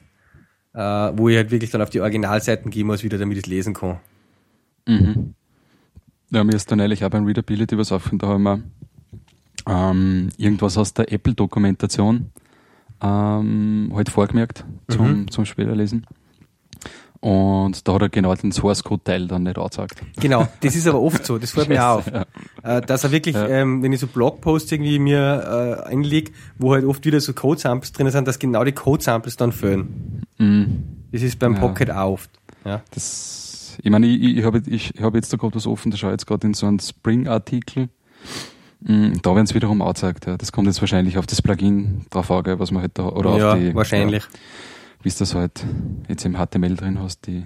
äh, 0.75 0.79
wo 0.79 1.27
ich 1.27 1.37
halt 1.37 1.49
wirklich 1.49 1.71
dann 1.71 1.81
auf 1.81 1.89
die 1.89 2.01
Originalseiten 2.01 2.69
gehen 2.69 2.85
muss, 2.85 3.03
wieder 3.03 3.17
damit 3.17 3.35
ich 3.39 3.45
es 3.45 3.49
lesen 3.49 3.73
kann. 3.73 3.97
Mhm. 4.87 5.33
Ja, 6.29 6.43
mir 6.43 6.53
ist 6.53 6.71
dann 6.71 6.77
ehrlich 6.77 7.03
auch 7.03 7.09
beim 7.09 7.25
Readability 7.25 7.75
was 7.79 7.91
aufgefallen, 7.91 8.19
da 8.19 8.27
haben 8.27 8.43
wir 8.43 8.61
ähm, 9.67 10.29
irgendwas 10.37 10.77
aus 10.77 10.93
der 10.93 11.11
Apple-Dokumentation 11.11 12.29
ähm, 13.01 13.91
halt 13.95 14.09
vorgemerkt 14.09 14.65
zum, 14.87 15.31
zum 15.31 15.45
Späterlesen. 15.45 16.05
Und 17.19 17.87
da 17.87 17.93
hat 17.93 18.01
er 18.03 18.09
genau 18.09 18.33
den 18.35 18.51
Source-Code-Teil 18.51 19.27
dann 19.27 19.43
nicht 19.43 19.57
angezeigt. 19.57 19.95
Genau, 20.19 20.47
das 20.61 20.75
ist 20.75 20.87
aber 20.87 21.01
oft 21.01 21.25
so, 21.25 21.37
das 21.37 21.51
fällt 21.51 21.67
mir 21.69 21.83
auch 21.87 21.97
auf. 21.97 22.07
Ja. 22.11 22.25
Äh, 22.77 22.81
dass 22.81 23.03
er 23.03 23.11
wirklich, 23.11 23.35
Ja. 23.35 23.47
ähm, 23.47 23.81
wenn 23.81 23.91
ich 23.91 23.99
so 23.99 24.07
Blogposts 24.07 24.71
irgendwie 24.71 24.99
mir 24.99 25.81
äh, 25.85 25.89
einlege, 25.89 26.31
wo 26.59 26.73
halt 26.73 26.85
oft 26.85 27.03
wieder 27.05 27.19
so 27.19 27.33
Code-Samples 27.33 27.91
drin 27.91 28.09
sind, 28.11 28.27
dass 28.27 28.37
genau 28.39 28.63
die 28.63 28.71
Code-Samples 28.71 29.35
dann 29.35 29.51
fehlen. 29.51 30.21
Mhm. 30.37 30.83
Das 31.11 31.21
ist 31.23 31.39
beim 31.39 31.53
Ja. 31.55 31.59
Pocket 31.59 31.89
auch 31.91 32.11
oft. 32.13 32.29
Ja. 32.65 32.81
Das, 32.93 33.77
ich 33.81 33.89
meine, 33.89 34.05
ich, 34.07 34.37
ich 34.37 34.43
habe 34.45 34.61
ich, 34.67 34.93
ich 34.95 35.01
hab 35.01 35.15
jetzt 35.15 35.33
da 35.33 35.37
gerade 35.37 35.55
was 35.55 35.65
offen, 35.65 35.89
da 35.91 35.97
schaue 35.97 36.11
ich 36.11 36.13
jetzt 36.15 36.27
gerade 36.27 36.45
in 36.45 36.53
so 36.53 36.67
einen 36.67 36.79
Spring-Artikel. 36.79 37.89
Mm, 38.81 39.13
Da 39.23 39.33
werden 39.33 39.45
es 39.45 39.55
wiederum 39.55 39.81
angezeigt. 39.81 40.27
Ja. 40.27 40.37
Das 40.37 40.51
kommt 40.51 40.67
jetzt 40.67 40.81
wahrscheinlich 40.81 41.17
auf 41.17 41.25
das 41.25 41.41
Plugin 41.41 42.05
drauf 42.11 42.29
an, 42.29 42.43
was 42.59 42.69
man 42.71 42.83
halt 42.83 42.91
da, 42.95 43.07
oder 43.09 43.37
ja, 43.37 43.53
auf 43.53 43.57
die, 43.59 43.73
wahrscheinlich. 43.73 44.23
Ja, 44.23 44.29
wie 45.03 45.07
es 45.09 45.17
das 45.17 45.35
halt 45.35 45.65
jetzt 46.07 46.25
im 46.25 46.35
HTML 46.35 46.75
drin 46.75 46.99
hast, 46.99 47.27
die, 47.27 47.45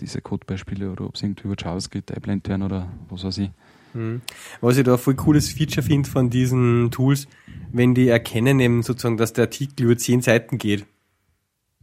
diese 0.00 0.20
Codebeispiele 0.20 0.90
oder 0.90 1.04
ob 1.06 1.14
es 1.14 1.22
irgendwie 1.22 1.44
über 1.48 1.56
JavaScript 1.58 2.12
einblendet 2.12 2.48
werden 2.48 2.62
oder 2.62 2.88
was 3.08 3.24
weiß 3.24 3.38
ich. 3.38 3.50
Mhm. 3.94 4.20
Was 4.60 4.76
ich 4.76 4.84
da 4.84 4.92
ein 4.92 4.98
voll 4.98 5.14
cooles 5.14 5.50
Feature 5.52 5.82
finde 5.86 6.08
von 6.08 6.28
diesen 6.30 6.90
Tools, 6.90 7.28
wenn 7.72 7.94
die 7.94 8.08
erkennen 8.08 8.60
eben 8.60 8.82
sozusagen, 8.82 9.16
dass 9.16 9.32
der 9.32 9.44
Artikel 9.44 9.84
über 9.84 9.96
zehn 9.96 10.20
Seiten 10.22 10.58
geht. 10.58 10.86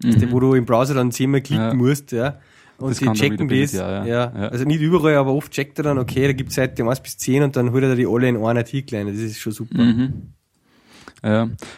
Mhm. 0.03 0.31
Wo 0.31 0.39
du 0.39 0.53
im 0.53 0.65
Browser 0.65 0.93
dann 0.93 1.11
zehnmal 1.11 1.41
klicken 1.41 1.63
Ja. 1.65 1.73
musst, 1.73 2.11
ja. 2.11 2.39
Und 2.79 2.89
Das 2.89 2.99
der 2.99 3.13
checken 3.13 3.47
das, 3.47 3.73
Readability 3.73 3.77
ja, 3.77 4.05
ja. 4.05 4.33
Ja. 4.35 4.49
Also 4.49 4.65
nicht 4.65 4.81
überall, 4.81 5.15
aber 5.15 5.33
oft 5.33 5.51
checkt 5.51 5.77
er 5.79 5.83
dann, 5.83 5.99
okay, 5.99 6.25
da 6.25 6.33
gibt 6.33 6.49
es 6.49 6.55
Seite 6.55 6.83
1 6.83 6.99
bis 7.01 7.17
10 7.17 7.43
und 7.43 7.55
dann 7.55 7.71
holt 7.71 7.83
er 7.83 7.89
da 7.89 7.95
die 7.95 8.07
alle 8.07 8.27
in 8.27 8.35
einen 8.35 8.57
Artikel 8.57 8.95
ein. 8.95 9.07
Das 9.07 9.15
ist 9.17 9.37
schon 9.37 9.53
super. 9.53 9.81
Mhm. 9.81 10.33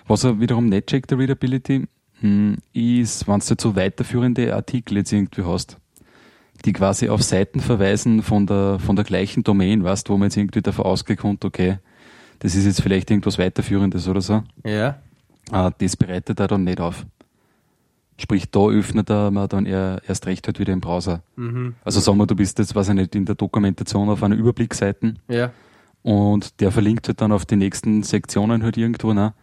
Was 0.07 0.23
er 0.23 0.39
wiederum 0.39 0.69
nicht 0.69 0.87
checkt, 0.87 1.11
der 1.11 1.19
Readability, 1.19 1.75
hm, 1.75 1.87
ist, 2.73 3.27
wenn 3.27 3.39
du 3.39 3.45
jetzt 3.45 3.61
so 3.61 3.75
weiterführende 3.75 4.53
Artikel 4.55 4.97
jetzt 4.97 5.11
irgendwie 5.11 5.43
hast, 5.43 5.77
die 6.63 6.73
quasi 6.73 7.09
auf 7.09 7.21
Seiten 7.21 7.59
verweisen 7.59 8.21
von 8.23 8.47
der, 8.47 8.79
von 8.79 8.95
der 8.95 9.05
gleichen 9.05 9.43
Domain, 9.43 9.83
weißt, 9.83 10.09
wo 10.09 10.17
man 10.17 10.27
jetzt 10.27 10.37
irgendwie 10.37 10.61
davon 10.61 10.85
ausgeht, 10.85 11.23
okay, 11.23 11.77
das 12.39 12.55
ist 12.55 12.65
jetzt 12.65 12.81
vielleicht 12.81 13.09
irgendwas 13.11 13.37
weiterführendes 13.37 14.07
oder 14.07 14.21
so. 14.21 14.43
Ja. 14.65 14.99
Ah, 15.51 15.71
das 15.77 15.95
bereitet 15.95 16.39
er 16.39 16.47
dann 16.47 16.63
nicht 16.63 16.79
auf. 16.79 17.05
Sprich, 18.17 18.49
da 18.49 18.67
öffnet 18.67 19.09
er 19.09 19.29
man 19.29 19.49
dann 19.49 19.65
eher, 19.65 20.01
erst 20.07 20.25
recht 20.25 20.47
halt 20.47 20.57
wieder 20.59 20.71
im 20.73 20.79
Browser. 20.81 21.21
Mhm. 21.35 21.75
Also 21.83 21.99
sagen 21.99 22.17
wir, 22.17 22.25
du 22.25 22.35
bist 22.35 22.57
jetzt, 22.59 22.73
weiß 22.73 22.89
ich 22.89 22.95
nicht, 22.95 23.13
in 23.15 23.25
der 23.25 23.35
Dokumentation 23.35 24.09
auf 24.09 24.23
einer 24.23 24.35
Überblickseiten 24.35 25.19
Ja. 25.27 25.51
und 26.01 26.61
der 26.61 26.71
verlinkt 26.71 27.07
halt 27.09 27.19
dann 27.21 27.31
auf 27.33 27.45
die 27.45 27.57
nächsten 27.57 28.03
Sektionen 28.03 28.63
halt 28.63 28.77
irgendwo, 28.77 29.13
ne? 29.13 29.33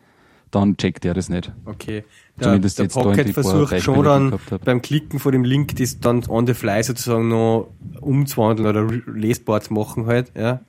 Dann 0.52 0.76
checkt 0.76 1.04
er 1.04 1.14
das 1.14 1.28
nicht. 1.28 1.50
Okay. 1.64 2.04
Der, 2.38 2.44
Zumindest 2.44 2.78
der 2.78 2.84
jetzt 2.84 2.96
da 2.96 3.02
Pocket 3.02 3.34
paar 3.34 3.42
versucht 3.42 3.80
schon 3.80 4.04
dann 4.04 4.38
beim 4.64 4.80
Klicken 4.80 5.18
von 5.18 5.32
dem 5.32 5.44
Link 5.44 5.74
das 5.76 5.98
dann 5.98 6.22
on 6.28 6.46
the 6.46 6.54
fly 6.54 6.82
sozusagen 6.82 7.28
noch 7.28 7.68
umzuwandeln 8.00 8.68
oder 8.68 8.86
lesbar 9.12 9.60
zu 9.62 9.72
machen 9.74 10.06
halt, 10.06 10.30
ja. 10.36 10.60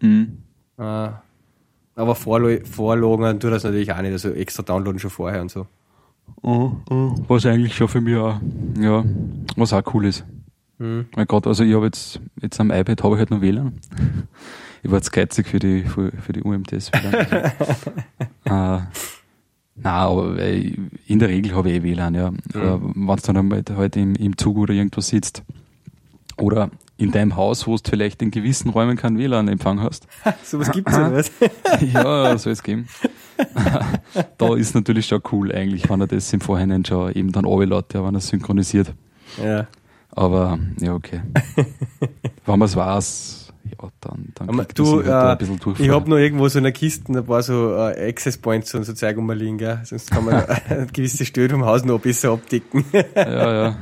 Mhm. 0.00 0.38
Äh, 0.76 0.82
aber 0.82 2.14
vorlo- 2.14 2.64
vorlogern 2.64 3.40
tut 3.40 3.50
das 3.52 3.64
natürlich 3.64 3.92
auch 3.92 4.00
nicht, 4.02 4.12
also 4.12 4.30
extra 4.30 4.62
downloaden 4.62 4.98
schon 5.00 5.10
vorher 5.10 5.40
und 5.40 5.50
so. 5.50 5.66
Was 6.42 7.46
eigentlich 7.46 7.74
schon 7.74 7.88
für 7.88 8.00
mich 8.00 8.16
auch, 8.16 8.40
ja, 8.78 9.04
was 9.56 9.72
auch 9.72 9.82
cool 9.94 10.06
ist. 10.06 10.24
Mhm. 10.78 11.06
Weil 11.14 11.26
grad, 11.26 11.46
also 11.46 11.64
ich 11.64 11.74
habe 11.74 11.86
jetzt, 11.86 12.20
jetzt 12.40 12.60
am 12.60 12.70
iPad 12.70 13.02
habe 13.02 13.14
ich 13.14 13.18
halt 13.20 13.30
noch 13.30 13.40
WLAN. 13.40 13.72
Ich 14.84 14.90
war 14.90 14.98
jetzt 14.98 15.10
geizig 15.10 15.48
für 15.48 15.58
die, 15.58 15.82
für, 15.82 16.12
für 16.12 16.32
die 16.32 16.42
UMTS 16.42 16.90
äh, 18.44 18.78
nein, 19.82 19.92
aber 19.92 20.36
weil 20.36 20.74
in 21.06 21.18
der 21.18 21.28
Regel 21.28 21.54
habe 21.54 21.70
ich 21.70 21.76
eh 21.76 21.82
WLAN, 21.82 22.14
ja. 22.14 22.28
Äh, 22.28 22.32
Wenn 22.54 23.06
du 23.06 23.16
dann 23.16 23.36
einmal 23.36 23.64
halt 23.76 23.96
im, 23.96 24.14
im 24.14 24.36
Zug 24.36 24.58
oder 24.58 24.74
irgendwo 24.74 25.00
sitzt. 25.00 25.42
Oder 26.36 26.70
in 26.96 27.10
deinem 27.10 27.36
Haus, 27.36 27.66
wo 27.66 27.76
du 27.76 27.82
vielleicht 27.88 28.22
in 28.22 28.30
gewissen 28.30 28.70
Räumen 28.70 28.96
keinen 28.96 29.18
WLAN-Empfang 29.18 29.80
hast. 29.80 30.06
So 30.44 30.58
was 30.58 30.70
gibt's 30.70 30.92
ja 30.96 31.12
was. 31.12 31.30
ja, 31.80 32.38
soll 32.38 32.52
es 32.52 32.62
geben. 32.62 32.88
da 34.38 34.54
ist 34.56 34.74
natürlich 34.74 35.06
schon 35.06 35.22
cool 35.32 35.52
eigentlich, 35.52 35.88
wenn 35.88 36.00
er 36.00 36.06
das 36.08 36.32
im 36.32 36.40
Vorhinein 36.40 36.84
schon 36.84 37.12
eben 37.12 37.32
dann 37.32 37.44
runterlädt, 37.44 37.94
ja, 37.94 38.04
wenn 38.04 38.14
er 38.14 38.20
synchronisiert. 38.20 38.92
ja. 39.42 39.66
Aber 40.10 40.58
ja, 40.80 40.94
okay. 40.94 41.20
wenn 42.46 42.58
man 42.58 42.62
es 42.62 42.74
weiß, 42.74 43.37
ja, 43.70 43.88
dann, 44.00 44.28
dann 44.34 44.48
Aber 44.48 44.64
du, 44.64 45.00
äh, 45.00 45.10
ein 45.12 45.38
bisschen 45.38 45.58
durch. 45.58 45.80
ich 45.80 45.90
hab 45.90 46.06
noch 46.08 46.16
irgendwo 46.16 46.48
so 46.48 46.58
in 46.58 46.64
der 46.64 46.72
Kiste 46.72 47.12
ein 47.12 47.24
paar 47.24 47.42
so 47.42 47.74
äh, 47.74 48.08
Access 48.08 48.36
Points 48.38 48.74
und 48.74 48.84
so 48.84 48.92
Zeug 48.92 49.16
rumliegen, 49.16 49.58
gell? 49.58 49.80
Sonst 49.84 50.10
kann 50.10 50.24
man 50.24 50.44
äh, 50.68 50.86
gewisse 50.92 51.24
Stellen 51.24 51.50
vom 51.50 51.64
Haus 51.64 51.84
noch 51.84 52.00
besser 52.00 52.32
abdecken. 52.32 52.84
ja, 53.14 53.64
ja. 53.68 53.76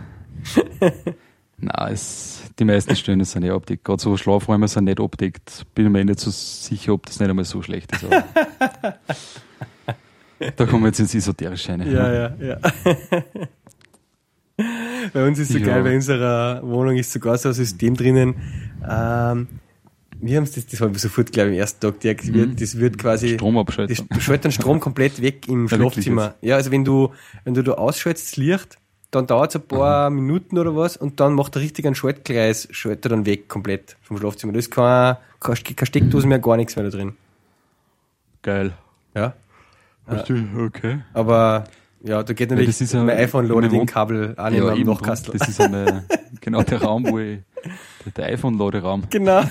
Nein, 1.59 1.93
es, 1.93 2.43
die 2.59 2.64
meisten 2.64 2.95
Stöhne 2.97 3.24
sind 3.24 3.43
nicht 3.43 3.53
abdeckt. 3.53 3.84
Gerade 3.84 4.03
so 4.03 4.16
Schlafräume 4.16 4.68
sind 4.68 4.84
nicht 4.84 5.01
abdeckt. 5.01 5.64
Bin 5.74 5.91
mir 5.91 6.05
nicht 6.05 6.20
so 6.20 6.30
sicher, 6.30 6.93
ob 6.93 7.07
das 7.07 7.18
nicht 7.18 7.30
einmal 7.30 7.45
so 7.47 7.62
schlecht 7.62 7.93
ist. 7.93 8.05
Da 10.57 10.66
kommen 10.66 10.82
wir 10.82 10.89
jetzt 10.89 11.01
ins 11.01 11.14
Esoterische 11.14 11.72
rein. 11.72 11.91
ja, 11.91 12.12
ja, 12.12 12.34
ja. 12.39 12.59
Bei 15.14 15.26
uns 15.26 15.39
ist 15.39 15.51
so 15.51 15.57
Ja. 15.59 15.64
geil, 15.66 15.82
bei 15.82 15.95
unserer 15.95 16.62
Wohnung 16.62 16.97
ist 16.97 17.11
sogar 17.11 17.39
so 17.39 17.49
ein 17.49 17.55
System 17.55 17.97
drinnen. 17.97 18.34
Ähm, 18.87 19.49
wir 20.20 20.36
haben 20.38 20.44
das, 20.52 20.66
das 20.66 20.80
habe 20.80 20.92
ich 20.92 20.98
sofort, 21.02 21.32
glaube 21.32 21.50
ich, 21.50 21.54
am 21.56 21.60
ersten 21.60 21.80
Tag 21.80 22.00
deaktiviert. 22.00 22.60
Das 22.60 22.78
wird 22.78 22.98
quasi, 22.98 23.34
Strom 23.34 23.58
abschalten. 23.58 24.06
das 24.08 24.22
schaltet 24.22 24.44
den 24.44 24.52
Strom 24.52 24.80
komplett 24.80 25.20
weg 25.22 25.48
im 25.48 25.66
Ja, 25.68 25.76
Schlafzimmer. 25.76 26.34
Ja, 26.40 26.56
also 26.56 26.70
wenn 26.70 26.84
du, 26.84 27.12
wenn 27.44 27.54
du 27.54 27.62
da 27.62 27.72
ausschaltest, 27.72 28.32
das 28.32 28.36
Licht, 28.36 28.78
dann 29.10 29.26
dauert 29.26 29.54
es 29.54 29.60
ein 29.60 29.66
paar 29.66 30.10
Minuten 30.10 30.58
oder 30.58 30.74
was 30.76 30.96
und 30.96 31.20
dann 31.20 31.34
macht 31.34 31.56
er 31.56 31.62
richtig 31.62 31.86
einen 31.86 31.94
Schaltkreis, 31.94 32.68
schaltet 32.70 33.06
er 33.06 33.08
dann 33.10 33.26
weg 33.26 33.48
komplett 33.48 33.96
vom 34.02 34.18
Schlafzimmer. 34.18 34.52
Da 34.52 34.58
ist 34.58 34.70
keine, 34.70 35.18
keine 35.40 35.56
Steckdose 35.86 36.26
mehr, 36.26 36.38
gar 36.38 36.56
nichts 36.56 36.76
mehr 36.76 36.84
da 36.84 36.90
drin. 36.90 37.14
Geil. 38.42 38.72
Ja. 39.14 39.34
Okay. 40.58 41.00
Aber 41.14 41.64
ja, 42.02 42.22
da 42.22 42.32
geht 42.32 42.50
natürlich 42.50 42.70
das 42.70 42.80
ist 42.80 42.92
ja- 42.94 43.02
mein 43.02 43.16
iPhone 43.16 43.46
ladet 43.48 43.70
mein 43.72 43.80
den 43.80 43.86
Kabel 43.86 44.28
mehr 44.28 44.38
am 44.38 44.76
eben, 44.78 44.88
Nachkastel. 44.90 45.34
Das 45.36 45.48
ist 45.48 45.60
eine, 45.60 46.04
genau 46.40 46.62
der 46.62 46.82
Raum, 46.82 47.06
wo 47.08 47.18
ich, 47.18 47.40
der, 48.04 48.12
der 48.12 48.26
iPhone-Laderaum. 48.26 49.04
Genau. 49.10 49.42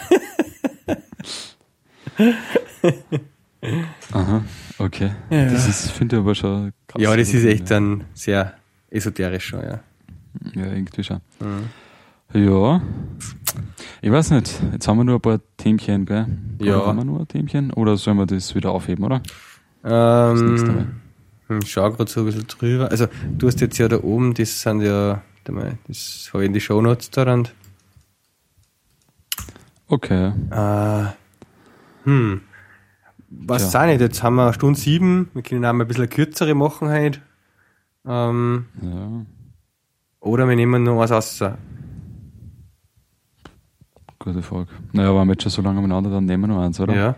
Aha, 4.12 4.44
okay. 4.78 5.12
Das 5.30 5.68
ist, 5.68 5.92
finde 5.92 6.18
ich 6.18 6.22
aber 6.22 6.36
schon 6.36 6.74
krass. 6.88 7.02
Ja, 7.02 7.16
das 7.16 7.34
ist 7.34 7.46
echt 7.46 7.70
dann 7.72 8.04
sehr 8.14 8.54
esoterisch 8.90 9.46
schon, 9.46 9.62
ja. 9.62 9.80
Ja, 10.54 10.66
irgendwie 10.66 11.04
schon. 11.04 11.22
Mhm. 11.40 11.70
Ja. 12.34 12.82
Ich 14.02 14.12
weiß 14.12 14.32
nicht, 14.32 14.62
jetzt 14.74 14.88
haben 14.88 14.98
wir 14.98 15.04
nur 15.04 15.16
ein 15.16 15.22
paar 15.22 15.40
Themchen, 15.58 16.06
gell? 16.06 16.28
Ja. 16.60 16.78
Oder 16.78 16.88
haben 16.88 16.98
wir 16.98 17.06
nur 17.06 17.20
ein 17.22 17.28
Themchen? 17.28 17.72
Oder 17.74 17.98
sollen 17.98 18.18
wir 18.18 18.26
das 18.26 18.54
wieder 18.56 18.72
aufheben, 18.72 19.06
oder? 19.06 19.22
Das. 19.82 20.40
Ähm, 20.40 21.02
hm, 21.48 21.60
ich 21.64 21.72
schau 21.72 21.92
gerade 21.92 22.10
so 22.10 22.22
ein 22.22 22.26
bisschen 22.26 22.48
drüber. 22.48 22.90
Also, 22.90 23.08
du 23.38 23.48
hast 23.48 23.62
jetzt 23.62 23.78
ja 23.78 23.88
da 23.88 24.02
oben, 24.02 24.34
das 24.34 24.62
sind 24.62 24.82
ja, 24.82 25.22
das 25.44 26.30
habe 26.34 26.44
ich 26.44 26.48
in 26.48 26.54
die 26.54 26.62
Shownotes 26.62 27.12
da 27.12 27.26
dran. 27.26 27.48
Okay. 29.88 30.34
Äh, 30.52 31.06
hm. 32.06 32.42
Was 33.30 33.72
Tja. 33.72 33.82
auch 33.82 33.86
nicht, 33.88 34.02
jetzt 34.02 34.24
haben 34.24 34.36
wir 34.36 34.54
Stunde 34.54 34.80
sieben, 34.80 35.30
wir 35.34 35.42
können 35.42 35.66
auch 35.66 35.74
mal 35.74 35.84
ein 35.84 35.88
bisschen 35.88 36.10
kürzere 36.10 36.56
machen 36.56 36.90
heute. 36.90 37.20
Ähm, 38.06 38.66
Ja, 38.82 39.26
oder 40.20 40.48
wir 40.48 40.56
nehmen 40.56 40.84
noch 40.84 40.98
was 40.98 41.12
aus. 41.12 41.44
gute 44.20 44.42
Frage. 44.42 44.68
Naja, 44.94 45.14
waren 45.14 45.28
wir 45.28 45.34
jetzt 45.34 45.44
schon 45.44 45.52
so 45.52 45.62
lange 45.62 45.82
miteinander, 45.82 46.10
dann 46.10 46.26
nehmen 46.26 46.44
wir 46.44 46.56
noch 46.56 46.64
eins, 46.64 46.80
oder? 46.80 46.96
Ja. 46.96 47.16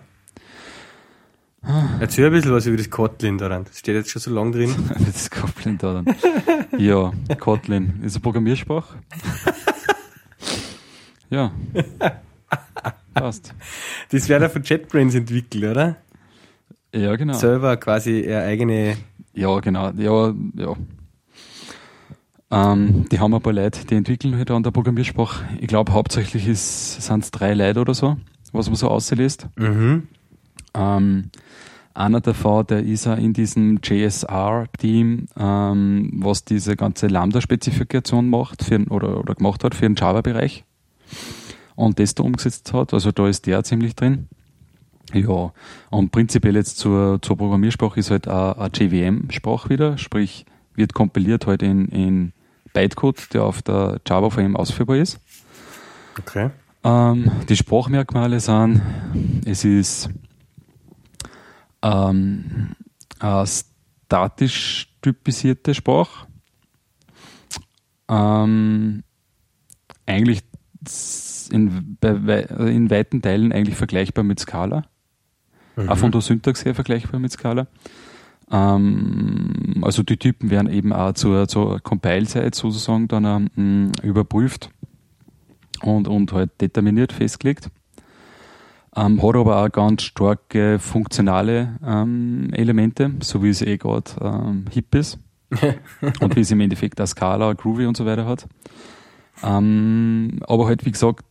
Erzähl 2.00 2.28
ein 2.28 2.32
bisschen 2.32 2.54
was 2.54 2.66
über 2.66 2.78
das 2.78 2.90
Kotlin 2.90 3.38
daran. 3.38 3.66
Das 3.66 3.80
steht 3.80 3.96
jetzt 3.96 4.10
schon 4.10 4.22
so 4.22 4.32
lang 4.32 4.52
drin. 4.52 4.74
das 5.06 5.30
Kotlin 5.30 5.78
da 5.78 5.94
dann. 6.02 6.16
ja, 6.78 7.12
Kotlin 7.40 8.02
ist 8.04 8.16
eine 8.16 8.22
Programmiersprache. 8.22 8.98
ja. 11.30 11.52
Passt. 13.14 13.54
Das 14.10 14.30
wäre 14.30 14.50
von 14.50 14.64
JetBrains 14.64 15.16
entwickelt, 15.16 15.64
oder? 15.64 15.98
Ja, 16.94 17.16
genau. 17.16 17.34
Selber 17.34 17.78
quasi 17.78 18.22
ihre 18.22 18.44
eigene. 18.44 18.98
Ja, 19.34 19.60
genau. 19.60 19.92
Ja, 19.92 20.34
ja. 20.56 20.76
Ähm, 22.50 23.06
die 23.12 23.20
haben 23.20 23.34
ein 23.34 23.42
paar 23.42 23.54
Leute, 23.54 23.86
die 23.86 23.96
entwickeln 23.96 24.38
halt 24.38 24.50
an 24.52 24.64
der 24.64 24.72
Programmiersprache. 24.72 25.46
Ich 25.60 25.68
glaube, 25.68 25.92
hauptsächlich 25.92 26.46
sind 26.58 27.24
es 27.24 27.32
drei 27.32 27.54
Leute 27.54 27.82
oder 27.82 27.94
so, 27.94 28.18
was 28.54 28.68
man 28.68 28.76
so 28.76 28.88
auslässt. 28.88 29.48
Mhm. 29.58 30.08
Ähm, 30.74 31.30
einer 31.94 32.22
davon, 32.22 32.66
der 32.68 32.84
ist 32.84 33.08
auch 33.08 33.18
in 33.18 33.34
diesem 33.34 33.80
JSR-Team, 33.84 35.28
ähm, 35.38 36.12
was 36.14 36.46
diese 36.46 36.78
ganze 36.78 37.08
Lambda-Spezifikation 37.08 38.30
macht 38.30 38.64
für, 38.64 38.80
oder, 38.90 39.20
oder 39.20 39.36
gemacht 39.36 39.64
hat 39.64 39.76
für 39.76 39.82
den 39.82 39.96
Java-Bereich 39.96 40.64
und 41.78 42.00
das 42.00 42.16
da 42.16 42.24
umgesetzt 42.24 42.74
hat. 42.74 42.94
Also 42.94 43.12
da 43.14 43.30
ist 43.30 43.46
der 43.46 43.64
ziemlich 43.64 43.96
drin. 43.96 44.28
Ja, 45.14 45.54
und 45.90 46.12
prinzipiell 46.12 46.56
jetzt 46.56 46.80
zur, 46.80 47.22
zur 47.22 47.38
Programmiersprache 47.38 48.00
ist 48.00 48.12
halt 48.12 48.28
eine, 48.28 48.58
eine 48.58 48.72
JVM-Sprache 48.74 49.70
wieder, 49.70 49.98
sprich 49.98 50.46
wird 50.76 50.94
kompiliert 50.94 51.48
halt 51.48 51.64
in, 51.64 51.88
in 51.88 52.34
Bytecode, 52.74 53.34
der 53.34 53.44
auf 53.44 53.62
der 53.62 54.02
Java 54.06 54.30
VM 54.30 54.58
ausführbar 54.58 54.98
ist. 54.98 55.20
Okay. 56.20 56.50
Ähm, 56.84 57.32
die 57.48 57.56
Sprachmerkmale 57.56 58.40
sind, 58.40 58.82
es 59.46 59.64
ist 59.64 60.10
ähm, 61.84 62.76
eine 63.20 63.46
statisch 63.48 64.94
typisierte 65.02 65.74
Sprache. 65.74 66.28
Ähm, 68.10 69.04
eigentlich 70.06 70.44
in, 71.50 71.98
bei, 72.00 72.42
in 72.42 72.90
weiten 72.90 73.22
Teilen 73.22 73.52
eigentlich 73.52 73.76
vergleichbar 73.76 74.24
mit 74.24 74.40
Scala. 74.40 74.84
Auch 75.88 75.98
von 75.98 76.12
der 76.12 76.22
Syntax 76.22 76.66
her 76.66 76.74
vergleichbar 76.74 77.20
mit 77.20 77.32
Scala. 77.32 77.68
Ähm, 78.52 79.82
also 79.82 80.04
die 80.04 80.18
Typen 80.18 80.50
werden 80.50 80.72
eben 80.72 80.94
auch 80.94 81.14
zur, 81.14 81.48
zur 81.48 81.80
Compile-Zeit 81.80 82.56
sozusagen 82.56 83.08
dann 83.08 83.50
ähm, 83.58 83.92
überprüft 84.02 84.70
und, 85.82 86.08
und 86.08 86.34
halt 86.34 86.60
determiniert 86.62 87.14
festgelegt. 87.14 87.70
Ähm, 88.96 89.22
hat 89.22 89.36
aber 89.36 89.64
auch 89.64 89.72
ganz 89.72 90.02
starke 90.04 90.80
funktionale 90.80 91.78
ähm, 91.86 92.50
Elemente, 92.54 93.12
so 93.22 93.44
wie 93.44 93.50
es 93.50 93.62
eh 93.62 93.78
gerade 93.78 94.12
ähm, 94.22 94.66
hip 94.72 94.96
ist. 94.96 95.20
und 96.20 96.36
wie 96.36 96.42
es 96.42 96.52
im 96.52 96.60
Endeffekt 96.60 97.00
auch 97.00 97.06
Scala, 97.06 97.54
Groovy 97.54 97.86
und 97.86 97.96
so 97.96 98.06
weiter 98.06 98.26
hat. 98.26 98.48
Ähm, 99.44 100.40
aber 100.48 100.66
halt, 100.68 100.86
wie 100.86 100.92
gesagt, 100.92 101.26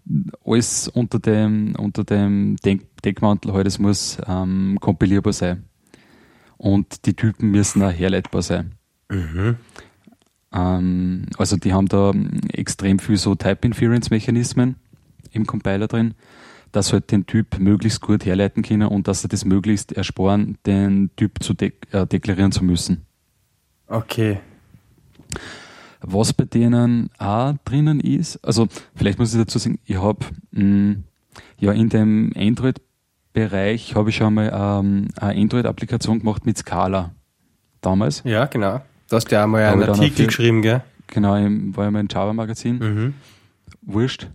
alles 0.44 0.88
unter 0.88 1.18
dem, 1.18 1.74
unter 1.76 2.04
dem 2.04 2.56
Denk 2.64 2.82
Deckmantel 3.02 3.52
halt, 3.52 3.66
es 3.66 3.78
muss 3.78 4.18
ähm, 4.26 4.78
kompilierbar 4.80 5.32
sein. 5.32 5.64
und 6.56 7.06
die 7.06 7.14
Typen 7.14 7.50
müssen 7.50 7.82
auch 7.82 7.92
herleitbar 7.92 8.42
sein. 8.42 8.72
Mhm. 9.08 9.56
Ähm, 10.52 11.26
also 11.38 11.56
die 11.56 11.72
haben 11.72 11.88
da 11.88 12.12
extrem 12.52 12.98
viel 12.98 13.16
so 13.16 13.34
Type-Inference-Mechanismen 13.34 14.76
im 15.32 15.46
Compiler 15.46 15.86
drin, 15.86 16.14
dass 16.72 16.92
halt 16.92 17.10
den 17.12 17.26
Typ 17.26 17.58
möglichst 17.58 18.00
gut 18.00 18.24
herleiten 18.24 18.62
können 18.62 18.88
und 18.88 19.08
dass 19.08 19.22
sie 19.22 19.28
das 19.28 19.44
möglichst 19.44 19.92
ersparen, 19.92 20.58
den 20.66 21.10
Typ 21.16 21.42
zu 21.42 21.54
de 21.54 21.72
äh, 21.92 22.06
deklarieren 22.06 22.52
zu 22.52 22.64
müssen. 22.64 23.06
Okay. 23.86 24.40
Was 26.00 26.32
bei 26.32 26.44
denen 26.44 27.10
auch 27.18 27.54
drinnen 27.64 28.00
ist, 28.00 28.44
also 28.44 28.68
vielleicht 28.94 29.18
muss 29.18 29.32
ich 29.32 29.40
dazu 29.40 29.58
sagen, 29.58 29.78
ich 29.84 29.96
habe 29.96 30.26
ja 31.58 31.72
in 31.72 31.88
dem 31.88 32.32
Android-Bereich 32.36 33.94
habe 33.94 34.10
ich 34.10 34.16
schon 34.16 34.34
mal 34.34 34.52
ähm, 34.54 35.08
eine 35.16 35.40
Android-Applikation 35.40 36.20
gemacht 36.20 36.46
mit 36.46 36.58
Scala 36.58 37.12
damals. 37.80 38.22
Ja, 38.24 38.46
genau. 38.46 38.82
Du 39.08 39.16
hast 39.16 39.30
ja 39.30 39.44
einmal 39.44 39.64
einen 39.64 39.84
Artikel 39.84 40.26
geschrieben, 40.26 40.62
gell? 40.62 40.82
Genau, 41.06 41.32
war 41.32 41.84
ja 41.84 41.90
mal 41.90 42.00
ein 42.00 42.08
Java-Magazin. 42.10 42.78
Mhm. 42.78 43.14
Wurscht. 43.82 44.28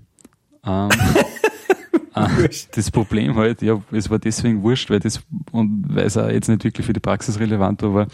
Ähm, 0.65 0.89
äh, 2.15 2.49
das 2.73 2.91
Problem 2.91 3.35
halt, 3.35 3.61
ja, 3.61 3.81
es 3.91 4.09
war 4.09 4.19
deswegen 4.19 4.63
wurscht, 4.63 4.89
weil 4.89 4.99
das, 4.99 5.21
und 5.51 5.85
weil 5.89 6.05
es 6.05 6.17
auch 6.17 6.29
jetzt 6.29 6.47
nicht 6.47 6.63
wirklich 6.63 6.85
für 6.85 6.93
die 6.93 6.99
Praxis 6.99 7.39
relevant 7.39 7.81
war, 7.81 7.89
aber 7.89 8.07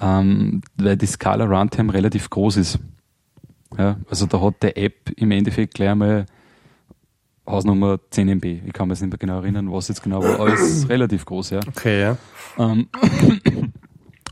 ähm, 0.00 0.62
weil 0.76 0.96
die 0.96 1.06
Scala 1.06 1.44
Runtime 1.44 1.92
relativ 1.92 2.30
groß 2.30 2.56
ist. 2.58 2.78
Ja, 3.76 3.96
also 4.08 4.26
da 4.26 4.40
hat 4.40 4.62
der 4.62 4.78
App 4.78 5.10
im 5.16 5.30
Endeffekt 5.30 5.74
gleich 5.74 5.90
einmal 5.90 6.26
Hausnummer 7.46 7.98
10 8.10 8.28
MB. 8.28 8.44
Ich 8.44 8.72
kann 8.72 8.88
mir 8.88 8.94
jetzt 8.94 9.02
nicht 9.02 9.10
mehr 9.10 9.18
genau 9.18 9.40
erinnern, 9.40 9.72
was 9.72 9.88
jetzt 9.88 10.02
genau 10.02 10.22
war, 10.22 10.40
aber 10.40 10.52
es 10.52 10.60
ist 10.60 10.88
relativ 10.88 11.24
groß, 11.24 11.50
ja. 11.50 11.60
Okay, 11.66 12.00
ja. 12.00 12.16
Ähm, 12.58 12.88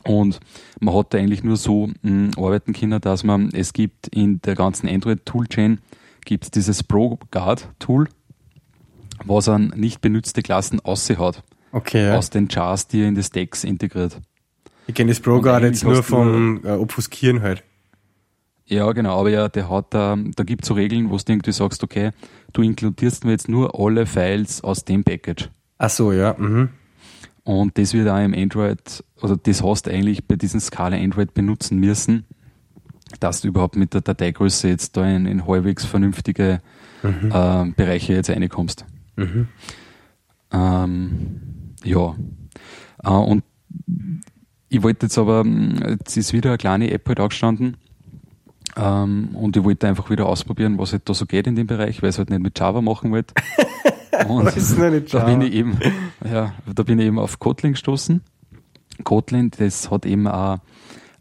und 0.04 0.40
man 0.80 0.94
hat 0.94 1.14
da 1.14 1.18
eigentlich 1.18 1.42
nur 1.42 1.56
so 1.56 1.90
mh, 2.02 2.36
arbeiten 2.36 2.72
können, 2.72 3.00
dass 3.00 3.24
man, 3.24 3.50
es 3.52 3.72
gibt 3.72 4.08
in 4.08 4.40
der 4.42 4.54
ganzen 4.54 4.88
Android-Toolchain 4.88 5.80
gibt 6.24 6.54
dieses 6.56 6.82
ProGuard-Tool, 6.82 8.08
was 9.24 9.48
an 9.48 9.72
nicht 9.76 10.00
benutzte 10.00 10.42
Klassen 10.42 10.80
hat. 10.84 11.42
Okay. 11.72 12.06
Ja. 12.06 12.18
Aus 12.18 12.30
den 12.30 12.48
Chars, 12.48 12.86
die 12.88 13.02
er 13.02 13.08
in 13.08 13.14
die 13.14 13.22
Stacks 13.22 13.64
integriert. 13.64 14.20
Ich 14.86 14.94
kenne 14.94 15.10
das 15.10 15.20
ProGuard 15.20 15.62
jetzt 15.64 15.84
nur 15.84 16.02
vom 16.02 16.60
äh, 16.64 16.70
Obfuskieren 16.70 17.42
halt. 17.42 17.64
Ja, 18.66 18.90
genau, 18.92 19.20
aber 19.20 19.30
ja, 19.30 19.48
der 19.48 19.70
hat 19.70 19.94
da, 19.94 20.16
da 20.34 20.44
gibt 20.44 20.64
es 20.64 20.68
so 20.68 20.74
Regeln, 20.74 21.10
wo 21.10 21.16
du 21.16 21.22
irgendwie 21.28 21.52
sagst, 21.52 21.84
okay, 21.84 22.10
du 22.52 22.62
inkludierst 22.62 23.24
mir 23.24 23.30
jetzt 23.30 23.48
nur 23.48 23.78
alle 23.78 24.06
Files 24.06 24.62
aus 24.62 24.84
dem 24.84 25.04
Package. 25.04 25.50
Ach 25.78 25.90
so, 25.90 26.12
ja. 26.12 26.34
Mhm. 26.36 26.70
Und 27.44 27.78
das 27.78 27.94
wird 27.94 28.08
auch 28.08 28.18
im 28.18 28.34
Android, 28.34 29.04
oder 29.22 29.36
das 29.36 29.62
hast 29.62 29.86
du 29.86 29.90
eigentlich 29.92 30.26
bei 30.26 30.34
diesem 30.34 30.58
Skala 30.58 30.96
Android 30.96 31.32
benutzen 31.32 31.78
müssen, 31.78 32.24
dass 33.20 33.40
du 33.40 33.48
überhaupt 33.48 33.76
mit 33.76 33.94
der 33.94 34.00
Dateigröße 34.00 34.68
jetzt 34.68 34.96
da 34.96 35.08
in, 35.08 35.26
in 35.26 35.46
halbwegs 35.46 35.84
vernünftige 35.84 36.60
mhm. 37.04 37.30
äh, 37.32 37.72
Bereiche 37.76 38.14
jetzt 38.14 38.30
reinkommst. 38.30 38.84
Mhm. 39.14 39.46
Ähm, 40.50 41.40
ja. 41.84 42.16
Äh, 43.04 43.10
und 43.10 43.44
ich 44.68 44.82
wollte 44.82 45.06
jetzt 45.06 45.18
aber, 45.18 45.44
jetzt 45.44 46.16
ist 46.16 46.32
wieder 46.32 46.50
eine 46.50 46.58
kleine 46.58 46.90
App 46.90 47.06
halt 47.08 47.20
angestanden, 47.20 47.76
ähm, 48.76 49.30
und 49.32 49.56
ich 49.56 49.64
wollte 49.64 49.88
einfach 49.88 50.10
wieder 50.10 50.26
ausprobieren, 50.26 50.78
was 50.78 50.92
halt 50.92 51.08
da 51.08 51.14
so 51.14 51.24
geht 51.24 51.46
in 51.46 51.56
dem 51.56 51.66
Bereich, 51.66 52.02
weil 52.02 52.10
ich 52.10 52.14
es 52.14 52.18
halt 52.18 52.30
nicht 52.30 52.42
mit 52.42 52.58
Java 52.58 52.82
machen 52.82 53.10
wollte. 53.10 53.34
Und 54.28 54.46
da 55.12 55.24
bin 55.24 55.42
ich 55.42 55.52
eben, 55.52 55.78
ja, 56.24 56.54
da 56.74 56.82
bin 56.82 56.98
ich 56.98 57.06
eben 57.06 57.18
auf 57.18 57.38
Kotlin 57.38 57.72
gestoßen. 57.72 58.22
Kotlin, 59.04 59.50
das 59.58 59.90
hat 59.90 60.06
eben 60.06 60.26
auch 60.26 60.58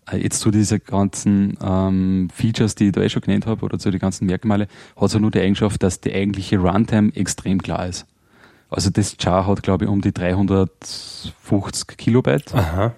äh, 0.09 0.17
jetzt 0.17 0.39
zu 0.39 0.49
diese 0.49 0.79
ganzen 0.79 1.57
ähm, 1.61 2.29
Features, 2.33 2.75
die 2.75 2.87
ich 2.87 2.91
da 2.93 3.01
eh 3.01 3.09
schon 3.09 3.21
genannt 3.21 3.47
habe, 3.47 3.65
oder 3.65 3.79
zu 3.79 3.91
den 3.91 3.99
ganzen 3.99 4.27
Merkmale, 4.27 4.69
hat 4.95 5.09
es 5.09 5.19
nur 5.19 5.29
die 5.29 5.41
Eigenschaft, 5.41 5.83
dass 5.83 5.99
die 5.99 6.13
eigentliche 6.13 6.57
Runtime 6.57 7.13
extrem 7.15 7.61
klar 7.61 7.85
ist. 7.85 8.05
Also 8.69 8.89
das 8.89 9.17
Char 9.21 9.45
hat, 9.45 9.61
glaube 9.61 9.85
ich, 9.85 9.91
um 9.91 9.99
die 9.99 10.13
350 10.13 11.97
Kilobyte. 11.97 12.55
Aha. 12.55 12.95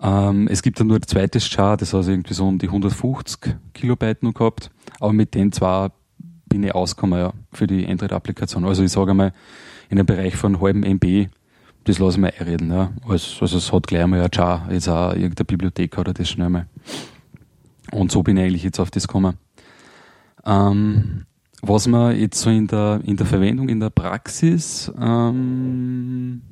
Ähm, 0.00 0.48
es 0.48 0.62
gibt 0.62 0.78
dann 0.78 0.86
nur 0.86 0.96
ein 0.96 1.02
zweites 1.02 1.48
Char, 1.48 1.76
das 1.76 1.92
hat 1.92 2.06
irgendwie 2.06 2.34
so 2.34 2.46
um 2.46 2.58
die 2.58 2.68
150 2.68 3.56
Kilobyte 3.74 4.22
nur 4.22 4.32
gehabt, 4.32 4.70
aber 5.00 5.12
mit 5.12 5.34
den 5.34 5.50
zwei 5.52 5.90
bin 6.46 6.62
ich 6.62 6.74
ausgekommen, 6.74 7.18
ja, 7.18 7.32
für 7.52 7.66
die 7.66 7.86
Android-Applikation. 7.86 8.64
Also 8.64 8.82
ich 8.82 8.92
sage 8.92 9.10
einmal, 9.10 9.32
in 9.90 9.98
einem 9.98 10.06
Bereich 10.06 10.36
von 10.36 10.54
einem 10.54 10.62
halben 10.62 10.82
MB, 10.82 11.28
das 11.84 11.98
lasse 11.98 12.16
ich 12.16 12.20
mir 12.20 12.32
einreden, 12.38 12.70
ja. 12.70 12.92
Also, 13.06 13.40
also 13.42 13.58
es 13.58 13.72
hat 13.72 13.86
gleich 13.86 14.02
einmal 14.02 14.22
ein 14.22 14.30
Char, 14.32 14.68
jetzt 14.70 14.88
auch 14.88 15.12
irgendeine 15.12 15.44
Bibliothek 15.44 15.98
oder 15.98 16.14
das 16.14 16.28
schon 16.28 16.42
einmal. 16.42 16.66
Und 17.92 18.12
so 18.12 18.22
bin 18.22 18.36
ich 18.36 18.44
eigentlich 18.44 18.64
jetzt 18.64 18.78
auf 18.78 18.90
das 18.90 19.08
gekommen. 19.08 19.36
Ähm, 20.44 21.24
was 21.60 21.88
man 21.88 22.16
jetzt 22.16 22.40
so 22.40 22.50
in 22.50 22.66
der, 22.66 23.00
in 23.04 23.16
der 23.16 23.26
Verwendung, 23.26 23.68
in 23.68 23.80
der 23.80 23.90
Praxis, 23.90 24.92
ähm, 25.00 26.42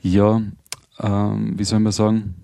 ja, 0.00 0.40
ähm, 0.98 1.58
wie 1.58 1.64
soll 1.64 1.80
man 1.80 1.92
sagen, 1.92 2.34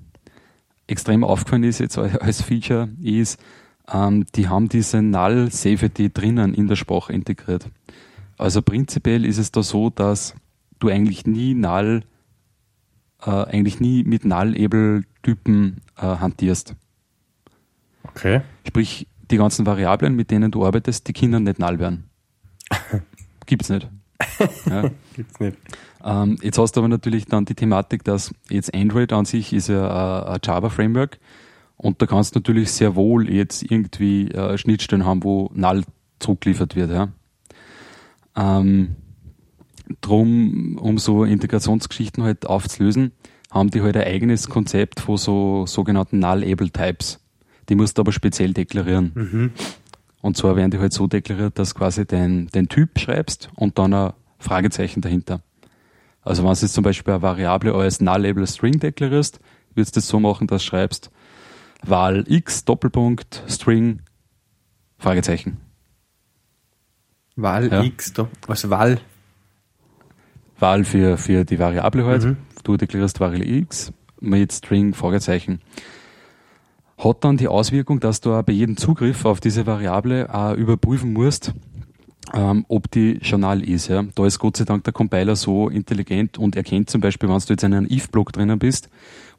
extrem 0.86 1.24
aufgefallen 1.24 1.64
ist 1.64 1.81
jetzt 1.81 1.98
als 1.98 2.43
Feature, 2.43 2.89
ist, 3.01 3.40
ähm, 3.93 4.26
die 4.35 4.48
haben 4.48 4.68
diese 4.68 5.02
Null 5.02 5.51
Safety 5.51 6.12
drinnen 6.12 6.55
in 6.55 6.68
der 6.68 6.76
Sprache 6.76 7.12
integriert. 7.12 7.68
Also 8.39 8.62
prinzipiell 8.62 9.24
ist 9.24 9.39
es 9.39 9.52
da 9.52 9.62
so, 9.62 9.90
dass 9.90 10.35
du 10.78 10.89
eigentlich 10.89 11.26
nie 11.26 11.55
Null, 11.55 12.02
äh, 13.22 13.31
eigentlich 13.31 13.81
nie 13.81 14.05
mit 14.05 14.24
Null-Able-Typen 14.24 15.81
äh, 15.97 16.01
hantierst. 16.01 16.74
Okay. 18.05 18.43
Sprich, 18.66 19.06
die 19.31 19.36
ganzen 19.36 19.66
Variablen, 19.66 20.14
mit 20.14 20.31
denen 20.31 20.51
du 20.51 20.64
arbeitest, 20.64 21.09
die 21.09 21.12
Kinder 21.12 21.40
nicht 21.40 21.59
null 21.59 21.78
werden. 21.78 22.05
Gibt's 23.47 23.68
nicht. 23.68 23.89
Ja. 24.66 24.90
Gibt's 25.14 25.40
nicht. 25.40 25.56
Ähm, 26.05 26.36
jetzt 26.43 26.59
hast 26.59 26.72
du 26.72 26.81
aber 26.81 26.89
natürlich 26.89 27.24
dann 27.26 27.47
die 27.47 27.55
Thematik, 27.55 28.05
dass 28.05 28.32
jetzt 28.51 28.74
Android 28.74 29.12
an 29.12 29.24
sich 29.24 29.52
ist 29.52 29.68
ja 29.68 30.35
ein 30.35 30.40
Java-Framework 30.43 31.18
und 31.76 32.01
da 32.02 32.06
kannst 32.06 32.35
du 32.35 32.40
natürlich 32.40 32.70
sehr 32.70 32.94
wohl 32.94 33.31
jetzt 33.31 33.62
irgendwie 33.62 34.31
äh, 34.31 34.59
Schnittstellen 34.59 35.05
haben, 35.05 35.24
wo 35.24 35.51
null 35.55 35.85
zurückgeliefert 36.18 36.76
wird. 36.76 36.90
Ja. 36.90 37.09
Ähm, 38.36 38.97
drum, 40.01 40.78
um 40.78 40.98
so 40.98 41.24
Integrationsgeschichten 41.24 42.22
halt 42.22 42.47
aufzulösen, 42.47 43.12
haben 43.51 43.70
die 43.70 43.82
halt 43.82 43.97
ein 43.97 44.05
eigenes 44.05 44.48
Konzept 44.48 45.01
von 45.01 45.16
so 45.16 45.66
sogenannten 45.66 46.18
Null-Able-Types. 46.18 47.20
Die 47.68 47.76
musst 47.76 47.97
du 47.97 48.02
aber 48.02 48.12
speziell 48.12 48.52
deklarieren. 48.52 49.12
Mhm. 49.14 49.51
Und 50.20 50.36
zwar 50.36 50.56
werden 50.56 50.70
die 50.70 50.78
halt 50.78 50.93
so 50.93 51.06
deklariert, 51.06 51.59
dass 51.59 51.74
quasi 51.74 52.06
den, 52.06 52.48
den 52.48 52.68
Typ 52.68 52.98
schreibst 52.98 53.51
und 53.55 53.78
dann 53.78 53.93
ein 53.94 54.12
Fragezeichen 54.39 55.01
dahinter. 55.01 55.40
Also 56.24 56.42
wenn 56.42 56.52
du 56.52 56.59
jetzt 56.59 56.72
zum 56.72 56.84
Beispiel 56.84 57.12
eine 57.12 57.22
Variable 57.22 57.74
als 57.74 58.01
Null-Label 58.01 58.46
String 58.46 58.78
deklarierst, 58.78 59.40
würdest 59.74 59.96
du 59.96 60.01
das 60.01 60.09
so 60.09 60.18
machen, 60.18 60.46
dass 60.46 60.62
du 60.62 60.68
schreibst 60.68 61.10
Wahl 61.82 62.24
x 62.26 62.64
Doppelpunkt 62.64 63.42
String 63.46 64.01
Fragezeichen. 64.98 65.59
Wahl 67.36 67.70
ja. 67.70 67.82
x, 67.82 68.12
was 68.46 68.70
Wahl? 68.70 69.01
Wahl 70.59 70.84
für, 70.84 71.18
für 71.18 71.44
die 71.44 71.59
Variable 71.59 72.06
halt. 72.06 72.24
Mhm. 72.24 72.36
Du 72.62 72.76
deklarierst 72.76 73.20
Variable 73.20 73.46
x 73.46 73.92
mit 74.20 74.52
String 74.52 74.94
Fragezeichen. 74.94 75.60
Hat 76.96 77.24
dann 77.24 77.36
die 77.36 77.48
Auswirkung, 77.48 78.01
dass 78.01 78.20
du 78.20 78.32
auch 78.32 78.42
bei 78.42 78.52
jedem 78.52 78.76
Zugriff 78.76 79.24
auf 79.26 79.40
diese 79.40 79.66
Variable 79.66 80.32
auch 80.32 80.55
überprüfen 80.55 81.12
musst, 81.12 81.52
ähm, 82.32 82.64
ob 82.68 82.90
die 82.90 83.18
Journal 83.22 83.62
ist. 83.62 83.88
Ja. 83.88 84.05
Da 84.14 84.26
ist 84.26 84.38
Gott 84.38 84.56
sei 84.56 84.64
Dank 84.64 84.84
der 84.84 84.92
Compiler 84.92 85.36
so 85.36 85.68
intelligent 85.68 86.38
und 86.38 86.56
erkennt 86.56 86.90
zum 86.90 87.01
Beispiel, 87.01 87.28
wenn 87.28 87.38
du 87.38 87.44
jetzt 87.48 87.62
in 87.62 87.74
einem 87.74 87.86
if-Block 87.90 88.32
drinnen 88.32 88.59
bist, 88.59 88.88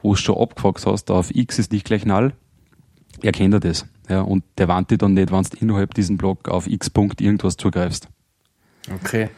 wo 0.02 0.10
du 0.10 0.16
schon 0.16 0.38
abgefragt 0.38 0.86
hast, 0.86 1.10
auf 1.10 1.34
x 1.34 1.58
ist 1.58 1.72
nicht 1.72 1.84
gleich 1.84 2.06
null, 2.06 2.32
erkennt 3.22 3.54
er 3.54 3.60
das. 3.60 3.86
Ja, 4.08 4.20
und 4.20 4.44
der 4.58 4.68
warnt 4.68 4.90
dich 4.90 4.98
dann 4.98 5.14
nicht, 5.14 5.32
wenn 5.32 5.42
du 5.42 5.56
innerhalb 5.60 5.94
diesen 5.94 6.16
Block 6.16 6.48
auf 6.48 6.68
x 6.68 6.90
Punkt 6.90 7.20
irgendwas 7.20 7.56
zugreifst. 7.56 8.08
Okay. 9.02 9.30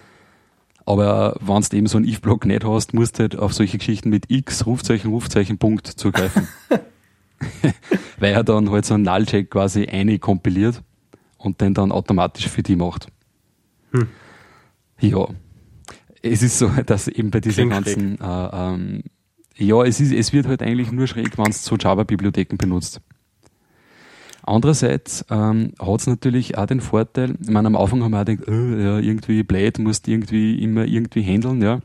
Aber 0.85 1.37
wenn 1.41 1.63
du 1.63 1.77
eben 1.77 1.87
so 1.87 1.99
einen 1.99 2.09
if-Block 2.09 2.45
nicht 2.47 2.65
hast, 2.65 2.95
musst 2.95 3.19
du 3.19 3.23
halt 3.23 3.37
auf 3.37 3.55
solche 3.55 3.79
Geschichten 3.79 4.11
mit 4.11 4.31
x, 4.31 4.67
Rufzeichen, 4.67 5.11
Rufzeichen, 5.11 5.59
Punkt 5.59 5.87
zugreifen. 5.87 6.49
Weil 8.19 8.33
er 8.33 8.45
dann 8.45 8.71
halt 8.71 8.85
so 8.85 8.95
einen 8.95 9.05
Null-Check 9.05 9.51
quasi 9.51 9.87
eine 9.87 10.19
kompiliert 10.19 10.83
und 11.37 11.61
den 11.61 11.75
dann 11.75 11.93
automatisch 11.93 12.49
für 12.49 12.63
die 12.63 12.77
macht. 12.77 13.09
Hm. 13.93 14.09
Ja. 15.01 15.29
Es 16.23 16.43
ist 16.43 16.59
so, 16.59 16.69
dass 16.87 17.09
eben 17.09 17.31
bei 17.31 17.41
diesen 17.41 17.71
ganzen, 17.71 18.21
äh, 18.21 18.49
ähm, 18.53 19.03
ja, 19.57 19.83
es, 19.85 20.01
ist, 20.01 20.13
es 20.13 20.33
wird 20.33 20.47
halt 20.47 20.63
eigentlich 20.63 20.93
nur 20.93 21.07
schräg, 21.07 21.37
wenn 21.39 21.51
es 21.51 21.65
so 21.65 21.77
Java-Bibliotheken 21.77 22.57
benutzt. 22.57 23.01
Andererseits 24.43 25.27
ähm, 25.29 25.73
hat 25.79 26.01
es 26.01 26.07
natürlich 26.07 26.57
auch 26.57 26.67
den 26.67 26.81
Vorteil, 26.81 27.37
ich 27.41 27.51
meine, 27.51 27.67
am 27.67 27.77
Anfang 27.77 28.03
haben 28.03 28.13
wir 28.13 28.21
auch 28.21 28.25
gedacht, 28.25 28.49
oh, 28.49 28.53
ja, 28.53 28.99
irgendwie 28.99 29.43
blöd, 29.43 29.79
musst 29.79 30.09
irgendwie 30.09 30.63
immer 30.63 30.87
irgendwie 30.87 31.23
handeln, 31.23 31.61
ja, 31.61 31.81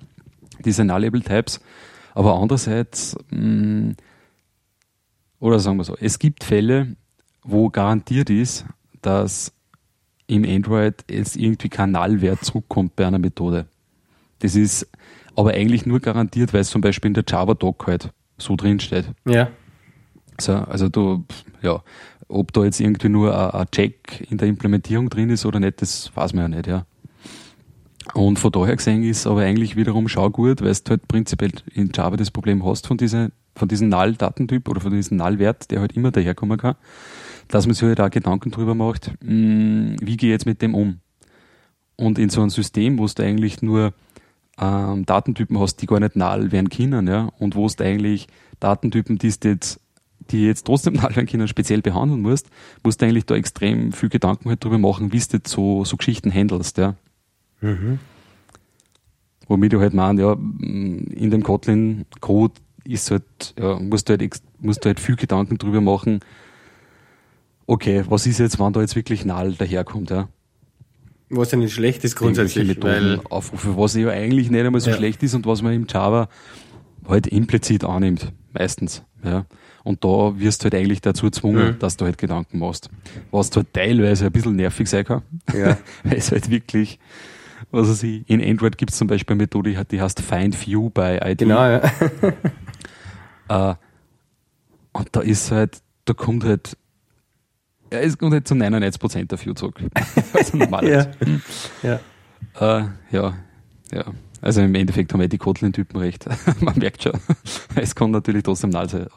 diese 0.64 0.86
Nullable-Types. 0.86 1.60
Aber 2.14 2.36
andererseits, 2.36 3.18
mh, 3.32 3.40
mm, 3.42 3.96
oder 5.40 5.60
sagen 5.60 5.78
wir 5.78 5.84
so, 5.84 5.98
es 6.00 6.20
gibt 6.20 6.46
Fälle, 6.46 6.96
wo 7.44 7.70
garantiert 7.70 8.30
ist, 8.30 8.66
dass 9.02 9.52
im 10.34 10.46
Android 10.46 10.96
jetzt 11.10 11.36
irgendwie 11.36 11.70
kein 11.70 11.92
Nullwert 11.92 12.44
zurückkommt 12.44 12.96
bei 12.96 13.06
einer 13.06 13.20
Methode. 13.20 13.66
Das 14.40 14.56
ist 14.56 14.88
aber 15.36 15.52
eigentlich 15.52 15.86
nur 15.86 16.00
garantiert, 16.00 16.54
weil 16.54 16.62
es 16.62 16.70
zum 16.70 16.82
Beispiel 16.82 17.10
in 17.10 17.14
der 17.14 17.24
Java-Doc 17.28 17.88
halt 17.88 18.10
so 18.38 18.56
drin 18.56 18.80
steht. 18.80 19.06
Ja. 19.26 19.50
So, 20.40 20.54
also 20.54 20.90
du, 20.90 21.26
ja, 21.62 21.82
ob 22.28 22.52
da 22.54 22.64
jetzt 22.64 22.80
irgendwie 22.80 23.10
nur 23.10 23.38
ein, 23.38 23.62
ein 23.62 23.72
Check 23.72 24.28
in 24.30 24.38
der 24.38 24.48
Implementierung 24.48 25.10
drin 25.10 25.30
ist 25.30 25.46
oder 25.46 25.60
nicht, 25.60 25.82
das 25.82 26.12
weiß 26.16 26.34
man 26.34 26.52
ja 26.52 26.58
nicht, 26.58 26.68
ja. 26.68 26.86
Und 28.14 28.38
von 28.38 28.52
daher 28.52 28.76
gesehen 28.76 29.04
ist 29.04 29.26
aber 29.26 29.42
eigentlich 29.42 29.76
wiederum 29.76 30.08
schau 30.08 30.30
gut, 30.30 30.62
weil 30.62 30.74
du 30.74 30.90
halt 30.90 31.08
prinzipiell 31.08 31.52
in 31.74 31.92
Java 31.94 32.18
das 32.18 32.32
Problem 32.32 32.66
hast 32.66 32.86
von, 32.88 32.98
diese, 32.98 33.32
von 33.56 33.68
diesem 33.68 33.90
Null-Datentyp 33.90 34.68
oder 34.68 34.82
von 34.82 34.92
diesem 34.92 35.18
Null-Wert, 35.18 35.72
der 35.72 35.80
halt 35.80 35.94
immer 35.96 36.12
daherkommen 36.12 36.58
kann, 36.58 36.76
dass 37.48 37.66
man 37.66 37.76
sich 37.76 37.84
halt 37.84 38.02
auch 38.02 38.10
Gedanken 38.10 38.52
drüber 38.52 38.76
macht, 38.76 39.12
mh, 39.22 39.30
hm, 39.30 39.96
wie 40.02 40.18
gehe 40.18 40.30
ich 40.30 40.34
jetzt 40.34 40.46
mit 40.46 40.62
dem 40.62 40.76
um? 40.76 41.00
Und 41.96 42.18
in 42.18 42.30
so 42.30 42.42
einem 42.42 42.50
System, 42.50 42.98
wo 42.98 43.08
du 43.08 43.24
eigentlich 43.24 43.62
nur 43.62 43.94
ähm, 44.60 45.06
Datentypen 45.06 45.60
hast, 45.60 45.78
die 45.78 45.86
gar 45.86 46.00
nicht 46.00 46.16
null 46.16 46.52
werden 46.52 46.70
können, 46.70 47.08
ja, 47.08 47.30
und 47.40 47.56
wo 47.56 47.68
du 47.68 47.84
eigentlich 47.84 48.28
Datentypen, 48.60 49.18
die 49.18 49.34
du 49.40 49.50
jetzt 49.50 49.80
die 50.32 50.46
jetzt 50.46 50.66
trotzdem 50.66 50.94
null 51.02 51.16
werden 51.16 51.28
können, 51.28 51.48
speziell 51.48 51.82
behandeln 51.82 52.22
musst, 52.22 52.50
musst 52.84 53.02
du 53.02 53.06
eigentlich 53.06 53.26
da 53.26 53.36
extrem 53.36 53.92
viel 53.92 54.10
Gedanken 54.10 54.50
halt 54.50 54.64
drüber 54.64 54.78
machen, 54.78 55.12
wie 55.12 55.20
du 55.20 55.40
so, 55.46 55.86
so 55.86 55.98
Geschichten 55.98 56.34
handelst, 56.34 56.78
ja. 56.78 56.96
Mhm. 57.62 58.00
Womit 59.48 59.74
du 59.74 59.80
halt 59.80 59.94
meinst, 59.94 60.22
ja, 60.22 60.34
in 60.34 61.30
dem 61.30 61.44
Kotlin-Code 61.44 62.54
ist 62.86 63.12
halt, 63.12 63.54
ja, 63.60 63.78
musst 63.80 64.08
du 64.08 64.14
halt, 64.18 64.42
musst 64.60 64.84
du 64.84 64.88
halt 64.88 65.00
viel 65.00 65.16
Gedanken 65.16 65.58
drüber 65.58 65.82
machen, 65.82 66.20
okay, 67.68 68.04
was 68.08 68.26
ist 68.26 68.40
jetzt, 68.40 68.60
wann 68.60 68.74
da 68.74 68.82
jetzt 68.82 68.96
wirklich 68.96 69.26
null 69.26 69.54
daherkommt, 69.54 70.10
ja. 70.10 70.30
Was 71.30 71.52
ja 71.52 71.58
nicht 71.58 71.74
schlecht 71.74 72.04
ist 72.04 72.16
grundsätzlich. 72.16 72.68
Methoden 72.68 73.18
weil 73.18 73.20
aufrufe, 73.30 73.78
was 73.78 73.96
ja 73.96 74.10
eigentlich 74.10 74.52
nicht 74.52 74.66
einmal 74.66 74.82
so 74.82 74.92
ja. 74.92 74.98
schlecht 74.98 75.24
ist 75.24 75.34
und 75.34 75.46
was 75.46 75.62
man 75.62 75.74
im 75.74 75.88
Java 75.90 76.30
halt 77.08 77.28
implizit 77.28 77.84
annimmt, 77.84 78.32
meistens, 78.54 79.04
ja. 79.24 79.46
Und 79.84 80.04
da 80.06 80.40
wirst 80.40 80.62
du 80.62 80.66
halt 80.66 80.76
eigentlich 80.76 81.02
dazu 81.02 81.26
gezwungen, 81.26 81.74
mhm. 81.74 81.80
dass 81.80 81.98
du 81.98 82.06
halt 82.06 82.18
Gedanken 82.18 82.60
machst. 82.60 82.90
Was 83.32 83.54
halt 83.54 83.74
teilweise 83.74 84.28
ein 84.28 84.32
bisschen 84.32 84.56
nervig 84.56 84.88
sein 84.88 85.04
kann. 85.04 85.24
Ja. 85.54 85.78
weil 86.04 86.18
es 86.18 86.32
halt 86.32 86.50
wirklich, 86.50 87.00
was 87.72 87.90
weiß 87.90 88.04
ich, 88.04 88.30
in 88.30 88.42
Android 88.42 88.78
gibt 88.78 88.92
es 88.92 88.98
zum 88.98 89.08
Beispiel 89.08 89.34
eine 89.34 89.44
Methode, 89.44 89.86
die 89.92 90.02
heißt 90.02 90.22
Find 90.22 90.66
View 90.66 90.90
bei 90.90 91.20
ID. 91.32 91.40
Genau, 91.40 91.66
ja. 91.66 91.82
uh, 93.52 93.76
und 94.94 95.10
da 95.12 95.20
ist 95.20 95.52
halt, 95.52 95.82
da 96.06 96.14
kommt 96.14 96.46
halt, 96.46 96.78
ja, 97.94 98.00
es 98.00 98.18
kommt 98.18 98.34
halt 98.34 98.48
zu 98.48 98.56
99% 98.56 99.28
der 99.28 99.46
View 99.46 99.54
zurück. 99.54 99.80
also 100.34 100.58
normal. 100.58 100.88
ja. 100.88 101.08
Ja. 101.84 102.00
Uh, 102.60 102.88
ja, 103.12 103.34
ja. 103.92 104.06
Also 104.42 104.62
im 104.62 104.76
Endeffekt 104.76 105.14
haben 105.14 105.22
wir 105.22 105.30
die 105.30 105.38
Kotlin-Typen 105.38 106.00
recht. 106.00 106.26
Man 106.60 106.78
merkt 106.78 107.04
schon. 107.04 107.14
Es 107.76 107.96
kann 107.96 108.12
natürlich 108.12 108.44
trotzdem 108.44 108.72
null 108.72 108.90
sein. 108.90 109.08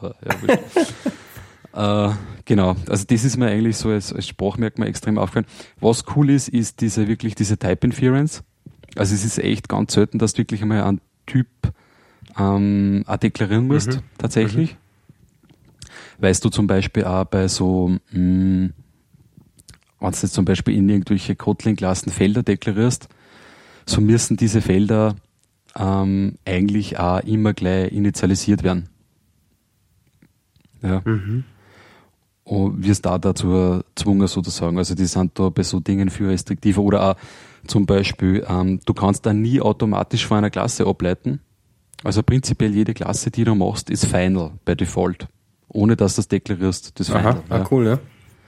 Ja, 1.73 2.09
äh, 2.09 2.13
genau. 2.45 2.75
Also 2.87 3.03
das 3.05 3.23
ist 3.25 3.35
mir 3.35 3.47
eigentlich 3.47 3.77
so 3.77 3.89
als, 3.89 4.13
als 4.13 4.27
Sprachmerkmal 4.27 4.87
extrem 4.87 5.17
aufgefallen. 5.17 5.47
Was 5.81 6.05
cool 6.15 6.29
ist, 6.29 6.47
ist 6.47 6.79
diese 6.81 7.07
wirklich 7.07 7.35
diese 7.35 7.57
Type 7.57 7.85
Inference. 7.85 8.43
Also 8.95 9.15
es 9.15 9.25
ist 9.25 9.39
echt 9.39 9.67
ganz 9.67 9.93
selten, 9.93 10.17
dass 10.19 10.33
du 10.33 10.39
wirklich 10.39 10.61
einmal 10.61 10.83
einen 10.83 11.01
Typ 11.25 11.47
ähm, 12.39 13.03
auch 13.07 13.17
deklarieren 13.17 13.67
musst, 13.67 13.95
mhm. 13.95 14.03
tatsächlich. 14.17 14.73
Mhm. 14.73 14.86
Weißt 16.19 16.43
du 16.43 16.49
zum 16.49 16.67
Beispiel 16.67 17.05
auch 17.05 17.25
bei 17.25 17.47
so, 17.47 17.89
mh, 17.89 17.99
hm, 18.11 18.73
wenn 19.99 20.11
du 20.11 20.17
jetzt 20.17 20.33
zum 20.33 20.45
Beispiel 20.45 20.75
in 20.75 20.89
irgendwelche 20.89 21.35
Kotlin-Klassen 21.35 22.11
Felder 22.11 22.43
deklarierst, 22.43 23.07
so 23.85 24.01
müssen 24.01 24.37
diese 24.37 24.61
Felder 24.61 25.15
ähm, 25.75 26.35
eigentlich 26.45 26.99
auch 26.99 27.19
immer 27.21 27.53
gleich 27.53 27.91
initialisiert 27.91 28.63
werden. 28.63 28.89
Ja. 30.81 31.01
Mhm. 31.05 31.43
Und 32.43 32.85
wirst 32.85 33.05
da 33.05 33.17
dazu 33.17 33.81
gezwungen 33.95 34.27
sozusagen. 34.27 34.77
Also 34.77 34.95
die 34.95 35.05
sind 35.05 35.37
da 35.37 35.49
bei 35.49 35.63
so 35.63 35.79
Dingen 35.79 36.09
viel 36.09 36.27
restriktiver. 36.27 36.81
Oder 36.81 37.11
auch 37.11 37.15
zum 37.67 37.85
Beispiel, 37.85 38.45
ähm, 38.47 38.79
du 38.85 38.93
kannst 38.93 39.25
da 39.25 39.33
nie 39.33 39.59
automatisch 39.59 40.25
von 40.25 40.37
einer 40.37 40.49
Klasse 40.49 40.85
ableiten. 40.85 41.41
Also 42.03 42.23
prinzipiell 42.23 42.73
jede 42.73 42.93
Klasse, 42.93 43.31
die 43.31 43.43
du 43.43 43.55
machst, 43.55 43.89
ist 43.89 44.05
final 44.05 44.51
bei 44.63 44.75
Default. 44.75 45.27
Ohne 45.69 45.95
dass 45.95 46.15
du 46.15 46.19
das 46.19 46.27
deklarierst, 46.27 46.99
das. 46.99 47.11
Aha, 47.11 47.29
ja. 47.31 47.43
Ah, 47.49 47.67
cool, 47.71 47.87
ja. 47.87 47.99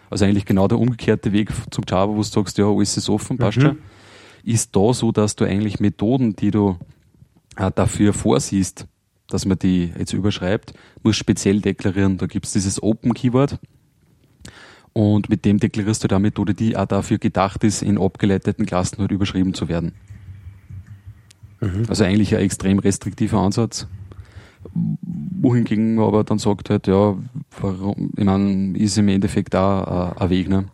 Also 0.09 0.25
eigentlich 0.25 0.45
genau 0.45 0.67
der 0.67 0.79
umgekehrte 0.79 1.31
Weg 1.31 1.51
zum 1.69 1.83
Java, 1.87 2.11
wo 2.11 2.17
du 2.17 2.23
sagst, 2.23 2.57
ja, 2.57 2.65
alles 2.65 2.97
ist 2.97 3.09
offen, 3.09 3.37
passt 3.37 3.57
mhm. 3.57 3.61
schon 3.61 3.77
ist 4.43 4.75
da 4.75 4.93
so, 4.93 5.11
dass 5.11 5.35
du 5.35 5.45
eigentlich 5.45 5.79
Methoden, 5.79 6.35
die 6.35 6.51
du 6.51 6.77
äh, 7.55 7.71
dafür 7.73 8.13
vorsiehst, 8.13 8.87
dass 9.27 9.45
man 9.45 9.59
die 9.59 9.91
jetzt 9.97 10.13
überschreibt, 10.13 10.73
muss 11.03 11.17
speziell 11.17 11.61
deklarieren. 11.61 12.17
Da 12.17 12.25
gibt 12.25 12.45
es 12.45 12.53
dieses 12.53 12.81
Open-Keyword. 12.81 13.59
Und 14.93 15.29
mit 15.29 15.45
dem 15.45 15.59
deklarierst 15.59 16.03
du 16.03 16.07
da 16.07 16.17
Methode, 16.17 16.53
die 16.53 16.75
auch 16.75 16.87
dafür 16.87 17.19
gedacht 17.19 17.63
ist, 17.63 17.83
in 17.83 17.99
abgeleiteten 17.99 18.65
Klassen 18.65 18.97
halt 18.97 19.11
überschrieben 19.11 19.53
zu 19.53 19.67
werden. 19.67 19.93
Mhm. 21.61 21.83
Also 21.87 22.03
eigentlich 22.03 22.35
ein 22.35 22.41
extrem 22.41 22.79
restriktiver 22.79 23.37
Ansatz. 23.37 23.87
Wohingegen 25.41 25.95
man 25.95 26.05
aber 26.05 26.23
dann 26.23 26.37
sagt 26.37 26.69
halt, 26.69 26.87
ja, 26.87 27.15
warum, 27.61 28.11
ich 28.15 28.25
meine, 28.25 28.77
ist 28.77 28.97
im 28.97 29.07
Endeffekt 29.07 29.55
auch 29.55 30.15
äh, 30.17 30.21
ein 30.21 30.29
Weg, 30.29 30.49
ne? 30.49 30.65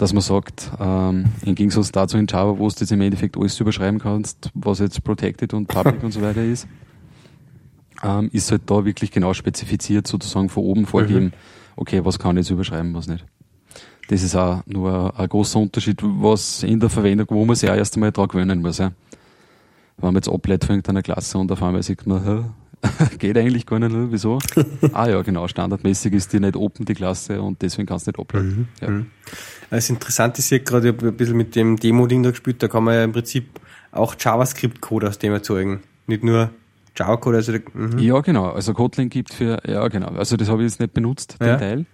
dass 0.00 0.14
man 0.14 0.22
sagt, 0.22 0.70
ähm, 0.80 1.26
im 1.44 1.54
Gegensatz 1.54 1.92
dazu 1.92 2.16
in 2.16 2.26
Java, 2.26 2.58
wo 2.58 2.66
du 2.68 2.74
jetzt 2.80 2.90
im 2.90 3.02
Endeffekt 3.02 3.36
alles 3.36 3.60
überschreiben 3.60 4.00
kannst, 4.00 4.50
was 4.54 4.78
jetzt 4.78 5.04
protected 5.04 5.52
und 5.52 5.68
public 5.68 6.02
und 6.02 6.12
so 6.12 6.22
weiter 6.22 6.42
ist, 6.42 6.66
ähm, 8.02 8.30
ist 8.32 8.50
halt 8.50 8.62
da 8.64 8.86
wirklich 8.86 9.10
genau 9.10 9.34
spezifiziert, 9.34 10.06
sozusagen 10.06 10.48
von 10.48 10.64
oben 10.64 10.86
vorgeben, 10.86 11.26
mhm. 11.26 11.32
okay, 11.76 12.02
was 12.02 12.18
kann 12.18 12.38
ich 12.38 12.46
jetzt 12.46 12.50
überschreiben, 12.50 12.94
was 12.94 13.08
nicht. 13.08 13.26
Das 14.08 14.22
ist 14.22 14.34
auch 14.34 14.62
nur 14.64 15.14
ein, 15.14 15.20
ein 15.20 15.28
großer 15.28 15.60
Unterschied, 15.60 16.00
was 16.02 16.62
in 16.62 16.80
der 16.80 16.88
Verwendung, 16.88 17.26
wo 17.28 17.44
man 17.44 17.54
sich 17.54 17.70
auch 17.70 17.76
erst 17.76 17.94
einmal 17.94 18.10
dran 18.10 18.28
gewöhnen 18.28 18.62
muss. 18.62 18.78
Ja. 18.78 18.92
Wenn 19.98 20.06
man 20.06 20.14
jetzt 20.14 20.30
ableitet 20.30 20.64
von 20.64 20.76
irgendeiner 20.76 21.02
Klasse 21.02 21.36
und 21.36 21.52
auf 21.52 21.62
einmal 21.62 21.82
sieht 21.82 22.06
man, 22.06 22.54
geht 23.18 23.36
eigentlich 23.36 23.66
gar 23.66 23.78
nicht, 23.78 23.94
wieso? 24.10 24.38
ah 24.92 25.08
ja, 25.08 25.22
genau, 25.22 25.46
standardmäßig 25.48 26.12
ist 26.14 26.32
die 26.32 26.40
nicht 26.40 26.56
open, 26.56 26.84
die 26.84 26.94
Klasse, 26.94 27.40
und 27.42 27.60
deswegen 27.62 27.86
kannst 27.86 28.06
du 28.06 28.10
nicht 28.10 28.20
ableiten. 28.20 28.48
Mhm. 28.48 28.68
Ja. 28.80 28.90
Mhm. 28.90 29.06
Das 29.70 29.90
Interessante 29.90 30.40
ist 30.40 30.50
ja 30.50 30.58
gerade, 30.58 30.88
ich 30.88 30.96
habe 30.96 31.08
ein 31.08 31.16
bisschen 31.16 31.36
mit 31.36 31.54
dem 31.54 31.76
Demo-Ding 31.76 32.22
da 32.22 32.30
gespielt, 32.30 32.62
da 32.62 32.68
kann 32.68 32.84
man 32.84 32.94
ja 32.94 33.04
im 33.04 33.12
Prinzip 33.12 33.60
auch 33.92 34.14
JavaScript-Code 34.18 35.08
aus 35.08 35.18
dem 35.18 35.32
erzeugen. 35.32 35.80
Nicht 36.06 36.24
nur 36.24 36.50
Java-Code. 36.96 37.36
Also, 37.36 37.52
mhm. 37.52 37.98
Ja, 37.98 38.20
genau. 38.20 38.50
Also 38.50 38.74
Kotlin 38.74 39.08
gibt 39.08 39.34
für, 39.34 39.60
ja 39.66 39.86
genau. 39.88 40.08
Also 40.08 40.36
das 40.36 40.48
habe 40.48 40.62
ich 40.62 40.70
jetzt 40.70 40.80
nicht 40.80 40.92
benutzt, 40.92 41.36
den 41.40 41.48
ja. 41.48 41.56
Teil. 41.56 41.86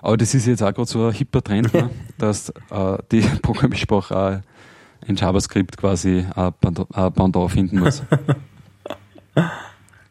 Aber 0.00 0.16
das 0.16 0.34
ist 0.34 0.46
jetzt 0.46 0.62
auch 0.62 0.72
gerade 0.74 0.88
so 0.88 1.06
ein 1.06 1.12
hipper 1.12 1.42
Trend, 1.42 1.72
ne? 1.72 1.90
dass 2.18 2.50
äh, 2.70 2.98
die 3.12 3.20
Programmiersprache 3.20 4.16
auch 4.16 4.40
in 5.06 5.16
JavaScript 5.16 5.76
quasi 5.76 6.26
ein 6.34 6.52
Pendant 6.60 7.50
finden 7.50 7.78
muss. 7.78 8.02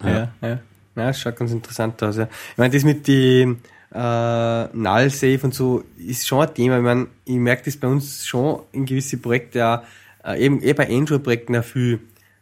Ja, 0.03 0.31
ja. 0.41 0.47
ja. 0.49 0.59
das 0.95 1.19
schaut 1.19 1.35
ganz 1.35 1.51
interessant 1.51 2.01
aus. 2.03 2.17
Ja. 2.17 2.23
Ich 2.23 2.57
meine, 2.57 2.73
das 2.73 2.83
mit 2.83 3.07
die 3.07 3.55
äh, 3.93 4.63
Null 4.73 5.09
Safe 5.09 5.39
und 5.43 5.53
so 5.53 5.83
ist 5.97 6.27
schon 6.27 6.41
ein 6.47 6.53
Thema. 6.53 6.77
Ich 6.77 6.83
meine, 6.83 7.07
ich 7.25 7.35
merke 7.35 7.63
das 7.65 7.77
bei 7.77 7.87
uns 7.87 8.25
schon 8.25 8.61
in 8.71 8.85
gewisse 8.85 9.17
Projekte 9.17 9.67
auch, 9.67 9.81
äh, 10.25 10.43
eben 10.43 10.61
eh 10.61 10.73
bei 10.73 10.89
Android-Projekten 10.89 11.55
auch 11.55 11.63
viel, 11.63 11.99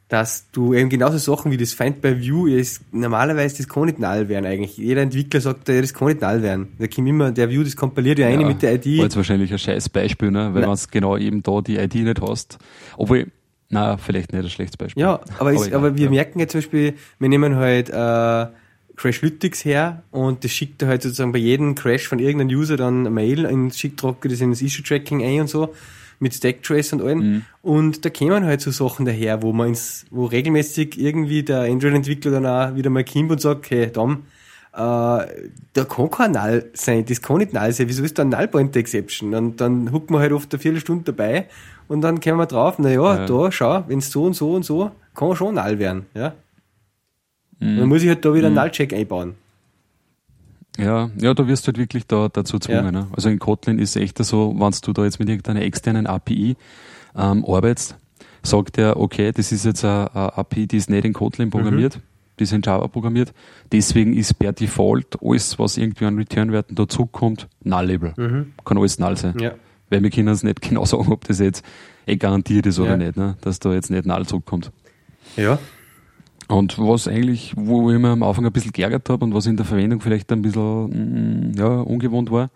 dass 0.09 0.49
du 0.51 0.73
eben 0.73 0.89
genauso 0.89 1.17
Sachen 1.17 1.51
wie 1.51 1.57
das 1.57 1.73
Find 1.73 2.01
by 2.01 2.19
View 2.19 2.47
ist, 2.47 2.81
normalerweise 2.91 3.57
das 3.57 3.69
kann 3.69 3.85
nicht 3.85 3.99
null 3.99 4.27
werden 4.27 4.45
eigentlich. 4.45 4.75
Jeder 4.77 5.03
Entwickler 5.03 5.39
sagt, 5.39 5.69
ja, 5.69 5.79
das 5.79 5.93
kann 5.93 6.07
nicht 6.07 6.21
null 6.21 6.41
werden. 6.41 6.69
Da 6.79 6.87
kommt 6.87 7.07
immer, 7.07 7.31
der 7.31 7.49
View, 7.49 7.63
das 7.63 7.75
kompiliert 7.75 8.17
ja, 8.17 8.27
eine 8.27 8.43
mit 8.43 8.61
der 8.63 8.73
ID. 8.73 8.97
War 8.97 9.03
jetzt 9.05 9.15
wahrscheinlich 9.15 9.51
ein 9.51 9.59
scheiß 9.59 9.89
Beispiel, 9.89 10.31
ne? 10.31 10.51
weil 10.53 10.63
du 10.63 10.75
genau 10.89 11.15
eben 11.15 11.43
da 11.43 11.61
die 11.61 11.77
ID 11.77 11.95
nicht 11.95 12.21
hast. 12.21 12.57
Obwohl, 12.97 13.27
na, 13.69 13.97
vielleicht 13.97 14.33
nicht 14.33 14.43
ein 14.43 14.49
schlechtes 14.49 14.77
Beispiel. 14.77 15.01
Ja, 15.01 15.13
aber, 15.13 15.39
aber, 15.39 15.53
ist, 15.53 15.73
aber 15.73 15.97
wir 15.97 16.05
ja. 16.05 16.09
merken 16.09 16.39
jetzt 16.39 16.51
zum 16.51 16.59
Beispiel, 16.59 16.95
wir 17.19 17.29
nehmen 17.29 17.55
halt 17.55 17.89
äh, 17.89 18.47
Crashlytics 18.95 19.63
her 19.63 20.03
und 20.11 20.43
das 20.43 20.51
schickt 20.51 20.81
halt 20.83 21.03
sozusagen 21.03 21.31
bei 21.31 21.39
jedem 21.39 21.75
Crash 21.75 22.07
von 22.07 22.19
irgendeinem 22.19 22.57
User 22.57 22.77
dann 22.77 23.01
eine 23.01 23.09
Mail 23.11 23.45
und 23.45 23.75
schickt 23.75 24.03
das 24.03 24.41
in 24.41 24.49
das 24.49 24.61
Issue-Tracking 24.61 25.23
ein 25.23 25.41
und 25.41 25.49
so 25.49 25.73
mit 26.19 26.33
Stacktrace 26.33 26.93
und 26.93 27.01
allem. 27.01 27.19
Mhm. 27.19 27.41
Und 27.61 28.05
da 28.05 28.09
kämen 28.09 28.43
halt 28.43 28.61
so 28.61 28.71
Sachen 28.71 29.05
daher, 29.05 29.41
wo 29.41 29.53
man 29.53 29.69
ins, 29.69 30.05
wo 30.11 30.25
regelmäßig 30.25 30.99
irgendwie 30.99 31.43
der 31.43 31.61
Android-Entwickler 31.61 32.31
dann 32.31 32.45
auch 32.45 32.75
wieder 32.75 32.89
mal 32.89 33.05
kommt 33.05 33.31
und 33.31 33.39
sagt, 33.39 33.69
hey, 33.69 33.91
Dom, 33.91 34.23
äh, 34.73 34.77
da 34.77 35.85
kann 35.87 36.09
kein 36.11 36.31
Null 36.31 36.69
sein, 36.73 37.05
das 37.05 37.21
kann 37.21 37.37
nicht 37.37 37.53
Null 37.53 37.71
sein, 37.71 37.87
wieso 37.87 38.03
ist 38.03 38.17
da 38.17 38.23
ein 38.23 38.29
Null-Point-Exception? 38.29 39.33
Und 39.33 39.61
dann 39.61 39.91
huckt 39.91 40.11
man 40.11 40.21
halt 40.21 40.31
oft 40.31 40.53
eine 40.53 40.59
Viertelstunde 40.59 41.11
dabei 41.11 41.47
und 41.87 42.01
dann 42.01 42.19
kommen 42.19 42.37
wir 42.37 42.45
drauf, 42.45 42.75
na 42.77 42.89
ja, 42.89 43.25
da, 43.25 43.51
schau, 43.51 43.83
wenn 43.87 43.99
es 43.99 44.11
so 44.11 44.23
und 44.25 44.33
so 44.33 44.53
und 44.53 44.63
so, 44.63 44.91
kann 45.15 45.35
schon 45.35 45.55
Null 45.55 45.79
werden, 45.79 46.05
ja. 46.13 46.33
Mhm. 47.59 47.77
Dann 47.77 47.89
muss 47.89 48.03
ich 48.03 48.09
halt 48.09 48.23
da 48.23 48.33
wieder 48.33 48.47
einen 48.47 48.55
mhm. 48.55 48.61
Null-Check 48.61 48.93
einbauen. 48.93 49.35
Ja, 50.77 51.09
ja, 51.17 51.33
da 51.33 51.47
wirst 51.47 51.65
du 51.65 51.67
halt 51.67 51.77
wirklich 51.77 52.07
da 52.07 52.29
dazu 52.29 52.57
gezwungen. 52.57 52.85
Ja. 52.85 52.91
Ne? 52.91 53.07
Also 53.13 53.29
in 53.29 53.39
Kotlin 53.39 53.79
ist 53.79 53.95
es 53.95 54.01
echt 54.01 54.23
so, 54.23 54.55
wenn 54.57 54.71
du 54.81 54.93
da 54.93 55.03
jetzt 55.03 55.19
mit 55.19 55.27
irgendeiner 55.27 55.61
externen 55.61 56.07
API 56.07 56.55
ähm, 57.17 57.43
arbeitest, 57.45 57.97
sagt 58.43 58.77
er, 58.77 58.97
okay, 58.97 59.31
das 59.33 59.51
ist 59.51 59.65
jetzt 59.65 59.83
eine, 59.83 60.09
eine 60.13 60.37
API, 60.37 60.67
die 60.67 60.77
ist 60.77 60.89
nicht 60.89 61.03
in 61.03 61.13
Kotlin 61.13 61.49
programmiert, 61.49 61.97
mhm. 61.97 62.01
Die 62.39 62.43
ist 62.43 62.53
in 62.53 62.61
Java 62.61 62.87
programmiert. 62.87 63.33
Deswegen 63.71 64.13
ist 64.13 64.37
per 64.39 64.53
Default 64.53 65.17
alles, 65.21 65.59
was 65.59 65.77
irgendwie 65.77 66.05
an 66.05 66.17
Return-Werten 66.17 66.75
dazukommt, 66.75 67.47
Null-Label. 67.63 68.13
Mhm. 68.17 68.53
Kann 68.65 68.77
alles 68.77 68.99
Null 68.99 69.17
sein. 69.17 69.35
Ja. 69.39 69.53
Weil 69.89 70.03
wir 70.03 70.09
können 70.09 70.29
es 70.29 70.43
nicht 70.43 70.61
genau 70.67 70.85
sagen, 70.85 71.11
ob 71.11 71.25
das 71.25 71.39
jetzt 71.39 71.63
eh 72.05 72.15
garantiert 72.15 72.65
ist 72.65 72.79
oder 72.79 72.91
ja. 72.91 72.97
nicht, 72.97 73.17
ne? 73.17 73.37
dass 73.41 73.59
da 73.59 73.73
jetzt 73.73 73.91
nicht 73.91 74.05
Null 74.05 74.25
zurückkommt. 74.25 74.71
Ja. 75.35 75.59
Und 76.47 76.79
was 76.79 77.07
eigentlich, 77.07 77.53
wo 77.55 77.91
ich 77.91 77.99
mir 77.99 78.09
am 78.09 78.23
Anfang 78.23 78.45
ein 78.45 78.51
bisschen 78.51 78.71
geärgert 78.71 79.07
habe 79.09 79.23
und 79.23 79.35
was 79.35 79.45
in 79.45 79.55
der 79.55 79.67
Verwendung 79.67 80.01
vielleicht 80.01 80.31
ein 80.31 80.41
bisschen 80.41 81.51
mm, 81.51 81.53
ja, 81.55 81.67
ungewohnt 81.81 82.31
war, 82.31 82.49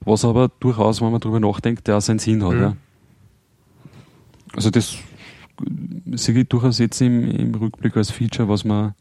was 0.00 0.24
aber 0.24 0.50
durchaus, 0.60 1.02
wenn 1.02 1.10
man 1.10 1.20
darüber 1.20 1.40
nachdenkt, 1.40 1.86
der 1.86 1.98
auch 1.98 2.00
seinen 2.00 2.20
Sinn 2.20 2.42
hat. 2.42 2.54
Mhm. 2.54 2.60
Ja. 2.60 2.76
Also 4.54 4.70
das 4.70 4.96
sehe 6.14 6.38
ich 6.38 6.48
durchaus 6.48 6.78
jetzt 6.78 7.00
im, 7.00 7.30
im 7.30 7.54
Rückblick 7.54 7.96
als 7.96 8.10
Feature, 8.10 8.48
was 8.48 8.64
mir, 8.64 8.94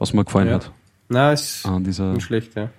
was 0.00 0.12
mir 0.12 0.24
gefallen 0.24 0.48
ja. 0.48 0.54
hat. 0.54 0.72
Na, 1.08 1.32
ist 1.32 1.66
nicht 1.66 2.22
schlecht, 2.22 2.56
ja. 2.56 2.70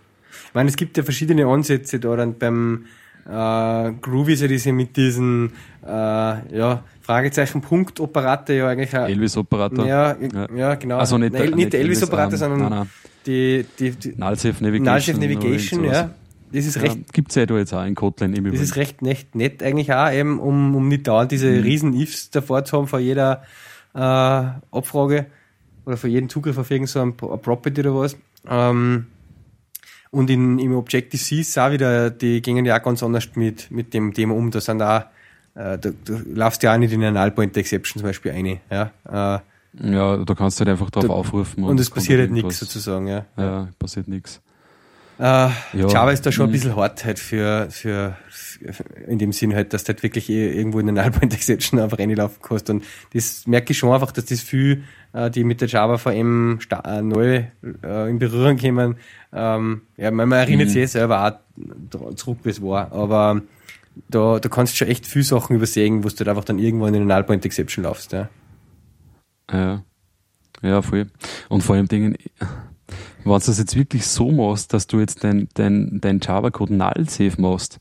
Ich 0.47 0.53
meine, 0.53 0.69
es 0.69 0.75
gibt 0.75 0.97
ja 0.97 1.03
verschiedene 1.03 1.45
Ansätze 1.45 1.99
da 1.99 2.15
dann 2.15 2.37
beim 2.37 2.85
äh, 3.25 3.91
Groovy 4.01 4.33
ist 4.33 4.41
ja 4.41 4.47
diese 4.47 4.71
mit 4.73 4.97
diesen 4.97 5.51
äh, 5.85 5.89
ja, 5.89 6.83
Fragezeichen 7.01 7.61
Punkt-Operator 7.61 8.55
ja 8.55 8.67
eigentlich 8.67 8.95
ein 8.95 9.11
Elvis-Operator. 9.11 9.85
Ja, 9.85 10.15
ja, 10.17 10.47
ja, 10.55 10.75
genau. 10.75 10.97
Also 10.97 11.17
nicht, 11.17 11.33
nein, 11.33 11.51
nicht 11.51 11.73
der 11.73 11.81
Elvis-Operator, 11.81 12.33
ähm, 12.33 12.39
sondern 12.39 12.59
nein, 12.59 12.69
nein. 12.69 12.89
die, 13.25 13.65
die, 13.77 13.91
die 13.91 14.15
Navigation. 14.17 14.57
Null-Safe 14.83 15.19
Navigation, 15.19 15.83
ja. 15.83 16.09
Das 16.51 16.65
ist 16.65 16.81
recht. 16.81 16.95
Ja, 16.95 17.01
gibt's 17.13 17.35
ja 17.35 17.45
da 17.45 17.57
jetzt 17.57 17.73
auch 17.73 17.85
in 17.85 17.95
Kotlin 17.95 18.33
im. 18.33 18.51
Das 18.51 18.59
ist 18.59 18.75
recht 18.75 19.01
nett, 19.01 19.35
nett 19.35 19.63
eigentlich 19.63 19.93
auch, 19.93 20.11
eben, 20.11 20.39
um, 20.39 20.75
um 20.75 20.87
nicht 20.87 21.07
dauernd 21.07 21.31
diese 21.31 21.49
mhm. 21.49 21.63
riesen 21.63 21.93
Ifs 21.93 22.29
davor 22.29 22.65
zu 22.65 22.77
haben 22.77 22.87
vor 22.87 22.99
jeder 22.99 23.43
äh, 23.93 23.99
Abfrage 23.99 25.27
oder 25.91 25.97
vor 25.97 26.09
jedem 26.09 26.29
Zugriff 26.29 26.57
auf 26.57 26.71
irgendein 26.71 27.13
so 27.19 27.37
Property 27.37 27.81
oder 27.81 27.95
was. 27.95 28.17
Ähm, 28.47 29.07
und 30.11 30.29
in, 30.29 30.59
im 30.59 30.75
Objective-C 30.75 31.39
ist 31.39 31.57
auch 31.57 31.71
wieder, 31.71 32.09
die 32.09 32.41
gingen 32.41 32.65
ja 32.65 32.77
auch 32.77 32.83
ganz 32.83 33.01
anders 33.01 33.29
mit, 33.35 33.71
mit 33.71 33.93
dem 33.93 34.13
Thema 34.13 34.35
um. 34.35 34.51
Da 34.51 34.59
sind 34.59 34.81
auch, 34.81 35.03
äh, 35.55 35.77
du, 35.77 35.93
du 35.93 36.21
laufst 36.33 36.63
ja 36.63 36.73
auch 36.73 36.77
nicht 36.77 36.91
in 36.91 37.03
eine 37.03 37.17
Null-Point-Exception 37.17 38.01
zum 38.01 38.09
Beispiel 38.09 38.31
eine. 38.31 38.59
Ja, 38.69 38.91
äh, 39.07 39.91
ja 39.91 40.17
da 40.17 40.35
kannst 40.35 40.59
du 40.59 40.65
halt 40.65 40.71
einfach 40.71 40.89
drauf 40.89 41.05
da, 41.05 41.13
aufrufen. 41.13 41.63
Und, 41.63 41.71
und 41.71 41.79
es 41.79 41.89
passiert 41.89 42.19
halt 42.19 42.31
nichts 42.31 42.59
sozusagen. 42.59 43.07
Ja, 43.07 43.25
ja 43.37 43.69
passiert 43.79 44.09
nichts. 44.09 44.41
Äh, 45.21 45.23
ja. 45.23 45.53
Java 45.73 46.11
ist 46.11 46.25
da 46.25 46.31
schon 46.31 46.45
ein 46.45 46.49
mhm. 46.49 46.53
bisschen 46.53 46.75
hart 46.75 47.05
halt 47.05 47.19
für, 47.19 47.67
für, 47.69 48.17
für 48.29 48.83
in 49.07 49.19
dem 49.19 49.31
Sinn 49.31 49.53
halt, 49.53 49.71
dass 49.71 49.83
du 49.83 49.89
halt 49.89 50.01
wirklich 50.01 50.29
irgendwo 50.29 50.79
in 50.79 50.89
eine 50.89 50.99
Null-Point-Exception 50.99 51.79
einfach 51.79 51.99
reinlaufen 51.99 52.37
kannst. 52.41 52.69
Und 52.69 52.83
das 53.13 53.45
merke 53.45 53.71
ich 53.71 53.77
schon 53.77 53.93
einfach, 53.93 54.11
dass 54.11 54.25
das 54.25 54.41
viel, 54.41 54.83
die 55.13 55.43
mit 55.43 55.61
der 55.61 55.67
Java 55.67 55.97
VM 55.97 56.59
äh, 56.85 57.01
neu 57.01 57.43
äh, 57.83 58.09
in 58.09 58.19
Berührung 58.19 58.57
kommen, 58.57 58.95
ähm, 59.33 59.81
ja, 59.97 60.11
man, 60.11 60.31
erinnert 60.31 60.67
mhm. 60.67 60.71
sich 60.71 60.81
eh 60.81 60.85
selber 60.85 61.41
auch 61.97 62.13
zurück, 62.15 62.39
es 62.45 62.61
war, 62.61 62.91
aber 62.91 63.41
da, 64.09 64.39
da 64.39 64.49
kannst 64.49 64.73
du 64.73 64.77
schon 64.77 64.87
echt 64.87 65.05
viele 65.05 65.25
Sachen 65.25 65.55
übersehen, 65.55 66.03
wo 66.03 66.09
du 66.09 66.15
halt 66.17 66.27
einfach 66.27 66.45
dann 66.45 66.59
irgendwo 66.59 66.87
in 66.87 66.95
eine 66.95 67.05
Null 67.05 67.23
Point 67.23 67.45
Exception 67.45 67.83
laufst, 67.83 68.13
ja. 68.13 68.29
Ja, 69.51 69.83
ja, 70.61 70.81
voll. 70.81 71.07
Und 71.49 71.61
vor 71.61 71.75
allem 71.75 71.87
Dingen, 71.87 72.15
wenn 73.23 73.33
du 73.33 73.39
das 73.39 73.57
jetzt 73.57 73.75
wirklich 73.75 74.07
so 74.07 74.31
machst, 74.31 74.73
dass 74.73 74.87
du 74.87 74.99
jetzt 74.99 75.23
dein, 75.23 75.49
dein, 75.53 75.99
dein 76.01 76.19
Java-Code 76.19 76.73
null 76.73 77.05
safe 77.07 77.39
machst, 77.41 77.79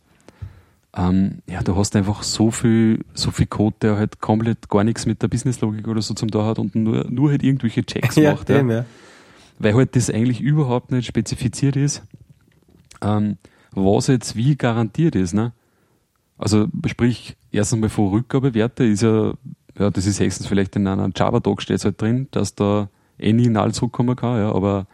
ähm, 0.97 1.43
ja, 1.49 1.63
du 1.63 1.77
hast 1.77 1.95
einfach 1.95 2.23
so 2.23 2.51
viel, 2.51 3.05
so 3.15 3.31
viel 3.31 3.47
Code, 3.47 3.77
der 3.83 3.97
halt 3.97 4.21
komplett 4.21 4.69
gar 4.69 4.85
nichts 4.85 5.07
mit 5.07 5.23
der 5.23 5.29
Businesslogik 5.29 5.87
oder 5.87 6.03
so 6.03 6.15
zum 6.15 6.31
da 6.31 6.45
hat 6.45 6.59
und 6.59 6.75
nur, 6.75 7.07
nur 7.09 7.31
halt 7.31 7.43
irgendwelche 7.43 7.85
Checks 7.85 8.17
ja, 8.17 8.33
macht. 8.33 8.49
Dem, 8.49 8.71
ja. 8.71 8.79
ja 8.79 8.85
weil 9.61 9.75
halt 9.75 9.95
das 9.95 10.11
eigentlich 10.11 10.41
überhaupt 10.41 10.91
nicht 10.91 11.07
spezifiziert 11.07 11.77
ist, 11.77 12.03
ähm, 13.03 13.37
was 13.73 14.09
jetzt 14.09 14.35
wie 14.35 14.57
garantiert 14.57 15.15
ist. 15.15 15.35
Ne? 15.35 15.53
Also 16.39 16.67
sprich, 16.87 17.37
erst 17.53 17.75
einmal 17.75 17.91
von 17.91 18.09
Rückgabewerte 18.09 18.85
ist 18.85 19.03
ja, 19.03 19.35
ja, 19.79 19.91
das 19.91 20.07
ist 20.07 20.19
höchstens 20.19 20.47
vielleicht 20.47 20.75
in 20.77 20.89
einer 20.89 21.11
Java-Doc 21.15 21.63
steht 21.63 21.85
halt 21.85 22.01
drin, 22.01 22.27
dass 22.31 22.55
da 22.55 22.89
eh 23.19 23.35
nie 23.35 23.49
null 23.49 23.73
zurückkommen 23.73 24.17
kann, 24.17 24.39
ja, 24.39 24.51
aber 24.51 24.87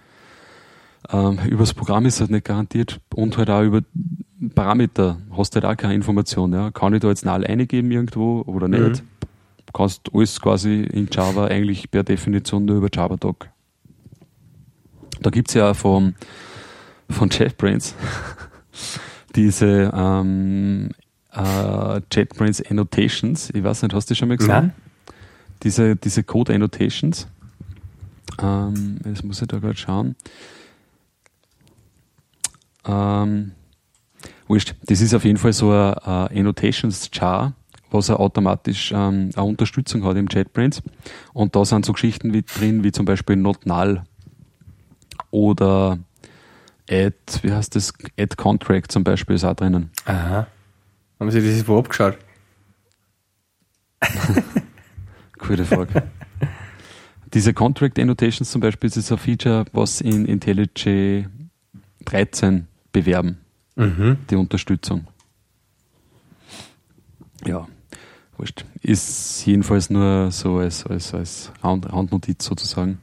ähm, 1.10 1.38
übers 1.48 1.72
Programm 1.72 2.04
ist 2.04 2.20
halt 2.20 2.30
nicht 2.30 2.44
garantiert 2.44 3.00
und 3.14 3.38
halt 3.38 3.48
auch 3.50 3.62
über 3.62 3.82
Parameter 4.54 5.18
hast 5.36 5.54
du 5.54 5.60
halt 5.60 5.64
auch 5.64 5.80
keine 5.80 5.94
Information. 5.94 6.52
Ja. 6.52 6.70
Kann 6.70 6.94
ich 6.94 7.00
da 7.00 7.08
jetzt 7.08 7.24
null 7.24 7.44
eingeben 7.44 7.90
irgendwo 7.90 8.42
oder 8.42 8.68
nicht? 8.68 9.02
Mhm. 9.02 9.08
Kannst 9.72 10.14
alles 10.14 10.40
quasi 10.40 10.82
in 10.82 11.08
Java 11.10 11.46
eigentlich 11.46 11.90
per 11.90 12.02
Definition 12.02 12.64
nur 12.64 12.76
über 12.76 12.88
Java-Doc 12.92 13.48
da 15.20 15.30
gibt's 15.30 15.54
ja 15.54 15.74
vom, 15.74 16.14
von 17.10 17.28
JetBrains 17.30 17.94
diese 19.34 19.92
ähm, 19.94 20.90
äh, 21.32 22.00
JetBrains 22.12 22.62
Annotations. 22.70 23.50
Ich 23.50 23.62
weiß 23.62 23.82
nicht, 23.82 23.94
hast 23.94 24.10
du 24.10 24.14
schon 24.14 24.28
mal 24.28 24.36
gesehen? 24.36 24.52
Nein. 24.52 24.72
Diese, 25.62 25.96
diese 25.96 26.22
Code 26.22 26.54
Annotations. 26.54 27.26
Ähm, 28.40 28.98
jetzt 29.04 29.24
muss 29.24 29.42
ich 29.42 29.48
da 29.48 29.58
gerade 29.58 29.76
schauen. 29.76 30.16
Ähm, 32.86 33.52
wurscht. 34.48 34.74
Das 34.86 35.00
ist 35.00 35.14
auf 35.14 35.24
jeden 35.24 35.38
Fall 35.38 35.52
so 35.52 35.70
ein, 35.70 35.94
ein 35.94 36.38
Annotations 36.38 37.10
Char, 37.12 37.54
was 37.90 38.08
er 38.08 38.20
automatisch 38.20 38.92
ähm, 38.92 39.30
eine 39.34 39.44
Unterstützung 39.44 40.04
hat 40.04 40.16
im 40.16 40.26
JetBrains. 40.30 40.82
Und 41.32 41.56
da 41.56 41.64
sind 41.64 41.84
so 41.84 41.92
Geschichten 41.92 42.32
wie 42.32 42.42
drin, 42.42 42.84
wie 42.84 42.92
zum 42.92 43.04
Beispiel 43.04 43.36
Not 43.36 43.66
Null 43.66 44.02
oder 45.30 45.98
Ad, 46.88 47.16
wie 47.42 47.52
heißt 47.52 47.74
das? 47.74 47.92
Ad 48.18 48.36
Contract 48.36 48.92
zum 48.92 49.02
Beispiel 49.02 49.36
ist 49.36 49.44
auch 49.44 49.54
drinnen. 49.54 49.90
Aha. 50.04 50.46
Haben 51.18 51.30
Sie 51.30 51.40
das 51.40 51.66
wo 51.66 51.78
abgeschaut? 51.78 52.18
Gute 55.38 55.64
Frage. 55.64 56.04
Diese 57.34 57.52
Contract 57.54 57.98
Annotations 57.98 58.50
zum 58.50 58.60
Beispiel 58.60 58.88
ist 58.88 59.10
ein 59.10 59.18
Feature, 59.18 59.64
was 59.72 60.00
in 60.00 60.26
IntelliJ 60.26 61.26
13 62.04 62.68
bewerben. 62.92 63.38
Mhm. 63.76 64.18
Die 64.30 64.36
Unterstützung. 64.36 65.06
Ja, 67.44 67.68
wurscht. 68.36 68.64
Ist 68.82 69.44
jedenfalls 69.46 69.90
nur 69.90 70.30
so 70.30 70.58
als, 70.58 70.86
als, 70.86 71.14
als 71.14 71.52
Handnotiz 71.62 72.44
sozusagen. 72.44 72.98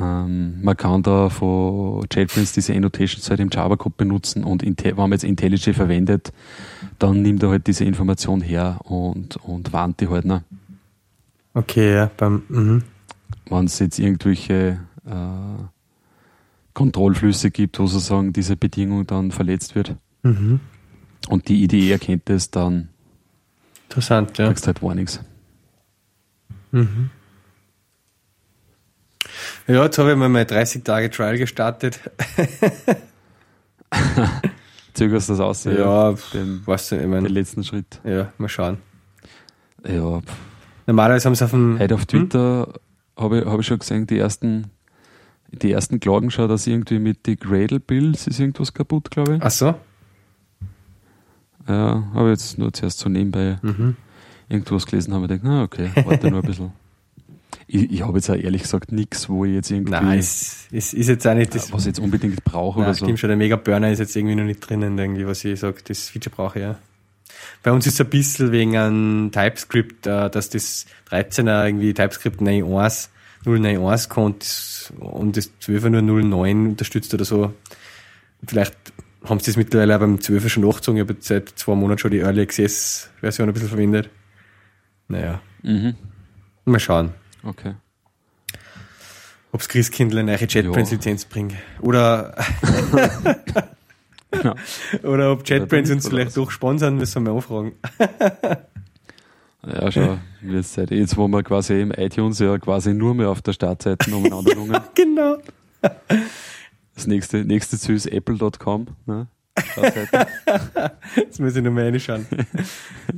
Ähm, 0.00 0.62
man 0.62 0.76
kann 0.76 1.02
da 1.02 1.28
von 1.28 2.06
JetBrains 2.10 2.52
diese 2.52 2.74
Annotations 2.74 3.28
halt 3.28 3.40
im 3.40 3.50
Java-Code 3.50 3.94
benutzen 3.96 4.44
und 4.44 4.62
wenn 4.62 4.96
man 4.96 5.10
jetzt 5.12 5.24
IntelliJ 5.24 5.72
verwendet, 5.72 6.32
dann 6.98 7.22
nimmt 7.22 7.42
er 7.42 7.50
halt 7.50 7.66
diese 7.66 7.84
Information 7.84 8.40
her 8.40 8.78
und, 8.84 9.36
und 9.38 9.72
warnt 9.72 10.00
die 10.00 10.08
halt 10.08 10.24
noch. 10.24 10.42
Okay, 11.54 11.94
ja, 11.94 12.10
beim, 12.16 12.42
mhm. 12.48 12.82
Wenn 13.48 13.64
es 13.64 13.78
jetzt 13.80 13.98
irgendwelche 13.98 14.78
äh, 15.04 15.64
Kontrollflüsse 16.78 17.50
gibt, 17.50 17.80
wo 17.80 17.88
sozusagen 17.88 18.32
diese 18.32 18.56
Bedingung 18.56 19.04
dann 19.04 19.32
verletzt 19.32 19.74
wird. 19.74 19.96
Mhm. 20.22 20.60
Und 21.28 21.48
die 21.48 21.64
IDE 21.64 21.90
erkennt 21.90 22.30
es, 22.30 22.52
dann 22.52 22.90
Interessant, 23.88 24.38
ja. 24.38 24.46
kriegst 24.46 24.68
halt 24.68 24.80
Warnings. 24.80 25.18
Mhm. 26.70 27.10
Ja, 29.66 29.82
jetzt 29.82 29.98
habe 29.98 30.12
ich 30.12 30.16
mal 30.16 30.28
meine 30.28 30.46
30 30.46 30.84
Tage 30.84 31.10
Trial 31.10 31.36
gestartet. 31.36 31.98
Zögerst 34.94 35.28
du 35.28 35.32
das 35.32 35.40
aus? 35.40 35.64
Ja, 35.64 36.14
den, 36.32 36.64
weißt 36.64 36.92
du, 36.92 37.00
ich 37.00 37.06
mein, 37.08 37.24
den 37.24 37.34
letzten 37.34 37.64
Schritt. 37.64 38.00
Ja, 38.04 38.32
mal 38.38 38.48
schauen. 38.48 38.78
Ja. 39.84 40.20
Normalerweise 40.86 41.26
haben 41.26 41.34
sie 41.34 41.44
auf 41.44 41.50
dem. 41.50 41.80
Heute 41.80 41.96
auf 41.96 42.06
Twitter 42.06 42.66
hm? 42.66 43.24
habe 43.24 43.40
ich, 43.40 43.46
hab 43.46 43.58
ich 43.58 43.66
schon 43.66 43.80
gesehen, 43.80 44.06
die 44.06 44.18
ersten, 44.18 44.70
die 45.50 45.72
ersten 45.72 46.00
Klagen 46.00 46.30
schon, 46.30 46.48
dass 46.48 46.66
irgendwie 46.66 46.98
mit 46.98 47.26
den 47.26 47.36
Gradle-Builds 47.36 48.26
ist 48.26 48.40
irgendwas 48.40 48.74
kaputt, 48.74 49.10
glaube 49.10 49.36
ich. 49.36 49.42
Ach 49.42 49.50
so? 49.50 49.74
Ja, 51.66 52.04
habe 52.14 52.30
jetzt 52.30 52.58
nur 52.58 52.72
zuerst 52.72 52.98
so 52.98 53.08
nebenbei 53.08 53.58
mhm. 53.62 53.96
irgendwas 54.48 54.86
gelesen, 54.86 55.12
habe 55.14 55.24
ich 55.24 55.28
gedacht, 55.28 55.44
na 55.44 55.62
okay, 55.62 55.90
warte 56.04 56.30
nur 56.30 56.42
ein 56.42 56.46
bisschen. 56.46 56.72
Ich, 57.70 57.92
ich 57.92 58.02
habe 58.02 58.16
jetzt 58.16 58.30
auch 58.30 58.34
ehrlich 58.34 58.62
gesagt 58.62 58.92
nichts, 58.92 59.28
wo 59.28 59.44
ich 59.44 59.52
jetzt 59.52 59.70
irgendwie. 59.70 59.92
Nein, 59.92 60.18
es, 60.18 60.68
es 60.72 60.94
ist 60.94 61.08
jetzt 61.08 61.26
auch 61.26 61.34
nicht 61.34 61.54
das. 61.54 61.70
Was 61.70 61.82
ich 61.82 61.88
jetzt 61.88 61.98
unbedingt 61.98 62.42
brauche 62.42 62.80
oder 62.80 62.94
so. 62.94 63.04
Stimmt 63.04 63.18
schon, 63.18 63.28
der 63.28 63.36
Mega 63.36 63.56
Burner 63.56 63.90
ist 63.90 63.98
jetzt 63.98 64.16
irgendwie 64.16 64.36
noch 64.36 64.44
nicht 64.44 64.60
drinnen, 64.60 64.96
irgendwie, 64.96 65.26
was 65.26 65.44
ich 65.44 65.60
sage, 65.60 65.76
das 65.86 66.08
Feature 66.08 66.34
brauche 66.34 66.58
ich 66.58 66.62
ja. 66.62 66.78
Bei 67.62 67.70
uns 67.70 67.86
ist 67.86 67.94
es 67.94 68.00
ein 68.00 68.08
bisschen 68.08 68.52
wegen 68.52 68.74
einem 68.74 69.30
TypeScript, 69.32 70.06
äh, 70.06 70.30
dass 70.30 70.48
das 70.48 70.86
13er 71.10 71.66
irgendwie 71.66 71.92
TypeScript 71.92 72.40
9.1, 72.40 73.08
091 73.44 74.08
kommt 74.08 74.44
das 75.32 75.50
12er 75.60 75.88
nur 75.90 76.02
09 76.22 76.66
unterstützt 76.68 77.12
oder 77.14 77.24
so. 77.24 77.52
Vielleicht 78.46 78.76
haben 79.24 79.40
sie 79.40 79.46
das 79.46 79.56
mittlerweile 79.56 79.96
auch 79.96 80.00
beim 80.00 80.16
12er 80.16 80.48
schon 80.48 80.64
nachgezogen. 80.64 81.00
Ich 81.00 81.08
habe 81.08 81.16
seit 81.20 81.48
zwei 81.50 81.74
Monaten 81.74 81.98
schon 81.98 82.10
die 82.10 82.20
Early 82.20 82.42
Access 82.42 83.10
Version 83.20 83.48
ein 83.48 83.52
bisschen 83.52 83.68
verwendet. 83.68 84.10
Naja. 85.08 85.40
Mhm. 85.62 85.94
Mal 86.64 86.80
schauen. 86.80 87.12
Okay. 87.42 87.74
Ob 89.50 89.60
das 89.60 89.68
Christkindl 89.68 90.18
eine 90.18 90.32
neue 90.32 90.44
JetBrains-Lizenz 90.46 91.24
bringt. 91.24 91.54
Oder, 91.80 92.34
Ja. 94.44 94.54
oder 95.02 95.32
ob 95.32 95.48
JetBrains 95.48 95.90
uns 95.90 96.04
ich 96.04 96.10
vielleicht 96.10 96.36
doch 96.36 96.50
sponsern, 96.50 96.96
müssen 96.96 97.24
wir 97.24 97.32
mal 97.32 97.36
anfragen. 97.36 97.72
Ja, 99.66 99.90
schau, 99.90 100.18
seit 100.62 100.90
jetzt, 100.90 101.16
wo 101.16 101.26
wir 101.28 101.42
quasi 101.42 101.80
im 101.80 101.90
iTunes 101.92 102.38
ja 102.38 102.56
quasi 102.58 102.94
nur 102.94 103.14
mehr 103.14 103.28
auf 103.30 103.42
der 103.42 103.52
Startseite 103.52 104.14
umeinander 104.14 104.54
lungen. 104.56 104.76
genau. 104.94 105.38
Das 106.94 107.06
nächste, 107.06 107.44
nächste 107.44 107.78
Ziel 107.78 107.94
ist 107.96 108.06
apple.com. 108.06 108.86
Ne? 109.06 109.26
Jetzt 111.16 111.40
muss 111.40 111.56
ich 111.56 111.62
nochmal 111.64 111.84
reinschauen. 111.84 112.26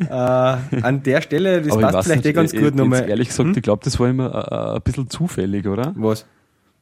äh, 0.08 0.12
an 0.14 1.02
der 1.02 1.20
Stelle, 1.20 1.60
das 1.62 1.72
Aber 1.72 1.82
passt 1.90 2.08
vielleicht 2.08 2.24
eh 2.24 2.28
nicht, 2.28 2.34
ganz 2.36 2.52
äh, 2.54 2.60
gut 2.62 2.74
nochmal. 2.74 3.08
Ehrlich 3.08 3.28
gesagt, 3.28 3.48
Hm? 3.50 3.54
ich 3.56 3.62
glaube, 3.62 3.84
das 3.84 3.98
war 4.00 4.08
immer 4.08 4.34
äh, 4.34 4.54
äh, 4.72 4.76
ein 4.76 4.82
bisschen 4.82 5.10
zufällig, 5.10 5.66
oder? 5.66 5.92
Was? 5.96 6.26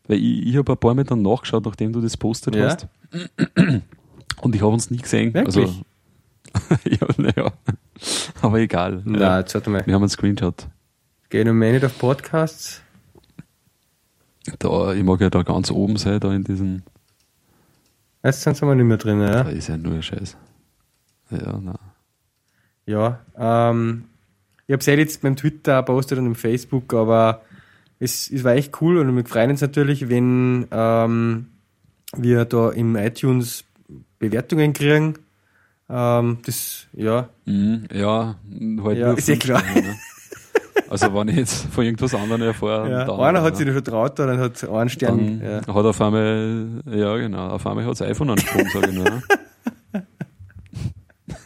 Weil 0.07 0.19
ich, 0.19 0.47
ich 0.47 0.57
habe 0.57 0.73
ein 0.73 0.79
paar 0.79 0.95
Mal 0.95 1.05
dann 1.05 1.23
nachgeschaut, 1.23 1.65
nachdem 1.65 1.93
du 1.93 2.01
das 2.01 2.17
postet 2.17 2.55
Ja? 2.55 2.67
hast. 2.71 2.87
Und 4.41 4.55
ich 4.55 4.63
habe 4.63 4.73
uns 4.73 4.91
nie 4.91 4.99
gesehen. 4.99 5.35
Wirklich? 5.35 5.57
Also, 5.57 5.75
ja, 6.89 7.07
naja. 7.17 7.53
Aber 8.43 8.59
egal. 8.59 9.03
Na, 9.05 9.19
Ja. 9.19 9.39
jetzt 9.41 9.55
warte 9.55 9.71
mal. 9.71 9.87
Wir 9.87 9.95
haben 9.95 10.03
einen 10.03 10.09
Screenshot. 10.11 10.67
Geh 11.31 11.45
nochmal 11.45 11.73
nicht 11.73 11.85
auf 11.85 11.99
Podcasts. 11.99 12.83
Da, 14.59 14.93
ich 14.95 15.03
mag 15.05 15.21
ja 15.21 15.29
da 15.31 15.43
ganz 15.43 15.71
oben 15.71 15.97
sein, 15.97 16.21
da 16.21 16.33
in 16.33 16.45
diesen. 16.45 16.83
Jetzt 18.25 18.43
sind 18.43 18.57
sie 18.57 18.65
mal 18.65 18.75
nicht 18.75 18.87
mehr 18.87 18.97
drin, 18.97 19.21
ja. 19.21 19.45
Da 19.45 19.51
ist 19.51 19.69
ja 19.69 19.77
nur 19.77 19.95
ein 19.95 20.03
Scheiß. 20.03 20.37
Ja, 21.31 21.61
na. 21.63 21.79
Ja, 22.87 23.21
ähm, 23.37 24.05
ich 24.67 24.73
habe 24.73 24.81
es 24.81 24.87
jetzt 24.87 25.21
beim 25.23 25.37
Twitter 25.37 25.83
postet 25.83 26.19
und 26.19 26.27
im 26.27 26.35
Facebook, 26.35 26.95
aber 26.95 27.43
es, 28.01 28.31
es 28.31 28.45
war 28.45 28.55
echt 28.55 28.81
cool 28.81 28.97
und 28.99 29.15
wir 29.15 29.25
freuen 29.27 29.51
uns 29.51 29.61
natürlich, 29.61 30.09
wenn 30.09 30.67
ähm, 30.71 31.49
wir 32.17 32.47
da 32.47 32.71
im 32.71 32.97
iTunes 32.97 33.65
Bewertungen 34.19 34.73
kriegen. 34.73 35.15
Ähm, 35.91 36.39
das, 36.45 36.87
ja, 36.93 37.29
Mhm, 37.47 37.85
ja, 37.93 38.37
halt 38.85 38.99
Ja, 38.99 39.09
nur 39.09 39.19
ist 39.19 39.29
eh 39.29 39.37
klar. 39.37 39.61
Sterne, 39.61 39.89
ne? 39.89 39.95
Also 40.91 41.13
wenn 41.15 41.29
ich 41.29 41.37
jetzt 41.37 41.67
von 41.67 41.85
irgendwas 41.85 42.15
anderem 42.15 42.43
erfahre, 42.43 42.91
ja. 42.91 43.05
dann, 43.05 43.21
einer 43.21 43.43
hat 43.43 43.59
ja, 43.59 43.65
sich 43.67 43.75
schon 43.75 43.85
traut, 43.85 44.19
dann 44.19 44.39
hat 44.39 44.65
einen 44.69 44.89
Stern. 44.89 45.41
dann 45.41 45.63
Ja. 45.67 45.75
hat 45.75 45.85
auf 45.85 46.01
einmal, 46.01 46.83
ja 46.87 47.17
genau, 47.17 47.49
auf 47.49 47.67
einmal 47.67 47.85
hat 47.85 47.93
das 47.93 48.03
iPhone 48.03 48.31
angesprungen, 48.31 48.71
sage 48.73 48.89
ich 48.91 48.95
nur. 48.95 49.05
Ne? 49.05 49.23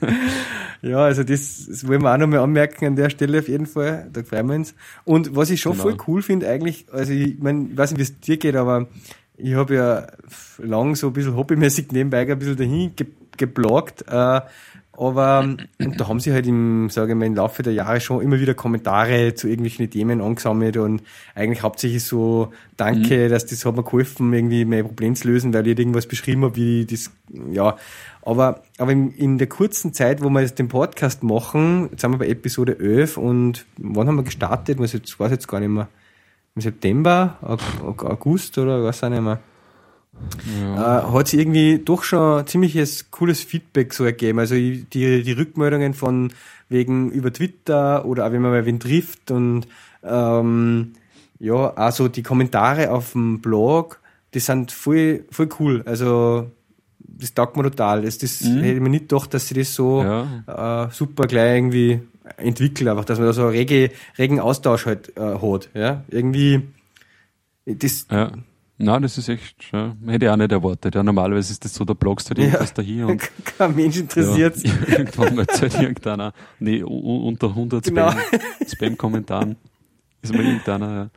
ja, 0.83 0.99
also 0.99 1.23
das, 1.25 1.67
das 1.69 1.87
wollen 1.87 2.03
wir 2.03 2.13
auch 2.13 2.19
nochmal 2.19 2.41
anmerken 2.41 2.87
an 2.87 2.97
der 2.97 3.11
Stelle 3.11 3.39
auf 3.39 3.49
jeden 3.49 3.67
Fall. 3.67 4.09
Da 4.13 4.23
freuen 4.23 4.47
wir 4.49 4.55
uns. 4.57 4.75
Und 5.05 5.35
was 5.37 5.51
ich 5.51 5.61
schon 5.61 5.73
Genau. 5.73 5.83
voll 5.85 5.97
cool 6.07 6.23
finde 6.23 6.49
eigentlich, 6.49 6.87
also 6.93 7.13
ich, 7.13 7.39
mein, 7.41 7.71
ich 7.73 7.77
weiß 7.77 7.91
nicht, 7.93 7.99
wie 7.99 8.03
es 8.03 8.21
dir 8.21 8.37
geht, 8.37 8.57
aber 8.57 8.87
ich 9.37 9.55
habe 9.55 9.75
ja 9.75 10.07
lang 10.59 10.95
so 10.95 11.09
ein 11.09 11.13
bisschen 11.13 11.37
hobbymäßig 11.37 11.91
nebenbei 11.93 12.31
ein 12.31 12.39
bisschen 12.39 12.57
dahin 12.57 12.95
ge 13.37 13.47
gebloggt, 13.47 14.05
äh, 14.09 14.41
aber 14.95 15.57
und 15.79 16.01
da 16.01 16.07
haben 16.07 16.21
sie 16.21 16.33
halt 16.35 16.47
im, 16.47 16.91
sage 16.91 17.13
ich 17.13 17.19
mal, 17.19 17.25
im 17.25 17.35
Laufe 17.35 17.63
der 17.63 17.73
Jahre 17.73 18.01
schon 18.01 18.21
immer 18.21 18.39
wieder 18.39 18.53
Kommentare 18.53 19.35
zu 19.35 19.49
irgendwelchen 19.49 19.89
Themen 19.89 20.21
angesammelt 20.21 20.77
und 20.77 21.03
eigentlich 21.35 21.63
hauptsächlich 21.63 22.05
so, 22.05 22.53
danke, 22.77 23.29
dass 23.29 23.47
das 23.47 23.65
hat 23.65 23.75
mir 23.75 23.83
geholfen, 23.85 24.33
irgendwie 24.35 24.67
mein 24.67 24.85
Problem 24.85 25.15
zu 25.15 25.29
lösen, 25.29 25.55
weil 25.55 25.67
ich 25.67 25.79
irgendwas 25.79 26.07
beschrieben 26.07 26.43
habe, 26.45 26.57
wie 26.57 26.85
das, 26.85 27.11
ja, 27.51 27.77
aber, 28.21 28.63
aber 28.79 28.93
in, 28.93 29.11
in 29.13 29.39
der 29.39 29.49
kurzen 29.49 29.95
Zeit, 29.95 30.23
wo 30.23 30.29
wir 30.29 30.43
jetzt 30.43 30.59
den 30.59 30.69
Podcast 30.69 31.23
machen, 31.23 31.89
jetzt 31.91 32.03
sind 32.03 32.11
wir 32.13 32.19
bei 32.19 32.29
Episode 32.29 32.79
11 32.79 33.17
und 33.17 33.65
wann 33.79 34.07
haben 34.07 34.17
wir 34.17 34.23
gestartet? 34.25 34.79
Was 34.79 34.93
jetzt, 34.93 35.19
weiß 35.19 35.31
jetzt 35.33 35.49
gar 35.49 35.59
nicht 35.59 35.71
mehr. 35.71 35.89
Im 36.55 36.61
September, 36.63 37.39
Aug- 37.41 38.05
August 38.05 38.59
oder 38.59 38.85
was 38.85 39.03
auch 39.03 39.09
nicht 39.09 39.23
mehr. 39.23 39.41
Ja. 40.61 41.01
Äh, 41.09 41.13
hat 41.13 41.29
sich 41.29 41.41
irgendwie 41.41 41.79
doch 41.85 42.03
schon 42.03 42.47
ziemliches 42.47 43.11
cooles 43.11 43.41
Feedback 43.41 43.93
so 43.95 44.05
ergeben. 44.05 44.39
Also 44.39 44.55
die, 44.55 44.85
die 45.23 45.33
Rückmeldungen 45.33 45.95
von 45.95 46.33
wegen 46.69 47.11
über 47.11 47.33
Twitter 47.33 48.05
oder 48.05 48.27
auch 48.27 48.33
wenn 48.33 48.43
man 48.43 48.51
mal 48.51 48.67
wen 48.67 48.81
trifft 48.81 49.31
und 49.31 49.67
ähm, 50.03 50.93
ja, 51.39 51.73
also 51.75 52.09
die 52.09 52.23
Kommentare 52.23 52.91
auf 52.91 53.13
dem 53.13 53.41
Blog, 53.41 54.01
die 54.35 54.39
sind 54.41 54.73
voll, 54.73 55.25
voll 55.31 55.49
cool. 55.61 55.83
Also 55.87 56.51
das 56.99 57.35
taugt 57.35 57.57
mir 57.57 57.63
total. 57.65 58.03
Das, 58.03 58.19
das 58.19 58.41
Mhm. 58.43 58.61
hätte 58.61 58.75
ich 58.75 58.81
mir 58.81 58.89
nicht 58.89 59.09
gedacht, 59.09 59.35
dass 59.35 59.49
sie 59.49 59.55
das 59.55 59.75
so 59.75 60.03
Ja. 60.03 60.87
äh, 60.87 60.91
super 60.93 61.27
gleich 61.27 61.57
irgendwie 61.57 62.01
entwickelt, 62.37 62.89
einfach, 62.89 63.05
dass 63.05 63.19
man 63.19 63.27
da 63.27 63.33
so 63.33 63.43
einen 63.43 63.51
rege, 63.51 63.91
regen 64.19 64.41
Austausch 64.41 64.87
halt 64.87 65.17
äh, 65.17 65.39
hat. 65.39 65.69
Ja? 65.75 66.05
Irgendwie 66.09 66.63
das 67.67 68.07
Ja. 68.11 68.33
Nein, 68.85 69.03
das 69.03 69.17
ist 69.17 69.29
echt, 69.29 69.71
ja, 69.73 69.95
hätte 70.07 70.25
ich 70.25 70.31
auch 70.31 70.37
nicht 70.37 70.51
erwartet. 70.51 70.95
Ja, 70.97 71.03
normalerweise 71.05 71.53
ist 71.53 71.65
das 71.65 71.73
so, 71.75 71.85
da 71.85 71.95
blogst 71.95 72.29
du 72.31 72.35
dir 72.35 72.43
Ja. 72.43 72.47
irgendwas 72.49 72.75
da 72.75 72.83
hier 72.83 73.07
und 73.07 73.23
kein 73.45 73.77
Mensch 73.77 73.97
interessiert. 73.99 74.57
Ja, 74.57 74.73
irgendwann 74.99 75.37
mal 75.37 75.43
erzählt 75.43 75.75
irgendeiner, 75.81 76.33
nee, 76.59 76.83
unter 76.83 77.49
100 77.49 77.85
Genau. 77.85 78.11
Spam, 78.11 78.21
Spam-Kommentaren 78.67 79.57
ist 80.23 80.35
mal 80.35 80.45
irgendeiner, 80.45 80.95
ja. 80.95 81.11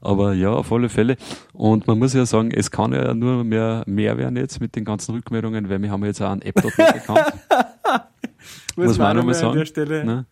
Aber 0.00 0.32
ja, 0.34 0.50
auf 0.50 0.70
alle 0.72 0.88
Fälle. 0.88 1.16
Und 1.52 1.86
man 1.86 1.98
muss 1.98 2.12
ja 2.14 2.24
sagen, 2.26 2.50
es 2.52 2.70
kann 2.70 2.92
ja 2.92 3.14
nur 3.14 3.44
mehr, 3.44 3.82
mehr 3.86 4.16
werden 4.18 4.36
jetzt 4.36 4.60
mit 4.60 4.74
den 4.76 4.84
ganzen 4.84 5.14
Rückmeldungen, 5.14 5.68
weil 5.68 5.80
wir 5.82 5.90
haben 5.90 6.02
ja 6.02 6.08
jetzt 6.08 6.20
auch 6.22 6.30
einen 6.30 6.42
App.net-Account. 6.42 7.20
muss 8.76 8.98
man 8.98 9.10
auch 9.10 9.14
nochmal 9.14 9.34
an 9.34 9.40
sagen. 9.40 9.58
der 9.58 9.64
Stelle. 9.66 10.04
Ne? 10.04 10.24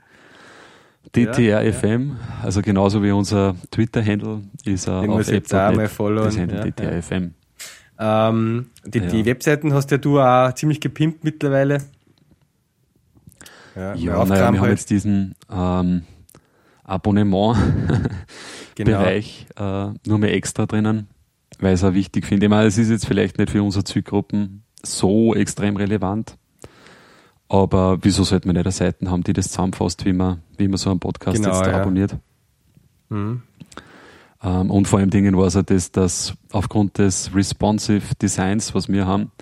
DTRFM, 1.15 2.17
also 2.43 2.63
genauso 2.63 3.03
wie 3.03 3.11
unser 3.11 3.57
Twitter-Handle 3.71 4.43
ist 4.65 4.87
Den 4.87 5.11
auf 5.11 5.29
jetzt 5.29 5.53
auch 5.55 5.75
mal 5.75 5.89
followen, 5.89 6.27
das 6.27 6.39
Handle 6.39 6.59
ja, 6.59 6.71
DTRFM. 6.71 7.35
Ähm, 7.99 8.67
die, 8.85 8.99
Ja. 8.99 9.07
die 9.07 9.25
Webseiten 9.27 9.73
hast 9.75 9.91
ja 9.91 9.99
du 9.99 10.21
auch 10.21 10.53
ziemlich 10.55 10.81
gepimpt 10.81 11.25
mittlerweile. 11.25 11.79
Ja, 13.75 13.95
Ja, 13.95 13.95
naja, 13.95 14.03
wir 14.05 14.19
aufgraben 14.19 14.47
haben 14.47 14.61
halt. 14.61 14.71
jetzt 14.73 14.91
diesen 14.91 15.35
ähm, 15.51 16.03
Abonnement-Bereich 16.85 19.47
Genau. 19.57 19.91
äh, 19.91 19.95
nur 20.07 20.19
mehr 20.19 20.35
extra 20.35 20.67
drinnen, 20.67 21.09
weil 21.59 21.75
ich 21.75 21.81
es 21.81 21.85
auch 21.85 21.95
wichtig 21.95 22.27
finde. 22.27 22.47
Ich 22.47 22.51
meine, 22.51 22.67
es 22.67 22.79
ist 22.79 22.91
jetzt 22.91 23.07
vielleicht 23.07 23.39
nicht 23.39 23.51
für 23.51 23.63
unsere 23.63 23.85
Zielgruppen 23.85 24.63
so 24.83 25.35
extrem 25.35 25.77
relevant, 25.77 26.37
aber 27.51 27.99
wieso 28.03 28.25
sollte 28.25 28.47
man 28.49 28.55
nicht 28.55 28.65
eine 28.65 28.73
Seite 28.73 29.11
haben, 29.11 29.23
die 29.25 29.33
das 29.35 29.49
zusammenfasst, 29.49 30.05
wie 30.07 30.13
man, 30.15 30.41
wie 30.57 30.69
man 30.69 30.79
so 30.79 30.91
einen 30.91 31.01
Podcast 31.01 31.37
Genau, 31.37 31.49
jetzt 31.51 31.67
da 31.67 31.71
ja. 31.73 31.81
abonniert? 31.83 32.17
Mhm. 33.11 33.43
Ähm, 34.43 34.71
und 34.71 34.87
vor 34.89 35.01
allem 35.01 35.11
Dingen 35.11 35.37
war 35.37 35.47
es 35.49 35.55
ja 35.55 35.63
das, 35.63 35.91
dass 35.93 36.35
aufgrund 36.53 36.97
des 36.99 37.35
responsive 37.35 38.15
Designs, 38.23 38.75
was 38.75 38.89
wir 38.89 39.07
haben, 39.07 39.33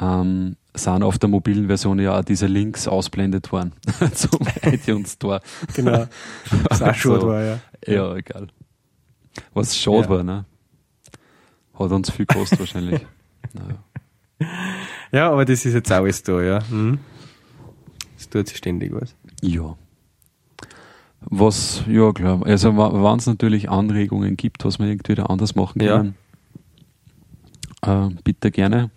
ähm, 0.00 0.56
sind 0.74 1.02
auf 1.02 1.18
der 1.18 1.28
mobilen 1.28 1.66
Version 1.68 1.98
ja 1.98 2.18
auch 2.18 2.24
diese 2.24 2.46
Links 2.46 2.86
ausblendet 2.86 3.50
worden 3.52 3.72
zum 4.14 4.40
iTunes 4.62 5.12
Store. 5.14 5.40
Genau. 5.74 6.06
Das 6.68 6.82
auch 6.82 6.94
schon 6.94 7.14
Also, 7.14 7.28
war, 7.28 7.42
ja. 7.42 7.58
Ja, 7.86 8.14
egal. 8.16 8.48
Was 9.54 9.76
schade 9.76 10.02
Ja. 10.02 10.08
war, 10.10 10.22
ne? 10.24 10.44
Hat 11.78 11.90
uns 11.92 12.10
viel 12.10 12.26
gekostet 12.26 12.58
wahrscheinlich. 12.58 13.00
Naja. 13.54 14.50
Ja, 15.12 15.30
aber 15.30 15.44
das 15.46 15.64
ist 15.64 15.72
jetzt 15.72 15.90
auch 15.92 15.96
alles 16.02 16.22
da, 16.22 16.42
ja. 16.42 16.58
Mhm. 16.68 16.98
Es 18.28 18.32
tut 18.32 18.46
sich 18.48 18.58
ständig 18.58 18.92
was. 18.92 19.14
Ja. 19.42 19.76
Was, 21.20 21.82
ja 21.88 22.12
klar, 22.12 22.44
also 22.44 22.76
wenn 22.76 23.18
es 23.18 23.26
natürlich 23.26 23.68
Anregungen 23.70 24.36
gibt, 24.36 24.64
was 24.64 24.78
man 24.78 24.88
irgendwie 24.88 25.12
wieder 25.12 25.30
anders 25.30 25.54
machen 25.54 25.80
Ja. 25.82 25.96
können, 27.82 28.10
äh, 28.10 28.14
bitte 28.22 28.50
gerne. 28.50 28.90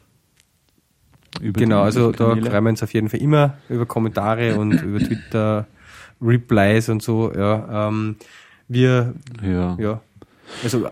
Genau, 1.41 1.81
also 1.81 2.11
da 2.11 2.35
freuen 2.35 2.63
wir 2.65 2.69
uns 2.69 2.83
auf 2.83 2.93
jeden 2.93 3.09
Fall 3.09 3.21
immer 3.21 3.55
über 3.69 3.85
Kommentare 3.85 4.55
und 4.57 4.73
über 4.81 4.99
Twitter 5.05 5.65
Replies 6.21 6.89
und 6.89 7.01
so. 7.01 7.33
Ja, 7.33 7.87
ähm, 7.87 8.17
wir, 8.67 9.13
Ja. 9.41 9.75
ja, 9.79 10.01
also 10.61 10.89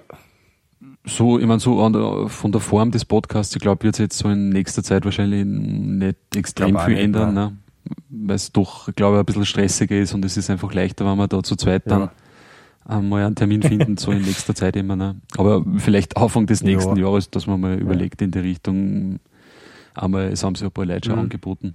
So, 1.05 1.37
ich 1.39 1.45
meine, 1.45 1.59
so 1.59 1.87
der, 1.89 2.29
von 2.29 2.51
der 2.51 2.61
Form 2.61 2.91
des 2.91 3.03
Podcasts, 3.05 3.53
ich 3.55 3.61
glaube, 3.61 3.83
wird 3.83 3.95
es 3.95 3.99
jetzt 3.99 4.17
so 4.17 4.29
in 4.29 4.49
nächster 4.49 4.81
Zeit 4.81 5.05
wahrscheinlich 5.05 5.45
nicht 5.45 6.17
extrem 6.35 6.79
viel 6.79 6.95
nicht, 6.95 7.03
ändern, 7.03 7.33
ne? 7.33 7.57
Weil 8.09 8.35
es 8.35 8.51
doch, 8.51 8.89
glaube 8.95 9.15
ich, 9.17 9.19
ein 9.21 9.25
bisschen 9.25 9.45
stressiger 9.45 9.97
ist 9.97 10.13
und 10.13 10.23
es 10.25 10.37
ist 10.37 10.49
einfach 10.49 10.73
leichter, 10.73 11.05
wenn 11.05 11.17
wir 11.17 11.27
da 11.27 11.41
zu 11.43 11.55
zweit 11.55 11.83
dann 11.89 12.01
Ja. 12.01 12.11
einmal 12.85 13.23
einen 13.25 13.35
Termin 13.35 13.61
finden, 13.63 13.97
so 13.97 14.11
in 14.11 14.21
nächster 14.21 14.55
Zeit 14.55 14.75
immer. 14.75 14.95
Ne? 14.95 15.15
Aber 15.37 15.63
vielleicht 15.77 16.17
Anfang 16.17 16.45
des 16.47 16.63
nächsten 16.63 16.95
Ja. 16.97 17.05
Jahres, 17.07 17.29
dass 17.29 17.47
man 17.47 17.59
mal 17.59 17.75
überlegt 17.77 18.21
in 18.21 18.31
die 18.31 18.39
Richtung, 18.39 19.19
einmal, 19.95 20.25
es 20.31 20.43
haben 20.43 20.55
sich 20.55 20.65
ein 20.65 20.71
paar 20.71 20.85
Leute 20.85 21.07
schon 21.09 21.17
Mhm. 21.17 21.23
angeboten. 21.23 21.73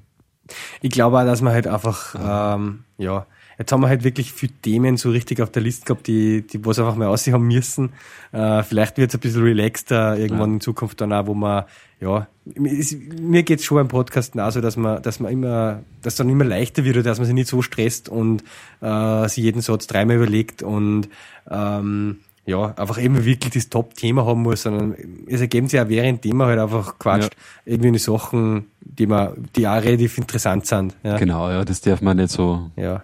Ich 0.83 0.91
glaube 0.91 1.19
auch, 1.19 1.25
dass 1.25 1.41
man 1.41 1.53
halt 1.55 1.67
einfach, 1.67 2.15
ähm, 2.19 2.85
ja, 2.99 3.27
jetzt 3.59 3.73
haben 3.73 3.81
wir 3.81 3.89
halt 3.89 4.05
wirklich 4.05 4.33
viele 4.33 4.53
Themen 4.63 4.97
so 4.97 5.11
richtig 5.11 5.41
auf 5.41 5.51
der 5.51 5.63
Liste 5.63 5.87
gehabt, 5.87 6.07
die, 6.07 6.47
die 6.47 6.65
was 6.65 6.79
einfach 6.79 6.97
mal 6.97 7.09
aussehen 7.09 7.35
haben 7.35 7.47
müssen. 7.47 7.93
Äh, 8.33 8.63
vielleicht 8.63 8.97
wird 8.99 9.11
es 9.11 9.17
ein 9.17 9.21
bisschen 9.21 9.43
relaxter 9.43 10.17
irgendwann 10.19 10.51
ja. 10.51 10.55
in 10.55 10.61
Zukunft 10.61 11.01
dann 11.01 11.13
auch, 11.13 11.27
wo 11.27 11.35
man, 11.35 11.65
ja, 12.01 12.27
es, 12.65 12.97
mir 13.21 13.43
geht's 13.43 13.65
schon 13.65 13.77
beim 13.77 13.89
Podcasten 13.89 14.41
auch 14.41 14.51
so, 14.51 14.61
dass 14.61 14.77
man, 14.77 15.03
dass 15.03 15.21
man 15.21 15.33
immer, 15.33 15.83
dass 16.03 16.17
dann 16.17 16.29
immer 16.29 16.45
leichter 16.45 16.85
wird, 16.85 17.05
dass 17.07 17.19
man 17.19 17.27
sich 17.27 17.35
nicht 17.35 17.49
so 17.49 17.63
stresst 17.63 18.09
und 18.09 18.45
äh, 18.81 19.29
sich 19.29 19.45
jeden 19.45 19.63
Satz 19.63 19.87
dreimal 19.87 20.17
überlegt 20.17 20.63
und 20.63 21.09
ähm, 21.51 22.19
ja, 22.47 22.75
einfach 22.77 23.01
eben 23.01 23.25
wirklich 23.25 23.55
das 23.55 23.71
Top-Thema 23.71 24.27
haben 24.27 24.43
muss, 24.43 24.63
sondern 24.63 24.95
es 25.27 25.41
ergeben 25.41 25.69
sich 25.69 25.81
auch 25.81 25.89
währenddem 25.89 26.37
man 26.37 26.49
halt 26.49 26.59
einfach 26.59 26.99
quatscht, 26.99 27.35
ja. 27.35 27.73
irgendwie 27.73 27.89
eine 27.89 27.99
Sachen, 27.99 28.67
die 28.81 29.07
man, 29.07 29.49
die 29.57 29.67
auch 29.67 29.83
relativ 29.83 30.19
interessant 30.19 30.67
sind. 30.67 30.95
Ja. 31.03 31.17
Genau, 31.17 31.51
ja, 31.51 31.65
das 31.65 31.81
darf 31.81 32.03
man 32.03 32.19
nicht 32.19 32.31
so. 32.31 32.71
Ja. 32.77 33.03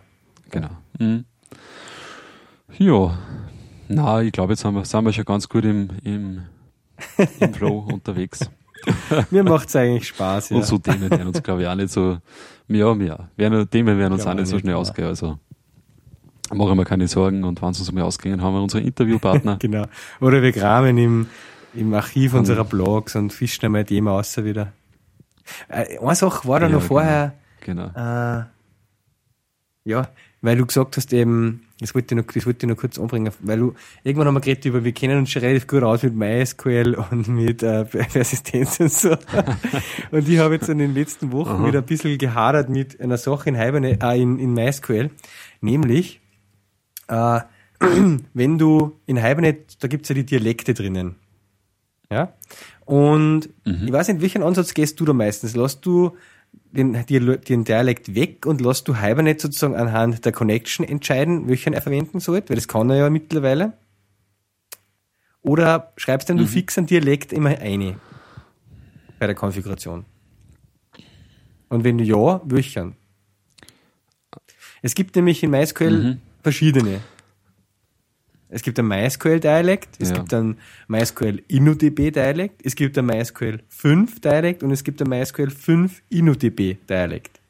Genau. 0.50 0.70
Mhm. 0.98 1.24
Ja. 2.78 3.18
Na, 3.88 4.22
ich 4.22 4.32
glaube, 4.32 4.52
jetzt 4.52 4.64
haben 4.64 4.76
wir, 4.76 4.84
sind 4.84 5.04
wir 5.04 5.12
schon 5.12 5.24
ganz 5.24 5.48
gut 5.48 5.64
im, 5.64 5.88
im, 6.04 6.42
im 7.40 7.54
Flow 7.54 7.88
unterwegs. 7.92 8.48
Mir 9.30 9.42
macht's 9.42 9.76
eigentlich 9.76 10.08
Spaß, 10.08 10.50
ja. 10.50 10.56
Und 10.56 10.64
so 10.64 10.78
Themen 10.78 11.10
werden 11.10 11.28
uns, 11.28 11.42
glaube 11.42 11.62
ich, 11.62 11.68
auch 11.68 11.74
nicht 11.74 11.90
so, 11.90 12.18
ja, 12.68 12.94
ja, 12.94 13.28
werden, 13.36 13.68
Themen 13.68 13.98
werden 13.98 14.12
uns 14.12 14.26
auch 14.26 14.34
nicht 14.34 14.46
so 14.46 14.58
schnell 14.58 14.74
ausgehen, 14.74 15.08
also. 15.08 15.38
Machen 16.52 16.78
wir 16.78 16.84
keine 16.84 17.06
Sorgen 17.06 17.44
und 17.44 17.62
wenn 17.62 17.72
sie 17.74 17.80
uns 17.80 17.92
mal 17.92 18.02
ausgehen, 18.02 18.42
haben 18.42 18.54
wir 18.54 18.62
unsere 18.62 18.82
Interviewpartner. 18.82 19.56
genau. 19.60 19.84
Oder 20.20 20.42
wir 20.42 20.50
graben 20.50 20.98
im, 20.98 21.26
im 21.74 21.94
Archiv 21.94 22.32
und 22.32 22.40
unserer 22.40 22.64
Blogs 22.64 23.14
und 23.14 23.32
fischen 23.32 23.66
einmal 23.66 23.84
Thema 23.84 24.12
aus 24.12 24.36
wieder. 24.36 24.72
Äh, 25.68 25.98
eine 25.98 26.14
Sache 26.16 26.48
war 26.48 26.58
da 26.58 26.66
ja, 26.66 26.72
noch 26.72 26.82
vorher. 26.82 27.34
Genau. 27.60 27.90
genau. 27.94 28.38
Äh, 28.40 28.44
ja, 29.84 30.08
weil 30.42 30.56
du 30.56 30.66
gesagt 30.66 30.96
hast 30.96 31.12
eben, 31.12 31.66
das 31.80 31.94
wollte 31.94 32.14
ich 32.14 32.20
noch, 32.20 32.32
das 32.32 32.46
wollte 32.46 32.66
ich 32.66 32.70
noch 32.70 32.76
kurz 32.76 32.98
anbringen, 32.98 33.32
weil 33.40 33.58
du, 33.58 33.74
irgendwann 34.04 34.28
haben 34.28 34.34
wir 34.34 34.40
geredet 34.40 34.64
über, 34.64 34.84
wir 34.84 34.92
kennen 34.92 35.18
uns 35.18 35.30
schon 35.30 35.42
relativ 35.42 35.66
gut 35.66 35.82
aus 35.82 36.02
mit 36.02 36.14
MySQL 36.14 36.94
und 36.94 37.28
mit 37.28 37.62
äh, 37.62 37.84
Persistenz 37.84 38.80
und 38.80 38.92
so. 38.92 39.10
und 40.10 40.28
ich 40.28 40.38
habe 40.38 40.54
jetzt 40.54 40.68
in 40.68 40.78
den 40.78 40.94
letzten 40.94 41.32
Wochen 41.32 41.50
Aha. 41.50 41.66
wieder 41.66 41.80
ein 41.80 41.86
bisschen 41.86 42.16
gehadert 42.16 42.68
mit 42.70 43.00
einer 43.00 43.18
Sache 43.18 43.50
in 43.50 43.56
Hibernate, 43.56 43.98
äh, 44.02 44.20
in, 44.20 44.38
in 44.38 44.54
MySQL, 44.54 45.10
nämlich, 45.60 46.20
äh, 47.08 47.40
wenn 48.34 48.58
du 48.58 48.98
in 49.06 49.16
Hibernate, 49.16 49.64
da 49.80 49.88
gibt's 49.88 50.08
ja 50.08 50.14
die 50.14 50.24
Dialekte 50.24 50.74
drinnen. 50.74 51.16
Ja? 52.10 52.34
Und 52.84 53.50
mhm. 53.64 53.84
ich 53.86 53.92
weiß 53.92 54.08
nicht, 54.08 54.20
welchen 54.20 54.42
Ansatz 54.42 54.74
gehst 54.74 54.98
du 55.00 55.04
da 55.04 55.12
meistens? 55.12 55.54
Lass 55.54 55.80
du 55.80 56.16
den, 56.72 57.04
den 57.04 57.64
Dialekt 57.64 58.14
weg 58.14 58.46
und 58.46 58.60
lässt 58.60 58.86
du 58.88 59.00
Hibernate 59.00 59.40
sozusagen 59.40 59.74
anhand 59.74 60.24
der 60.24 60.32
Connection 60.32 60.86
entscheiden, 60.86 61.48
welchen 61.48 61.72
er 61.72 61.82
verwenden 61.82 62.20
soll, 62.20 62.42
weil 62.46 62.56
das 62.56 62.68
kann 62.68 62.90
er 62.90 62.96
ja 62.96 63.10
mittlerweile. 63.10 63.74
Oder 65.42 65.92
schreibst 65.96 66.28
dann 66.28 66.36
mhm. 66.36 66.42
du 66.42 66.46
fix 66.46 66.78
einen 66.78 66.86
Dialekt 66.86 67.32
immer 67.32 67.50
eine 67.50 67.96
bei 69.18 69.26
der 69.26 69.34
Konfiguration? 69.34 70.04
Und 71.68 71.84
wenn 71.84 71.98
du 71.98 72.04
ja, 72.04 72.40
welchen? 72.44 72.96
Es 74.82 74.94
gibt 74.94 75.16
nämlich 75.16 75.42
in 75.42 75.50
MySQL 75.50 75.90
mhm. 75.90 76.20
verschiedene. 76.42 77.00
Es 78.52 78.62
gibt 78.62 78.78
ein 78.80 78.88
MySQL-Dialekt, 78.88 79.96
es 80.00 80.10
ja. 80.10 80.16
gibt 80.16 80.34
ein 80.34 80.58
MySQL 80.88 81.42
InnoDB-Dialekt, 81.46 82.60
es 82.64 82.74
gibt 82.74 82.98
ein 82.98 83.06
MySQL 83.06 83.60
5-Dialekt 83.72 84.64
und 84.64 84.72
es 84.72 84.82
gibt 84.82 85.00
ein 85.00 85.08
MySQL 85.08 85.50
5 85.50 86.02
InnoDB-Dialekt. 86.10 87.40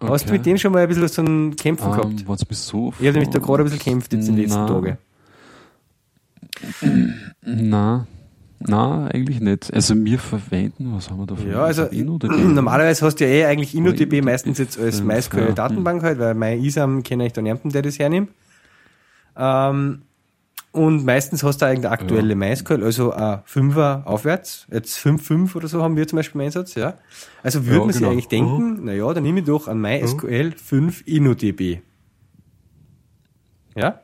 Okay. 0.00 0.12
Hast 0.12 0.28
du 0.28 0.32
mit 0.32 0.44
dem 0.44 0.58
schon 0.58 0.72
mal 0.72 0.82
ein 0.82 0.88
bisschen 0.88 1.06
so 1.06 1.22
ein 1.22 1.54
Kämpfen 1.54 1.86
um, 1.86 1.92
ähm, 1.92 2.00
gehabt? 2.00 2.28
Was 2.28 2.44
bist 2.44 2.66
so 2.66 2.92
ich 2.98 3.06
habe 3.06 3.12
nämlich 3.12 3.30
da 3.30 3.38
gerade 3.38 3.62
ein 3.62 3.66
bisschen 3.66 3.78
kämpft 3.78 4.12
jetzt 4.12 4.28
in 4.28 4.34
den 4.34 4.44
letzten 4.44 4.66
Tagen. 4.66 4.98
Na, 7.42 8.06
na, 8.60 9.08
eigentlich 9.08 9.40
nicht. 9.40 9.72
Also 9.74 9.94
wir 9.96 10.18
verwenden, 10.18 10.92
was 10.94 11.10
haben 11.10 11.18
wir 11.18 11.26
da 11.26 11.36
für 11.36 11.48
Ja, 11.48 11.64
also 11.64 11.86
normalerweise 11.92 13.04
hast 13.04 13.16
du 13.16 13.24
ja 13.24 13.30
eh 13.30 13.44
eigentlich 13.44 13.74
InnoDB 13.74 14.22
meistens 14.22 14.58
jetzt 14.58 14.78
als 14.78 15.02
MySQL-Datenbank 15.02 16.02
halt, 16.02 16.18
weil 16.18 16.34
MyISAM 16.34 17.02
kenne 17.02 17.26
ich 17.26 17.32
dann 17.32 17.46
jemanden, 17.46 17.70
der 17.70 17.82
das 17.82 17.98
hernimmt. 17.98 18.30
Ähm, 19.36 20.02
und 20.72 21.04
meistens 21.04 21.44
hast 21.44 21.62
du 21.62 21.66
eigentlich 21.66 21.88
aktuelle 21.88 22.30
ja. 22.30 22.34
MySQL, 22.34 22.82
also 22.82 23.12
ein 23.12 23.42
Fünfer 23.44 24.02
aufwärts. 24.06 24.66
Jetzt 24.72 24.98
5.5 24.98 25.54
oder 25.54 25.68
so 25.68 25.82
haben 25.82 25.96
wir 25.96 26.08
zum 26.08 26.16
Beispiel 26.16 26.40
im 26.40 26.46
Einsatz, 26.46 26.74
ja. 26.74 26.94
Also 27.42 27.64
würde 27.66 27.74
ja, 27.74 27.78
man 27.78 27.88
genau. 27.88 27.98
sich 27.98 28.06
eigentlich 28.08 28.28
denken, 28.28 28.78
uh 28.80 28.84
naja, 28.84 29.14
dann 29.14 29.22
nehme 29.22 29.40
ich 29.40 29.46
doch 29.46 29.68
an 29.68 29.80
MySQL 29.80 30.52
uh 30.54 30.58
5 30.58 31.06
InnoDB. 31.06 31.78
Ja? 33.76 34.00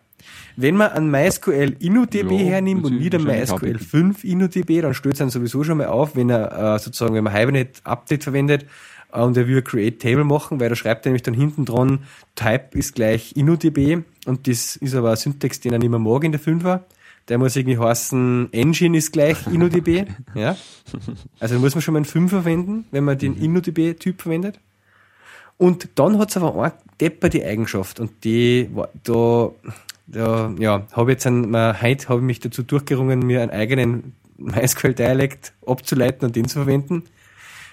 Wenn 0.61 0.77
man 0.77 0.91
ein 0.91 1.11
MySQL 1.11 1.77
InnoDB 1.79 2.33
ja, 2.33 2.51
hernimmt 2.51 2.85
und 2.85 3.01
wieder 3.01 3.19
MySQL 3.19 3.79
5 3.79 4.25
InnoDB, 4.25 4.83
dann 4.83 4.93
stößt 4.93 5.19
dann 5.19 5.31
sowieso 5.31 5.65
schon 5.65 5.79
mal 5.79 5.87
auf, 5.87 6.17
wenn 6.17 6.29
er 6.29 6.75
äh, 6.75 6.79
sozusagen, 6.79 7.15
wenn 7.15 7.25
man 7.25 7.35
Hibernate 7.35 7.81
Update 7.85 8.25
verwendet 8.25 8.67
äh, 9.11 9.23
und 9.23 9.39
er 9.39 9.49
will 9.49 9.63
Create 9.63 9.99
Table 9.99 10.25
machen, 10.25 10.61
weil 10.61 10.69
da 10.69 10.75
schreibt 10.75 11.07
er 11.07 11.11
nämlich 11.11 11.23
dann 11.23 11.33
hinten 11.33 11.65
dran, 11.65 12.01
Type 12.35 12.79
ist 12.79 12.95
gleich 12.95 13.35
InnoDB 13.37 14.03
und 14.27 14.47
das 14.47 14.77
ist 14.77 14.95
aber 14.95 15.13
ein 15.13 15.17
Syntax, 15.17 15.61
den 15.61 15.73
er 15.73 15.79
nicht 15.79 15.89
mehr 15.89 15.99
mag 15.99 16.25
in 16.25 16.33
der 16.33 16.41
5er. 16.43 16.81
Der 17.29 17.39
muss 17.39 17.57
irgendwie 17.57 17.79
heißen, 17.79 18.53
Engine 18.53 18.99
ist 18.99 19.13
gleich 19.13 19.47
InnoDB. 19.47 20.09
ja. 20.35 20.59
Also 21.39 21.59
muss 21.59 21.75
man 21.75 21.81
schon 21.81 21.95
mal 21.95 21.99
einen 22.01 22.05
5 22.05 22.31
verwenden, 22.31 22.85
wenn 22.91 23.05
man 23.05 23.17
den 23.17 23.39
mhm. 23.39 23.45
InnoDB-Typ 23.45 24.21
verwendet. 24.21 24.61
Und 25.57 25.89
dann 25.95 26.19
hat 26.19 26.31
es 26.31 26.37
aber 26.37 26.55
eine 26.63 26.73
Depper 27.01 27.31
die 27.31 27.45
Eigenschaft 27.45 27.99
und 27.99 28.25
die, 28.25 28.69
da, 29.05 29.51
da 30.13 30.53
ja, 30.59 30.87
habe 30.93 31.13
jetzt 31.13 31.27
ein, 31.27 31.55
heute 31.55 32.09
habe 32.09 32.21
ich 32.21 32.27
mich 32.27 32.41
dazu 32.41 32.63
durchgerungen, 32.63 33.21
mir 33.21 33.43
einen 33.43 33.51
eigenen 33.51 34.15
MySQL-Dialekt 34.39 35.53
abzuleiten 35.67 36.27
und 36.27 36.37
den 36.37 36.49
zu 36.49 36.59
verwenden. 36.61 37.05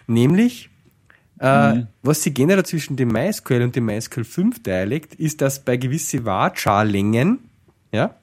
Nämlich, 0.08 0.70
äh, 1.40 1.74
mhm. 1.74 1.88
was 2.02 2.24
sie 2.24 2.34
generell 2.34 2.66
zwischen 2.66 2.96
dem 2.96 3.10
MySQL 3.10 3.62
und 3.62 3.76
dem 3.76 3.86
MySQL 3.86 4.24
5 4.24 4.64
Dialekt 4.64 5.16
ist, 5.16 5.42
dass 5.42 5.64
bei 5.64 5.78
gewissen 5.78 6.26
Varchar-Längen, 6.26 7.40
ja, 7.92 8.16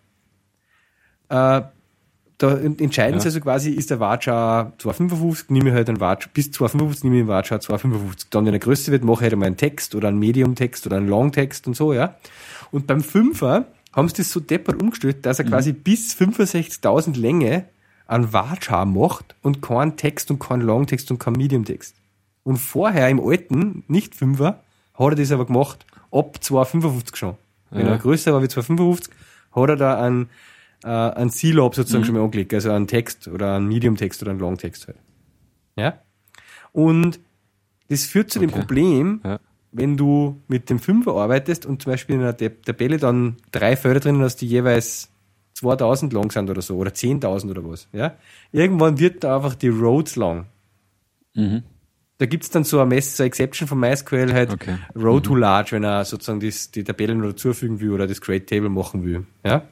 äh, 1.29 1.63
da 2.39 2.59
entscheiden 2.59 3.15
ja. 3.15 3.21
sie 3.21 3.29
also 3.29 3.41
quasi, 3.41 3.71
ist 3.71 3.91
der 3.91 4.01
Varchar 4.01 4.73
255, 4.79 5.51
nehme 5.51 5.71
ich 5.71 5.75
halt 5.75 5.89
einen 5.89 6.01
Varchar, 6.01 6.31
bis 6.35 6.51
255 6.51 7.05
nehme 7.05 7.17
ich 7.17 7.21
einen 7.21 7.29
Varchar 7.29 7.61
255. 7.61 8.31
Dann, 8.31 8.47
wenn 8.47 8.53
er 8.53 8.59
größer 8.59 8.91
wird, 8.91 9.05
mache 9.05 9.17
ich 9.17 9.23
halt 9.23 9.33
einmal 9.35 9.47
einen 9.47 9.57
Text 9.57 9.95
oder 9.95 10.09
einen 10.09 10.19
Medium-Text 10.19 10.87
oder 10.87 10.97
einen 10.97 11.09
Long-Text 11.09 11.67
und 11.69 11.77
so, 11.77 11.93
ja. 11.93 12.17
Und 12.73 12.87
beim 12.87 13.03
Fünfer 13.03 13.67
haben 13.95 14.09
sie 14.09 14.17
das 14.17 14.31
so 14.31 14.41
deppert 14.41 14.83
umgestellt, 14.83 15.25
dass 15.25 15.39
er 15.39 15.47
mhm. 15.47 15.51
quasi 15.51 15.73
bis 15.73 16.15
65.000 16.15 17.19
Länge 17.19 17.67
an 18.07 18.33
Varchar 18.33 18.85
macht 18.85 19.35
und 19.43 19.63
kein 19.63 19.97
Text 19.97 20.31
und 20.31 20.39
kein 20.39 20.61
Longtext 20.61 21.11
und 21.11 21.19
kein 21.19 21.35
Medium-Text. 21.35 21.97
Und 22.43 22.59
vorher 22.59 23.09
im 23.09 23.21
alten, 23.21 23.85
nicht 23.89 24.15
Fünfer, 24.15 24.63
hat 24.95 25.13
er 25.13 25.15
das 25.15 25.33
aber 25.33 25.47
gemacht, 25.47 25.87
ab 26.11 26.37
255 26.43 27.17
schon. 27.17 27.37
Wenn 27.71 27.87
ja. 27.87 27.93
er 27.93 27.99
größer 27.99 28.33
war 28.33 28.43
wie 28.43 28.49
255, 28.49 29.13
hat 29.53 29.69
er 29.71 29.77
da 29.77 30.03
einen, 30.03 30.29
äh, 30.85 30.89
einen 30.89 31.31
C-Lob 31.31 31.75
sozusagen 31.75 32.03
mhm. 32.03 32.07
schon 32.07 32.15
mal 32.17 32.25
angelegt, 32.25 32.53
also 32.53 32.71
einen 32.71 32.87
Text 32.87 33.29
oder 33.29 33.57
einen 33.57 33.69
Medium-Text 33.69 34.21
oder 34.23 34.33
einen 34.33 34.41
Long-Text 34.41 34.89
halt. 34.89 34.99
Ja? 35.77 35.99
Und 36.73 37.21
das 37.89 38.05
führt 38.05 38.31
zu 38.31 38.39
okay. 38.39 38.49
dem 38.49 38.55
Problem, 38.55 39.21
ja 39.25 39.39
wenn 39.75 39.97
du 39.97 40.41
mit 40.47 40.71
dem 40.71 40.79
Fünfer 40.79 41.15
arbeitest 41.17 41.67
und 41.67 41.83
zum 41.83 41.93
Beispiel 41.93 42.15
in 42.15 42.23
einer 42.23 42.37
Tabelle 42.37 42.97
dann 42.97 43.37
drei 43.51 43.77
Felder 43.77 44.01
drinnen 44.01 44.23
hast, 44.23 44.37
die 44.37 44.47
jeweils 44.47 45.11
2000 45.55 46.13
lang 46.13 46.31
sind 46.31 46.49
oder 46.49 46.63
so, 46.63 46.77
oder 46.77 46.93
10.000 46.93 47.51
oder 47.51 47.65
was, 47.65 47.89
ja, 47.93 48.15
irgendwann 48.53 48.99
wird 48.99 49.25
da 49.25 49.37
einfach 49.37 49.55
die 49.55 49.69
Roads 49.69 50.17
lang. 50.17 50.47
Mhm. 51.35 51.65
Da 52.19 52.27
gibt's 52.27 52.51
dann 52.51 52.63
so 52.63 52.81
ein 52.81 52.89
Mess, 52.89 53.17
so 53.17 53.25
eine 53.25 53.27
Exception 53.27 53.67
von 53.67 53.81
MySQL 53.81 54.33
halt, 54.33 54.53
okay. 54.53 54.79
Row 54.95 55.17
mhm. 55.17 55.23
to 55.25 55.35
large, 55.35 55.73
wenn 55.73 55.83
er 55.83 56.05
sozusagen 56.05 56.39
das, 56.39 56.71
die 56.71 56.85
Tabellen 56.85 57.19
noch 57.19 57.31
dazufügen 57.31 57.81
will 57.81 57.91
oder 57.91 58.07
das 58.07 58.21
Create 58.21 58.49
Table 58.49 58.69
machen 58.69 59.05
will, 59.05 59.27
ja. 59.45 59.63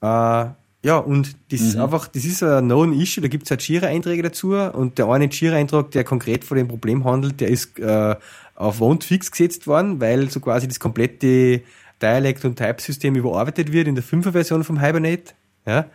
Äh, 0.00 0.50
ja, 0.84 0.98
und 0.98 1.34
das 1.50 1.60
mhm. 1.62 1.66
ist 1.66 1.76
einfach, 1.76 2.08
das 2.08 2.26
ist 2.26 2.42
ein 2.42 2.66
known 2.66 2.92
issue, 2.92 3.22
da 3.22 3.28
gibt's 3.28 3.50
halt 3.50 3.66
Jira-Einträge 3.66 4.22
dazu 4.22 4.54
und 4.54 4.98
der 4.98 5.08
eine 5.08 5.30
Jira-Eintrag, 5.30 5.90
der 5.92 6.04
konkret 6.04 6.44
von 6.44 6.58
dem 6.58 6.68
Problem 6.68 7.04
handelt, 7.04 7.40
der 7.40 7.48
ist 7.48 7.78
äh, 7.78 8.14
auf 8.54 8.80
Wont 8.80 9.04
fix 9.04 9.30
gesetzt 9.30 9.66
worden, 9.66 10.00
weil 10.00 10.30
so 10.30 10.40
quasi 10.40 10.68
das 10.68 10.80
komplette 10.80 11.62
Dialect- 12.00 12.44
und 12.44 12.56
Type-System 12.56 13.14
überarbeitet 13.16 13.72
wird 13.72 13.88
in 13.88 13.94
der 13.94 14.04
5er 14.04 14.32
Version 14.32 14.64
vom 14.64 14.80
Hibernate. 14.80 15.34
Ja? 15.66 15.86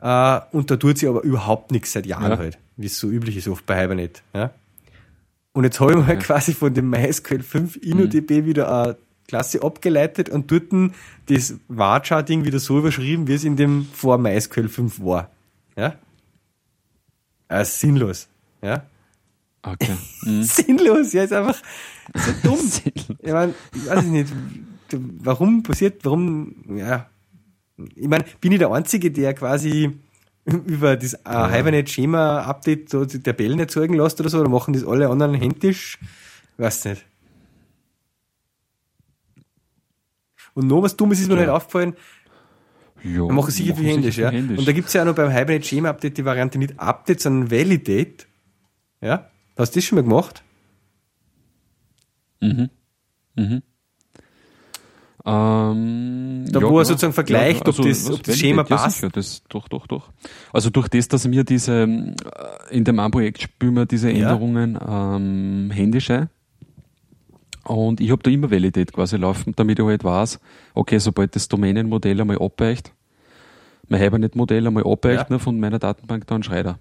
Äh, 0.00 0.40
und 0.52 0.70
da 0.70 0.76
tut 0.76 0.98
sich 0.98 1.08
aber 1.08 1.22
überhaupt 1.22 1.70
nichts 1.70 1.92
seit 1.92 2.06
Jahren 2.06 2.32
ja. 2.32 2.38
halt, 2.38 2.58
wie 2.76 2.86
es 2.86 2.98
so 2.98 3.08
üblich 3.08 3.36
ist 3.36 3.48
oft 3.48 3.64
bei 3.66 3.80
Hibernate. 3.80 4.20
Ja? 4.34 4.50
Und 5.52 5.64
jetzt 5.64 5.80
habe 5.80 5.92
ich 5.92 5.98
mal 5.98 6.18
quasi 6.18 6.52
von 6.52 6.74
dem 6.74 6.90
MySQL 6.90 7.42
5 7.42 7.76
InnoDB 7.76 8.30
mhm. 8.30 8.46
wieder 8.46 8.82
eine 8.82 8.96
Klasse 9.28 9.62
abgeleitet 9.62 10.28
und 10.28 10.50
dort 10.50 10.64
das 11.26 11.54
Varchar-Ding 11.68 12.44
wieder 12.44 12.58
so 12.58 12.78
überschrieben, 12.78 13.26
wie 13.28 13.34
es 13.34 13.44
in 13.44 13.56
dem 13.56 13.86
vor 13.92 14.18
MySQL 14.18 14.68
5 14.68 15.00
war. 15.00 15.30
Ja? 15.76 15.94
Also 17.48 17.70
sinnlos. 17.78 18.28
Ja? 18.62 18.84
Okay. 19.64 19.96
Mhm. 20.24 20.42
Sinnlos, 20.42 21.12
ja, 21.12 21.24
ist 21.24 21.34
einfach 21.34 21.60
so 22.14 22.32
dumm. 22.42 22.58
ich 22.94 23.32
meine, 23.32 23.52
ich 23.74 23.86
weiß 23.86 24.04
nicht, 24.04 24.32
warum 24.90 25.62
passiert, 25.62 26.02
warum, 26.02 26.54
ja, 26.76 27.10
ich 27.94 28.08
meine, 28.08 28.24
bin 28.40 28.52
ich 28.52 28.58
der 28.58 28.70
Einzige, 28.70 29.10
der 29.10 29.34
quasi 29.34 29.98
über 30.46 30.96
das 30.96 31.12
äh, 31.12 31.18
Hibernate-Schema-Update 31.24 32.88
so 32.88 33.04
die 33.04 33.22
Tabellen 33.22 33.58
erzeugen 33.58 33.94
lässt 33.94 34.18
oder 34.20 34.30
so, 34.30 34.40
oder 34.40 34.48
machen 34.48 34.72
das 34.72 34.84
alle 34.84 35.08
anderen 35.08 35.34
händisch? 35.34 35.98
Weiß 36.56 36.84
nicht. 36.86 37.04
Und 40.54 40.68
noch 40.68 40.82
was 40.82 40.96
Dummes 40.96 41.20
ist 41.20 41.28
mir 41.28 41.34
ja. 41.34 41.40
nicht 41.42 41.50
aufgefallen. 41.50 41.96
Ja, 43.02 43.26
machen 43.26 43.50
sicher 43.50 43.74
viel 43.74 43.88
händisch, 43.88 44.16
ja. 44.16 44.30
Händisch. 44.30 44.58
Und 44.58 44.66
da 44.66 44.72
gibt's 44.72 44.92
ja 44.94 45.02
auch 45.02 45.06
noch 45.06 45.14
beim 45.14 45.30
Hibernate 45.30 45.66
Schema 45.66 45.90
Update 45.90 46.16
die 46.16 46.24
Variante 46.24 46.58
nicht 46.58 46.78
Update, 46.78 47.20
sondern 47.20 47.50
Validate. 47.50 48.24
Ja? 49.02 49.30
Hast 49.56 49.74
du 49.74 49.78
das 49.78 49.84
schon 49.84 49.96
mal 49.96 50.02
gemacht? 50.02 50.42
Mhm. 52.40 52.70
Mhm. 53.36 53.62
Ähm, 55.26 56.44
da 56.50 56.60
ja, 56.60 56.68
wo 56.68 56.78
er 56.78 56.84
sozusagen 56.84 57.14
vergleicht, 57.14 57.60
ja, 57.60 57.66
also, 57.66 57.82
ob 57.82 57.88
das, 57.88 58.10
ob 58.10 58.22
das 58.22 58.36
Schema 58.36 58.62
passt. 58.62 59.02
Ja, 59.02 59.08
das, 59.08 59.42
doch, 59.48 59.68
doch, 59.68 59.86
doch. 59.86 60.10
Also 60.52 60.68
durch 60.68 60.88
das, 60.88 61.08
dass 61.08 61.26
mir 61.26 61.44
diese, 61.44 61.84
äh, 61.84 62.14
in 62.70 62.84
dem 62.84 62.96
Projekt 63.10 63.40
spüren 63.40 63.74
wir 63.74 63.86
diese 63.86 64.10
Änderungen 64.10 64.78
ähm, 64.86 65.70
händisch 65.72 66.10
ein. 66.10 66.28
Und 67.64 68.02
ich 68.02 68.10
habe 68.10 68.22
da 68.22 68.30
immer 68.30 68.50
Validate 68.50 68.92
quasi 68.92 69.16
laufen, 69.16 69.54
damit 69.56 69.78
ich 69.78 69.84
halt 69.86 70.04
weiß, 70.04 70.38
okay, 70.74 70.98
sobald 70.98 71.34
das 71.34 71.48
Domänenmodell 71.48 72.20
einmal 72.20 72.38
abweicht, 72.38 72.92
mein 73.88 74.00
Hibernate-Modell 74.00 74.66
einmal 74.66 74.84
abweicht 74.86 75.30
ja. 75.30 75.36
ne, 75.36 75.38
von 75.38 75.58
meiner 75.58 75.78
Datenbank, 75.78 76.26
dann 76.26 76.42
schreibt 76.42 76.78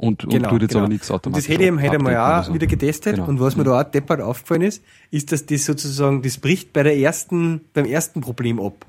Und, 0.00 0.24
und 0.24 0.30
genau, 0.32 0.48
tut 0.48 0.62
jetzt 0.62 0.70
genau. 0.70 0.84
aber 0.84 0.88
nichts 0.88 1.10
automatisch. 1.10 1.46
Und 1.46 1.52
das 1.52 1.60
hätte 1.60 1.74
ich 1.74 1.82
hätte 1.82 2.02
mal 2.02 2.16
auch 2.16 2.44
so. 2.44 2.54
wieder 2.54 2.66
getestet. 2.66 3.16
Genau. 3.16 3.28
Und 3.28 3.38
was 3.38 3.56
mir 3.56 3.64
da 3.64 3.82
auch 3.82 3.84
deppert 3.84 4.22
aufgefallen 4.22 4.62
ist, 4.62 4.82
ist, 5.10 5.30
dass 5.30 5.44
das 5.44 5.66
sozusagen, 5.66 6.22
das 6.22 6.38
bricht 6.38 6.72
bei 6.72 6.82
der 6.82 6.96
ersten, 6.96 7.60
beim 7.74 7.84
ersten 7.84 8.22
Problem 8.22 8.58
ab. 8.58 8.86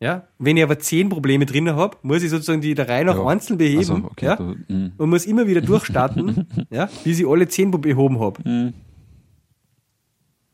Ja? 0.00 0.26
Wenn 0.38 0.56
ich 0.56 0.62
aber 0.62 0.78
zehn 0.78 1.10
Probleme 1.10 1.44
drin 1.44 1.68
habe, 1.74 1.98
muss 2.00 2.22
ich 2.22 2.30
sozusagen 2.30 2.62
die 2.62 2.74
der 2.74 2.88
Reihe 2.88 3.04
nach 3.04 3.16
ja. 3.16 3.26
einzeln 3.26 3.58
beheben. 3.58 3.80
Also, 3.80 3.94
okay, 3.96 4.24
ja? 4.24 4.36
Du, 4.36 4.56
mm. 4.66 4.92
und 4.96 5.10
muss 5.10 5.26
immer 5.26 5.46
wieder 5.46 5.60
durchstarten, 5.60 6.46
ja? 6.70 6.88
bis 7.04 7.20
ich 7.20 7.26
alle 7.28 7.48
zehn 7.48 7.70
behoben 7.70 8.18
habe. 8.18 8.48
Mm. 8.48 8.72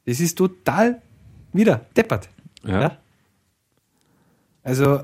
Das 0.04 0.18
ist 0.18 0.36
total 0.36 1.00
wieder 1.52 1.82
deppert. 1.96 2.28
Ja. 2.64 2.80
ja? 2.80 2.96
Also, 4.64 5.00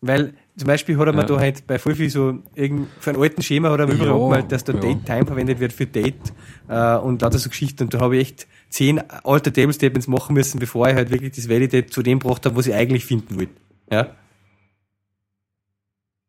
weil 0.00 0.34
zum 0.60 0.66
Beispiel 0.66 0.98
hat 0.98 1.06
er 1.06 1.14
mir 1.14 1.22
ja. 1.22 1.26
da 1.26 1.38
halt 1.38 1.66
bei 1.66 1.78
voll 1.78 1.94
viel 1.94 2.10
so 2.10 2.38
irgend, 2.54 2.88
für 3.00 3.10
einen 3.10 3.22
alten 3.22 3.40
Schema 3.40 3.70
hat 3.70 3.80
er 3.80 3.86
mir 3.86 3.94
ja, 3.94 4.04
überall 4.04 4.20
gemalt, 4.20 4.52
dass 4.52 4.62
da 4.62 4.74
ja. 4.74 4.78
Date 4.78 5.06
Time 5.06 5.24
verwendet 5.24 5.58
wird 5.58 5.72
für 5.72 5.86
Date 5.86 6.34
äh, 6.68 6.96
und 6.96 7.22
lauter 7.22 7.38
so 7.38 7.48
Geschichten. 7.48 7.84
Und 7.84 7.94
da 7.94 8.00
habe 8.00 8.16
ich 8.18 8.28
echt 8.28 8.46
zehn 8.68 8.98
alte 9.24 9.54
Table 9.54 9.72
Statements 9.72 10.06
machen 10.06 10.34
müssen, 10.34 10.60
bevor 10.60 10.86
ich 10.86 10.94
halt 10.94 11.10
wirklich 11.10 11.32
das 11.32 11.48
Validate 11.48 11.86
zu 11.86 12.02
dem 12.02 12.18
gebracht 12.18 12.44
habe, 12.44 12.56
was 12.56 12.66
ich 12.66 12.74
eigentlich 12.74 13.06
finden 13.06 13.36
wollte. 13.36 13.52
Ja. 13.90 14.14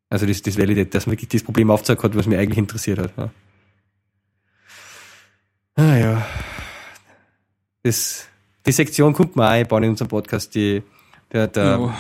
Also 0.10 0.26
das, 0.26 0.42
das 0.42 0.58
Validate, 0.58 0.90
dass 0.90 1.08
man 1.08 1.12
wirklich 1.12 1.30
das 1.30 1.44
Problem 1.44 1.70
aufgezeigt 1.70 2.04
hat, 2.04 2.16
was 2.16 2.26
mich 2.26 2.38
eigentlich 2.38 2.58
interessiert 2.58 3.00
hat. 3.00 3.12
Ja. 3.18 3.30
Ah 5.76 5.98
ja. 5.98 6.26
Das, 7.84 8.28
die 8.66 8.72
Sektion 8.72 9.12
kommt 9.12 9.36
mal 9.36 9.50
einbauen 9.50 9.84
in 9.84 9.90
unserem 9.90 10.08
Podcast, 10.08 10.56
die, 10.56 10.84
der, 11.34 11.48
der, 11.48 11.64
ja. 11.66 11.96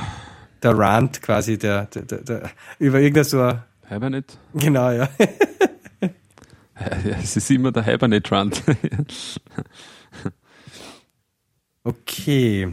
Der 0.64 0.78
Rant 0.78 1.22
quasi, 1.22 1.58
der, 1.58 1.86
der, 1.86 2.04
der, 2.04 2.18
der 2.20 2.52
über 2.80 3.00
irgendein 3.00 3.24
so 3.24 3.42
ein, 3.42 3.64
Hibernate? 3.88 4.36
Genau, 4.54 4.92
ja. 4.92 5.10
es 7.22 7.38
ist 7.38 7.52
immer 7.52 7.72
der 7.72 7.84
Hibernate-Rant. 7.84 8.64
Okay. 11.84 12.72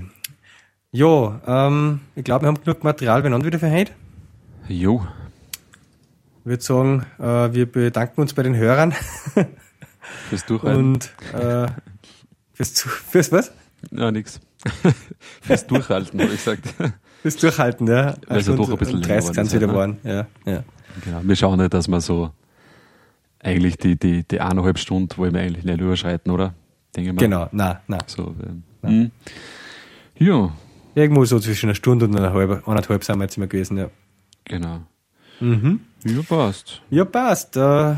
Jo, 0.91 1.41
ähm, 1.47 2.01
ich 2.15 2.25
glaube, 2.25 2.45
wir 2.45 2.49
haben 2.49 2.63
genug 2.63 2.85
Material 2.85 3.23
benannt 3.23 3.45
wieder 3.45 3.59
für 3.59 3.71
heute. 3.71 3.93
Jo. 4.69 5.07
Ich 6.41 6.47
würde 6.47 6.63
sagen, 6.63 7.07
äh, 7.19 7.55
wir 7.55 7.73
bedanken 7.73 8.21
uns 8.21 8.35
bei 8.35 8.43
den 8.43 8.55
Hörern. 8.55 8.95
Fürs 10.29 10.45
Durchhalten. 10.47 10.95
Und 10.95 11.13
äh, 11.33 11.69
fürs, 12.53 12.83
fürs 12.83 13.33
was? 13.33 13.53
Ja, 13.91 14.11
nix. 14.11 14.41
fürs 15.43 15.67
Durchhalten, 15.67 16.21
habe 16.21 16.33
ich 16.33 16.45
gesagt. 16.45 16.75
Fürs 17.23 17.37
Durchhalten, 17.37 17.87
ja. 17.87 18.15
Also 18.29 18.57
doch 18.57 18.71
ein 18.71 18.79
bisschen 18.79 19.03
länger 19.03 19.21
30 19.21 19.37
ganz 19.37 19.55
wieder 19.55 19.75
waren, 19.75 19.99
ja, 20.05 20.27
ja. 20.45 20.63
Genau. 21.05 21.21
Wir 21.23 21.37
schauen 21.37 21.59
nicht, 21.59 21.75
dass 21.75 21.89
wir 21.89 22.01
so 22.01 22.31
eigentlich 23.41 23.77
die, 23.77 23.97
die, 23.97 24.25
die 24.25 24.41
eineinhalb 24.41 24.79
Stunden 24.79 25.17
wollen 25.17 25.35
wir 25.35 25.41
eigentlich 25.41 25.65
nicht 25.65 25.81
überschreiten, 25.81 26.33
oder? 26.33 26.55
Denke 26.97 27.13
mal. 27.13 27.21
Genau, 27.21 27.49
nein, 27.53 27.79
nein. 27.87 28.01
So, 28.07 28.35
ähm, 28.43 28.63
hm. 28.83 29.11
Ja. 30.17 30.53
Irgendwo 30.95 31.25
so 31.25 31.39
zwischen 31.39 31.67
einer 31.67 31.75
Stunde 31.75 32.07
und 32.07 32.17
einer 32.17 32.33
halben, 32.33 32.65
anderthalb 32.67 33.05
sind 33.05 33.19
wir 33.19 33.25
jetzt 33.25 33.37
immer 33.37 33.47
gewesen, 33.47 33.79
ja. 33.79 33.91
Genau. 34.45 34.81
Mhm. 35.41 35.81
Ja, 36.05 36.23
passt. 36.23 36.83
Ja, 36.91 37.05
passt. 37.05 37.57
Äh, 37.57 37.95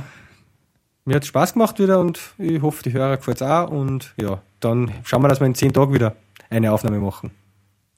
mir 1.05 1.17
hat 1.17 1.25
Spaß 1.25 1.55
gemacht 1.55 1.79
wieder 1.79 2.01
und 2.01 2.21
ich 2.39 2.61
hoffe, 2.61 2.83
die 2.83 2.93
Hörer 2.93 3.17
gefällt 3.17 3.41
es 3.41 3.43
auch. 3.43 3.71
Und 3.71 4.15
ja, 4.21 4.43
dann 4.61 4.93
schauen 5.05 5.23
wir, 5.23 5.29
dass 5.29 5.41
wir 5.41 5.47
in 5.47 5.55
zehn 5.55 5.73
Tagen 5.73 5.95
wieder 5.95 6.17
eine 6.51 6.73
Aufnahme 6.73 6.99
machen. 6.99 7.31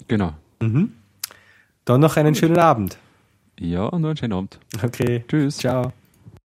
Genau. 0.06 0.34
Mhm. 0.60 0.92
Dann 1.84 2.00
noch 2.00 2.16
einen 2.16 2.34
schönen 2.34 2.58
Abend. 2.58 2.98
Ja, 3.58 3.90
nur 3.96 4.10
einen 4.10 4.16
schönen 4.16 4.32
Abend. 4.32 4.58
Okay. 4.82 5.24
Tschüss. 5.28 5.58
Ciao. 5.58 5.92